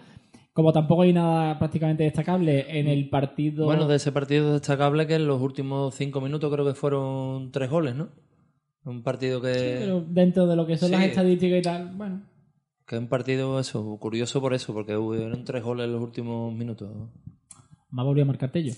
Como 0.52 0.72
tampoco 0.74 1.02
hay 1.02 1.14
nada 1.14 1.58
prácticamente 1.58 2.02
destacable 2.04 2.78
en 2.78 2.86
el 2.88 3.08
partido. 3.08 3.64
Bueno, 3.64 3.88
de 3.88 3.96
ese 3.96 4.12
partido 4.12 4.52
destacable 4.52 5.06
que 5.06 5.14
en 5.14 5.26
los 5.26 5.40
últimos 5.40 5.94
cinco 5.94 6.20
minutos 6.20 6.52
creo 6.52 6.66
que 6.66 6.74
fueron 6.74 7.50
tres 7.50 7.70
goles, 7.70 7.94
¿no? 7.94 8.08
Un 8.84 9.02
partido 9.02 9.40
que... 9.40 9.76
Pero 9.78 10.04
dentro 10.06 10.46
de 10.46 10.56
lo 10.56 10.66
que 10.66 10.76
son 10.76 10.88
Sí. 10.88 10.94
las 10.96 11.04
estadísticas 11.04 11.58
y 11.60 11.62
tal, 11.62 11.94
bueno. 11.96 12.20
Que 12.92 12.96
es 12.96 13.00
un 13.00 13.08
partido 13.08 13.58
eso, 13.58 13.96
curioso 13.98 14.38
por 14.42 14.52
eso, 14.52 14.74
porque 14.74 14.94
hubieron 14.94 15.44
tres 15.46 15.62
goles 15.62 15.86
en 15.86 15.94
los 15.94 16.02
últimos 16.02 16.52
minutos. 16.54 16.90
Me 17.90 18.02
ha 18.02 18.04
volvido 18.04 18.24
a 18.24 18.26
marcar 18.26 18.52
Tello. 18.52 18.74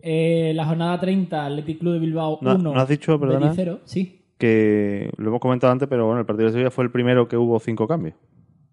Eh, 0.00 0.52
la 0.54 0.66
jornada 0.66 1.00
30, 1.00 1.46
Athletic 1.46 1.78
Club 1.78 1.94
de 1.94 1.98
Bilbao 1.98 2.38
No- 2.42 2.56
1. 2.56 2.74
no 2.74 2.78
has 2.78 2.86
dicho, 2.90 3.18
perdona? 3.18 3.46
Betis 3.46 3.56
0. 3.56 3.80
Sí, 3.86 4.26
Que 4.36 5.10
lo 5.16 5.28
hemos 5.30 5.40
comentado 5.40 5.72
antes, 5.72 5.88
pero 5.88 6.04
bueno, 6.04 6.20
el 6.20 6.26
partido 6.26 6.48
de 6.48 6.52
Sevilla 6.52 6.70
fue 6.70 6.84
el 6.84 6.90
primero 6.90 7.26
que 7.26 7.38
hubo 7.38 7.58
cinco 7.58 7.88
cambios. 7.88 8.16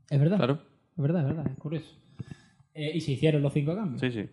es 0.09 0.19
verdad. 0.19 0.35
Claro. 0.35 0.59
Es 0.97 1.01
verdad, 1.01 1.21
es 1.21 1.27
verdad, 1.35 1.47
es 1.53 1.57
curioso. 1.57 1.95
Eh, 2.73 2.91
y 2.95 2.99
se 2.99 3.13
hicieron 3.13 3.41
los 3.41 3.53
cinco 3.53 3.73
cambios. 3.77 4.01
Sí, 4.01 4.11
sí. 4.11 4.25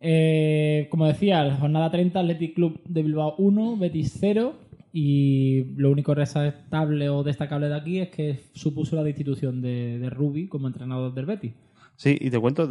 Eh, 0.00 0.88
como 0.90 1.06
decía, 1.06 1.44
la 1.44 1.56
jornada 1.58 1.92
30, 1.92 2.18
Athletic 2.18 2.56
Club 2.56 2.80
de 2.88 3.04
Bilbao 3.04 3.36
1, 3.38 3.76
Betis 3.76 4.16
0. 4.18 4.52
Y 4.98 5.74
lo 5.76 5.90
único 5.90 6.14
resaltable 6.14 7.10
o 7.10 7.22
destacable 7.22 7.68
de 7.68 7.76
aquí 7.76 8.00
es 8.00 8.08
que 8.08 8.40
supuso 8.54 8.96
la 8.96 9.02
destitución 9.02 9.60
de, 9.60 9.98
de 9.98 10.08
Rubi 10.08 10.48
como 10.48 10.68
entrenador 10.68 11.12
del 11.12 11.26
Betis. 11.26 11.52
Sí, 11.96 12.16
y 12.18 12.30
te 12.30 12.40
cuento, 12.40 12.66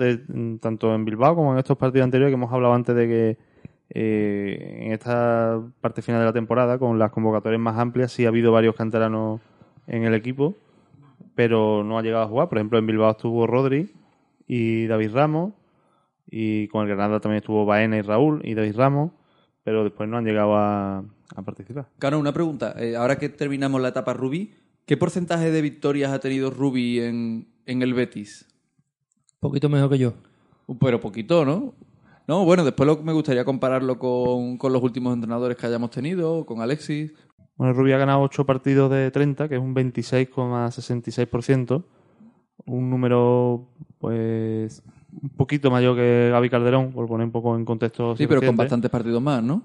tanto 0.60 0.96
en 0.96 1.06
Bilbao 1.06 1.36
como 1.36 1.54
en 1.54 1.60
estos 1.60 1.78
partidos 1.78 2.06
anteriores 2.06 2.32
que 2.32 2.34
hemos 2.34 2.52
hablado 2.52 2.74
antes 2.74 2.96
de 2.96 3.08
que 3.08 3.38
eh, 3.92 4.86
en 4.88 4.94
esta 4.94 5.62
parte 5.82 6.02
final 6.02 6.20
de 6.22 6.26
la 6.26 6.34
temporada, 6.34 6.80
con 6.80 6.98
las 6.98 7.12
convocatorias 7.12 7.62
más 7.62 7.78
amplias, 7.78 8.12
sí 8.12 8.26
ha 8.26 8.30
habido 8.30 8.52
varios 8.52 8.74
canteranos 8.74 9.40
en 9.86 10.06
el 10.06 10.16
equipo, 10.16 10.56
pero 11.36 11.84
no 11.84 12.00
ha 12.00 12.02
llegado 12.02 12.24
a 12.24 12.28
jugar. 12.28 12.50
Por 12.50 12.58
ejemplo, 12.58 12.80
en 12.80 12.88
Bilbao 12.88 13.12
estuvo 13.12 13.46
Rodri 13.46 13.92
y 14.48 14.88
David 14.88 15.12
Ramos, 15.14 15.54
y 16.26 16.70
con 16.70 16.82
el 16.82 16.88
Granada 16.88 17.20
también 17.20 17.42
estuvo 17.42 17.68
Baena 17.68 17.98
y 17.98 18.02
Raúl 18.02 18.42
y 18.44 18.56
David 18.56 18.78
Ramos, 18.78 19.12
pero 19.64 19.84
después 19.84 20.10
no 20.10 20.18
han 20.18 20.26
llegado 20.26 20.56
a, 20.56 21.04
a 21.36 21.42
participar. 21.42 21.88
Cano, 22.00 22.20
una 22.20 22.34
pregunta. 22.34 22.74
Eh, 22.78 22.96
ahora 22.96 23.18
que 23.18 23.30
terminamos 23.30 23.82
la 23.82 23.90
etapa 23.90 24.14
Rubí, 24.14 24.54
¿qué 24.86 24.98
porcentaje 24.98 25.52
de 25.52 25.62
victorias 25.62 26.12
ha 26.12 26.20
tenido 26.20 26.52
Rubí 26.52 27.00
en, 27.00 27.48
en 27.66 27.82
el 27.82 27.94
Betis? 27.94 28.48
poquito 29.40 29.70
mejor 29.70 29.90
que 29.92 29.98
yo. 30.00 30.14
Uh, 30.68 30.76
Pero 30.78 31.00
poquito, 31.00 31.46
¿no? 31.46 31.74
No, 32.28 32.44
bueno, 32.46 32.64
después 32.66 32.88
lo- 32.88 33.04
me 33.04 33.14
gustaría 33.14 33.46
compararlo 33.46 34.00
con, 34.00 34.58
con 34.58 34.74
los 34.74 34.82
últimos 34.82 35.14
entrenadores 35.14 35.56
que 35.58 35.68
hayamos 35.68 35.92
tenido, 35.92 36.44
con 36.48 36.62
Alexis. 36.62 37.14
Bueno, 37.56 37.74
Rubí 37.74 37.92
ha 37.92 37.98
ganado 38.00 38.22
8 38.22 38.44
partidos 38.46 38.90
de 38.92 39.12
30, 39.12 39.48
que 39.48 39.56
es 39.56 39.62
un 39.62 39.76
26,66%. 39.76 41.84
Un 42.66 42.90
número, 42.90 43.70
pues, 44.00 44.82
un 45.22 45.30
poquito 45.30 45.70
mayor 45.70 45.96
que 45.96 46.30
Gaby 46.32 46.50
Calderón, 46.50 46.92
por 46.94 47.08
poner 47.08 47.26
un 47.28 47.32
poco 47.32 47.56
en 47.56 47.64
contexto. 47.66 48.16
Sí, 48.18 48.26
pero 48.28 48.42
con 48.42 48.56
bastantes 48.56 48.90
partidos 48.90 49.22
más, 49.22 49.44
¿no? 49.44 49.62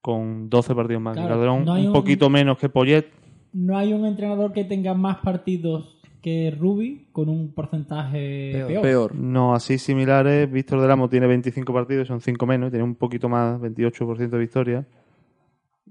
Con 0.00 0.48
12 0.48 0.74
partidos 0.74 1.02
más 1.02 1.14
que 1.14 1.20
Claro, 1.20 1.34
Calderón. 1.34 1.64
no 1.64 1.72
hay 1.74 1.82
un 1.82 1.88
un- 1.88 1.92
poquito 1.92 2.30
menos 2.30 2.58
que 2.58 2.68
Poyet. 2.68 3.06
No 3.52 3.76
hay 3.76 3.92
un 3.92 4.06
entrenador 4.06 4.52
que 4.52 4.64
tenga 4.64 4.94
más 4.94 5.18
partidos 5.18 5.96
que 6.22 6.54
Rubi 6.58 7.08
con 7.12 7.28
un 7.28 7.52
porcentaje 7.52 8.50
Peor. 8.52 8.68
peor. 8.68 8.82
Peor. 8.82 9.14
No 9.16 9.54
así 9.54 9.78
similares. 9.78 10.50
Víctor 10.50 10.80
del 10.80 10.90
Amo 10.90 11.08
tiene 11.08 11.26
25 11.26 11.72
partidos, 11.72 12.08
son 12.08 12.20
5 12.20 12.46
menos, 12.46 12.68
y 12.68 12.70
tiene 12.70 12.84
un 12.84 12.94
poquito 12.94 13.28
más, 13.28 13.60
28% 13.60 14.36
de 14.36 14.38
victoria. 14.38 14.86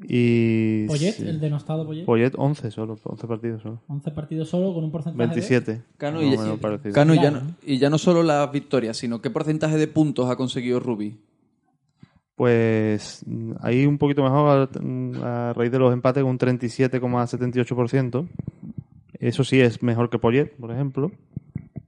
Y. 0.07 0.86
Poyet, 0.88 1.12
sí. 1.14 1.28
el 1.28 1.39
denostado 1.39 1.86
Poyet. 1.86 2.05
Poyet, 2.05 2.32
11 2.38 2.72
solo, 2.72 2.97
11 3.03 3.28
partidos 3.28 3.62
solo. 3.62 3.82
11 3.88 4.12
partidos 4.12 4.49
solo 4.49 4.74
con 4.74 4.84
un 4.86 4.91
porcentaje 4.91 5.28
27. 5.28 5.82
Cano, 5.97 6.22
más 6.22 6.34
y, 6.34 6.38
o 6.38 6.41
menos 6.41 6.60
parecido. 6.60 6.93
Cano, 6.93 7.14
y 7.14 7.18
ya, 7.22 7.32
no, 7.32 7.41
y 7.66 7.78
ya 7.80 7.89
no 7.89 7.97
solo 7.97 8.24
las 8.24 8.49
victorias, 8.51 8.95
sino 8.97 9.22
qué 9.22 9.30
porcentaje 9.30 9.76
de 9.78 9.88
puntos 9.88 10.30
ha 10.30 10.36
conseguido 10.38 10.80
Rubí. 10.80 11.18
Pues 12.40 13.26
ahí 13.60 13.86
un 13.86 13.98
poquito 13.98 14.24
mejor 14.24 14.70
a, 15.22 15.50
a 15.50 15.54
raíz 15.54 15.74
de 15.74 15.78
los 15.78 15.92
empates 15.92 16.24
con 16.24 16.32
un 16.32 16.40
37,78%. 16.40 18.30
Eso 19.20 19.44
sí 19.44 19.60
es 19.60 19.84
mejor 19.84 20.10
que 20.10 20.20
Poyet, 20.20 20.56
por 20.56 20.72
ejemplo, 20.72 21.12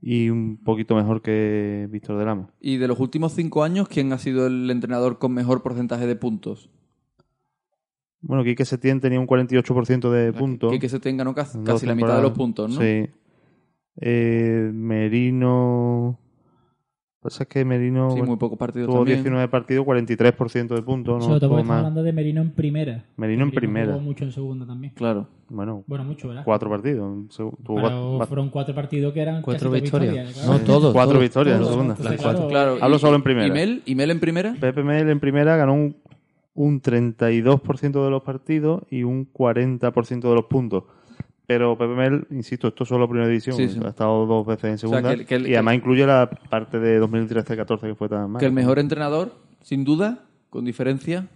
y 0.02 0.28
un 0.28 0.58
poquito 0.62 0.94
mejor 0.94 1.22
que 1.22 1.88
Víctor 1.90 2.18
del 2.18 2.28
Amo. 2.28 2.50
Y 2.60 2.76
de 2.76 2.86
los 2.86 3.00
últimos 3.00 3.32
cinco 3.32 3.64
años, 3.64 3.88
¿quién 3.88 4.12
ha 4.12 4.18
sido 4.18 4.46
el 4.46 4.70
entrenador 4.70 5.18
con 5.18 5.32
mejor 5.32 5.62
porcentaje 5.62 6.06
de 6.06 6.16
puntos? 6.16 6.68
Bueno, 8.20 8.44
Quique 8.44 8.66
Setién 8.66 9.00
tenía 9.00 9.20
un 9.20 9.26
48% 9.26 10.10
de 10.10 10.34
puntos. 10.34 10.70
Que, 10.70 10.80
que 10.80 10.90
se 10.90 11.00
tenga 11.00 11.24
¿no? 11.24 11.34
casi, 11.34 11.58
casi 11.60 11.86
la 11.86 11.94
mitad 11.94 12.16
de 12.16 12.22
los 12.24 12.32
puntos, 12.32 12.68
¿no? 12.74 12.78
Sí. 12.78 13.08
Eh, 14.02 14.70
Merino... 14.70 16.18
Pasa 17.22 17.44
que 17.44 17.64
Merino 17.64 18.08
Sí, 18.10 18.14
bueno, 18.16 18.26
muy 18.32 18.36
pocos 18.36 18.58
partidos 18.58 18.88
tuvo 18.88 18.96
también. 18.98 19.18
19 19.18 19.46
partidos, 19.46 19.86
43% 19.86 20.74
de 20.74 20.82
puntos. 20.82 21.18
¿no? 21.20 21.20
Sobre 21.24 21.38
todo 21.38 21.50
Tuvo 21.50 21.58
estamos 21.60 21.76
hablando 21.78 22.02
de 22.02 22.12
Merino 22.12 22.40
en 22.42 22.50
primera. 22.50 23.04
Merino 23.16 23.44
en 23.44 23.52
primera. 23.52 23.92
jugó 23.92 24.00
mucho 24.04 24.24
en 24.24 24.32
segunda 24.32 24.66
también. 24.66 24.92
Claro. 24.96 25.28
Bueno, 25.48 25.84
Bueno, 25.86 26.04
mucho, 26.04 26.26
¿verdad? 26.26 26.42
cuatro 26.44 26.68
partidos. 26.68 27.28
Tuvo 27.36 27.52
Pero 27.76 28.18
cuat- 28.18 28.26
fueron 28.26 28.50
cuatro 28.50 28.74
partidos 28.74 29.12
que 29.12 29.20
eran 29.20 29.40
Cuatro 29.42 29.70
casi 29.70 29.88
todas 29.88 30.02
victorias. 30.02 30.32
claro. 30.34 30.52
No, 30.52 30.58
todos. 30.64 30.92
cuatro 30.92 31.10
todos. 31.12 31.22
victorias 31.22 31.54
en 31.54 31.60
Todos, 31.62 31.72
segunda. 31.74 31.94
entonces, 31.94 32.12
Las 32.16 32.22
cuatro. 32.24 32.48
Claro. 32.48 32.78
Hablo 32.80 32.96
y- 32.96 32.98
solo 32.98 33.16
en 33.16 33.22
primera. 33.22 33.46
¿Y 33.46 33.50
Mel? 33.52 33.82
¿Y 33.86 33.94
Mel 33.94 34.10
en 34.10 34.18
primera? 34.20 34.56
Pepe 34.58 34.82
Mel 34.82 35.08
en 35.08 35.20
primera 35.20 35.56
ganó 35.56 35.74
un, 35.74 35.96
un 36.54 36.80
32% 36.82 38.04
de 38.04 38.10
los 38.10 38.22
partidos 38.22 38.82
y 38.90 39.04
un 39.04 39.26
40% 39.32 40.28
de 40.28 40.34
los 40.34 40.46
puntos. 40.46 40.84
Pero 41.52 41.76
Pepe 41.76 41.94
Mel, 41.94 42.26
insisto, 42.30 42.68
esto 42.68 42.84
es 42.84 42.88
solo 42.88 43.06
primera 43.06 43.28
división. 43.28 43.56
Sí, 43.56 43.68
sí. 43.68 43.78
Ha 43.84 43.88
estado 43.90 44.24
dos 44.26 44.46
veces 44.46 44.64
en 44.70 44.78
segunda. 44.78 45.02
que 45.10 45.14
el- 45.20 45.26
que 45.26 45.34
el- 45.34 45.46
y 45.48 45.54
además 45.54 45.74
incluye 45.74 46.06
la 46.06 46.30
parte 46.48 46.78
de 46.78 46.98
2013-14 46.98 47.80
que 47.88 47.94
fue 47.94 48.08
tan 48.08 48.30
mal. 48.30 48.40
Que 48.40 48.46
el 48.46 48.52
mejor 48.52 48.78
entrenador, 48.78 49.32
sin 49.60 49.84
duda, 49.84 50.20
con 50.50 50.64
diferencia, 50.64 51.26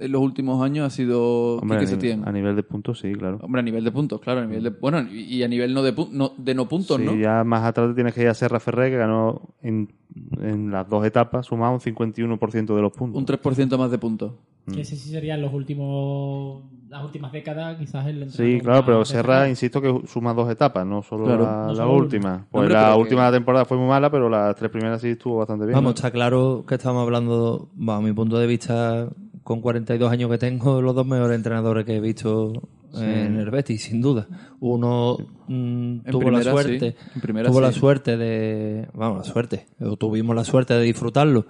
en 0.00 0.12
los 0.12 0.20
últimos 0.22 0.62
años 0.62 0.86
ha 0.86 0.90
sido 0.90 1.56
Hombre, 1.58 1.76
a, 1.76 1.80
Quique 1.80 1.92
nivel, 1.96 2.00
Setién. 2.10 2.28
a 2.28 2.32
nivel 2.32 2.56
de 2.56 2.62
puntos, 2.62 2.98
sí, 3.00 3.12
claro. 3.12 3.38
Hombre, 3.42 3.60
a 3.60 3.62
nivel 3.62 3.84
de 3.84 3.92
puntos, 3.92 4.20
claro. 4.20 4.40
A 4.40 4.46
nivel 4.46 4.62
de, 4.64 4.70
bueno, 4.70 5.00
y 5.12 5.42
a 5.42 5.48
nivel 5.48 5.72
no 5.74 5.82
de, 5.82 5.94
no, 6.12 6.32
de 6.36 6.54
no 6.54 6.68
puntos, 6.68 6.96
Sí, 6.98 7.04
¿no? 7.04 7.14
ya 7.16 7.44
más 7.44 7.64
atrás 7.64 7.88
te 7.90 7.94
tienes 7.94 8.14
que 8.14 8.22
ir 8.22 8.28
a 8.28 8.34
Serra 8.34 8.58
Ferrer, 8.60 8.90
que 8.90 8.96
ganó 8.98 9.54
en, 9.62 9.92
en 10.40 10.70
las 10.70 10.88
dos 10.88 11.04
etapas, 11.04 11.46
sumado 11.46 11.72
un 11.74 11.80
51% 11.80 12.74
de 12.74 12.82
los 12.82 12.92
puntos. 12.92 13.18
Un 13.18 13.26
3% 13.26 13.78
más 13.78 13.90
de 13.90 13.98
puntos. 13.98 14.32
Que 14.72 14.82
ese 14.82 14.94
sí 14.94 15.10
serían 15.10 15.40
los 15.42 15.52
últimos, 15.52 16.62
las 16.88 17.02
últimas 17.04 17.32
décadas, 17.32 17.76
quizás 17.78 18.06
el 18.06 18.30
Sí, 18.30 18.60
claro, 18.62 18.84
pero 18.84 19.04
Serra, 19.04 19.48
insisto 19.48 19.80
que 19.80 20.02
suma 20.06 20.32
dos 20.32 20.48
etapas, 20.50 20.86
no 20.86 21.02
solo 21.02 21.24
Claro. 21.24 21.44
la, 21.44 21.56
No 21.62 21.68
la 21.68 21.74
solo 21.74 21.94
última. 21.96 22.46
Pues 22.50 22.62
Hombre, 22.62 22.74
la 22.74 22.92
que- 22.94 23.00
última 23.00 23.32
temporada 23.32 23.64
fue 23.64 23.76
muy 23.78 23.88
mala, 23.88 24.10
pero 24.10 24.28
las 24.28 24.54
tres 24.54 24.70
primeras 24.70 25.00
sí 25.00 25.08
estuvo 25.08 25.38
bastante 25.38 25.64
bien. 25.66 25.74
Vamos, 25.74 25.94
está 25.94 26.10
claro 26.10 26.64
que 26.68 26.76
estamos 26.76 27.02
hablando, 27.02 27.68
bajo 27.74 28.02
mi 28.02 28.12
punto 28.12 28.38
de 28.38 28.46
vista, 28.46 29.08
con 29.50 29.60
42 29.60 30.12
años 30.12 30.30
que 30.30 30.38
tengo, 30.38 30.80
los 30.80 30.94
dos 30.94 31.04
mejores 31.04 31.34
entrenadores 31.34 31.84
que 31.84 31.96
he 31.96 32.00
visto 32.00 32.52
en 32.94 33.36
el 33.36 33.50
Betis, 33.50 33.82
sin 33.82 34.00
duda. 34.00 34.28
Uno 34.60 35.16
mm, 35.48 36.02
tuvo 36.08 36.20
primera, 36.20 36.44
la 36.44 36.52
suerte, 36.52 36.92
sí. 36.92 37.08
En 37.16 37.20
primera, 37.20 37.48
tuvo 37.48 37.60
la 37.60 37.72
suerte 37.72 38.16
de, 38.16 38.86
vamos, 38.94 39.18
la 39.18 39.24
suerte, 39.24 39.66
o 39.80 39.96
tuvimos 39.96 40.36
la 40.36 40.44
suerte 40.44 40.74
de 40.74 40.82
disfrutarlo 40.82 41.46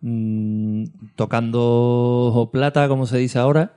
mm, 0.00 0.84
tocando 1.14 2.48
plata, 2.50 2.88
como 2.88 3.04
se 3.04 3.18
dice 3.18 3.38
ahora, 3.38 3.74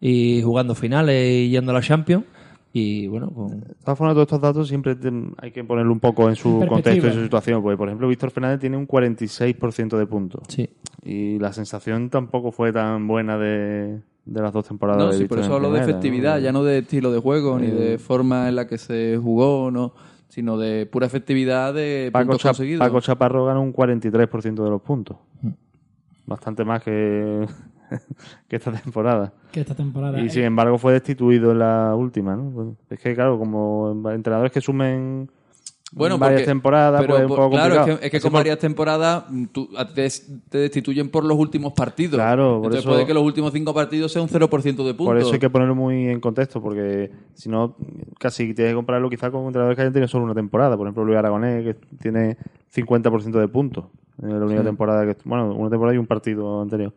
y 0.00 0.40
jugando 0.40 0.74
finales 0.74 1.30
y 1.30 1.50
yendo 1.50 1.72
a 1.72 1.74
la 1.74 1.82
Champions. 1.82 2.24
Y 2.72 3.06
bueno, 3.08 3.30
con- 3.30 3.60
De 3.60 3.74
todas 3.82 3.96
formas, 3.98 4.14
todos 4.14 4.26
estos 4.26 4.40
datos 4.40 4.68
siempre 4.68 4.96
hay 5.38 5.50
que 5.52 5.64
ponerlo 5.64 5.92
un 5.92 6.00
poco 6.00 6.28
en 6.28 6.36
su 6.36 6.64
contexto 6.68 7.08
y 7.08 7.12
su 7.12 7.22
situación. 7.22 7.62
Porque, 7.62 7.76
por 7.78 7.88
ejemplo, 7.88 8.08
Víctor 8.08 8.30
Fernández 8.30 8.60
tiene 8.60 8.76
un 8.76 8.86
46% 8.86 9.96
de 9.98 10.06
puntos. 10.06 10.42
sí. 10.48 10.68
Y 11.04 11.38
la 11.38 11.52
sensación 11.52 12.10
tampoco 12.10 12.50
fue 12.52 12.72
tan 12.72 13.06
buena 13.06 13.38
de, 13.38 14.00
de 14.26 14.42
las 14.42 14.52
dos 14.52 14.66
temporadas. 14.66 15.02
No, 15.02 15.10
de 15.12 15.16
sí, 15.16 15.24
por 15.26 15.38
eso 15.38 15.54
hablo 15.54 15.72
de 15.72 15.80
efectividad, 15.80 16.34
¿no? 16.34 16.40
ya 16.40 16.52
no 16.52 16.64
de 16.64 16.78
estilo 16.78 17.10
de 17.12 17.20
juego, 17.20 17.58
ni 17.58 17.68
Eh. 17.68 17.70
de 17.70 17.98
forma 17.98 18.48
en 18.48 18.56
la 18.56 18.66
que 18.66 18.76
se 18.78 19.16
jugó, 19.16 19.70
no 19.70 19.94
sino 20.28 20.58
de 20.58 20.84
pura 20.86 21.06
efectividad 21.06 21.72
de 21.72 22.10
Paco, 22.12 22.26
puntos 22.26 22.42
Cha- 22.42 22.48
conseguidos. 22.50 22.80
Paco 22.86 23.00
Chaparro 23.00 23.46
ganó 23.46 23.62
un 23.62 23.72
43% 23.72 24.62
de 24.64 24.68
los 24.70 24.82
puntos. 24.82 25.16
Bastante 26.26 26.64
más 26.64 26.82
que, 26.82 27.46
que 28.48 28.56
esta 28.56 28.72
temporada. 28.72 29.32
Que 29.52 29.60
esta 29.60 29.74
temporada. 29.74 30.20
Y 30.20 30.28
sin 30.30 30.42
embargo 30.44 30.78
fue 30.78 30.92
destituido 30.92 31.52
en 31.52 31.58
la 31.60 31.94
última, 31.96 32.36
¿no? 32.36 32.44
Bueno, 32.44 32.76
es 32.90 32.98
que 32.98 33.14
claro, 33.14 33.38
como 33.38 34.10
entrenadores 34.12 34.52
que 34.52 34.60
sumen 34.60 35.30
Bueno, 35.92 36.18
varias 36.18 36.42
porque- 36.42 36.50
temporadas, 36.50 37.00
pero, 37.00 37.14
pues 37.14 37.22
un 37.22 37.28
poco 37.28 37.50
claro, 37.50 37.66
es 37.66 37.78
complicado. 37.78 38.00
que, 38.00 38.06
es 38.06 38.12
que 38.12 38.20
con 38.20 38.30
por- 38.32 38.38
varias 38.40 38.58
temporadas 38.58 39.24
mm, 39.30 39.44
tú- 39.46 39.68
te, 39.94 40.08
te 40.50 40.58
destituyen 40.58 41.08
por 41.10 41.24
los 41.24 41.38
últimos 41.38 41.72
partidos. 41.72 42.16
Claro, 42.16 42.56
por 42.56 42.56
Entonces 42.66 42.80
eso- 42.80 42.90
puede 42.90 43.06
que 43.06 43.14
los 43.14 43.22
últimos 43.22 43.52
cinco 43.54 43.72
partidos 43.72 44.12
sea 44.12 44.20
un 44.20 44.28
0% 44.28 44.84
de 44.84 44.92
puntos. 44.94 45.06
Por 45.06 45.16
eso 45.18 45.32
hay 45.32 45.38
que 45.38 45.48
ponerlo 45.50 45.74
muy 45.74 46.08
en 46.08 46.20
contexto, 46.20 46.60
porque 46.62 47.10
si 47.34 47.48
no, 47.48 47.74
casi 48.18 48.52
tienes 48.52 48.72
que 48.72 48.76
compararlo 48.76 49.08
quizás 49.08 49.30
con 49.30 49.46
entrenadores 49.46 49.76
que 49.76 49.82
hayan 49.82 49.92
tenido 49.94 50.08
solo 50.08 50.24
una 50.24 50.34
temporada. 50.34 50.76
Por 50.76 50.86
ejemplo, 50.86 51.04
Luis 51.04 51.16
Aragonés, 51.18 51.64
que 51.64 51.74
tiene 52.02 52.36
50% 52.74 53.40
de 53.40 53.48
puntos. 53.48 53.86
En 54.20 54.38
la 54.38 54.44
única 54.44 54.64
temporada 54.64 55.06
que. 55.06 55.16
Bueno, 55.24 55.54
una 55.54 55.70
temporada 55.70 55.94
y 55.94 55.98
un 55.98 56.06
partido 56.06 56.60
anterior. 56.60 56.92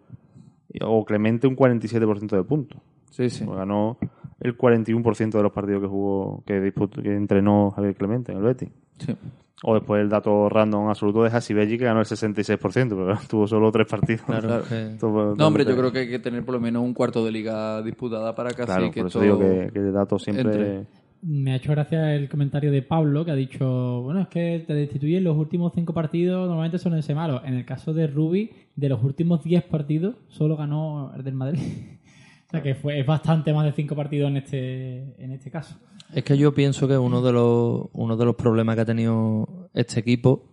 O 0.82 1.04
Clemente, 1.06 1.48
un 1.48 1.56
47% 1.56 2.36
de 2.38 2.44
puntos. 2.44 2.80
Sí, 3.10 3.30
sí. 3.30 3.46
Ganó 3.46 3.98
el 4.40 4.58
41% 4.58 5.32
de 5.38 5.44
los 5.44 5.52
partidos 5.52 5.82
que 5.82 5.88
jugó, 5.88 6.44
que, 6.46 6.60
disputó- 6.62 7.02
que 7.02 7.14
entrenó 7.16 7.72
Javier 7.72 7.96
Clemente 7.96 8.32
en 8.32 8.38
el 8.38 8.44
Betis. 8.44 8.70
Sí. 9.00 9.16
O 9.64 9.76
después 9.76 10.02
el 10.02 10.10
dato 10.10 10.50
random 10.50 10.88
absoluto 10.90 11.22
de 11.24 11.30
Hassi 11.30 11.54
Belli, 11.54 11.78
que 11.78 11.84
ganó 11.86 12.00
el 12.00 12.06
66%, 12.08 12.90
pero 12.96 13.16
tuvo 13.30 13.48
solo 13.48 13.72
tres 13.72 13.86
partidos. 13.88 14.24
Claro. 14.24 14.64
que- 14.68 14.96
Todo- 15.00 15.36
No, 15.36 15.48
hombre, 15.48 15.64
todo- 15.66 15.74
yo 15.76 15.80
creo 15.80 15.92
que 15.92 16.00
hay 16.00 16.10
que 16.10 16.20
tener 16.20 16.44
por 16.44 16.56
lo 16.56 16.60
menos 16.62 16.82
un 16.84 16.94
cuarto 16.94 17.24
de 17.24 17.32
liga 17.32 17.82
disputada 17.84 18.34
para 18.34 18.50
casi 18.52 18.66
Claro, 18.66 18.92
que 18.92 19.02
por 19.02 19.08
eso 19.10 19.20
todo 19.20 19.24
digo 19.24 19.40
que, 19.40 19.70
que 19.74 19.80
el 19.80 19.94
dato 19.94 20.18
siempre. 20.18 20.44
entre. 20.46 21.01
Me 21.24 21.52
ha 21.52 21.56
hecho 21.58 21.72
gracia 21.72 22.16
el 22.16 22.28
comentario 22.30 22.72
de 22.72 22.82
Pablo 22.82 23.24
que 23.24 23.32
ha 23.32 23.36
dicho, 23.36 24.02
bueno, 24.02 24.22
es 24.22 24.28
que 24.28 24.64
te 24.66 24.74
destituyen 24.74 25.24
los 25.24 25.38
últimos 25.38 25.72
cinco 25.76 25.94
partidos, 25.94 26.48
normalmente 26.48 26.80
son 26.80 26.98
ese 26.98 27.14
malos. 27.14 27.42
En 27.46 27.54
el 27.54 27.66
caso 27.66 27.94
de 27.94 28.08
Rubi, 28.08 28.50
de 28.76 28.90
los 28.90 29.04
últimos 29.04 29.44
10 29.44 29.64
partidos, 29.66 30.16
solo 30.30 30.58
ganó 30.58 31.14
el 31.16 31.24
del 31.24 31.36
Madrid. 31.36 31.62
o 32.48 32.50
sea 32.50 32.64
que 32.64 32.74
fue, 32.74 33.00
es 33.00 33.06
bastante 33.06 33.54
más 33.54 33.66
de 33.66 33.74
cinco 33.74 33.96
partidos 33.96 34.32
en 34.32 34.38
este, 34.38 35.24
en 35.24 35.32
este 35.32 35.52
caso. 35.52 35.76
Es 36.14 36.24
que 36.24 36.38
yo 36.38 36.54
pienso 36.54 36.88
que 36.88 36.98
uno 36.98 37.22
de 37.22 37.32
los 37.32 37.88
uno 37.94 38.18
de 38.18 38.26
los 38.26 38.36
problemas 38.36 38.76
que 38.76 38.82
ha 38.82 38.86
tenido 38.86 39.70
este 39.74 40.00
equipo 40.00 40.52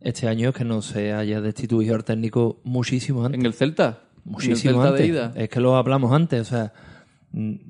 este 0.00 0.28
año 0.28 0.50
es 0.50 0.54
que 0.54 0.64
no 0.64 0.82
se 0.82 1.12
haya 1.12 1.40
destituido 1.40 1.94
al 1.94 2.04
técnico 2.04 2.60
muchísimo 2.64 3.24
antes. 3.24 3.38
En 3.38 3.46
el 3.46 3.54
Celta. 3.54 4.00
muchísimo 4.24 4.74
en 4.74 4.76
el 4.76 4.82
Celta 4.82 4.88
antes. 4.88 5.00
de 5.00 5.06
ida. 5.06 5.32
Es 5.36 5.48
que 5.48 5.60
lo 5.60 5.76
hablamos 5.76 6.12
antes, 6.12 6.40
o 6.40 6.44
sea, 6.44 6.72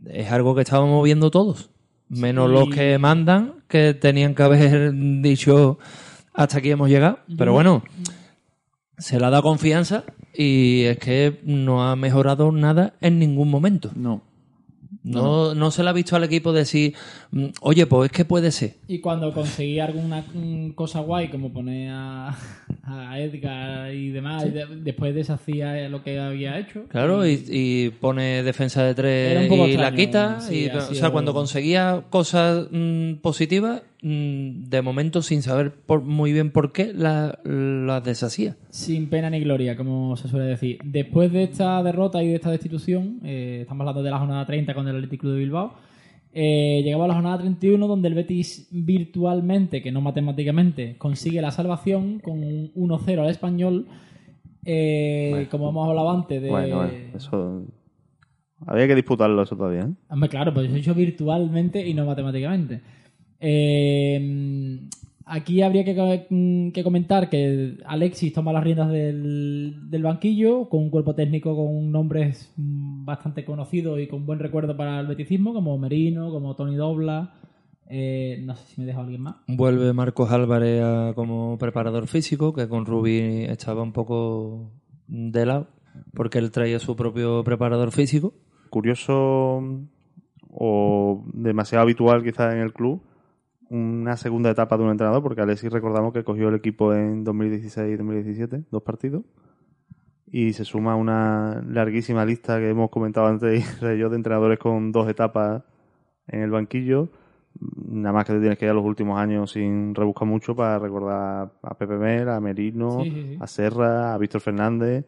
es 0.07 0.31
algo 0.33 0.55
que 0.55 0.63
estábamos 0.63 1.05
viendo 1.05 1.31
todos, 1.31 1.71
menos 2.13 2.49
Sí. 2.49 2.53
los 2.55 2.69
que 2.71 2.99
mandan, 2.99 3.55
que 3.69 3.95
tenían 3.95 4.35
que 4.35 4.43
haber 4.43 4.93
dicho 5.23 5.79
hasta 6.35 6.59
aquí 6.59 6.71
hemos 6.71 6.89
llegado. 6.89 7.19
Pero 7.37 7.53
bueno, 7.53 7.83
se 8.99 9.19
le 9.19 9.27
ha 9.27 9.31
dado 9.31 9.43
confianza 9.43 10.05
y 10.35 10.83
es 10.85 10.99
que 10.99 11.41
no 11.45 11.85
ha 11.87 11.97
mejorado 11.97 12.53
nada 12.53 12.95
en 13.01 13.19
ningún 13.19 13.51
momento. 13.51 13.91
No. 13.95 14.23
No, 15.05 15.55
no 15.55 15.71
se 15.73 15.83
le 15.83 15.91
ha 15.91 15.93
visto 15.93 16.15
al 16.15 16.23
equipo 16.25 16.53
decir, 16.53 16.95
mm, 17.33 17.47
oye, 17.63 17.87
pues 17.87 18.11
es 18.11 18.17
que 18.17 18.25
puede 18.25 18.53
ser. 18.53 18.75
Y 18.87 19.01
cuando 19.01 19.33
conseguí 19.33 19.81
alguna 19.81 20.25
mm, 20.33 20.71
cosa 20.71 21.01
guay, 21.01 21.29
como 21.29 21.53
poner 21.53 21.91
a, 21.93 22.37
a 22.85 23.19
Edgar 23.19 23.93
y 23.93 24.11
demás, 24.11 24.47
y 24.47 24.51
de- 24.51 24.67
después 24.83 25.13
deshacía 25.15 25.89
lo 25.89 26.05
que 26.05 26.21
había 26.21 26.57
hecho. 26.59 26.85
Claro, 26.89 27.27
y, 27.27 27.45
y 27.49 27.91
pone 27.91 28.43
defensa 28.45 28.85
de 28.85 28.95
tres 28.95 29.51
y 29.51 29.77
la 29.77 29.93
quita. 29.95 30.41
sí, 30.41 30.65
y, 30.65 30.69
o 30.69 30.81
sido- 30.81 30.95
sea, 30.95 31.11
cuando 31.11 31.35
conseguía 31.35 32.05
cosas 32.09 32.69
mm, 32.71 33.15
positivas, 33.15 33.83
de 34.05 34.83
momento 34.83 35.23
sin 35.23 35.43
saber 35.43 35.73
por- 35.73 36.03
muy 36.03 36.33
bien 36.33 36.51
por 36.51 36.73
qué, 36.73 36.93
la- 36.93 37.39
las 37.45 38.03
deshacía. 38.03 38.57
Sin 38.71 39.09
pena 39.09 39.31
ni 39.31 39.39
gloria, 39.41 39.77
como 39.77 40.17
se 40.17 40.27
suele 40.29 40.47
decir. 40.47 40.79
Después 40.85 41.31
de 41.33 41.45
esta 41.45 41.81
derrota 41.85 42.21
y 42.23 42.27
de 42.29 42.35
esta 42.35 42.51
destitución, 42.51 43.21
eh, 43.23 43.59
estamos 43.63 43.83
hablando 43.83 44.03
de 44.03 44.11
la 44.11 44.19
jornada 44.19 44.45
30 44.45 44.75
con 44.75 44.89
el 44.89 44.97
Athletic 44.97 45.21
Club 45.21 45.35
de 45.35 45.39
Bilbao, 45.39 45.75
eh, 46.35 46.81
llegamos 46.83 47.05
a 47.05 47.09
la 47.09 47.15
jornada 47.15 47.39
31 47.39 47.87
donde 47.87 48.09
el 48.09 48.15
Betis 48.15 48.67
virtualmente, 48.73 49.83
que 49.83 49.93
no 49.93 50.01
matemáticamente, 50.01 50.97
consigue 50.99 51.41
la 51.41 51.53
salvación 51.53 52.19
con 52.19 52.43
un 52.43 52.73
1-0 52.75 53.23
al 53.23 53.29
español. 53.31 53.87
Eh, 54.65 55.47
como 55.51 55.69
hemos 55.71 55.89
hablado 55.89 56.11
antes 56.11 56.41
de... 56.43 56.49
Bueno, 56.49 56.77
bueno, 56.77 56.93
eso. 57.15 57.67
Había 58.67 58.87
que 58.87 58.95
disputarlo 58.95 59.43
eso 59.43 59.57
todavía, 59.57 59.83
¿eh? 59.83 59.93
Hombre, 60.09 60.29
claro, 60.29 60.55
pues 60.55 60.67
yo 60.69 60.73
he 60.73 60.77
dicho 60.77 60.95
virtualmente 60.95 61.87
y 61.87 61.95
no 61.95 62.05
matemáticamente. 62.07 62.81
Eh, 63.45 64.81
aquí 65.27 65.63
habría 65.63 65.85
que, 65.85 66.71
que 66.73 66.85
comentar 66.85 67.29
que 67.29 67.77
Alexis 67.87 68.33
toma 68.33 68.53
las 68.53 68.63
riendas 68.65 68.91
del, 68.91 69.91
del 69.91 70.03
banquillo 70.03 70.69
con 70.69 70.81
un 70.85 70.91
cuerpo 70.91 71.15
técnico 71.15 71.57
con 71.57 71.91
nombres 71.91 72.53
mm, 72.57 73.05
bastante 73.05 73.45
conocidos 73.45 74.01
y 74.01 74.07
con 74.07 74.27
buen 74.27 74.39
recuerdo 74.39 74.77
para 74.77 75.01
el 75.01 75.07
beticismo, 75.07 75.53
como 75.53 75.77
Merino, 75.79 76.31
como 76.31 76.55
Tony 76.55 76.77
Dobla. 76.77 77.35
eh, 77.89 78.41
no 78.45 78.55
sé 78.57 78.65
si 78.67 78.81
me 78.81 78.87
deja 78.87 79.01
alguien 79.01 79.23
más. 79.23 79.37
Vuelve 79.49 79.93
Marcos 79.93 80.31
Álvarez 80.31 80.83
a- 80.83 81.13
como 81.15 81.59
preparador 81.59 82.07
físico, 82.07 82.53
que 82.55 82.69
con 82.69 82.87
Rubí 82.87 83.19
estaba 83.49 83.83
un 83.83 83.93
poco 83.93 84.71
de 85.09 85.45
lado, 85.47 85.67
porque 86.15 86.39
él 86.39 86.51
traía 86.51 86.79
su 86.79 86.95
propio 86.97 87.43
preparador 87.45 87.91
físico. 87.93 88.33
Curioso 88.71 89.63
o 90.55 91.25
demasiado 91.35 91.83
habitual 91.83 92.23
quizás 92.23 92.55
en 92.55 92.61
el 92.61 92.73
club 92.73 93.03
una 93.73 94.19
segunda 94.19 94.51
etapa 94.51 94.77
de 94.77 94.85
un 94.85 94.91
entrenador, 94.91 95.23
porque 95.23 95.41
Alexis 95.41 95.73
recordamos 95.73 96.13
que 96.13 96.25
cogió 96.25 96.51
el 96.51 96.55
equipo 96.55 96.93
en 96.93 97.25
2016 97.25 97.95
y 97.95 97.97
2017, 97.97 98.65
dos 98.71 98.83
partidos, 98.83 99.23
y 100.27 100.53
se 100.53 100.65
suma 100.67 100.95
una 100.95 101.63
larguísima 101.67 102.25
lista 102.27 102.59
que 102.59 102.69
hemos 102.69 102.91
comentado 102.91 103.29
antes 103.29 103.81
de 103.81 103.99
yo 103.99 104.11
de 104.11 104.17
entrenadores 104.17 104.59
con 104.59 104.93
dos 104.93 105.09
etapas 105.09 105.63
en 106.29 106.43
el 106.43 106.51
banquillo. 106.51 107.09
Nada 107.59 108.13
más 108.13 108.25
que 108.27 108.35
te 108.35 108.41
tienes 108.41 108.59
que 108.59 108.67
ir 108.67 108.71
a 108.71 108.75
los 108.75 108.85
últimos 108.85 109.19
años 109.19 109.53
sin 109.53 109.95
rebuscar 109.95 110.29
mucho 110.29 110.55
para 110.55 110.79
recordar 110.79 111.53
a 111.63 111.75
Pepe 111.75 111.97
Mel, 111.97 112.29
a 112.29 112.41
Merino, 112.41 113.03
Sí, 113.03 113.11
sí, 113.11 113.23
sí. 113.23 113.39
a 113.41 113.47
Serra, 113.47 114.15
a 114.15 114.19
Víctor 114.19 114.43
Fernández. 114.43 115.05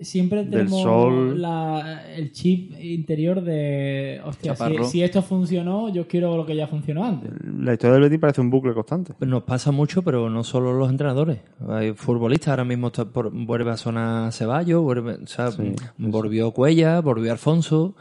Siempre 0.00 0.44
Del 0.44 0.50
tenemos 0.50 0.82
Sol. 0.82 1.40
la- 1.42 2.02
el 2.16 2.32
chip 2.32 2.72
interior 2.80 3.42
de, 3.42 4.18
hostia, 4.24 4.54
si, 4.84 5.02
esto 5.02 5.20
funcionó, 5.20 5.90
yo 5.92 6.08
quiero 6.08 6.36
lo 6.38 6.46
que 6.46 6.56
ya 6.56 6.66
funcionó 6.66 7.04
antes. 7.04 7.30
La 7.58 7.74
historia 7.74 7.94
del 7.94 8.04
Betis 8.04 8.18
parece 8.18 8.40
un 8.40 8.48
bucle 8.48 8.72
constante. 8.72 9.12
Nos 9.20 9.42
pasa 9.42 9.72
mucho, 9.72 10.00
pero 10.02 10.30
no 10.30 10.42
solo 10.42 10.72
los 10.72 10.88
entrenadores. 10.90 11.40
Hay 11.68 11.92
futbolistas, 11.92 12.48
ahora 12.48 12.64
mismo 12.64 12.86
está 12.86 13.04
por- 13.04 13.30
vuelve 13.30 13.70
a 13.70 13.76
sonar 13.76 14.32
Ceballos, 14.32 14.82
vuelve, 14.82 15.12
o 15.22 15.26
sea, 15.26 15.50
Sí, 15.50 15.72
volvió 15.98 16.50
Cuella, 16.52 17.00
volvió 17.00 17.30
Alfonso. 17.30 17.94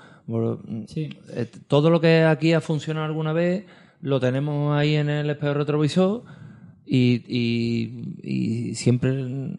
Sí. 0.88 1.10
eh, 1.36 1.48
Todo 1.68 1.90
lo 1.90 2.00
que 2.00 2.24
aquí 2.24 2.54
ha 2.54 2.62
funcionado 2.62 3.06
alguna 3.06 3.34
vez 3.34 3.66
lo 4.02 4.20
tenemos 4.22 4.78
ahí 4.78 4.96
en 4.96 5.10
el 5.10 5.30
espejo 5.30 5.56
retrovisor 5.56 6.24
y, 6.92 7.24
y- 7.28 8.70
y 8.72 8.76
siempre 8.76 9.56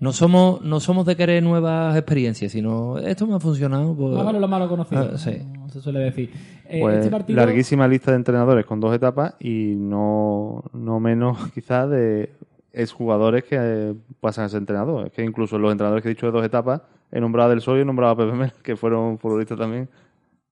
no 0.00 0.12
somos 0.12 0.62
no 0.62 0.80
somos 0.80 1.06
de 1.06 1.14
querer 1.16 1.42
nuevas 1.42 1.96
experiencias, 1.96 2.50
sino 2.52 2.98
esto 2.98 3.26
me 3.26 3.34
ha 3.36 3.40
funcionado. 3.40 3.94
pues- 3.94 4.16
vale 4.16 4.40
lo 4.40 4.48
malo 4.48 4.68
conocido, 4.68 5.10
Ah, 5.14 5.18
sí. 5.18 5.38
como 5.54 5.68
se 5.68 5.80
suele 5.80 6.00
decir. 6.00 6.30
Eh, 6.68 6.80
Pues 6.80 6.98
este 6.98 7.10
partido, 7.10 7.36
larguísima 7.36 7.86
lista 7.88 8.10
de 8.10 8.16
entrenadores 8.16 8.64
con 8.66 8.80
dos 8.80 8.94
etapas 8.94 9.34
y 9.40 9.74
no, 9.76 10.64
no 10.72 10.98
menos 11.00 11.38
quizás 11.54 11.88
de 11.90 12.30
exjugadores 12.72 13.44
que 13.44 13.56
eh, 13.58 13.94
pasan 14.20 14.44
a 14.44 14.48
ser 14.48 14.58
entrenador. 14.58 15.06
Es 15.06 15.12
que 15.12 15.24
incluso 15.24 15.58
los 15.58 15.70
entrenadores 15.72 16.02
que 16.02 16.08
he 16.10 16.14
dicho 16.14 16.26
de 16.26 16.32
dos 16.32 16.44
etapas 16.44 16.82
he 17.12 17.20
nombrado 17.20 17.48
a 17.48 17.50
Del 17.50 17.60
Sol 17.60 17.78
y 17.78 17.82
he 17.82 17.84
nombrado 17.84 18.12
a 18.12 18.16
Pepe 18.16 18.32
Mel, 18.36 18.52
que 18.62 18.76
fueron 18.76 19.18
futbolistas 19.18 19.58
también. 19.58 19.88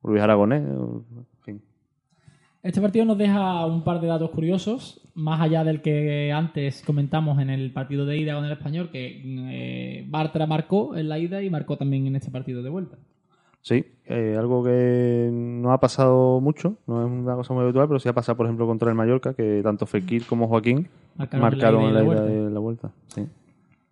Luis 0.02 0.22
Aragonés, 0.22 0.62
en 0.62 1.04
fin. 1.44 1.60
este 2.62 2.80
partido 2.80 3.04
nos 3.04 3.18
deja 3.18 3.66
un 3.66 3.82
par 3.84 4.00
de 4.00 4.06
datos 4.08 4.30
curiosos, 4.30 5.00
más 5.18 5.40
allá 5.40 5.64
del 5.64 5.82
que 5.82 6.32
antes 6.32 6.82
comentamos 6.86 7.40
en 7.40 7.50
el 7.50 7.72
partido 7.72 8.06
de 8.06 8.18
ida 8.18 8.34
con 8.34 8.44
el 8.44 8.52
español, 8.52 8.88
que 8.90 9.20
eh, 9.24 10.04
Bartra 10.08 10.46
marcó 10.46 10.96
en 10.96 11.08
la 11.08 11.18
ida 11.18 11.42
y 11.42 11.50
marcó 11.50 11.76
también 11.76 12.06
en 12.06 12.14
este 12.14 12.30
partido 12.30 12.62
de 12.62 12.70
vuelta. 12.70 12.96
Sí, 13.60 13.84
eh, 14.06 14.36
algo 14.38 14.62
que 14.62 15.28
no 15.32 15.72
ha 15.72 15.80
pasado 15.80 16.40
mucho, 16.40 16.76
no 16.86 17.04
es 17.04 17.10
una 17.10 17.34
cosa 17.34 17.52
muy 17.52 17.64
habitual, 17.64 17.88
pero 17.88 17.98
sí 17.98 18.08
ha 18.08 18.12
pasado, 18.12 18.36
por 18.36 18.46
ejemplo, 18.46 18.66
contra 18.68 18.88
el 18.90 18.94
Mallorca, 18.94 19.34
que 19.34 19.60
tanto 19.62 19.86
Fekir 19.86 20.24
como 20.24 20.46
Joaquín 20.46 20.88
Marcaron 21.16 21.42
marcaron 21.42 21.82
en 21.82 21.94
la 21.94 22.00
ida 22.00 22.06
vuelta. 22.06 22.30
y 22.30 22.36
en 22.36 22.54
la 22.54 22.60
vuelta. 22.60 22.90
Sí. 23.08 23.26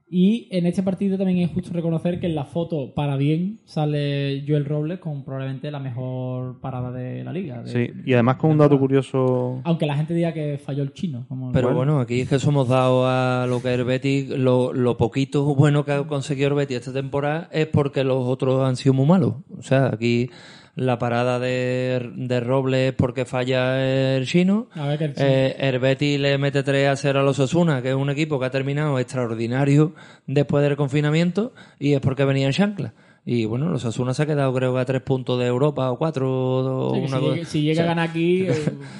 Y 0.08 0.46
en 0.52 0.66
este 0.66 0.84
partido 0.84 1.18
también 1.18 1.38
es 1.40 1.50
justo 1.52 1.72
reconocer 1.72 2.20
que 2.20 2.28
en 2.28 2.36
la 2.36 2.44
foto, 2.44 2.94
para 2.94 3.16
bien, 3.16 3.58
sale 3.64 4.44
Joel 4.46 4.64
Robles 4.64 5.00
con 5.00 5.24
probablemente 5.24 5.68
la 5.72 5.80
mejor 5.80 6.60
parada 6.60 6.92
de 6.92 7.24
la 7.24 7.32
liga. 7.32 7.62
de- 7.62 7.70
Sí, 7.72 7.92
y 8.04 8.12
además 8.12 8.36
con 8.36 8.52
un 8.52 8.58
dato 8.58 8.78
curioso 8.78 9.60
Aunque 9.64 9.84
la 9.86 9.96
gente 9.96 10.14
diga 10.14 10.32
que 10.32 10.58
falló 10.64 10.84
el 10.84 10.92
chino. 10.92 11.26
Como 11.28 11.50
Pero 11.50 11.74
bueno, 11.74 11.98
aquí 11.98 12.20
es 12.20 12.28
que 12.28 12.38
somos 12.38 12.68
dados 12.68 13.04
a 13.08 13.46
lo 13.48 13.60
que 13.60 13.72
es 13.74 13.78
el 13.80 13.84
Betis, 13.84 14.28
lo, 14.30 14.72
lo 14.72 14.96
poquito 14.96 15.44
bueno 15.56 15.84
que 15.84 15.90
ha 15.92 16.06
conseguido 16.06 16.50
el 16.50 16.54
Betis 16.54 16.76
esta 16.76 16.92
temporada 16.92 17.48
es 17.50 17.66
porque 17.66 18.04
los 18.04 18.24
otros 18.28 18.62
han 18.62 18.76
sido 18.76 18.94
muy 18.94 19.06
malos. 19.06 19.34
O 19.58 19.62
sea, 19.62 19.90
aquí 19.92 20.30
la 20.76 20.98
parada 20.98 21.38
de, 21.40 22.12
de 22.14 22.38
Robles 22.40 22.90
es 22.90 22.94
porque 22.94 23.24
falla 23.24 24.14
el 24.16 24.26
chino. 24.26 24.68
A 24.74 24.86
ver 24.86 24.98
que 24.98 25.04
el 25.06 25.14
chino- 25.14 25.26
Eh, 25.26 25.56
el 25.58 25.78
Betis 25.80 26.20
le 26.20 26.38
mete 26.38 26.62
3 26.62 26.88
a 26.88 26.96
0 26.96 27.20
a 27.20 27.22
los 27.24 27.38
Osasuna, 27.40 27.82
que 27.82 27.88
es 27.88 27.94
un 27.96 28.10
equipo 28.10 28.38
que 28.38 28.46
ha 28.46 28.50
terminado 28.50 28.98
extraordinario 28.98 29.94
después 30.26 30.62
del 30.62 30.76
confinamiento, 30.76 31.52
y 31.80 31.94
es 31.94 32.00
porque 32.00 32.24
venía 32.24 32.46
en 32.46 32.52
chancla. 32.52 32.92
Y 33.24 33.44
bueno, 33.46 33.70
los 33.70 33.84
Asuna 33.84 34.14
se 34.14 34.22
ha 34.22 34.26
quedado 34.26 34.54
creo 34.54 34.72
que 34.74 34.80
a 34.80 34.84
tres 34.84 35.02
puntos 35.02 35.40
de 35.40 35.46
Europa 35.46 35.90
o 35.90 35.98
cuatro 35.98 36.30
o 36.30 36.94
Sí, 36.94 37.00
una 37.00 37.08
si, 37.08 37.12
cosa- 37.14 37.34
llegue- 37.34 37.44
si 37.46 37.62
llega 37.62 37.82
a 37.82 37.86
ganar 37.86 38.08
aquí, 38.10 38.42
eh, 38.48 38.52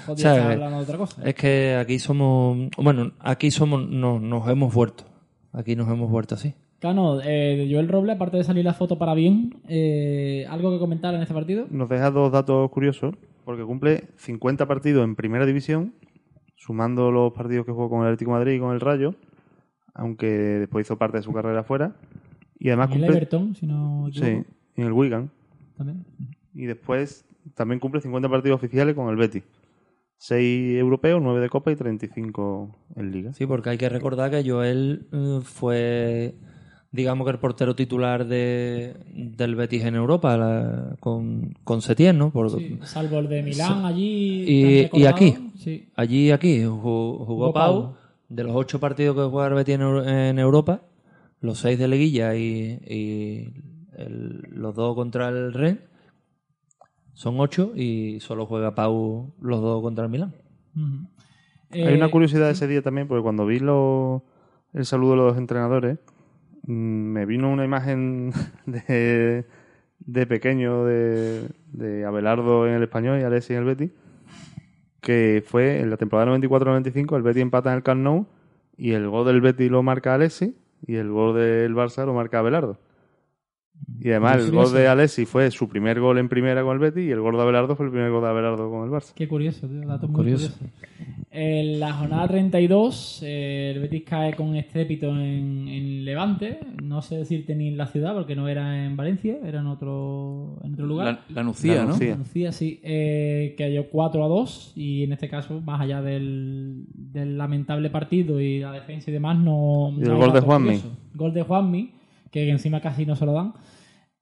podría 0.07 0.33
estar 0.35 0.53
hablando 0.53 0.77
de 0.79 0.83
otra 0.83 0.99
cosa. 0.99 1.23
Es 1.25 1.35
que 1.37 1.77
aquí 1.77 1.99
somos, 2.01 2.69
bueno, 2.79 3.13
aquí 3.21 3.51
somos, 3.53 3.87
no, 3.89 4.19
nos 4.19 4.49
hemos 4.49 4.75
vuelto. 4.75 5.05
Aquí 5.53 5.77
nos 5.77 5.89
hemos 5.89 6.11
vuelto 6.11 6.35
así. 6.35 6.55
Cano, 6.81 7.21
eh, 7.23 7.57
de 7.57 7.69
Joel 7.73 7.89
Roble, 7.89 8.13
aparte 8.13 8.37
de 8.37 8.45
salir 8.45 8.65
la 8.65 8.75
foto 8.75 8.99
para 8.99 9.15
bien, 9.15 9.57
eh, 9.69 10.47
¿algo 10.51 10.71
que 10.73 10.79
comentar 10.79 11.15
en 11.15 11.23
este 11.23 11.33
partido? 11.35 11.67
Nos 11.71 11.89
deja 11.89 12.11
dos 12.11 12.31
datos 12.33 12.71
curiosos, 12.71 13.15
porque 13.45 13.65
cumple 13.65 14.05
50 14.17 14.67
partidos 14.67 15.05
en 15.05 15.17
primera 15.17 15.47
división, 15.47 15.95
sumando 16.57 17.11
los 17.11 17.33
partidos 17.33 17.65
que 17.65 17.73
jugó 17.73 17.89
con 17.89 18.01
el 18.01 18.07
Atlético 18.09 18.33
de 18.33 18.39
Madrid 18.39 18.53
y 18.55 18.61
con 18.61 18.75
el 18.75 18.81
Rayo, 18.81 19.15
aunque 19.95 20.27
después 20.27 20.87
hizo 20.87 20.99
parte 20.99 21.17
de 21.19 21.23
su 21.23 21.33
carrera 21.33 21.65
fuera. 21.65 21.97
Y 22.59 22.69
además 22.69 22.89
En 22.89 22.93
el 22.95 23.01
cumple. 23.01 23.17
Everton, 23.17 23.55
si 23.55 23.67
no 23.67 24.09
Sí, 24.13 24.25
en 24.77 24.85
el 24.87 24.93
Wigan. 24.93 25.31
también. 25.77 26.05
Y 26.55 26.67
después 26.67 27.25
también 27.55 27.81
cumple 27.81 28.01
50 28.01 28.29
partidos 28.29 28.57
oficiales 28.57 28.95
con 28.95 29.09
el 29.09 29.17
Betis. 29.17 29.43
6 30.19 30.79
europeos, 30.79 31.21
9 31.23 31.41
de 31.41 31.49
Copa 31.51 31.71
y 31.71 31.77
35 31.77 32.75
en 32.97 33.13
Liga. 33.13 33.33
Sí, 33.35 33.47
porque 33.47 33.71
hay 33.71 33.79
que 33.79 33.89
recordar 33.89 34.31
que 34.31 34.49
Joel 34.49 35.07
eh, 35.13 35.41
fue, 35.43 36.35
digamos 36.97 37.25
que 37.27 37.31
el 37.33 37.39
portero 37.39 37.77
titular 37.77 38.27
de, 38.27 38.97
del 39.15 39.55
Betis 39.55 39.85
en 39.85 39.95
Europa, 39.95 40.37
la- 40.37 40.97
con, 41.01 41.55
con 41.63 41.83
Setién, 41.83 42.19
¿no? 42.19 42.31
Por- 42.31 42.51
Sí, 42.51 42.79
salvo 42.83 43.19
el 43.19 43.29
de 43.29 43.43
Milán 43.43 43.85
allí. 43.85 44.89
Y- 44.93 45.05
aquí. 45.07 45.35
Sí. 45.59 45.89
Allí 45.95 46.29
y 46.29 46.31
aquí 46.33 46.61
ju- 46.63 46.81
jugó, 46.81 47.25
Jugó 47.27 47.53
Pau. 47.53 47.83
Pau. 47.83 47.95
De 48.29 48.43
los 48.43 48.57
ocho 48.57 48.81
partidos 48.81 49.15
que 49.15 49.23
juega 49.31 49.49
el 49.49 49.55
Betis 49.55 49.75
en, 49.77 49.81
Eu- 49.83 50.09
en 50.09 50.39
Europa, 50.41 50.83
los 51.41 51.59
seis 51.59 51.79
de 51.79 51.87
Liguilla 51.87 52.35
y, 52.35 52.81
y 52.89 53.53
el- 53.97 54.41
los 54.51 54.75
dos 54.75 54.95
contra 54.97 55.29
el 55.29 55.53
Rennes, 55.53 55.79
son 57.15 57.39
ocho 57.41 57.73
y 57.75 58.19
solo 58.21 58.47
juega 58.47 58.75
Pau 58.75 59.33
los 59.41 59.61
dos 59.61 59.81
contra 59.83 60.05
el 60.05 60.11
Milán. 60.11 60.35
Hay 61.71 61.83
Eh, 61.83 61.95
una 61.97 62.11
curiosidad 62.11 62.47
de 62.47 62.53
ese 62.53 62.67
día 62.69 62.83
también, 62.83 63.09
porque 63.09 63.23
cuando 63.23 63.47
vi 63.47 63.59
lo- 63.59 64.25
el 64.73 64.85
saludo 64.85 65.11
de 65.13 65.17
los 65.17 65.37
entrenadores, 65.39 65.99
mm, 65.99 66.16
me 66.67 67.27
vino 67.27 67.51
una 67.51 67.65
imagen 67.65 68.33
de, 68.67 69.45
de 70.01 70.27
pequeño 70.27 70.85
de, 70.85 71.49
de 71.73 72.05
Abelardo 72.05 72.67
en 72.67 72.75
el 72.75 72.83
español 72.83 73.21
y 73.21 73.25
Alessi 73.25 73.53
en 73.55 73.61
el 73.61 73.65
Betis, 73.65 73.91
que 75.01 75.43
fue 75.47 75.81
en 75.81 75.91
la 75.91 75.97
temporada 75.97 76.37
94-95, 76.37 77.17
el 77.17 77.23
Betis 77.23 77.43
empata 77.43 77.71
en 77.71 77.77
el 77.77 77.83
Camp 77.83 78.03
Nou 78.03 78.27
y 78.77 78.93
el 78.93 79.09
gol 79.09 79.27
del 79.27 79.41
Betis 79.41 79.71
lo 79.71 79.83
marca 79.83 80.15
Alessi 80.15 80.57
y 80.87 80.97
el 80.97 81.11
gol 81.11 81.35
del 81.37 81.75
Barça 81.75 82.05
lo 82.05 82.15
marca 82.15 82.41
Abelardo. 82.41 82.79
Y 84.01 84.11
además 84.11 84.37
el 84.45 84.51
gol 84.53 84.73
de 84.73 84.89
Alessi 84.89 85.27
fue 85.27 85.51
su 85.51 85.69
primer 85.69 86.01
gol 86.01 86.17
en 86.19 86.29
primera 86.31 86.63
con 86.63 86.73
el 86.73 86.79
Betis 86.79 87.05
y 87.07 87.11
el 87.11 87.21
gol 87.21 87.37
de 87.37 87.43
Abelardo 87.43 87.77
fue 87.77 87.87
el 87.87 87.93
primer 87.93 88.11
gol 88.11 88.23
de 88.23 88.29
Abelardo 88.29 88.71
con 88.71 88.85
el 88.85 88.91
Barça. 88.91 89.13
Qué 89.15 89.29
curioso, 89.29 89.69
tío, 89.69 89.87
dato 89.87 90.09
muy 90.09 90.17
Curioso. 90.17 90.53
curioso. 90.57 90.77
En 91.39 91.79
la 91.81 91.93
jornada 91.93 92.29
32, 92.29 93.21
eh, 93.23 93.73
el 93.75 93.83
Betis 93.83 94.05
cae 94.05 94.33
con 94.33 94.57
estrépito 94.57 95.11
en, 95.11 95.69
en 95.69 96.03
Levante. 96.03 96.61
No 96.83 97.03
sé 97.03 97.19
decirte 97.19 97.55
ni 97.55 97.69
en 97.69 97.77
la 97.77 97.89
ciudad, 97.89 98.15
porque 98.15 98.35
no 98.35 98.49
era 98.49 98.87
en 98.87 98.97
Valencia, 98.97 99.37
era 99.45 99.61
en 99.61 99.67
otro, 99.67 100.59
en 100.65 100.73
otro 100.73 100.87
lugar. 100.87 101.25
La, 101.29 101.35
la 101.35 101.43
Nucía, 101.43 101.75
La 101.75 101.83
¿no? 101.83 101.89
Nucía. 101.89 102.13
Andalucía, 102.13 102.53
sí, 102.53 102.81
eh, 102.83 103.55
cayó 103.59 103.91
4 103.91 104.25
a 104.25 104.29
2 104.29 104.73
y 104.77 105.03
en 105.03 105.13
este 105.13 105.29
caso, 105.29 105.61
más 105.61 105.79
allá 105.83 106.01
del, 106.01 106.87
del 106.95 107.37
lamentable 107.37 107.91
partido 107.91 108.41
y 108.41 108.61
la 108.61 108.73
defensa 108.73 109.11
y 109.11 109.13
demás, 109.13 109.39
no... 109.39 109.93
Y 109.95 110.05
el 110.05 110.09
no 110.09 110.17
gol 110.17 110.33
de 110.33 110.41
Juanmi. 110.41 110.81
Gol 111.13 111.35
de 111.35 111.43
Juanmi, 111.43 111.91
que 112.31 112.49
encima 112.49 112.81
casi 112.81 113.05
no 113.05 113.15
se 113.15 113.27
lo 113.27 113.35
dan. 113.35 113.53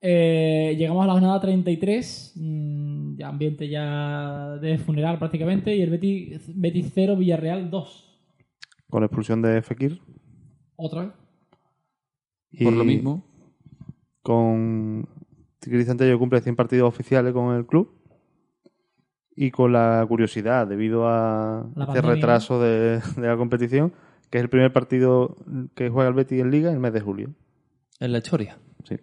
Eh, 0.06 0.74
llegamos 0.76 1.02
a 1.02 1.06
la 1.06 1.12
jornada 1.14 1.40
33, 1.40 2.32
mm, 2.36 2.83
ya 3.16 3.28
ambiente 3.28 3.68
ya 3.68 4.56
de 4.60 4.78
funeral 4.78 5.18
prácticamente, 5.18 5.74
y 5.74 5.82
el 5.82 5.90
Betis, 5.90 6.50
Betis 6.54 6.92
0, 6.94 7.16
Villarreal 7.16 7.70
2. 7.70 8.20
Con 8.88 9.00
la 9.00 9.06
expulsión 9.06 9.42
de 9.42 9.62
Fekir. 9.62 10.00
Otra 10.76 11.02
vez. 11.02 11.12
Y 12.50 12.64
Por 12.64 12.74
lo 12.74 12.84
mismo. 12.84 13.24
Con 14.22 15.08
Cristian 15.60 15.96
Tello 15.96 16.18
cumple 16.18 16.40
100 16.40 16.56
partidos 16.56 16.88
oficiales 16.88 17.32
con 17.32 17.54
el 17.56 17.66
club. 17.66 17.90
Y 19.36 19.50
con 19.50 19.72
la 19.72 20.04
curiosidad, 20.08 20.68
debido 20.68 21.08
a 21.08 21.68
La 21.74 21.86
este 21.86 22.02
retraso 22.02 22.62
de, 22.62 23.00
de 23.16 23.26
la 23.26 23.36
competición, 23.36 23.92
que 24.30 24.38
es 24.38 24.44
el 24.44 24.48
primer 24.48 24.72
partido 24.72 25.36
que 25.74 25.90
juega 25.90 26.08
el 26.08 26.14
Betis 26.14 26.40
en 26.40 26.52
Liga 26.52 26.68
en 26.68 26.74
el 26.74 26.80
mes 26.80 26.92
de 26.92 27.00
julio. 27.00 27.34
En 27.98 28.12
la 28.12 28.18
historia. 28.18 28.58
Sí. 28.84 28.96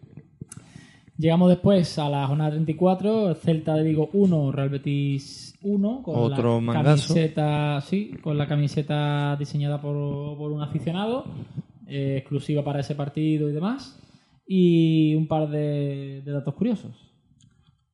Llegamos 1.21 1.49
después 1.49 1.99
a 1.99 2.09
la 2.09 2.25
jornada 2.25 2.49
34, 2.49 3.35
Celta 3.35 3.75
de 3.75 3.83
Vigo 3.83 4.09
1, 4.11 4.51
Real 4.53 4.69
Betis 4.69 5.55
1, 5.61 6.01
con 6.01 6.15
Otro 6.17 6.55
la 6.55 6.61
mangazo. 6.61 7.13
camiseta, 7.13 7.79
sí, 7.81 8.15
con 8.23 8.39
la 8.39 8.47
camiseta 8.47 9.35
diseñada 9.37 9.79
por, 9.79 9.93
por 10.35 10.51
un 10.51 10.63
aficionado, 10.63 11.25
eh, 11.85 12.15
exclusiva 12.17 12.63
para 12.63 12.79
ese 12.79 12.95
partido 12.95 13.51
y 13.51 13.53
demás, 13.53 14.01
y 14.47 15.13
un 15.13 15.27
par 15.27 15.47
de, 15.47 16.23
de 16.25 16.31
datos 16.31 16.55
curiosos. 16.55 17.13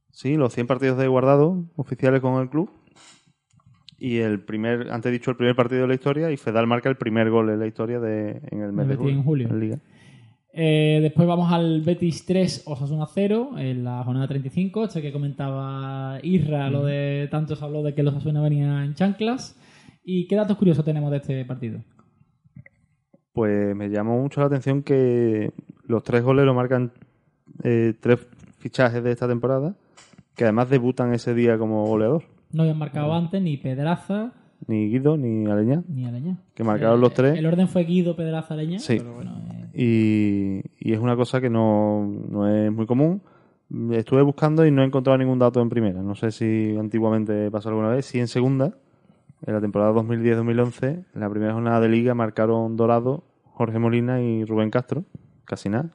Sí, 0.09 0.37
los 0.37 0.53
100 0.53 0.67
partidos 0.67 0.97
de 0.97 1.09
guardado 1.09 1.65
oficiales 1.75 2.21
con 2.21 2.41
el 2.41 2.49
club. 2.49 2.69
Y 3.99 4.19
el 4.19 4.45
primer, 4.45 4.89
antes 4.89 5.11
dicho, 5.11 5.31
el 5.31 5.37
primer 5.37 5.55
partido 5.57 5.81
de 5.81 5.87
la 5.89 5.95
historia. 5.95 6.31
Y 6.31 6.37
Fedal 6.37 6.65
marca 6.65 6.87
el 6.87 6.95
primer 6.95 7.29
gol 7.29 7.49
en 7.49 7.59
la 7.59 7.67
historia 7.67 7.99
de, 7.99 8.39
en 8.51 8.61
el 8.61 8.71
mes 8.71 8.87
de 8.87 8.95
julio. 8.95 9.15
en 9.15 9.23
julio. 9.23 9.47
en 9.49 9.59
Liga. 9.59 9.79
Eh, 10.59 10.97
después 11.03 11.27
vamos 11.27 11.53
al 11.53 11.81
Betis 11.81 12.25
3, 12.25 12.63
Osasuna 12.65 13.05
0, 13.05 13.51
en 13.59 13.84
la 13.84 14.03
jornada 14.03 14.27
35, 14.27 14.85
este 14.85 15.03
que 15.03 15.13
comentaba 15.13 16.17
Isra, 16.23 16.71
lo 16.71 16.84
de 16.84 17.27
tanto 17.29 17.55
se 17.55 17.63
habló 17.63 17.84
de 17.84 17.93
que 17.93 18.01
los 18.01 18.15
Osasuna 18.15 18.41
venían 18.41 18.84
en 18.84 18.95
chanclas. 18.95 19.55
¿Y 20.03 20.25
qué 20.27 20.35
datos 20.35 20.57
curiosos 20.57 20.84
tenemos 20.84 21.11
de 21.11 21.17
este 21.17 21.45
partido? 21.45 21.84
Pues 23.34 23.75
me 23.75 23.89
llamó 23.89 24.19
mucho 24.19 24.39
la 24.39 24.47
atención 24.47 24.81
que 24.81 25.53
los 25.84 26.01
tres 26.01 26.23
goles 26.23 26.43
lo 26.43 26.55
marcan 26.55 26.91
eh, 27.63 27.93
tres 27.99 28.25
fichajes 28.57 29.03
de 29.03 29.11
esta 29.11 29.27
temporada, 29.27 29.75
que 30.35 30.45
además 30.45 30.71
debutan 30.71 31.13
ese 31.13 31.35
día 31.35 31.59
como 31.59 31.85
goleador. 31.85 32.23
No 32.51 32.63
habían 32.63 32.79
marcado 32.79 33.13
antes 33.13 33.39
ni 33.43 33.57
Pedraza 33.57 34.34
Ni 34.68 34.89
Guido 34.89 35.15
ni 35.18 35.45
Aleñá, 35.49 35.84
ni 35.88 36.06
Aleñá. 36.06 36.38
que 36.53 36.64
marcaron 36.64 36.99
los 36.99 37.14
tres. 37.14 37.38
El 37.38 37.45
orden 37.45 37.68
fue 37.68 37.84
Guido, 37.85 38.15
Pedraza, 38.15 38.53
Aleñá. 38.53 38.80
Sí. 38.80 38.98
Pero 38.98 39.14
bueno, 39.14 39.31
eh, 39.73 40.61
Y, 40.80 40.89
y 40.89 40.94
es 40.94 40.99
una 40.99 41.15
cosa 41.15 41.39
que 41.39 41.49
no, 41.49 42.06
no 42.30 42.48
es 42.48 42.72
muy 42.72 42.85
común. 42.85 43.22
Estuve 43.91 44.22
buscando 44.22 44.65
y 44.65 44.72
no 44.72 44.81
he 44.81 44.85
encontrado 44.85 45.18
ningún 45.18 45.39
dato 45.39 45.61
en 45.61 45.69
primera. 45.69 46.02
No 46.02 46.15
sé 46.15 46.31
si 46.31 46.76
antiguamente 46.80 47.49
pasó 47.52 47.69
alguna 47.69 47.89
vez. 47.89 48.06
Sí 48.06 48.19
en 48.19 48.27
segunda, 48.27 48.77
en 49.45 49.53
la 49.53 49.61
temporada 49.61 49.91
2010-2011, 49.94 50.84
en 51.14 51.19
la 51.19 51.30
primera 51.30 51.53
jornada 51.53 51.80
de 51.81 51.89
liga 51.89 52.14
marcaron 52.14 52.76
Dorado, 52.77 53.23
Jorge 53.44 53.80
Molina 53.80 54.22
y 54.22 54.45
Rubén 54.45 54.69
Castro. 54.69 55.03
Casi 55.45 55.69
nada. 55.69 55.91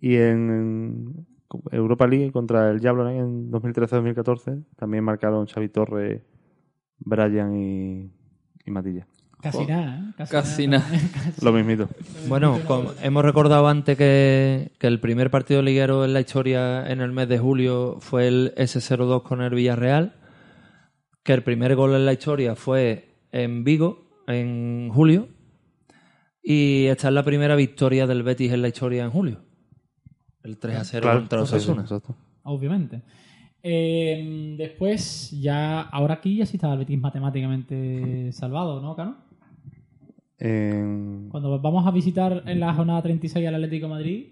Y 0.00 0.16
en 0.16 1.26
Europa 1.70 2.06
League 2.06 2.32
contra 2.32 2.70
el 2.70 2.80
Jablonec 2.80 3.18
en 3.18 3.50
2013-2014 3.50 4.64
también 4.76 5.04
marcaron 5.04 5.46
Xavi 5.46 5.68
Torre, 5.68 6.22
Brian 6.98 7.54
y, 7.56 8.10
y 8.64 8.70
Matilla. 8.70 9.06
casi 9.40 9.64
nada, 9.66 10.12
¿eh? 10.18 10.24
Casi 10.30 10.66
nada. 10.66 10.86
Lo 11.42 11.52
mismito. 11.52 11.88
Bueno, 12.28 12.58
como 12.66 12.92
hemos 13.02 13.24
recordado 13.24 13.68
antes 13.68 13.96
que, 13.96 14.72
que 14.78 14.86
el 14.86 14.98
primer 15.00 15.30
partido 15.30 15.62
liguero 15.62 16.04
en 16.04 16.12
la 16.12 16.20
historia 16.20 16.90
en 16.90 17.00
el 17.00 17.12
mes 17.12 17.28
de 17.28 17.38
julio 17.38 17.98
fue 18.00 18.28
el 18.28 18.54
S02 18.56 19.22
con 19.22 19.42
el 19.42 19.54
Villarreal, 19.54 20.14
que 21.22 21.32
el 21.34 21.42
primer 21.42 21.74
gol 21.76 21.94
en 21.94 22.06
la 22.06 22.12
historia 22.12 22.54
fue 22.56 23.14
en 23.32 23.64
Vigo 23.64 24.22
en 24.26 24.90
julio 24.92 25.28
y 26.42 26.86
esta 26.86 27.08
es 27.08 27.14
la 27.14 27.22
primera 27.24 27.56
victoria 27.56 28.06
del 28.06 28.22
Betis 28.22 28.52
en 28.52 28.62
la 28.62 28.68
historia 28.68 29.04
en 29.04 29.10
julio. 29.10 29.40
El 30.42 30.58
3 30.58 30.76
a 30.76 30.84
0 30.84 31.02
Claro, 31.02 31.18
contra 31.20 31.38
los 31.40 31.48
sí, 31.50 31.54
sí, 31.56 31.58
Osasuna. 31.58 31.82
exacto. 31.82 32.14
Obviamente. 32.44 33.02
Eh, 33.68 34.54
después, 34.56 35.32
ya, 35.40 35.80
ahora 35.80 36.14
aquí 36.14 36.36
ya 36.36 36.46
sí 36.46 36.56
estaba 36.56 36.74
el 36.74 36.78
Betis 36.78 37.00
matemáticamente 37.00 38.30
salvado, 38.32 38.80
¿no, 38.80 38.94
Cano? 38.94 39.16
En- 40.38 41.28
Cuando 41.30 41.58
vamos 41.60 41.84
a 41.84 41.90
visitar 41.90 42.44
en 42.46 42.60
la 42.60 42.72
jornada 42.74 43.02
36 43.02 43.44
al 43.46 43.56
Atlético 43.56 43.86
de 43.86 43.90
Madrid, 43.92 44.26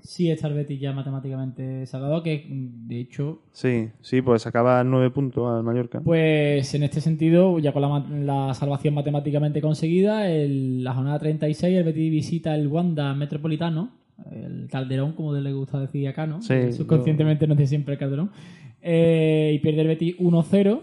sí 0.00 0.30
está 0.30 0.48
el 0.48 0.54
Betis 0.54 0.80
ya 0.80 0.92
matemáticamente 0.94 1.84
salvado, 1.86 2.22
que 2.22 2.46
de 2.48 3.00
hecho 3.00 3.42
Sí, 3.52 3.90
sí, 4.00 4.22
pues 4.22 4.42
sacaba 4.42 4.82
nueve 4.84 5.10
puntos 5.10 5.50
al 5.50 5.62
Mallorca. 5.62 6.00
Pues 6.00 6.72
en 6.74 6.84
este 6.84 7.02
sentido, 7.02 7.58
ya 7.58 7.72
con 7.74 8.26
la, 8.26 8.54
salvación 8.54 8.94
matemáticamente 8.94 9.60
conseguida, 9.60 10.30
el- 10.30 10.82
la 10.84 10.94
jornada 10.94 11.18
36 11.18 11.76
el 11.76 11.84
Betis 11.84 12.10
visita 12.10 12.54
el 12.54 12.68
Wanda 12.68 13.12
Metropolitano, 13.14 13.90
el 14.32 14.68
Calderón, 14.70 15.12
como 15.12 15.34
le 15.34 15.52
gusta 15.52 15.78
decir 15.80 16.08
acá, 16.08 16.26
¿no? 16.26 16.40
Sí, 16.42 16.72
Subconscientemente 16.72 17.46
no 17.46 17.54
dice 17.54 17.68
siempre 17.68 17.94
el 17.94 17.98
Calderón. 18.00 18.30
Eh, 18.82 19.52
y 19.54 19.58
pierde 19.60 19.80
el 19.82 19.88
Betis 19.88 20.16
1-0 20.18 20.80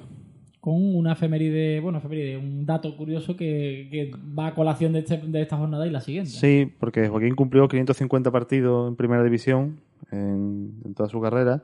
con 0.59 0.75
una 0.95 1.13
efeméride, 1.13 1.79
bueno, 1.81 1.97
efeméride, 1.97 2.37
un 2.37 2.65
dato 2.65 2.95
curioso 2.95 3.35
que, 3.35 3.87
que 3.91 4.11
va 4.37 4.47
a 4.47 4.55
colación 4.55 4.93
de, 4.93 4.99
este- 4.99 5.17
de 5.17 5.41
esta 5.41 5.57
jornada 5.57 5.85
y 5.85 5.89
la 5.89 5.99
siguiente. 6.01 6.31
Sí, 6.31 6.71
porque 6.79 7.07
Joaquín 7.09 7.35
cumplió 7.35 7.67
550 7.67 8.31
partidos 8.31 8.87
en 8.89 8.95
primera 8.95 9.23
división 9.23 9.79
en, 10.11 10.73
en 10.85 10.93
toda 10.93 11.09
su 11.09 11.19
carrera. 11.19 11.63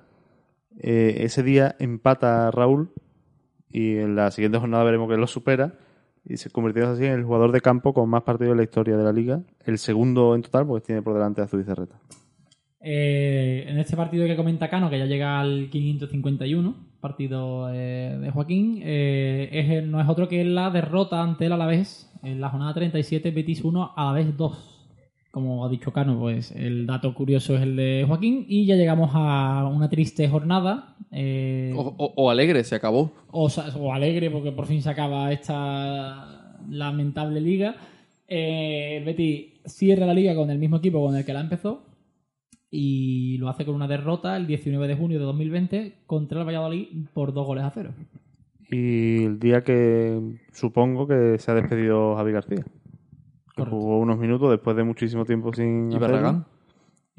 Eh, 0.80 1.18
ese 1.24 1.44
día 1.44 1.76
empata 1.80 2.52
Raúl 2.52 2.90
y 3.72 3.98
en 3.98 4.16
la 4.16 4.32
siguiente 4.32 4.58
jornada 4.60 4.84
veremos 4.84 5.10
que 5.10 5.18
lo 5.18 5.28
supera 5.28 5.76
y 6.26 6.38
se 6.38 6.50
convirtió 6.50 6.90
así 6.90 7.06
en 7.06 7.14
el 7.14 7.24
jugador 7.24 7.52
de 7.52 7.62
campo 7.62 7.94
con 7.94 8.10
más 8.10 8.24
partidos 8.24 8.52
en 8.52 8.58
la 8.58 8.64
historia 8.64 8.98
de 8.98 9.04
la 9.04 9.12
liga. 9.12 9.42
El 9.66 9.78
segundo 9.78 10.36
en 10.36 10.42
total, 10.42 10.66
porque 10.68 10.86
tiene 10.86 11.02
por 11.02 11.14
delante 11.14 11.42
a 11.42 11.48
Zubizarreta. 11.48 11.96
Eh, 12.82 13.66
en 13.68 13.78
este 13.78 13.98
partido 13.98 14.26
que 14.26 14.38
comenta 14.38 14.70
Cano, 14.70 14.90
que 14.90 15.00
ya 15.00 15.06
llega 15.06 15.40
al 15.40 15.70
551, 15.70 16.76
partido 17.02 17.70
eh, 17.74 18.18
de 18.22 18.32
Joaquín, 18.32 18.80
eh, 18.84 19.50
es 19.52 19.86
no 19.86 20.00
es 20.00 20.08
otro 20.08 20.30
que 20.30 20.46
la 20.46 20.70
derrota 20.70 21.22
ante 21.22 21.48
el 21.48 21.52
Alavés 21.52 22.10
en 22.24 22.40
la 22.40 22.50
jornada 22.50 22.74
37, 22.74 23.32
Betis 23.32 23.64
1, 23.64 23.94
Alavés 23.96 24.36
2. 24.38 24.79
Como 25.40 25.66
ha 25.66 25.70
dicho 25.70 25.94
Cano, 25.94 26.20
pues 26.20 26.52
el 26.52 26.86
dato 26.86 27.14
curioso 27.14 27.56
es 27.56 27.62
el 27.62 27.76
de 27.78 28.04
Joaquín 28.06 28.46
y 28.48 28.66
ya 28.66 28.76
llegamos 28.76 29.12
a 29.14 29.66
una 29.74 29.90
triste 29.90 30.28
jornada. 30.28 30.96
eh, 31.12 31.72
O, 31.76 31.96
o- 31.98 32.14
o 32.16 32.30
alegre, 32.30 32.64
se 32.64 32.76
acabó. 32.76 33.12
o, 33.32 33.50
alegre 33.94 34.30
porque 34.30 34.52
por 34.52 34.66
fin 34.68 34.82
se 34.82 34.90
acaba 34.90 35.32
esta 35.32 36.58
lamentable 36.70 37.40
liga. 37.42 37.76
Eh, 38.28 38.98
el 38.98 39.06
Betis 39.06 39.46
cierra 39.66 40.06
la 40.06 40.14
liga 40.14 40.36
con 40.36 40.50
el 40.50 40.60
mismo 40.60 40.78
equipo 40.78 41.04
con 41.04 41.16
el 41.16 41.24
que 41.26 41.34
la 41.34 41.40
empezó 41.42 41.84
y 42.70 43.38
lo 43.40 43.50
hace 43.50 43.66
con 43.66 43.74
una 43.76 43.88
derrota 43.88 44.36
el 44.38 44.46
19 44.46 44.88
de 44.88 44.96
junio 44.96 45.18
de 45.20 45.26
2020 45.26 45.94
contra 46.06 46.42
el 46.42 46.46
Valladolid 46.48 46.88
por 47.14 47.34
dos 47.34 47.48
goles 47.48 47.64
a 47.64 47.72
cero. 47.74 47.92
Y 48.72 49.24
el 49.24 49.40
día 49.40 49.64
que 49.64 50.20
supongo 50.54 51.08
que 51.08 51.38
se 51.40 51.50
ha 51.50 51.56
despedido 51.56 52.16
Javi 52.16 52.32
García. 52.34 52.64
Que 53.66 53.70
Correcto. 53.70 53.80
jugó 53.82 54.00
unos 54.00 54.18
minutos 54.18 54.50
después 54.52 54.76
de 54.78 54.84
muchísimo 54.84 55.26
tiempo 55.26 55.54
sin. 55.54 55.92
¿Y 55.92 55.96
hacerlo. 55.96 56.08
Barragán? 56.16 56.46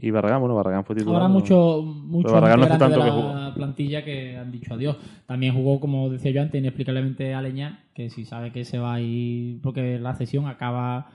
Y 0.03 0.11
Barragán, 0.11 0.41
bueno, 0.41 0.55
Barragán 0.55 0.85
fue 0.85 0.97
titular. 0.97 1.23
¿no? 1.23 1.29
mucho, 1.29 1.83
muchos 1.83 2.33
Barragán 2.33 2.61
no 2.61 2.69
tanto 2.69 2.89
de 2.89 2.95
que 2.95 2.99
la 2.99 3.13
jugó. 3.13 3.55
plantilla 3.55 4.03
que 4.03 4.37
han 4.39 4.51
dicho 4.51 4.73
adiós. 4.73 4.97
También 5.27 5.55
jugó, 5.55 5.79
como 5.79 6.09
decía 6.09 6.31
yo 6.31 6.41
antes, 6.41 6.59
inexplicablemente 6.59 7.35
Aleñá, 7.35 7.85
que 7.95 8.09
si 8.09 8.25
sabe 8.25 8.51
que 8.51 8.65
se 8.65 8.79
va 8.79 8.95
a 8.95 9.01
ir 9.03 9.61
porque 9.61 9.99
la 9.99 10.15
sesión 10.15 10.47
acaba 10.47 11.11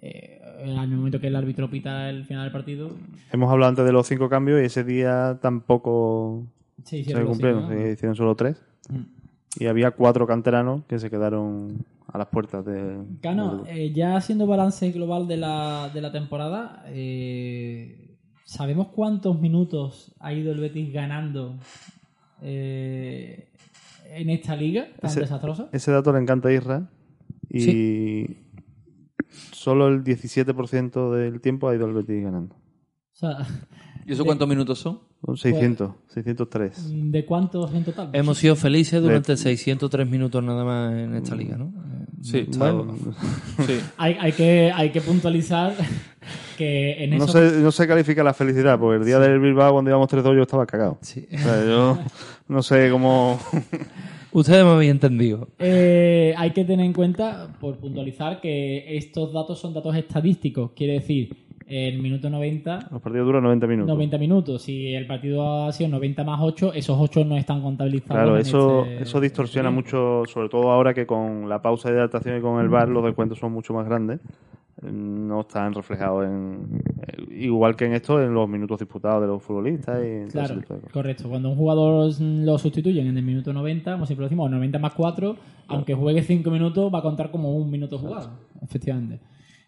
eh, 0.00 0.40
en 0.60 0.70
el 0.70 0.88
momento 0.88 1.20
que 1.20 1.26
el 1.26 1.36
árbitro 1.36 1.68
pita 1.68 2.08
el 2.08 2.24
final 2.24 2.44
del 2.44 2.52
partido. 2.52 2.92
Hemos 3.32 3.50
hablado 3.52 3.68
antes 3.68 3.84
de 3.84 3.92
los 3.92 4.06
cinco 4.06 4.30
cambios 4.30 4.62
y 4.62 4.64
ese 4.64 4.82
día 4.82 5.38
tampoco 5.42 6.46
Se 6.84 7.04
cumplieron, 7.04 7.64
cinco, 7.68 7.74
¿no? 7.74 7.82
se 7.82 7.92
hicieron 7.92 8.16
solo 8.16 8.34
tres. 8.34 8.64
Mm. 8.88 9.21
Y 9.58 9.66
había 9.66 9.90
cuatro 9.90 10.26
canteranos 10.26 10.84
que 10.86 10.98
se 10.98 11.10
quedaron 11.10 11.84
a 12.06 12.18
las 12.18 12.28
puertas 12.28 12.64
de. 12.64 12.98
Cano, 13.20 13.64
eh, 13.66 13.92
ya 13.92 14.16
haciendo 14.16 14.46
balance 14.46 14.90
global 14.92 15.28
de 15.28 15.36
la, 15.36 15.90
de 15.92 16.00
la 16.00 16.10
temporada, 16.10 16.82
eh, 16.88 18.16
¿sabemos 18.44 18.88
cuántos 18.88 19.38
minutos 19.40 20.14
ha 20.20 20.32
ido 20.32 20.52
el 20.52 20.60
Betis 20.60 20.92
ganando 20.92 21.58
eh, 22.40 23.48
en 24.10 24.30
esta 24.30 24.56
liga 24.56 24.86
tan 25.00 25.10
Ese- 25.10 25.20
desastrosa? 25.20 25.68
Ese 25.72 25.92
dato 25.92 26.12
le 26.12 26.20
encanta 26.20 26.48
a 26.48 26.52
Isra 26.52 26.90
y 27.50 28.38
solo 29.52 29.88
el 29.88 30.02
17% 30.02 31.12
del 31.12 31.40
tiempo 31.40 31.68
ha 31.68 31.74
ido 31.74 31.86
el 31.86 31.92
Betis 31.94 32.22
ganando. 32.24 32.54
O 32.56 33.14
sea, 33.14 33.36
¿Y 34.06 34.12
eso 34.12 34.24
cuántos 34.24 34.48
minutos 34.48 34.78
son? 34.78 35.00
Son 35.24 35.36
600, 35.36 35.92
603. 36.08 37.12
¿de 37.12 37.24
cuántos 37.24 37.72
en 37.72 37.84
total? 37.84 38.10
Hemos 38.12 38.38
sido 38.38 38.56
felices 38.56 39.00
durante 39.00 39.36
603 39.36 40.08
minutos 40.08 40.42
nada 40.42 40.64
más 40.64 40.92
en 40.92 41.14
esta 41.14 41.36
liga, 41.36 41.56
¿no? 41.56 41.72
Sí, 42.20 42.46
Bueno, 42.56 42.96
sí. 43.66 43.78
Hay, 43.96 44.16
hay, 44.20 44.32
que, 44.32 44.72
hay 44.74 44.90
que 44.90 45.00
puntualizar 45.00 45.74
que 46.56 47.04
en 47.04 47.10
no, 47.10 47.24
eso... 47.24 47.32
se, 47.32 47.58
no 47.60 47.72
se 47.72 47.86
califica 47.86 48.22
la 48.22 48.34
felicidad, 48.34 48.78
porque 48.78 49.00
el 49.00 49.04
día 49.04 49.18
del 49.18 49.40
Bilbao, 49.40 49.72
cuando 49.72 49.90
íbamos 49.90 50.08
3-2, 50.08 50.36
yo 50.36 50.42
estaba 50.42 50.66
cagado. 50.66 50.98
Sí. 51.00 51.26
O 51.32 51.38
sea, 51.38 51.64
yo 51.64 51.98
no 52.48 52.62
sé 52.62 52.90
cómo. 52.90 53.38
Ustedes 54.32 54.64
me 54.64 54.70
habían 54.70 54.92
entendido. 54.92 55.48
Eh, 55.58 56.34
hay 56.38 56.52
que 56.52 56.64
tener 56.64 56.86
en 56.86 56.92
cuenta, 56.92 57.48
por 57.60 57.76
puntualizar, 57.78 58.40
que 58.40 58.96
estos 58.96 59.32
datos 59.32 59.60
son 59.60 59.74
datos 59.74 59.94
estadísticos. 59.94 60.72
Quiere 60.72 60.94
decir, 60.94 61.36
el 61.72 62.02
minuto 62.02 62.28
90 62.28 62.88
Los 62.90 63.00
partidos 63.00 63.26
duran 63.26 63.42
90 63.44 63.66
minutos. 63.66 63.88
90 63.94 64.18
minutos. 64.18 64.62
Si 64.62 64.94
el 64.94 65.06
partido 65.06 65.66
ha 65.66 65.72
sido 65.72 65.88
90 65.90 66.22
más 66.24 66.38
8, 66.42 66.72
esos 66.74 66.96
8 67.00 67.24
no 67.24 67.36
están 67.36 67.62
contabilizados. 67.62 68.14
Claro, 68.22 68.36
eso, 68.36 68.84
este- 68.84 69.02
eso 69.04 69.20
distorsiona 69.20 69.68
este 69.70 69.74
mucho, 69.76 70.22
sobre 70.26 70.48
todo 70.48 70.70
ahora 70.70 70.92
que 70.94 71.06
con 71.06 71.48
la 71.48 71.62
pausa 71.62 71.88
de 71.88 71.94
hidratación 71.96 72.38
y 72.38 72.40
con 72.40 72.60
el 72.60 72.68
bar 72.68 72.88
los 72.88 73.04
descuentos 73.04 73.38
son 73.38 73.52
mucho 73.52 73.72
más 73.74 73.86
grandes. 73.86 74.20
No 74.82 75.42
están 75.42 75.74
reflejados 75.74 76.26
en. 76.26 76.80
eh, 77.06 77.22
Igual 77.44 77.76
que 77.76 77.84
en 77.86 77.92
esto, 77.94 78.20
en 78.22 78.34
los 78.34 78.48
minutos 78.48 78.78
disputados 78.80 79.20
de 79.20 79.26
los 79.28 79.42
futbolistas 79.42 80.00
y 80.02 80.30
Claro, 80.30 80.56
correcto. 80.92 81.28
Cuando 81.28 81.50
un 81.50 81.56
jugador 81.56 82.10
lo 82.20 82.58
sustituyen 82.58 83.06
en 83.06 83.16
el 83.18 83.22
minuto 83.24 83.52
90, 83.52 83.92
como 83.92 84.06
siempre 84.06 84.24
decimos, 84.26 84.50
90 84.50 84.78
más 84.78 84.94
4, 84.94 85.36
aunque 85.68 85.94
juegue 85.94 86.22
5 86.22 86.50
minutos, 86.50 86.92
va 86.92 86.98
a 86.98 87.02
contar 87.02 87.30
como 87.30 87.54
un 87.54 87.70
minuto 87.70 87.98
jugado. 87.98 88.30
Efectivamente. 88.62 89.20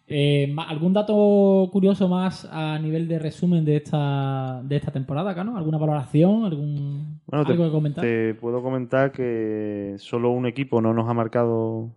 Eh, 0.07 0.55
¿Algún 0.67 0.93
dato 0.93 1.67
curioso 1.71 2.07
más 2.07 2.47
a 2.51 2.77
nivel 2.77 3.07
de 3.07 3.17
resumen 3.17 3.65
de 3.65 3.77
esta, 3.77 4.61
de 4.63 4.75
esta 4.75 4.91
temporada, 4.91 5.33
Cano? 5.33 5.57
¿Alguna 5.57 5.79
valoración? 5.79 6.45
¿Algún, 6.45 7.21
Bueno, 7.25 7.45
te, 7.45 7.53
¿Algo 7.53 7.65
que 7.65 7.71
comentar? 7.71 8.03
te 8.03 8.35
puedo 8.35 8.61
comentar 8.61 9.11
que 9.11 9.95
solo 9.97 10.29
un 10.29 10.45
equipo 10.45 10.79
no 10.79 10.93
nos 10.93 11.09
ha 11.09 11.13
marcado, 11.13 11.89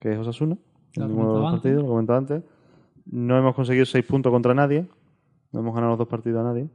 que 0.00 0.12
es 0.12 0.18
Osasuna, 0.18 0.58
en 0.96 1.08
ninguno 1.08 1.34
de 1.34 1.40
los 1.40 1.52
partidos, 1.52 1.82
lo 1.82 1.88
comentaba 1.88 2.18
antes. 2.18 2.42
No 3.06 3.38
hemos 3.38 3.54
conseguido 3.54 3.86
seis 3.86 4.04
puntos 4.04 4.32
contra 4.32 4.54
nadie. 4.54 4.86
No 5.52 5.60
hemos 5.60 5.74
ganado 5.74 5.92
los 5.92 5.98
dos 5.98 6.08
partidos 6.08 6.40
a 6.40 6.44
nadie. 6.44 6.68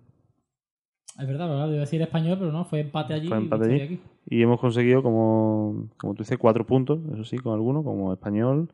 Es 1.19 1.27
verdad, 1.27 1.49
¿verdad? 1.49 1.67
Iba 1.67 1.77
a 1.77 1.79
decir 1.81 2.01
español, 2.01 2.37
pero 2.39 2.51
no, 2.53 2.63
fue 2.63 2.79
empate 2.79 3.13
allí. 3.13 3.27
Fue 3.27 3.37
y 3.37 3.41
empate 3.41 3.67
victoria 3.67 3.85
allí. 3.85 3.95
aquí. 3.95 4.03
Y 4.27 4.41
hemos 4.41 4.59
conseguido, 4.61 5.03
como, 5.03 5.89
como 5.97 6.13
tú 6.13 6.23
dices, 6.23 6.37
cuatro 6.37 6.65
puntos, 6.65 6.99
eso 7.11 7.25
sí, 7.25 7.37
con 7.39 7.53
algunos, 7.53 7.83
como 7.83 8.13
Español, 8.13 8.69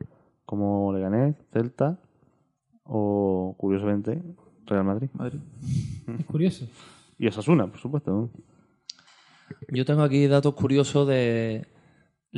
como 0.46 0.92
Leganés, 0.92 1.36
Celta 1.52 1.98
o, 2.84 3.54
curiosamente, 3.58 4.22
Real 4.64 4.84
Madrid. 4.84 5.08
Madrid. 5.12 5.40
Es 6.18 6.24
curioso. 6.24 6.66
Y 7.18 7.26
Osasuna, 7.26 7.66
por 7.66 7.80
supuesto. 7.80 8.30
Yo 9.68 9.84
tengo 9.84 10.02
aquí 10.02 10.26
datos 10.28 10.54
curiosos 10.54 11.08
de 11.08 11.66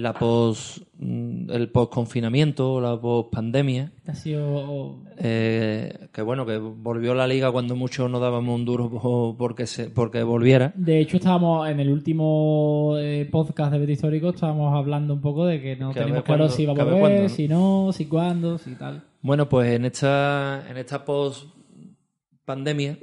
la 0.00 0.12
pos, 0.14 0.84
mm, 0.98 1.50
el 1.50 1.70
post-confinamiento, 1.70 2.80
la 2.80 3.00
post-pandemia. 3.00 3.92
Ha 4.06 4.14
sido 4.14 5.00
eh, 5.18 6.08
que 6.12 6.22
bueno, 6.22 6.46
que 6.46 6.56
volvió 6.58 7.14
la 7.14 7.26
liga 7.26 7.50
cuando 7.50 7.74
muchos 7.74 8.08
no 8.10 8.20
dábamos 8.20 8.54
un 8.54 8.64
duro 8.64 8.88
po- 8.90 9.34
porque, 9.36 9.66
se, 9.66 9.90
porque 9.90 10.22
volviera. 10.22 10.72
De 10.76 11.00
hecho, 11.00 11.16
estábamos 11.16 11.68
en 11.68 11.80
el 11.80 11.90
último 11.90 12.94
eh, 12.98 13.28
podcast 13.30 13.72
de 13.72 13.78
Betis 13.80 13.96
Histórico, 13.96 14.28
estábamos 14.30 14.72
hablando 14.74 15.14
un 15.14 15.20
poco 15.20 15.46
de 15.46 15.60
que 15.60 15.74
no 15.76 15.92
Que 15.92 16.00
tenemos 16.00 16.22
claro 16.22 16.48
si 16.48 16.62
iba 16.62 16.72
a 16.72 16.76
volver, 16.76 17.00
cuándo, 17.00 17.22
¿no? 17.22 17.28
si 17.28 17.48
no, 17.48 17.90
si 17.92 18.06
cuándo, 18.06 18.58
si 18.58 18.74
tal. 18.76 19.02
Bueno, 19.20 19.48
pues 19.48 19.70
en 19.72 19.84
esta, 19.84 20.64
en 20.70 20.76
esta 20.76 21.04
post-pandemia 21.04 22.98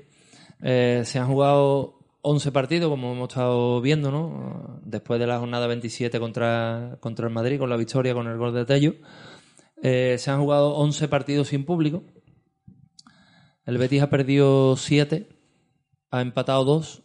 eh, 0.61 1.01
se 1.03 1.19
han 1.19 1.27
jugado 1.27 1.94
11 2.27 2.52
partidos, 2.52 2.89
como 2.89 3.14
hemos 3.14 3.30
estado 3.30 3.81
viendo, 3.81 4.10
¿no? 4.10 4.80
Después 4.84 5.19
de 5.19 5.27
la 5.27 5.38
jornada 5.38 5.68
27 5.68 6.19
contra, 6.19 6.97
contra 6.99 7.27
el 7.27 7.34
Madrid, 7.34 7.60
con 7.60 7.69
la 7.69 7.77
victoria, 7.77 8.15
con 8.15 8.26
el 8.27 8.38
gol 8.38 8.52
de 8.52 8.65
Tello. 8.65 8.95
Eh, 9.84 10.15
se 10.18 10.31
han 10.31 10.41
jugado 10.41 10.73
11 10.73 11.07
partidos 11.07 11.49
sin 11.49 11.65
público. 11.65 12.03
El 13.68 13.77
Betis 13.77 14.02
ha 14.02 14.10
perdido 14.10 14.76
7, 14.76 15.30
ha 16.10 16.22
empatado 16.22 16.65
2 16.65 17.03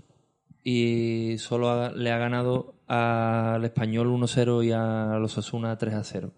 y 0.65 1.37
solo 1.37 1.91
le 1.95 2.13
ha 2.13 2.19
ganado 2.19 2.77
al 2.87 3.63
Español 3.63 4.09
1-0 4.09 4.65
y 4.65 4.73
a 4.73 5.19
los 5.19 5.37
Asuna 5.37 5.77
3-0. 5.77 6.33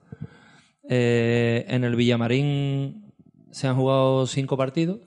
Eh, 0.88 1.66
en 1.68 1.84
el 1.84 1.94
Villamarín 1.94 3.12
se 3.52 3.68
han 3.68 3.76
jugado 3.76 4.26
5 4.26 4.56
partidos. 4.56 4.98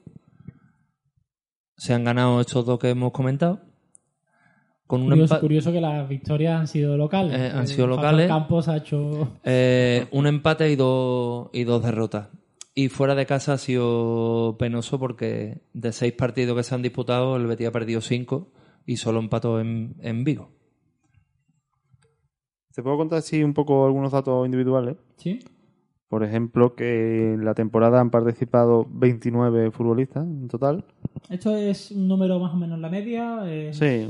Se 1.77 1.93
han 1.93 2.03
ganado 2.03 2.41
estos 2.41 2.65
dos 2.65 2.79
que 2.79 2.89
hemos 2.89 3.11
comentado. 3.11 3.61
Con 4.87 5.01
un 5.01 5.27
Curioso, 5.27 5.71
que 5.71 5.81
las 5.81 6.07
victorias 6.07 6.59
han 6.59 6.67
sido 6.67 6.95
locales. 6.95 7.33
Eh, 7.39 7.51
han 7.51 7.61
El 7.61 7.67
sido 7.67 7.87
locales. 7.87 8.27
Campos 8.27 8.67
ha 8.67 8.77
hecho. 8.77 9.39
Eh, 9.43 10.07
un 10.11 10.27
empate 10.27 10.69
y 10.69 10.75
dos, 10.75 11.49
y 11.53 11.63
dos 11.63 11.81
derrotas. 11.81 12.29
Y 12.75 12.89
fuera 12.89 13.15
de 13.15 13.25
casa 13.25 13.53
ha 13.53 13.57
sido 13.57 14.57
penoso 14.59 14.99
porque 14.99 15.61
de 15.73 15.91
seis 15.91 16.13
partidos 16.13 16.55
que 16.55 16.63
se 16.63 16.75
han 16.75 16.81
disputado, 16.81 17.35
el 17.35 17.47
Betis 17.47 17.67
ha 17.67 17.71
perdido 17.71 18.01
cinco 18.01 18.51
y 18.85 18.97
solo 18.97 19.19
empató 19.19 19.59
en, 19.59 19.95
en 20.01 20.23
Vigo. 20.23 20.51
Te 22.75 22.83
puedo 22.83 22.97
contar 22.97 23.19
así 23.19 23.41
un 23.41 23.53
poco 23.53 23.85
algunos 23.85 24.11
datos 24.11 24.45
individuales. 24.45 24.97
¿Sí? 25.15 25.39
Por 26.15 26.23
ejemplo, 26.23 26.75
que 26.75 27.33
en 27.33 27.43
la 27.43 27.53
temporada 27.55 27.99
han 27.99 28.09
participado 28.09 28.87
29 28.89 29.69
futbolistas 29.71 30.23
en 30.23 30.47
total. 30.47 30.85
¿Esto 31.29 31.53
es 31.57 31.91
un 31.91 32.07
número 32.07 32.39
más 32.39 32.53
o 32.53 32.55
menos 32.55 32.79
la 32.79 32.87
media? 32.89 33.39
Eh, 33.43 33.73
Sí. 33.73 34.09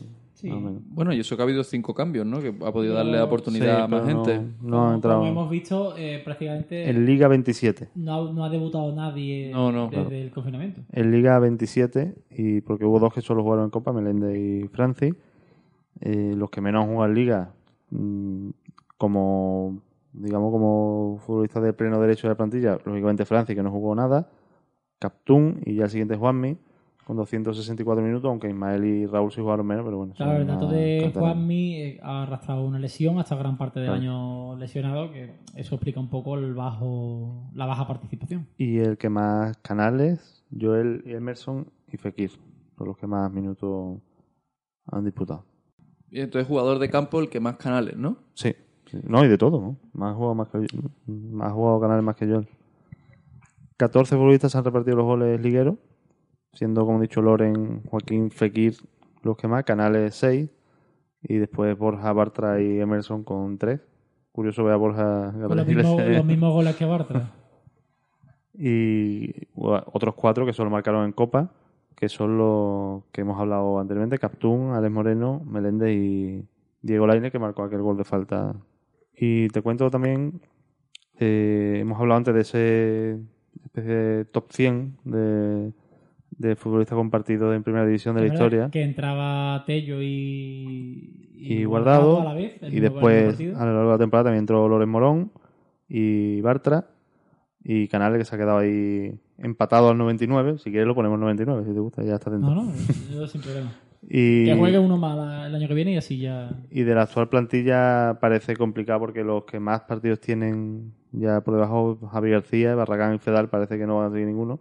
Bueno, 0.90 1.12
y 1.14 1.22
eso 1.22 1.36
que 1.36 1.42
ha 1.42 1.46
habido 1.46 1.64
cinco 1.64 1.96
cambios, 1.96 2.24
¿no? 2.28 2.40
Que 2.42 2.50
ha 2.50 2.72
podido 2.72 2.94
darle 2.94 3.14
Pero- 3.14 3.24
la 3.24 3.26
oportunidad 3.26 3.76
Sí, 3.78 3.82
a 3.82 3.88
más 3.88 4.02
no- 4.04 4.08
gente. 4.24 4.38
No, 4.62 4.70
como, 4.70 4.90
ha 4.90 4.94
entrado. 4.94 5.18
como 5.22 5.32
hemos 5.32 5.50
visto, 5.50 5.98
eh, 5.98 6.22
prácticamente 6.24 6.88
En 6.88 7.08
Liga 7.08 7.28
27. 7.28 7.88
no, 7.96 8.14
ha, 8.14 8.32
no 8.32 8.46
ha 8.46 8.50
debutado 8.52 8.94
nadie 8.94 9.50
No, 9.52 9.72
no, 9.72 9.86
desde 9.88 10.02
claro. 10.04 10.16
el 10.16 10.30
confinamiento. 10.30 10.82
En 10.92 11.10
Liga 11.12 11.40
27, 11.40 12.14
y 12.30 12.62
porque 12.62 12.86
hubo 12.86 13.00
dos 13.00 13.12
que 13.16 13.22
solo 13.22 13.42
jugaron 13.42 13.64
en 13.66 13.72
Copa, 13.72 13.92
Melende 13.94 14.40
y 14.40 14.68
Francis. 14.68 15.16
Eh, 16.02 16.36
los 16.38 16.52
que 16.52 16.62
menos 16.62 16.84
han 16.84 16.92
jugado 16.92 17.10
en 17.10 17.16
Liga, 17.16 17.50
mm, 17.90 18.50
como 19.00 19.80
digamos 20.18 20.52
como 20.52 21.18
futbolistas 21.26 21.64
de 21.64 21.74
pleno 21.74 22.00
derecho 22.00 22.28
de 22.28 22.34
la 22.34 22.38
plantilla, 22.38 22.78
lógicamente 22.86 23.26
Francis, 23.26 23.56
que 23.56 23.64
no 23.64 23.72
jugó 23.72 23.96
nada, 23.96 24.30
Captún 25.00 25.62
y 25.66 25.76
ya 25.76 25.84
el 25.86 25.90
siguiente 25.90 26.16
Juanmi, 26.16 26.58
con 27.06 27.18
264 27.18 28.04
minutos, 28.04 28.28
aunque 28.30 28.50
Ismael 28.50 28.84
y 28.84 29.06
Raúl 29.06 29.32
sí 29.32 29.40
jugaron 29.42 29.68
menos, 29.68 29.86
pero 29.86 29.98
bueno. 29.98 30.14
Claro, 30.16 30.38
el 30.42 30.48
dato 30.48 30.68
de. 30.68 31.12
Juanmi 31.14 31.76
eh, 31.76 32.00
ha 32.02 32.24
arrastrado 32.24 32.66
una 32.66 32.80
lesión 32.80 33.20
hasta 33.20 33.36
gran 33.36 33.58
parte 33.58 33.80
del 33.80 33.90
Claro. 33.90 34.02
año 34.02 34.56
lesionado, 34.58 35.12
que 35.12 35.36
eso 35.56 35.76
explica 35.76 36.00
un 36.00 36.10
poco 36.10 36.36
el 36.36 36.56
bajo, 36.56 37.50
la 37.54 37.68
baja 37.68 37.86
participación. 37.88 38.48
Y 38.58 38.80
el 38.80 38.98
que 38.98 39.10
más 39.10 39.56
canales, 39.58 40.44
Joel 40.60 41.04
y 41.06 41.12
Emerson 41.14 41.68
y 41.92 41.98
Fekir, 41.98 42.32
son 42.78 42.88
los 42.88 42.98
que 42.98 43.06
más 43.06 43.32
minutos 43.32 44.00
han 44.88 45.04
disputado. 45.06 45.46
Y 46.10 46.22
entonces, 46.22 46.48
jugador 46.48 46.80
de 46.80 46.90
campo, 46.90 47.20
el 47.20 47.30
que 47.30 47.40
más 47.40 47.58
canales, 47.58 47.98
¿no? 47.98 48.18
Sí. 48.34 48.56
No, 49.04 49.24
y 49.26 49.28
de 49.28 49.38
todo, 49.38 49.60
¿no? 49.60 49.78
Más 49.94 50.16
jugado, 50.16 50.36
más, 50.36 50.50
que, 50.50 50.66
más 51.08 51.52
jugado 51.54 51.80
canales 51.80 52.04
más 52.04 52.16
que 52.16 52.28
Joel. 52.28 52.48
14 53.78 54.16
futbolistas 54.16 54.56
han 54.56 54.64
repartido 54.64 54.98
los 54.98 55.06
goles 55.06 55.40
ligueros, 55.42 55.76
siendo, 56.54 56.86
como 56.86 57.00
he 57.00 57.02
dicho, 57.04 57.22
Loren, 57.22 57.84
Joaquín, 57.84 58.32
Fekir 58.32 58.76
los 59.24 59.36
que 59.38 59.48
más, 59.48 59.64
Canales 59.64 60.16
6, 60.16 60.50
y 61.24 61.38
después 61.38 61.78
Borja, 61.78 62.14
Bartra 62.14 62.62
y 62.62 62.80
Emerson 62.80 63.24
con 63.24 63.58
3. 63.58 63.82
Curioso 64.32 64.64
ver 64.64 64.74
a 64.74 64.78
Borja 64.78 65.32
Con 65.32 65.42
los 65.42 65.50
Gabriel 65.50 65.68
mismos, 65.68 65.94
Iglesias. 65.94 66.18
los 66.18 66.26
mismos 66.26 66.54
goles 66.54 66.76
que 66.76 66.86
Bartra. 66.86 67.32
y 68.54 69.48
bueno, 69.54 69.84
otros 69.92 70.14
cuatro 70.16 70.46
que 70.46 70.54
solo 70.54 70.70
marcaron 70.70 71.06
en 71.06 71.12
Copa, 71.12 71.52
que 71.96 72.10
son 72.10 72.38
los 72.38 73.04
que 73.12 73.22
hemos 73.22 73.40
hablado 73.40 73.80
anteriormente, 73.80 74.20
Captún, 74.20 74.72
Alex 74.72 74.94
Moreno, 74.94 75.42
Meléndez 75.46 75.96
y 75.96 76.46
Diego 76.82 77.08
Laine, 77.08 77.32
que 77.32 77.40
marcó 77.40 77.64
aquel 77.64 77.82
gol 77.82 77.98
de 77.98 78.04
falta. 78.04 78.54
Y 79.18 79.48
te 79.50 79.62
cuento 79.62 79.90
también, 79.90 80.42
eh, 81.20 81.78
hemos 81.80 82.00
hablado 82.00 82.18
antes 82.18 82.34
de 82.34 82.42
ese 82.42 83.20
especie 83.66 83.94
de 83.94 84.26
top 84.26 84.52
100 84.52 84.98
de, 85.06 85.72
de 86.32 86.56
futbolistas 86.56 86.96
compartidos 86.96 87.56
en 87.56 87.64
primera 87.64 87.86
división 87.86 88.16
de 88.16 88.28
la 88.28 88.34
historia. 88.34 88.70
Que 88.72 88.84
entraba 88.84 89.64
Tello 89.66 90.02
y, 90.02 91.30
Y 91.38 91.64
Guardado, 91.66 92.22
a 92.22 92.26
la 92.26 92.34
vez. 92.34 92.56
y 92.62 92.80
después 92.80 93.40
a 93.40 93.66
lo 93.66 93.74
largo 93.74 93.92
de 93.92 93.96
la 93.96 93.98
temporada 93.98 94.26
también 94.26 94.42
entró 94.44 94.68
Loren 94.68 94.90
Morón 94.90 95.32
y 95.88 96.42
Bartra 96.42 96.88
y 97.64 97.88
Canales 97.88 98.20
que 98.20 98.26
se 98.26 98.36
ha 98.36 98.38
quedado 98.38 98.58
ahí 98.60 99.14
empatado 99.38 99.90
al 99.90 99.98
99 99.98 100.58
si 100.60 100.70
quieres 100.70 100.88
lo 100.88 100.96
ponemos 100.96 101.20
99 101.20 101.64
si 101.68 101.74
te 101.74 101.80
gusta 101.80 102.04
ya 102.04 102.16
está 102.16 102.30
dentro 102.32 102.50
No, 102.50 102.64
no, 102.64 102.72
yo 103.14 103.28
sin 103.28 103.42
problema. 103.42 103.72
Y, 104.08 104.46
Que 104.46 104.56
juegue 104.56 104.78
uno 104.80 104.98
más 104.98 105.48
el 105.48 105.56
año 105.56 105.68
que 105.68 105.74
viene 105.74 105.94
y 105.94 105.98
así 105.98 106.20
ya. 106.20 106.52
y 106.70 106.84
de 106.84 106.94
la 106.96 107.04
actual 107.04 107.28
plantilla 107.30 108.18
parece 108.22 108.56
complicado 108.56 109.00
porque 109.00 109.24
los 109.24 109.46
que 109.46 109.60
más 109.60 109.82
partidos 109.82 110.20
tienen 110.20 110.94
ya 111.12 111.42
por 111.42 111.56
debajo 111.56 111.98
Javi 112.12 112.30
García, 112.32 112.76
Barragán 112.76 113.16
y 113.16 113.20
Fedal 113.20 113.50
parece 113.50 113.78
que 113.78 113.88
no 113.88 113.98
van 113.98 114.08
a 114.08 114.12
seguir 114.12 114.28
ninguno 114.28 114.60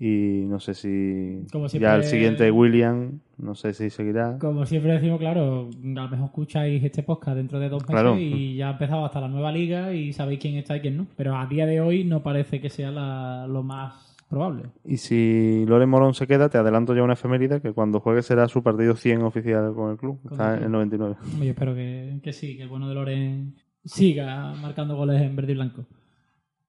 y 0.00 0.44
no 0.46 0.60
sé 0.60 0.74
si 0.74 1.44
Como 1.50 1.68
siempre- 1.68 1.88
ya 1.88 1.96
el 1.96 2.04
siguiente 2.04 2.50
William 2.52 3.18
no 3.38 3.54
sé 3.56 3.74
si 3.74 3.90
seguirá 3.90 4.38
Como 4.38 4.64
siempre 4.66 4.92
decimos, 4.92 5.18
claro, 5.18 5.68
a 5.70 6.02
lo 6.02 6.08
mejor 6.08 6.26
escucháis 6.26 6.84
este 6.84 7.02
podcast 7.02 7.36
dentro 7.36 7.58
de 7.58 7.68
dos 7.68 7.82
meses 7.82 7.94
Claro. 7.94 8.16
y 8.18 8.54
ya 8.56 8.68
ha 8.68 8.72
empezado 8.72 9.04
hasta 9.04 9.20
la 9.20 9.26
nueva 9.28 9.50
liga 9.50 9.92
y 9.92 10.12
sabéis 10.12 10.38
quién 10.38 10.54
está 10.56 10.76
y 10.76 10.80
quién 10.80 10.96
no. 10.96 11.06
Pero 11.16 11.36
a 11.36 11.46
día 11.46 11.66
de 11.66 11.80
hoy 11.80 12.04
no 12.04 12.22
parece 12.22 12.60
que 12.60 12.70
sea 12.70 12.90
la- 12.92 13.46
lo 13.48 13.62
más 13.64 14.07
probable. 14.28 14.64
Y 14.84 14.98
si 14.98 15.64
Loren 15.66 15.88
Morón 15.88 16.14
se 16.14 16.26
queda, 16.26 16.48
te 16.48 16.58
adelanto 16.58 16.94
ya 16.94 17.02
una 17.02 17.14
efeméride 17.14 17.60
que 17.60 17.72
cuando 17.72 18.00
juegue 18.00 18.22
será 18.22 18.46
su 18.48 18.62
partido 18.62 18.94
100 18.96 19.22
oficial 19.22 19.72
con 19.74 19.90
el 19.90 19.96
club. 19.96 20.20
Con 20.22 20.32
Está 20.32 20.54
el 20.54 20.54
en 20.54 20.58
club. 20.58 20.66
el 20.66 20.72
99. 20.72 21.16
Hombre, 21.32 21.46
Yo 21.46 21.50
espero 21.52 21.74
que, 21.74 22.20
que 22.22 22.32
sí, 22.32 22.56
que 22.56 22.62
el 22.64 22.68
bueno 22.68 22.88
de 22.88 22.94
Loren 22.94 23.54
siga 23.84 24.52
marcando 24.60 24.96
goles 24.96 25.20
en 25.22 25.34
verde 25.34 25.52
y 25.52 25.54
blanco. 25.54 25.84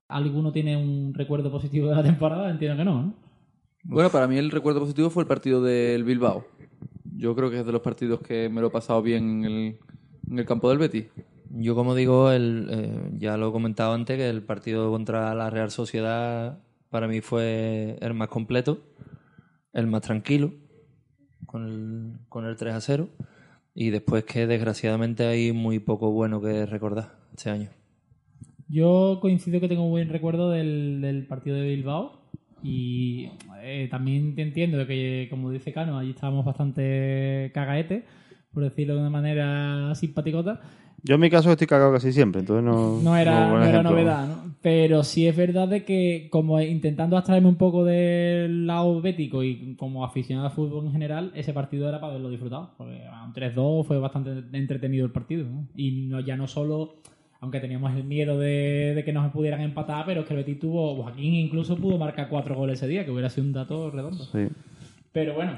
¿Alguno 0.07 0.51
tiene 0.51 0.75
un 0.75 1.13
recuerdo 1.13 1.51
positivo 1.51 1.89
de 1.89 1.95
la 1.95 2.03
temporada? 2.03 2.49
Entiendo 2.49 2.77
que 2.77 2.85
no, 2.85 3.03
¿no? 3.03 3.13
Bueno, 3.83 4.09
para 4.09 4.27
mí 4.27 4.37
el 4.37 4.51
recuerdo 4.51 4.79
positivo 4.81 5.09
fue 5.09 5.23
el 5.23 5.27
partido 5.27 5.61
del 5.61 6.03
Bilbao. 6.03 6.45
Yo 7.15 7.35
creo 7.35 7.49
que 7.49 7.59
es 7.59 7.65
de 7.65 7.71
los 7.71 7.81
partidos 7.81 8.19
que 8.21 8.49
me 8.49 8.61
lo 8.61 8.67
he 8.67 8.71
pasado 8.71 9.01
bien 9.01 9.43
en 9.43 9.45
el, 9.45 9.77
en 10.29 10.39
el 10.39 10.45
campo 10.45 10.69
del 10.69 10.77
Betis. 10.79 11.05
Yo, 11.51 11.75
como 11.75 11.95
digo, 11.95 12.31
el, 12.31 12.67
eh, 12.69 13.11
ya 13.17 13.35
lo 13.37 13.49
he 13.49 13.51
comentado 13.51 13.93
antes, 13.93 14.17
que 14.17 14.29
el 14.29 14.43
partido 14.43 14.91
contra 14.91 15.33
la 15.35 15.49
Real 15.49 15.71
Sociedad 15.71 16.59
para 16.89 17.07
mí 17.07 17.21
fue 17.21 17.97
el 18.01 18.13
más 18.13 18.29
completo, 18.29 18.81
el 19.73 19.87
más 19.87 20.01
tranquilo, 20.01 20.53
con 21.45 21.65
el, 21.65 22.19
con 22.29 22.45
el 22.45 22.55
3 22.55 22.73
a 22.73 22.81
0. 22.81 23.09
Y 23.73 23.91
después 23.91 24.25
que 24.25 24.47
desgraciadamente 24.47 25.25
hay 25.25 25.51
muy 25.51 25.79
poco 25.79 26.11
bueno 26.11 26.41
que 26.41 26.65
recordar 26.65 27.19
este 27.31 27.49
año. 27.49 27.69
Yo 28.67 29.19
coincido 29.21 29.59
que 29.59 29.67
tengo 29.67 29.83
un 29.83 29.91
buen 29.91 30.09
recuerdo 30.09 30.51
del, 30.51 31.01
del 31.01 31.25
partido 31.27 31.55
de 31.55 31.69
Bilbao 31.69 32.19
y 32.61 33.29
eh, 33.61 33.87
también 33.89 34.35
te 34.35 34.41
entiendo 34.41 34.85
que, 34.85 35.27
como 35.29 35.49
dice 35.51 35.71
Cano, 35.71 35.97
allí 35.97 36.11
estábamos 36.11 36.45
bastante 36.45 37.51
cagaete, 37.53 38.05
por 38.53 38.63
decirlo 38.63 38.95
de 38.95 39.01
una 39.01 39.09
manera 39.09 39.93
simpaticota. 39.95 40.61
Yo 41.03 41.15
en 41.15 41.21
mi 41.21 41.29
caso 41.29 41.51
estoy 41.51 41.67
cagado 41.67 41.93
casi 41.93 42.11
siempre, 42.11 42.41
entonces 42.41 42.63
no. 42.63 42.99
No 43.01 43.15
era, 43.15 43.49
no 43.49 43.63
era 43.63 43.83
novedad, 43.83 44.27
¿no? 44.27 44.55
Pero 44.61 45.03
sí 45.03 45.25
es 45.25 45.35
verdad 45.35 45.69
de 45.69 45.85
que, 45.85 46.27
como 46.31 46.59
intentando 46.59 47.15
abstraerme 47.15 47.47
un 47.47 47.55
poco 47.55 47.85
del 47.85 48.67
lado 48.67 48.99
bético 49.01 49.41
y 49.41 49.75
como 49.75 50.03
aficionado 50.03 50.47
al 50.47 50.53
fútbol 50.53 50.85
en 50.85 50.91
general, 50.91 51.31
ese 51.33 51.53
partido 51.53 51.87
era 51.87 52.01
para 52.01 52.11
haberlo 52.11 52.29
disfrutado. 52.29 52.71
Porque 52.77 53.05
a 53.05 53.23
un 53.23 53.33
3-2 53.33 53.85
fue 53.85 53.99
bastante 53.99 54.43
entretenido 54.51 55.05
el 55.05 55.11
partido. 55.11 55.47
¿no? 55.47 55.67
Y 55.75 56.07
no, 56.07 56.19
ya 56.19 56.35
no 56.35 56.47
solo, 56.47 56.95
aunque 57.39 57.61
teníamos 57.61 57.95
el 57.95 58.03
miedo 58.03 58.37
de, 58.37 58.93
de 58.95 59.03
que 59.05 59.13
nos 59.13 59.31
pudieran 59.31 59.61
empatar, 59.61 60.05
pero 60.05 60.21
es 60.21 60.27
que 60.27 60.33
el 60.33 60.39
Betis 60.39 60.59
tuvo, 60.59 61.03
Joaquín 61.03 61.35
incluso 61.35 61.77
pudo 61.77 61.97
marcar 61.97 62.27
cuatro 62.27 62.55
goles 62.55 62.79
ese 62.79 62.89
día, 62.89 63.05
que 63.05 63.11
hubiera 63.11 63.29
sido 63.29 63.47
un 63.47 63.53
dato 63.53 63.89
redondo. 63.91 64.25
Sí. 64.25 64.47
Pero 65.13 65.35
bueno, 65.35 65.53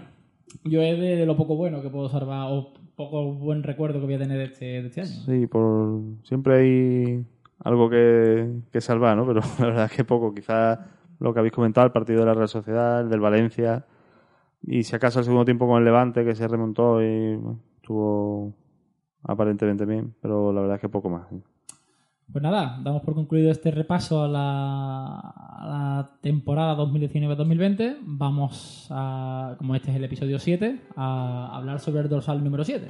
yo 0.63 0.83
es 0.83 0.99
de, 0.99 1.15
de 1.15 1.25
lo 1.25 1.35
poco 1.35 1.55
bueno 1.55 1.81
que 1.81 1.89
puedo 1.89 2.07
salvar, 2.07 2.49
o 2.51 2.73
poco 3.05 3.33
buen 3.33 3.63
recuerdo 3.63 3.99
que 3.99 4.05
voy 4.05 4.15
a 4.15 4.19
tener 4.19 4.37
de 4.37 4.43
este, 4.45 4.65
de 4.65 4.87
este 4.87 5.01
año. 5.01 5.09
Sí, 5.25 5.47
por... 5.47 6.01
siempre 6.23 6.55
hay 6.55 7.25
algo 7.59 7.89
que, 7.89 8.49
que 8.71 8.81
salvar, 8.81 9.17
¿no? 9.17 9.25
Pero 9.25 9.41
la 9.59 9.65
verdad 9.65 9.85
es 9.85 9.91
que 9.91 10.03
poco. 10.03 10.33
Quizás 10.33 10.79
lo 11.19 11.33
que 11.33 11.39
habéis 11.39 11.53
comentado, 11.53 11.85
el 11.85 11.93
partido 11.93 12.21
de 12.21 12.25
la 12.25 12.33
Real 12.33 12.49
Sociedad, 12.49 13.01
el 13.01 13.09
del 13.09 13.19
Valencia, 13.19 13.85
y 14.63 14.83
si 14.83 14.95
acaso 14.95 15.19
el 15.19 15.25
segundo 15.25 15.45
tiempo 15.45 15.67
con 15.67 15.79
el 15.79 15.85
Levante, 15.85 16.25
que 16.25 16.35
se 16.35 16.47
remontó 16.47 17.01
y 17.01 17.35
bueno, 17.35 17.59
estuvo 17.75 18.53
aparentemente 19.23 19.85
bien, 19.85 20.13
pero 20.21 20.51
la 20.51 20.61
verdad 20.61 20.75
es 20.75 20.81
que 20.81 20.89
poco 20.89 21.09
más. 21.09 21.27
Pues 22.31 22.41
nada, 22.43 22.79
damos 22.81 23.01
por 23.01 23.13
concluido 23.13 23.51
este 23.51 23.71
repaso 23.71 24.23
a 24.23 24.27
la, 24.29 25.19
a 25.19 25.67
la 25.67 26.11
temporada 26.21 26.77
2019-2020. 26.77 27.97
Vamos 28.03 28.87
a, 28.89 29.55
como 29.57 29.75
este 29.75 29.91
es 29.91 29.97
el 29.97 30.03
episodio 30.05 30.39
7, 30.39 30.79
a 30.95 31.57
hablar 31.57 31.81
sobre 31.81 32.03
el 32.03 32.09
dorsal 32.09 32.41
número 32.41 32.63
7. 32.63 32.87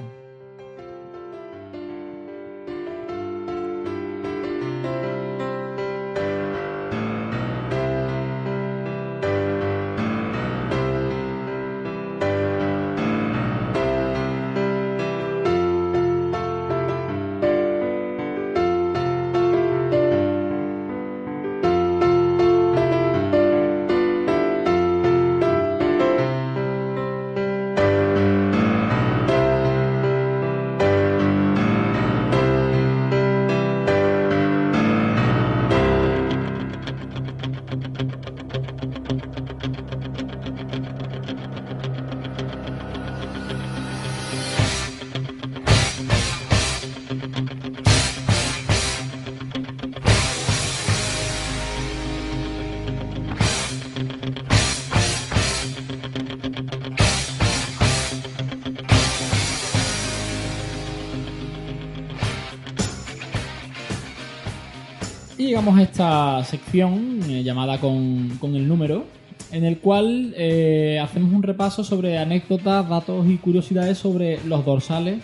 A 65.70 65.82
esta 65.82 66.44
sección 66.44 67.20
eh, 67.28 67.44
llamada 67.44 67.78
con, 67.78 68.30
con 68.40 68.56
el 68.56 68.66
número, 68.66 69.04
en 69.52 69.64
el 69.64 69.78
cual 69.78 70.34
eh, 70.36 70.98
hacemos 71.00 71.32
un 71.32 71.42
repaso 71.42 71.84
sobre 71.84 72.18
anécdotas, 72.18 72.88
datos 72.88 73.28
y 73.28 73.36
curiosidades 73.36 73.96
sobre 73.96 74.44
los 74.44 74.64
dorsales 74.64 75.22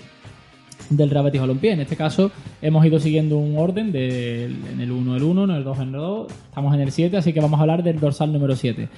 del 0.90 1.10
Real 1.10 1.24
Betis 1.24 1.40
Balompié. 1.40 1.72
En 1.72 1.80
este 1.80 1.96
caso 1.96 2.30
hemos 2.62 2.86
ido 2.86 3.00
siguiendo 3.00 3.36
un 3.36 3.58
orden 3.58 3.90
de, 3.90 4.44
en 4.44 4.80
el 4.80 4.92
1 4.92 5.16
el 5.16 5.22
1, 5.24 5.44
en 5.44 5.50
el 5.50 5.64
2 5.64 5.78
en 5.78 5.84
el 5.88 5.92
2, 5.92 6.32
estamos 6.50 6.72
en 6.72 6.80
el 6.82 6.92
7, 6.92 7.16
así 7.16 7.32
que 7.32 7.40
vamos 7.40 7.58
a 7.58 7.62
hablar 7.62 7.82
del 7.82 7.98
dorsal 7.98 8.32
número 8.32 8.54
7. 8.54 8.88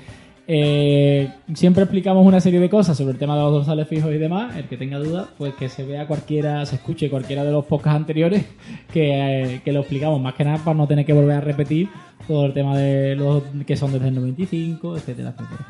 Eh, 0.52 1.32
siempre 1.54 1.84
explicamos 1.84 2.26
una 2.26 2.40
serie 2.40 2.58
de 2.58 2.68
cosas 2.68 2.96
sobre 2.96 3.12
el 3.12 3.18
tema 3.18 3.36
de 3.36 3.42
los 3.42 3.52
dorsales 3.52 3.86
fijos 3.86 4.12
y 4.12 4.18
demás. 4.18 4.56
El 4.56 4.66
que 4.66 4.76
tenga 4.76 4.98
dudas, 4.98 5.28
pues 5.38 5.54
que 5.54 5.68
se 5.68 5.84
vea 5.84 6.08
cualquiera, 6.08 6.66
se 6.66 6.74
escuche 6.74 7.08
cualquiera 7.08 7.44
de 7.44 7.52
los 7.52 7.66
podcasts 7.66 7.94
anteriores 7.94 8.44
que, 8.92 9.52
eh, 9.54 9.60
que 9.64 9.70
lo 9.70 9.78
explicamos. 9.78 10.20
Más 10.20 10.34
que 10.34 10.44
nada 10.44 10.58
para 10.58 10.76
no 10.76 10.88
tener 10.88 11.06
que 11.06 11.12
volver 11.12 11.36
a 11.36 11.40
repetir 11.40 11.88
todo 12.26 12.46
el 12.46 12.52
tema 12.52 12.76
de 12.76 13.14
los 13.14 13.44
que 13.64 13.76
son 13.76 13.92
desde 13.92 14.08
el 14.08 14.16
95, 14.16 14.96
etcétera, 14.96 15.34
etcétera. 15.38 15.66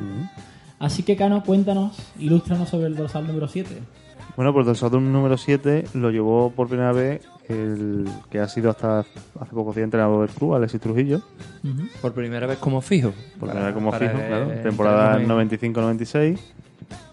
Así 0.78 1.02
que, 1.02 1.15
Cano, 1.15 1.43
cuéntanos, 1.44 1.98
ilústranos 2.19 2.70
sobre 2.70 2.86
el 2.86 2.97
dorsal 2.97 3.27
número 3.27 3.48
7. 3.48 3.69
Bueno, 4.36 4.52
pues 4.55 4.66
el 4.69 4.77
Saturn 4.77 5.12
número 5.12 5.36
7 5.36 5.85
lo 5.94 6.11
llevó 6.11 6.51
por 6.51 6.69
primera 6.69 6.93
vez 6.93 7.27
el 7.48 8.09
que 8.31 8.39
ha 8.40 8.48
sido 8.48 8.70
hasta 8.70 9.01
hace 9.01 9.51
poco 9.52 9.73
días 9.73 9.85
entrenador 9.85 10.27
del 10.27 10.35
club, 10.35 10.55
Alexis 10.55 10.81
Trujillo. 10.81 11.20
Por 12.01 12.12
primera 12.15 12.47
vez 12.47 12.59
como 12.59 12.81
fijo. 12.81 13.12
Por 13.39 13.48
primera 13.51 13.66
vez 13.66 13.74
como 13.74 13.93
fijo, 13.93 14.12
claro. 14.12 14.43
entremos 14.44 14.62
Temporada 14.62 15.20
en- 15.20 15.28
95-96. 15.28 16.39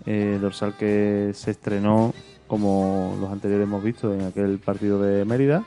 eh, 0.05 0.37
dorsal 0.39 0.75
que 0.77 1.31
se 1.33 1.51
estrenó, 1.51 2.13
como 2.47 3.17
los 3.19 3.29
anteriores 3.29 3.67
hemos 3.67 3.83
visto, 3.83 4.13
en 4.13 4.21
aquel 4.25 4.57
partido 4.59 5.01
de 5.01 5.25
Mérida. 5.25 5.63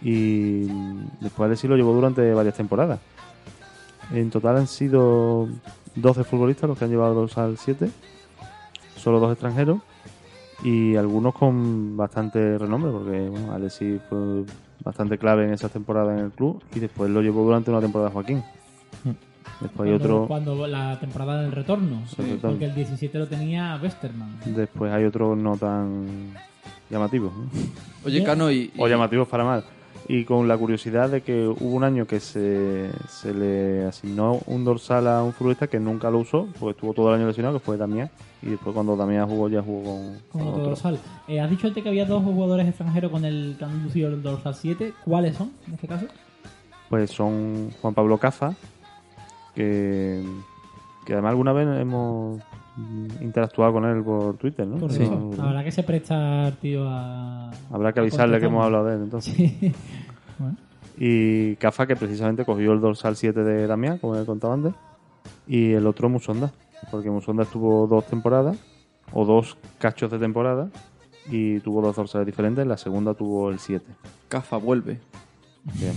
Y 0.00 0.62
después 1.20 1.46
Alexis 1.46 1.68
lo 1.68 1.76
llevó 1.76 1.92
durante 1.92 2.32
varias 2.32 2.54
temporadas. 2.56 2.98
En 4.12 4.30
total 4.30 4.56
han 4.56 4.66
sido 4.66 5.48
12 5.96 6.24
futbolistas 6.24 6.68
los 6.68 6.78
que 6.78 6.84
han 6.86 6.90
llevado 6.90 7.14
dorsal 7.14 7.56
7. 7.58 7.90
Solo 9.02 9.18
dos 9.18 9.32
extranjeros. 9.32 9.80
Y 10.62 10.94
algunos 10.94 11.34
con 11.34 11.96
bastante 11.96 12.56
renombre, 12.56 12.92
porque 12.92 13.28
bueno, 13.28 13.52
Alexis 13.52 14.00
fue 14.08 14.44
bastante 14.84 15.18
clave 15.18 15.44
en 15.44 15.52
esa 15.52 15.68
temporada 15.68 16.12
en 16.12 16.26
el 16.26 16.30
club. 16.30 16.62
Y 16.74 16.78
después 16.78 17.10
lo 17.10 17.20
llevó 17.20 17.42
durante 17.44 17.70
una 17.70 17.80
temporada 17.80 18.10
Joaquín. 18.10 18.44
Después 19.60 19.88
hay 19.88 19.94
otro. 19.94 20.26
cuando 20.26 20.66
la 20.66 20.98
temporada 21.00 21.42
del 21.42 21.52
retorno. 21.52 22.02
Sí, 22.06 22.22
retorno. 22.22 22.50
Porque 22.50 22.64
el 22.66 22.74
17 22.74 23.18
lo 23.18 23.26
tenía 23.26 23.78
Westerman. 23.82 24.40
Después 24.46 24.92
hay 24.92 25.04
otros 25.04 25.36
no 25.36 25.56
tan 25.56 26.34
llamativos. 26.90 27.32
¿no? 27.32 27.48
Oye, 28.04 28.22
Cano, 28.22 28.50
y, 28.50 28.72
O 28.78 28.86
llamativos 28.86 29.26
para 29.28 29.44
mal. 29.44 29.64
Y 30.08 30.24
con 30.24 30.46
la 30.48 30.56
curiosidad 30.56 31.10
de 31.10 31.22
que 31.22 31.46
hubo 31.46 31.74
un 31.74 31.84
año 31.84 32.06
que 32.06 32.18
se, 32.20 32.90
se 33.08 33.32
le 33.34 33.84
asignó 33.84 34.40
un 34.46 34.64
dorsal 34.64 35.06
a 35.06 35.22
un 35.22 35.32
futbolista 35.32 35.68
que 35.68 35.78
nunca 35.78 36.10
lo 36.10 36.18
usó, 36.18 36.48
porque 36.58 36.72
estuvo 36.72 36.92
todo 36.92 37.08
el 37.10 37.20
año 37.20 37.28
lesionado, 37.28 37.58
que 37.58 37.64
fue 37.64 37.76
Damián. 37.76 38.10
Y 38.42 38.50
después 38.50 38.74
cuando 38.74 38.96
Damián 38.96 39.28
jugó, 39.28 39.48
ya 39.48 39.62
jugó 39.62 39.84
con, 39.84 40.18
Con 40.30 40.40
con 40.40 40.48
otro 40.48 40.64
dorsal. 40.64 40.98
Eh, 41.28 41.40
has 41.40 41.48
dicho 41.48 41.68
antes 41.68 41.82
que 41.82 41.88
había 41.88 42.04
dos 42.06 42.22
jugadores 42.24 42.66
extranjeros 42.68 43.10
con 43.10 43.24
el 43.24 43.54
que 43.58 43.64
han 43.64 43.84
lucido 43.84 44.08
el 44.08 44.22
dorsal 44.22 44.54
7. 44.54 44.94
¿Cuáles 45.04 45.36
son 45.36 45.52
en 45.68 45.74
este 45.74 45.86
caso? 45.86 46.06
Pues 46.90 47.10
son 47.10 47.70
Juan 47.80 47.94
Pablo 47.94 48.18
Caza, 48.18 48.54
que, 49.54 50.24
que 51.06 51.12
además 51.12 51.30
alguna 51.30 51.52
vez 51.52 51.68
hemos 51.80 52.40
interactuado 53.20 53.74
con 53.74 53.84
él 53.84 54.02
por 54.02 54.36
Twitter, 54.38 54.66
¿no? 54.66 54.76
Por 54.78 54.90
Sí. 54.92 55.02
eso. 55.04 55.30
Verdad 55.30 55.62
que 55.64 55.70
se 55.72 55.82
presta, 55.82 56.50
tío, 56.60 56.84
a. 56.88 57.50
Habrá 57.70 57.92
que 57.92 58.00
avisarle 58.00 58.40
que 58.40 58.46
hemos 58.46 58.64
hablado 58.64 58.86
de 58.86 58.96
él 58.96 59.02
entonces. 59.04 59.34
Sí. 59.34 59.72
Bueno. 60.38 60.56
Y 60.98 61.54
Cafa, 61.56 61.86
que 61.86 61.94
precisamente 61.94 62.44
cogió 62.44 62.72
el 62.72 62.80
dorsal 62.80 63.14
7 63.16 63.44
de 63.44 63.66
Damián, 63.66 63.98
como 63.98 64.16
he 64.16 64.24
contado 64.24 64.52
antes. 64.54 64.72
Y 65.46 65.72
el 65.72 65.86
otro 65.86 66.08
Musonda, 66.08 66.50
porque 66.90 67.10
Musonda 67.10 67.42
estuvo 67.44 67.86
dos 67.86 68.06
temporadas, 68.06 68.56
o 69.12 69.24
dos 69.24 69.56
cachos 69.78 70.10
de 70.10 70.18
temporada, 70.18 70.68
y 71.30 71.60
tuvo 71.60 71.82
dos 71.82 71.96
dorsales 71.96 72.26
diferentes. 72.26 72.66
La 72.66 72.76
segunda 72.76 73.14
tuvo 73.14 73.50
el 73.50 73.58
7. 73.58 73.84
Cafa 74.28 74.56
vuelve. 74.56 74.98
Bien. 75.78 75.94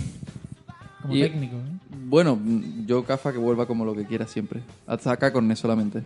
Como 1.02 1.16
Y- 1.16 1.22
técnico. 1.22 1.56
¿eh? 1.56 1.80
Bueno, 2.08 2.38
yo 2.86 3.04
Cafa 3.04 3.32
que 3.32 3.38
vuelva 3.40 3.66
como 3.66 3.84
lo 3.86 3.96
que 3.96 4.06
quiera 4.06 4.28
siempre. 4.28 4.62
Hasta 4.86 5.12
acá 5.12 5.32
con 5.34 5.50
eso 5.52 5.64
solamente. 5.64 6.04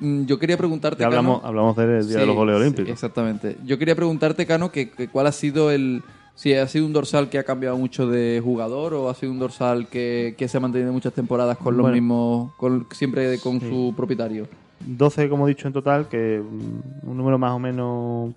Mm, 0.00 0.26
Yo 0.26 0.38
quería 0.38 0.56
preguntarte, 0.56 1.00
Ya 1.00 1.06
hablamos, 1.06 1.38
Cano- 1.38 1.48
hablamos 1.48 1.76
del 1.76 2.06
Día 2.06 2.18
de 2.18 2.26
los 2.26 2.36
Goles 2.36 2.54
sí, 2.56 2.60
Olímpicos. 2.62 2.90
exactamente. 2.92 3.56
Yo 3.64 3.78
quería 3.78 3.96
preguntarte, 3.96 4.46
Cano, 4.46 4.70
que, 4.70 4.90
que 4.90 5.08
cuál 5.08 5.26
ha 5.26 5.32
sido 5.32 5.70
el... 5.72 6.02
Si 6.38 6.54
ha 6.54 6.68
sido 6.68 6.86
un 6.86 6.92
dorsal 6.92 7.28
que 7.30 7.38
ha 7.40 7.42
cambiado 7.42 7.76
mucho 7.76 8.06
de 8.06 8.40
jugador 8.42 8.94
o 8.94 9.08
ha 9.10 9.14
sido 9.14 9.32
un 9.32 9.40
dorsal 9.40 9.88
que, 9.88 10.36
que 10.38 10.46
se 10.46 10.56
ha 10.56 10.60
mantenido 10.60 10.92
muchas 10.92 11.12
temporadas 11.12 11.58
con 11.58 11.76
los 11.76 11.82
Bueno. 11.82 11.94
mismos... 11.96 12.52
Con, 12.56 12.86
siempre 12.92 13.40
con 13.40 13.60
su 13.60 13.92
propietario. 13.96 14.46
12, 14.86 15.28
como 15.28 15.48
he 15.48 15.50
dicho 15.50 15.66
en 15.66 15.72
total, 15.74 16.06
que 16.08 16.40
mm, 16.40 17.10
un 17.10 17.16
número 17.16 17.38
más 17.38 17.50
o 17.50 17.58
menos 17.58 18.34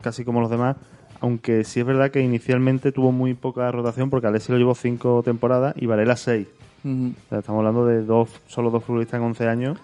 casi 0.00 0.24
como 0.24 0.40
los 0.40 0.48
demás. 0.48 0.76
Aunque 1.20 1.64
sí 1.64 1.80
es 1.80 1.86
verdad 1.86 2.12
que 2.12 2.20
inicialmente 2.20 2.92
tuvo 2.92 3.10
muy 3.10 3.34
poca 3.34 3.68
rotación 3.72 4.08
porque 4.08 4.28
Alessi 4.28 4.52
lo 4.52 4.58
llevó 4.58 4.76
5 4.76 5.22
temporadas 5.24 5.74
y 5.76 5.86
Varela 5.86 6.14
6. 6.14 6.46
Ujú. 6.84 7.12
O 7.26 7.28
sea, 7.28 7.38
estamos 7.40 7.58
hablando 7.58 7.84
de 7.84 8.04
dos, 8.04 8.28
solo 8.46 8.70
dos 8.70 8.84
futbolistas 8.84 9.18
en 9.18 9.26
11 9.26 9.48
años. 9.48 9.78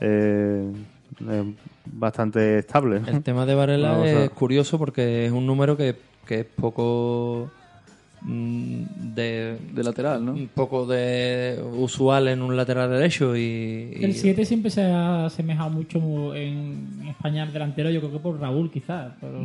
eh, 0.00 0.72
eh, 1.28 1.54
bastante 1.84 2.60
estable. 2.60 3.00
¿no? 3.00 3.08
El 3.08 3.22
tema 3.22 3.44
de 3.44 3.54
Varela 3.54 4.06
es 4.06 4.30
curioso 4.30 4.78
porque 4.78 5.26
es 5.26 5.32
un 5.32 5.46
número 5.46 5.76
que, 5.76 5.94
que 6.26 6.40
es 6.40 6.46
poco 6.46 7.50
mm, 8.22 8.82
de, 9.14 9.58
De 9.72 9.82
lateral, 9.84 10.24
¿no? 10.24 10.32
un 10.32 10.48
poco 10.48 10.86
de 10.86 11.60
usual 11.76 12.28
en 12.28 12.42
un 12.42 12.56
lateral 12.56 12.88
derecho 12.90 13.36
y, 13.36 13.40
y- 13.96 14.04
El 14.04 14.14
7 14.14 14.44
siempre 14.44 14.70
se 14.70 14.82
ha 14.82 15.26
asemejado 15.26 15.70
mucho 15.70 16.34
en 16.34 17.04
España 17.08 17.42
al 17.42 17.52
delantero, 17.52 17.90
yo 17.90 18.00
creo 18.00 18.12
que 18.12 18.18
por 18.18 18.38
Raúl 18.40 18.70
quizás. 18.70 19.12
Pero... 19.20 19.40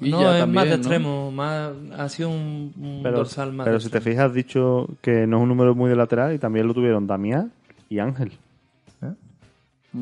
Y 0.00 0.10
no, 0.10 0.32
es 0.32 0.38
también, 0.40 0.54
más 0.54 0.64
de 0.64 0.70
¿no? 0.70 0.76
extremo, 0.76 1.30
más, 1.32 1.72
ha 1.96 2.08
sido 2.08 2.28
un, 2.30 2.72
un 2.78 3.00
Pero, 3.02 3.18
dorsal 3.18 3.52
más 3.52 3.64
pero 3.64 3.78
de 3.78 3.84
si 3.84 3.88
te 3.90 4.00
fijas, 4.00 4.26
has 4.26 4.34
dicho 4.34 4.88
que 5.00 5.26
no 5.26 5.38
es 5.38 5.42
un 5.42 5.48
número 5.48 5.74
muy 5.74 5.88
de 5.90 5.96
lateral 5.96 6.34
y 6.34 6.38
también 6.38 6.66
lo 6.66 6.74
tuvieron 6.74 7.06
Damián 7.06 7.50
y 7.88 7.98
Ángel. 7.98 8.32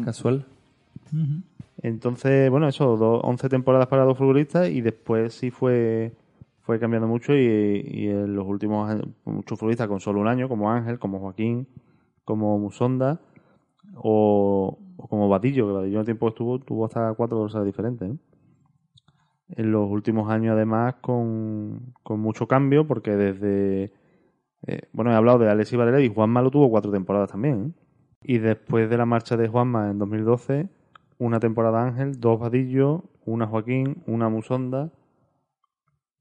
Casual. 0.05 0.45
Ujú. 1.13 1.41
Entonces, 1.91 2.51
bueno, 2.51 2.67
eso, 2.69 2.97
do- 2.97 3.21
11 3.21 3.49
temporadas 3.49 3.87
para 3.89 4.05
dos 4.05 4.19
futbolistas 4.19 4.69
y 4.71 4.81
después 4.81 5.35
sí 5.35 5.51
fue 5.51 6.13
fue 6.63 6.81
cambiando 6.81 7.07
mucho 7.07 7.33
y, 7.37 8.09
en 8.09 8.35
los 8.35 8.45
últimos 8.47 8.91
años, 8.91 9.07
muchos 9.25 9.57
futbolistas 9.59 9.87
con 9.89 10.01
solo 10.01 10.21
un 10.21 10.27
año, 10.29 10.49
como 10.49 10.71
Ángel, 10.73 10.99
como 10.99 11.21
Joaquín, 11.21 11.69
como 12.25 12.59
Musonda 12.59 13.21
o, 13.97 14.79
o 14.99 15.09
como 15.09 15.29
Batillo, 15.29 15.67
que 15.69 15.73
Batillo 15.75 15.95
en 15.97 16.01
el 16.01 16.07
tiempo 16.07 16.29
estuvo 16.29 16.59
tuvo 16.61 16.87
hasta 16.87 17.15
cuatro 17.15 17.39
dorsales 17.39 17.67
diferentes. 17.67 18.11
En 19.49 19.71
los 19.71 19.89
últimos 19.89 20.29
años, 20.31 20.55
además, 20.55 20.97
con, 21.01 21.95
con 22.03 22.19
mucho 22.21 22.49
cambio, 22.49 22.87
porque 22.87 23.13
desde. 23.13 23.93
eh, 24.67 24.83
bueno, 24.93 25.13
he 25.13 25.17
hablado 25.17 25.39
de 25.41 25.51
Alexis 25.51 25.79
Varela 25.79 26.01
y 26.03 26.13
Juanma 26.13 26.43
lo 26.43 26.51
tuvo 26.51 26.71
cuatro 26.71 26.93
temporadas 26.93 27.31
también. 27.33 27.75
¿eh? 27.77 27.83
Y 28.25 28.39
después 28.39 28.91
de 28.91 28.99
la 28.99 29.07
marcha 29.07 29.37
de 29.37 29.49
Juanma 29.49 29.91
en 29.91 29.99
2012, 29.99 30.69
una 31.19 31.41
temporada 31.41 31.83
Ángel, 31.87 32.21
dos 32.21 32.39
Vadillo, 32.39 33.05
una 33.25 33.47
Joaquín, 33.47 34.03
una 34.07 34.29
Musonda, 34.29 34.91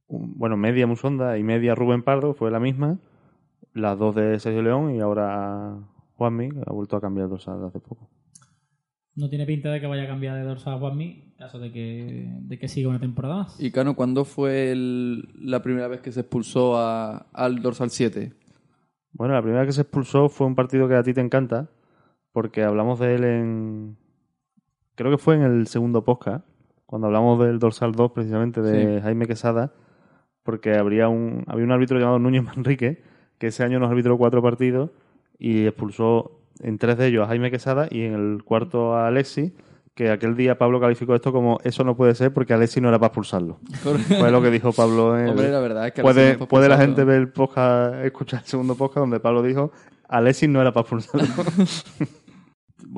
un- 0.08 0.38
bueno, 0.38 0.58
media 0.58 0.88
Musonda 0.88 1.38
y 1.38 1.44
media 1.44 1.76
Rubén 1.76 2.04
Pardo, 2.04 2.34
fue 2.34 2.52
la 2.52 2.60
misma, 2.60 2.98
las 3.74 3.98
dos 3.98 4.16
de 4.16 4.40
Sergio 4.40 4.62
León 4.62 4.96
y 4.96 5.00
ahora 5.02 5.78
Juanmi, 6.16 6.50
que 6.50 6.60
ha 6.66 6.72
vuelto 6.72 6.96
a 6.96 7.02
cambiar 7.02 7.28
dos 7.30 7.48
hace 7.48 7.80
poco. 7.80 8.10
No 9.16 9.30
tiene 9.30 9.46
pinta 9.46 9.70
de 9.72 9.80
que 9.80 9.88
vaya 9.88 10.04
a 10.04 10.08
cambiar 10.08 10.36
de 10.36 10.44
dorsal 10.44 10.78
Juanmi, 10.80 11.24
en 11.32 11.32
caso 11.38 11.58
de 11.60 11.72
que, 11.72 12.30
de 12.42 12.60
que 12.60 12.68
siga 12.68 12.90
una 12.90 13.00
temporada 13.00 13.44
más. 13.44 13.60
Y 13.60 13.72
Cano, 13.72 13.96
¿cuándo 13.96 14.26
fue 14.26 14.72
el- 14.72 15.30
la 15.40 15.62
primera 15.62 15.88
vez 15.88 16.02
que 16.02 16.12
se 16.12 16.22
expulsó 16.22 16.78
a- 16.78 17.26
al 17.34 17.62
dorsal 17.62 17.90
7? 17.92 18.34
Bueno, 19.14 19.34
la 19.34 19.42
primera 19.42 19.66
que 19.66 19.72
se 19.72 19.82
expulsó 19.82 20.28
fue 20.28 20.48
un 20.48 20.56
partido 20.56 20.90
que 20.90 20.96
a 20.96 21.04
ti 21.04 21.14
te 21.14 21.22
encanta, 21.22 21.70
porque 22.34 22.64
hablamos 22.64 23.00
de 23.00 23.16
él 23.16 23.24
en... 23.24 23.98
Creo 24.96 25.12
que 25.12 25.18
fue 25.18 25.36
en 25.36 25.44
el 25.44 25.68
segundo 25.68 26.04
podcast, 26.04 26.46
cuando 26.86 27.08
hablamos 27.08 27.40
del 27.46 27.60
dorsal 27.60 27.92
2 27.94 28.12
precisamente 28.12 28.62
de 28.62 28.98
Sí. 28.98 29.02
Jaime 29.04 29.28
Quesada, 29.28 29.74
porque 30.44 30.76
habría 30.76 31.10
un, 31.10 31.44
había 31.48 31.66
un 31.66 31.72
árbitro 31.72 32.00
llamado 32.00 32.20
Núñez 32.20 32.44
Manrique, 32.44 33.02
que 33.38 33.48
ese 33.48 33.64
año 33.64 33.80
nos 33.80 33.90
arbitró 33.90 34.18
cuatro 34.18 34.42
partidos 34.42 34.92
y 35.38 35.66
expulsó 35.66 36.40
en 36.62 36.78
tres 36.78 36.98
de 36.98 37.08
ellos 37.08 37.24
a 37.24 37.28
Jaime 37.28 37.52
Quesada 37.52 37.88
y 37.92 38.04
en 38.04 38.14
el 38.14 38.44
cuarto 38.44 38.96
a 38.96 39.08
Alexis, 39.08 39.52
que 39.94 40.10
aquel 40.12 40.36
día 40.38 40.58
Pablo 40.58 40.80
calificó 40.80 41.16
esto 41.16 41.32
como 41.34 41.58
eso 41.64 41.84
no 41.84 41.96
puede 41.98 42.16
ser 42.16 42.34
porque 42.34 42.54
Alexis 42.54 42.82
no 42.82 42.90
era 42.90 43.00
para 43.00 43.08
expulsarlo. 43.08 43.60
Fue 44.20 44.32
lo 44.32 44.42
que 44.42 44.52
dijo 44.52 44.72
Pablo 44.72 45.18
en 45.18 45.24
el- 45.26 45.30
Hombre, 45.32 45.52
la 45.52 45.60
verdad 45.60 45.88
es 45.88 45.94
que... 45.94 46.02
puede, 46.02 46.38
no 46.38 46.48
puede 46.48 46.70
la 46.70 46.78
gente 46.78 47.04
ver 47.04 47.18
el 47.20 47.30
podcast, 47.30 47.96
escuchar 48.06 48.42
el 48.42 48.46
segundo 48.46 48.76
podcast 48.76 49.00
donde 49.00 49.20
Pablo 49.20 49.42
dijo 49.42 49.72
Alexis 50.08 50.48
no 50.50 50.62
era 50.62 50.72
para 50.72 50.82
expulsarlo. 50.82 51.28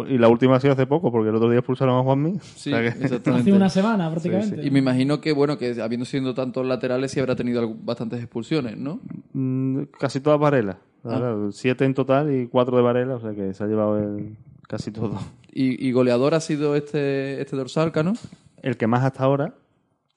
Y 0.08 0.18
la 0.18 0.28
última 0.28 0.56
ha 0.56 0.60
sido 0.60 0.74
hace 0.74 0.86
poco, 0.86 1.12
porque 1.12 1.30
el 1.30 1.36
otro 1.36 1.50
día 1.50 1.60
expulsaron 1.60 1.98
a 2.00 2.04
Juanmi. 2.04 2.34
Sí, 2.56 2.72
O 2.72 2.76
sea 2.78 2.82
que- 2.82 3.04
exactamente. 3.04 3.50
Hace 3.50 3.54
una 3.58 3.70
semana 3.70 4.12
prácticamente. 4.12 4.66
Y 4.66 4.70
me 4.70 4.80
imagino 4.80 5.20
que, 5.22 5.32
bueno, 5.32 5.58
que 5.58 5.82
habiendo 5.82 6.06
sido 6.06 6.34
tantos 6.34 6.66
laterales, 6.66 7.12
sí 7.12 7.20
habrá 7.20 7.36
tenido 7.36 7.74
bastantes 7.84 8.20
expulsiones, 8.20 8.78
¿no? 8.78 9.00
Mm, 9.34 9.84
casi 10.00 10.20
todas 10.20 10.40
Varela. 10.40 10.78
Ah. 11.04 11.48
Siete 11.52 11.86
en 11.86 11.94
total 11.94 12.34
y 12.36 12.48
cuatro 12.48 12.76
de 12.78 12.84
Varela, 12.84 13.16
o 13.16 13.20
sea 13.22 13.34
que 13.34 13.54
se 13.54 13.64
ha 13.64 13.68
llevado 13.68 13.98
el- 13.98 14.36
casi 14.68 14.92
todo. 14.92 15.18
Y, 15.52 15.88
y 15.88 15.92
goleador 15.92 16.34
ha 16.36 16.40
sido 16.42 16.76
este, 16.76 17.42
este 17.42 17.56
dorsal, 17.56 17.92
¿no? 18.04 18.14
El 18.62 18.78
que 18.78 18.86
más 18.88 19.04
hasta 19.04 19.24
ahora, 19.24 19.56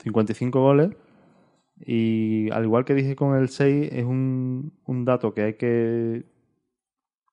55 0.02 0.60
goles. 0.60 0.90
Y 1.84 2.50
al 2.50 2.64
igual 2.64 2.84
que 2.84 2.94
dije 2.94 3.16
con 3.16 3.34
el 3.36 3.48
6, 3.48 3.88
es 3.92 4.04
un, 4.04 4.72
un 4.84 5.04
dato 5.06 5.32
que 5.32 5.42
hay 5.42 5.54
que 5.54 6.24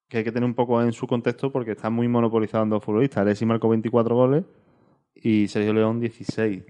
que 0.08 0.20
hay 0.20 0.24
que 0.24 0.32
tener 0.32 0.48
un 0.48 0.54
poco 0.54 0.82
en 0.82 0.94
su 0.94 1.08
contexto 1.08 1.52
porque 1.52 1.72
está 1.72 1.90
muy 1.90 2.08
monopolizado 2.08 2.64
en 2.64 2.70
dos 2.70 2.84
futbolistas. 2.84 3.22
Alexis 3.22 3.48
marcó 3.48 3.70
24 3.70 4.16
goles 4.16 4.46
y 5.16 5.48
Sergio 5.48 5.74
León 5.74 6.00
16. 6.00 6.64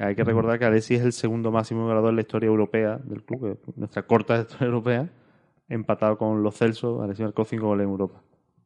Hay 0.00 0.14
que 0.16 0.24
recordar 0.24 0.58
que 0.58 0.64
Alexis 0.64 0.98
es 0.98 1.04
el 1.04 1.12
segundo 1.12 1.52
máximo 1.52 1.84
goleador 1.84 2.10
en 2.10 2.16
la 2.16 2.22
historia 2.22 2.48
europea 2.48 2.98
del 2.98 3.22
club, 3.22 3.58
nuestra 3.76 4.04
corta 4.04 4.40
historia 4.40 4.66
europea, 4.66 5.10
empatado 5.68 6.18
con 6.18 6.42
los 6.42 6.56
Celsos. 6.56 7.00
Alexis 7.00 7.24
marcó 7.24 7.44
5 7.44 7.64
goles 7.64 7.84
en 7.84 7.90
Europa. 7.90 8.22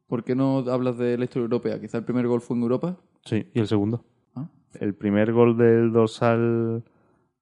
¿Por 0.07 0.23
qué 0.23 0.35
no 0.35 0.57
hablas 0.67 0.97
de 0.97 1.17
la 1.17 1.23
historia 1.25 1.43
europea? 1.43 1.79
Quizá 1.79 1.99
el 1.99 2.03
primer 2.03 2.27
gol 2.27 2.41
fue 2.41 2.57
en 2.57 2.63
Europa. 2.63 2.97
Sí, 3.23 3.47
y 3.53 3.59
el 3.59 3.67
segundo. 3.67 4.03
Ah. 4.35 4.49
El 4.79 4.95
primer 4.95 5.31
gol 5.31 5.55
del 5.55 5.93
dorsal, 5.93 6.83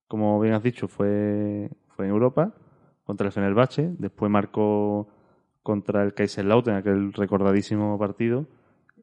como 0.08 0.40
bien 0.40 0.54
has 0.54 0.62
dicho, 0.62 0.88
fue, 0.88 1.72
fue 1.88 2.06
en 2.06 2.12
Europa, 2.12 2.54
contra 3.06 3.28
el 3.28 3.34
Fenerbahce. 3.34 3.96
Después 3.98 4.30
marcó 4.30 5.08
contra 5.70 6.02
el 6.04 6.16
Kaiserslautern, 6.16 6.78
aquel 6.78 7.14
recordadísimo 7.14 7.98
partido. 8.00 8.48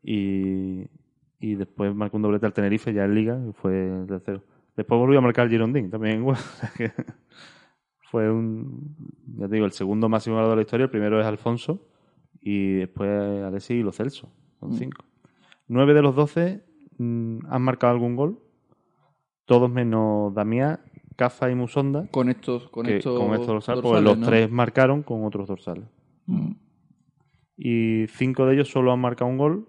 Y, 0.03 0.87
y 1.39 1.55
después 1.55 1.95
marcó 1.95 2.17
un 2.17 2.25
doblete 2.25 2.45
al 2.47 2.53
Tenerife, 2.53 2.93
ya 2.93 3.05
en 3.05 3.15
Liga, 3.15 3.41
y 3.49 3.53
fue 3.53 4.01
el 4.01 4.07
tercero. 4.09 4.43
Después 4.77 4.99
volvió 4.99 5.19
a 5.21 5.23
marcar 5.23 5.45
el 5.47 5.53
Girondín, 5.53 5.91
también 5.91 6.25
fue 8.11 8.31
un, 8.31 8.97
ya 9.39 9.49
te 9.49 9.55
digo, 9.55 9.67
el 9.67 9.73
segundo 9.73 10.09
máximo 10.09 10.37
goleador 10.37 10.57
de 10.57 10.63
la 10.63 10.63
historia. 10.67 10.85
El 10.85 10.91
primero 10.91 11.21
es 11.21 11.27
Alfonso 11.27 11.81
y 12.41 12.75
después 12.75 13.09
Alexis 13.45 13.77
y 13.77 13.83
Lo 13.83 13.93
Celso, 13.93 14.29
con 14.61 14.73
cinco. 14.73 15.05
Nueve 15.69 15.95
de 15.95 16.03
los 16.03 16.15
doce 16.15 16.65
mm, 16.99 17.39
han 17.49 17.63
marcado 17.63 17.93
algún 17.93 18.17
gol. 18.17 18.39
Todos 19.45 19.71
menos 19.71 20.35
Damián, 20.35 20.81
Cafa 21.17 21.51
y 21.51 21.55
Musonda. 21.55 22.07
Con 22.11 22.29
estos, 22.29 22.69
con 22.69 22.87
que- 22.87 22.99
estos, 22.99 23.19
con 23.19 23.33
estos 23.33 23.47
dorsales, 23.47 23.83
dorsales, 23.83 24.05
los 24.05 24.19
¿no? 24.19 24.27
tres 24.27 24.51
marcaron 24.51 25.03
con 25.03 25.25
otros 25.25 25.47
dorsales. 25.49 25.85
Y 27.57 28.07
cinco 28.09 28.47
de 28.47 28.55
ellos 28.55 28.69
solo 28.69 28.93
han 28.93 29.01
marcado 29.01 29.31
un 29.31 29.39
gol. 29.39 29.69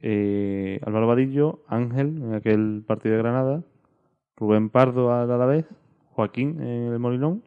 Eh, 0.00 0.80
Álvaro 0.84 1.06
Vadillo, 1.06 1.62
Ángel 1.68 2.18
en 2.22 2.34
aquel 2.34 2.82
partido 2.86 3.14
de 3.14 3.22
Granada, 3.22 3.62
Rubén 4.36 4.68
Pardo 4.68 5.12
al 5.12 5.30
Alavés, 5.30 5.64
Joaquín 6.10 6.60
en 6.60 6.92
el 6.92 6.98
Molinón 6.98 7.44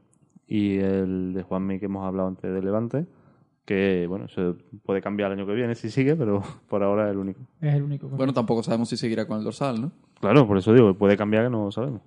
y 0.48 0.78
el 0.78 1.34
de 1.34 1.44
Juanmi 1.44 1.80
que 1.80 1.86
hemos 1.86 2.06
hablado 2.06 2.30
antes 2.30 2.54
de 2.54 2.62
Levante, 2.62 3.06
que 3.66 4.06
bueno, 4.08 4.28
se 4.30 4.54
puede 4.84 5.02
cambiar 5.02 5.32
el 5.32 5.40
año 5.40 5.48
que 5.48 5.54
viene 5.54 5.76
si 5.76 5.90
sigue, 5.90 6.16
pero 6.16 6.42
por 6.70 6.84
ahora 6.84 7.06
es 7.06 7.12
el 7.12 7.18
único. 7.18 7.42
Es 7.60 7.74
el 7.74 7.84
único. 7.84 8.08
Bueno, 8.08 8.34
tampoco 8.34 8.64
sabemos 8.64 8.90
si 8.90 8.96
seguirá 8.96 9.28
con 9.28 9.38
el 9.38 9.44
dorsal, 9.44 9.82
¿no? 9.82 9.92
Claro, 10.20 10.48
por 10.48 10.58
eso 10.58 10.74
digo, 10.74 10.94
puede 10.94 11.18
cambiar 11.18 11.46
que 11.46 11.50
no 11.50 11.72
sabemos. 11.72 12.02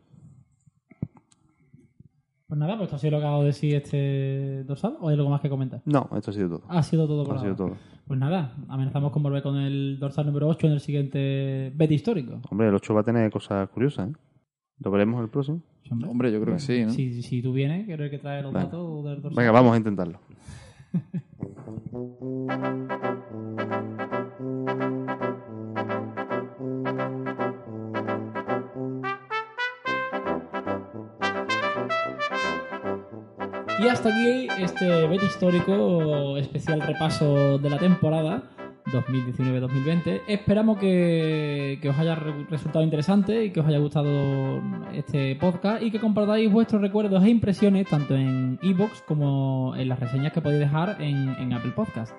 Pues 2.48 2.58
nada, 2.58 2.78
pues 2.78 2.86
esto 2.86 2.96
ha 2.96 2.98
sido 2.98 3.10
lo 3.10 3.18
que 3.20 3.26
ha 3.26 3.30
dado 3.30 3.44
de 3.44 3.52
sí 3.52 3.74
este 3.74 4.64
dorsal. 4.64 4.96
¿O 5.00 5.08
hay 5.10 5.16
algo 5.16 5.28
más 5.28 5.42
que 5.42 5.50
comentar? 5.50 5.82
No, 5.84 6.08
esto 6.16 6.30
ha 6.30 6.34
sido 6.34 6.48
todo. 6.48 6.62
Ha 6.68 6.82
sido 6.82 7.06
todo 7.06 7.22
por 7.24 7.36
Ha 7.36 7.40
sido 7.40 7.54
todo. 7.54 7.76
Pues 8.06 8.18
nada, 8.18 8.54
amenazamos 8.68 9.12
con 9.12 9.22
volver 9.22 9.42
con 9.42 9.56
el 9.58 9.98
dorsal 10.00 10.24
número 10.24 10.48
8 10.48 10.66
en 10.66 10.72
el 10.72 10.80
siguiente 10.80 11.70
bet 11.74 11.90
histórico. 11.90 12.40
Hombre, 12.50 12.68
el 12.68 12.74
8 12.74 12.94
va 12.94 13.02
a 13.02 13.04
tener 13.04 13.30
cosas 13.30 13.68
curiosas, 13.68 14.08
¿eh? 14.08 14.12
Lo 14.78 14.90
veremos 14.90 15.20
el 15.22 15.28
próximo. 15.28 15.60
Sí, 15.82 15.90
hombre. 15.92 16.08
Hombre, 16.08 16.32
yo 16.32 16.40
creo 16.40 16.54
que 16.54 16.60
sí, 16.60 16.84
¿no? 16.84 16.90
Si, 16.90 17.22
si 17.22 17.42
tú 17.42 17.52
vienes, 17.52 17.84
que 17.84 17.92
eres 17.92 18.06
el 18.06 18.10
que 18.12 18.18
trae 18.18 18.42
los 18.42 18.54
Venga. 18.54 18.64
datos 18.64 19.04
del 19.04 19.20
dorsal. 19.20 19.36
Venga, 19.36 19.52
vamos 19.52 19.74
a 19.74 19.76
intentarlo. 19.76 20.18
Y 33.82 33.88
hasta 33.88 34.08
aquí 34.08 34.48
este 34.60 35.06
bet 35.06 35.22
histórico 35.22 36.36
especial 36.36 36.80
repaso 36.80 37.58
de 37.58 37.70
la 37.70 37.78
temporada 37.78 38.42
2019-2020. 38.86 40.22
Esperamos 40.26 40.78
que, 40.78 41.78
que 41.80 41.88
os 41.88 41.98
haya 41.98 42.14
re- 42.16 42.44
resultado 42.50 42.82
interesante 42.84 43.44
y 43.44 43.50
que 43.50 43.60
os 43.60 43.66
haya 43.66 43.78
gustado 43.78 44.60
este 44.92 45.36
podcast 45.36 45.82
y 45.82 45.90
que 45.90 46.00
compartáis 46.00 46.50
vuestros 46.50 46.80
recuerdos 46.82 47.22
e 47.24 47.28
impresiones 47.30 47.86
tanto 47.88 48.16
en 48.16 48.58
iBox 48.62 49.02
como 49.02 49.74
en 49.76 49.88
las 49.88 50.00
reseñas 50.00 50.32
que 50.32 50.40
podéis 50.40 50.60
dejar 50.60 50.96
en, 51.00 51.36
en 51.38 51.52
Apple 51.52 51.72
Podcast. 51.76 52.12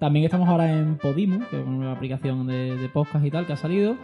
También 0.00 0.24
estamos 0.24 0.48
ahora 0.48 0.70
en 0.72 0.96
Podimo, 0.98 1.38
que 1.48 1.58
es 1.60 1.66
una 1.66 1.76
nueva 1.76 1.92
aplicación 1.92 2.46
de, 2.46 2.76
de 2.76 2.88
podcast 2.88 3.24
y 3.24 3.30
tal 3.30 3.46
que 3.46 3.52
ha 3.52 3.56
salido. 3.56 3.96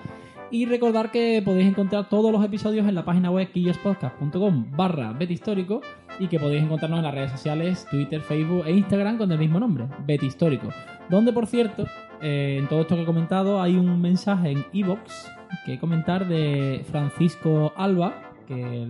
Y 0.52 0.66
recordar 0.66 1.10
que 1.10 1.40
podéis 1.42 1.66
encontrar 1.66 2.10
todos 2.10 2.30
los 2.30 2.44
episodios 2.44 2.86
en 2.86 2.94
la 2.94 3.06
página 3.06 3.30
web 3.30 3.50
quillospodcast.com 3.50 4.66
barra 4.76 5.10
bethistórico 5.14 5.80
y 6.18 6.28
que 6.28 6.38
podéis 6.38 6.62
encontrarnos 6.62 6.98
en 6.98 7.04
las 7.04 7.14
redes 7.14 7.30
sociales 7.30 7.86
Twitter, 7.90 8.20
Facebook 8.20 8.64
e 8.66 8.72
Instagram 8.72 9.16
con 9.16 9.32
el 9.32 9.38
mismo 9.38 9.58
nombre, 9.58 9.86
Bethistórico. 10.04 10.68
Donde, 11.08 11.32
por 11.32 11.46
cierto, 11.46 11.86
eh, 12.20 12.58
en 12.60 12.68
todo 12.68 12.82
esto 12.82 12.96
que 12.96 13.02
he 13.02 13.06
comentado 13.06 13.62
hay 13.62 13.76
un 13.76 13.98
mensaje 14.02 14.50
en 14.50 14.62
iBox 14.74 15.32
que 15.64 15.78
comentar 15.78 16.28
de 16.28 16.84
Francisco 16.90 17.72
Alba, 17.74 18.34
que 18.46 18.86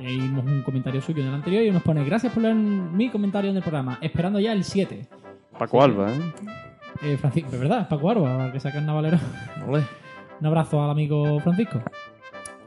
leímos 0.00 0.46
un 0.46 0.62
comentario 0.62 1.02
suyo 1.02 1.20
en 1.20 1.28
el 1.28 1.34
anterior 1.34 1.62
y 1.62 1.70
nos 1.70 1.82
pone 1.82 2.02
gracias 2.06 2.32
por 2.32 2.42
leer 2.42 2.54
mi 2.54 3.10
comentario 3.10 3.50
en 3.50 3.56
el 3.58 3.62
programa, 3.62 3.98
esperando 4.00 4.40
ya 4.40 4.54
el 4.54 4.64
7. 4.64 5.06
Paco 5.58 5.82
Alba, 5.82 6.10
¿eh? 6.10 6.20
Eh, 7.02 7.16
Francisco, 7.18 7.50
de 7.50 7.58
verdad, 7.58 7.86
Paco 7.86 8.08
Arba, 8.08 8.50
que 8.50 8.60
saca 8.60 8.78
el 8.78 8.86
navalero. 8.86 9.18
Ole. 9.68 10.01
Un 10.42 10.46
abrazo 10.46 10.82
al 10.82 10.90
amigo 10.90 11.38
Francisco. 11.38 11.80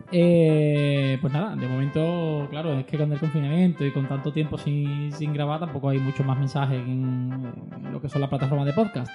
Eh, 0.09 1.17
pues 1.19 1.33
nada, 1.33 1.57
de 1.57 1.67
momento, 1.67 2.47
claro, 2.49 2.71
es 2.79 2.85
que 2.85 2.97
con 2.97 3.11
el 3.11 3.19
confinamiento 3.19 3.85
y 3.85 3.91
con 3.91 4.07
tanto 4.07 4.31
tiempo 4.31 4.57
sin, 4.57 5.11
grabar, 5.33 5.59
tampoco 5.59 5.89
hay 5.89 5.99
mucho 5.99 6.23
más 6.23 6.39
mensajes 6.39 6.79
en, 6.79 7.51
lo 7.91 7.99
que 7.99 8.07
son 8.07 8.21
las 8.21 8.29
plataformas 8.29 8.65
de 8.65 8.71
podcast. 8.71 9.11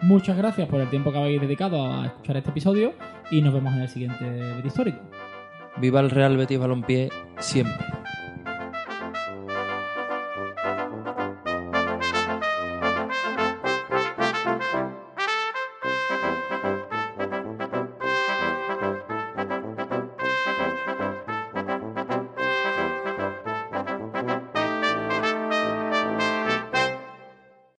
Muchas 0.00 0.38
gracias 0.38 0.66
por 0.66 0.80
el 0.80 0.88
tiempo 0.88 1.12
que 1.12 1.18
habéis 1.18 1.42
dedicado 1.42 1.84
a 1.84 2.06
escuchar 2.06 2.38
este 2.38 2.48
episodio 2.48 2.94
y 3.30 3.42
nos 3.42 3.52
vemos 3.52 3.74
en 3.74 3.82
el 3.82 3.88
siguiente 3.90 4.24
vídeo 4.24 4.66
histórico. 4.66 5.00
Viva 5.76 6.00
el 6.00 6.08
Real 6.08 6.38
Betis 6.38 6.58
Balompié 6.58 7.10
siempre. 7.38 7.84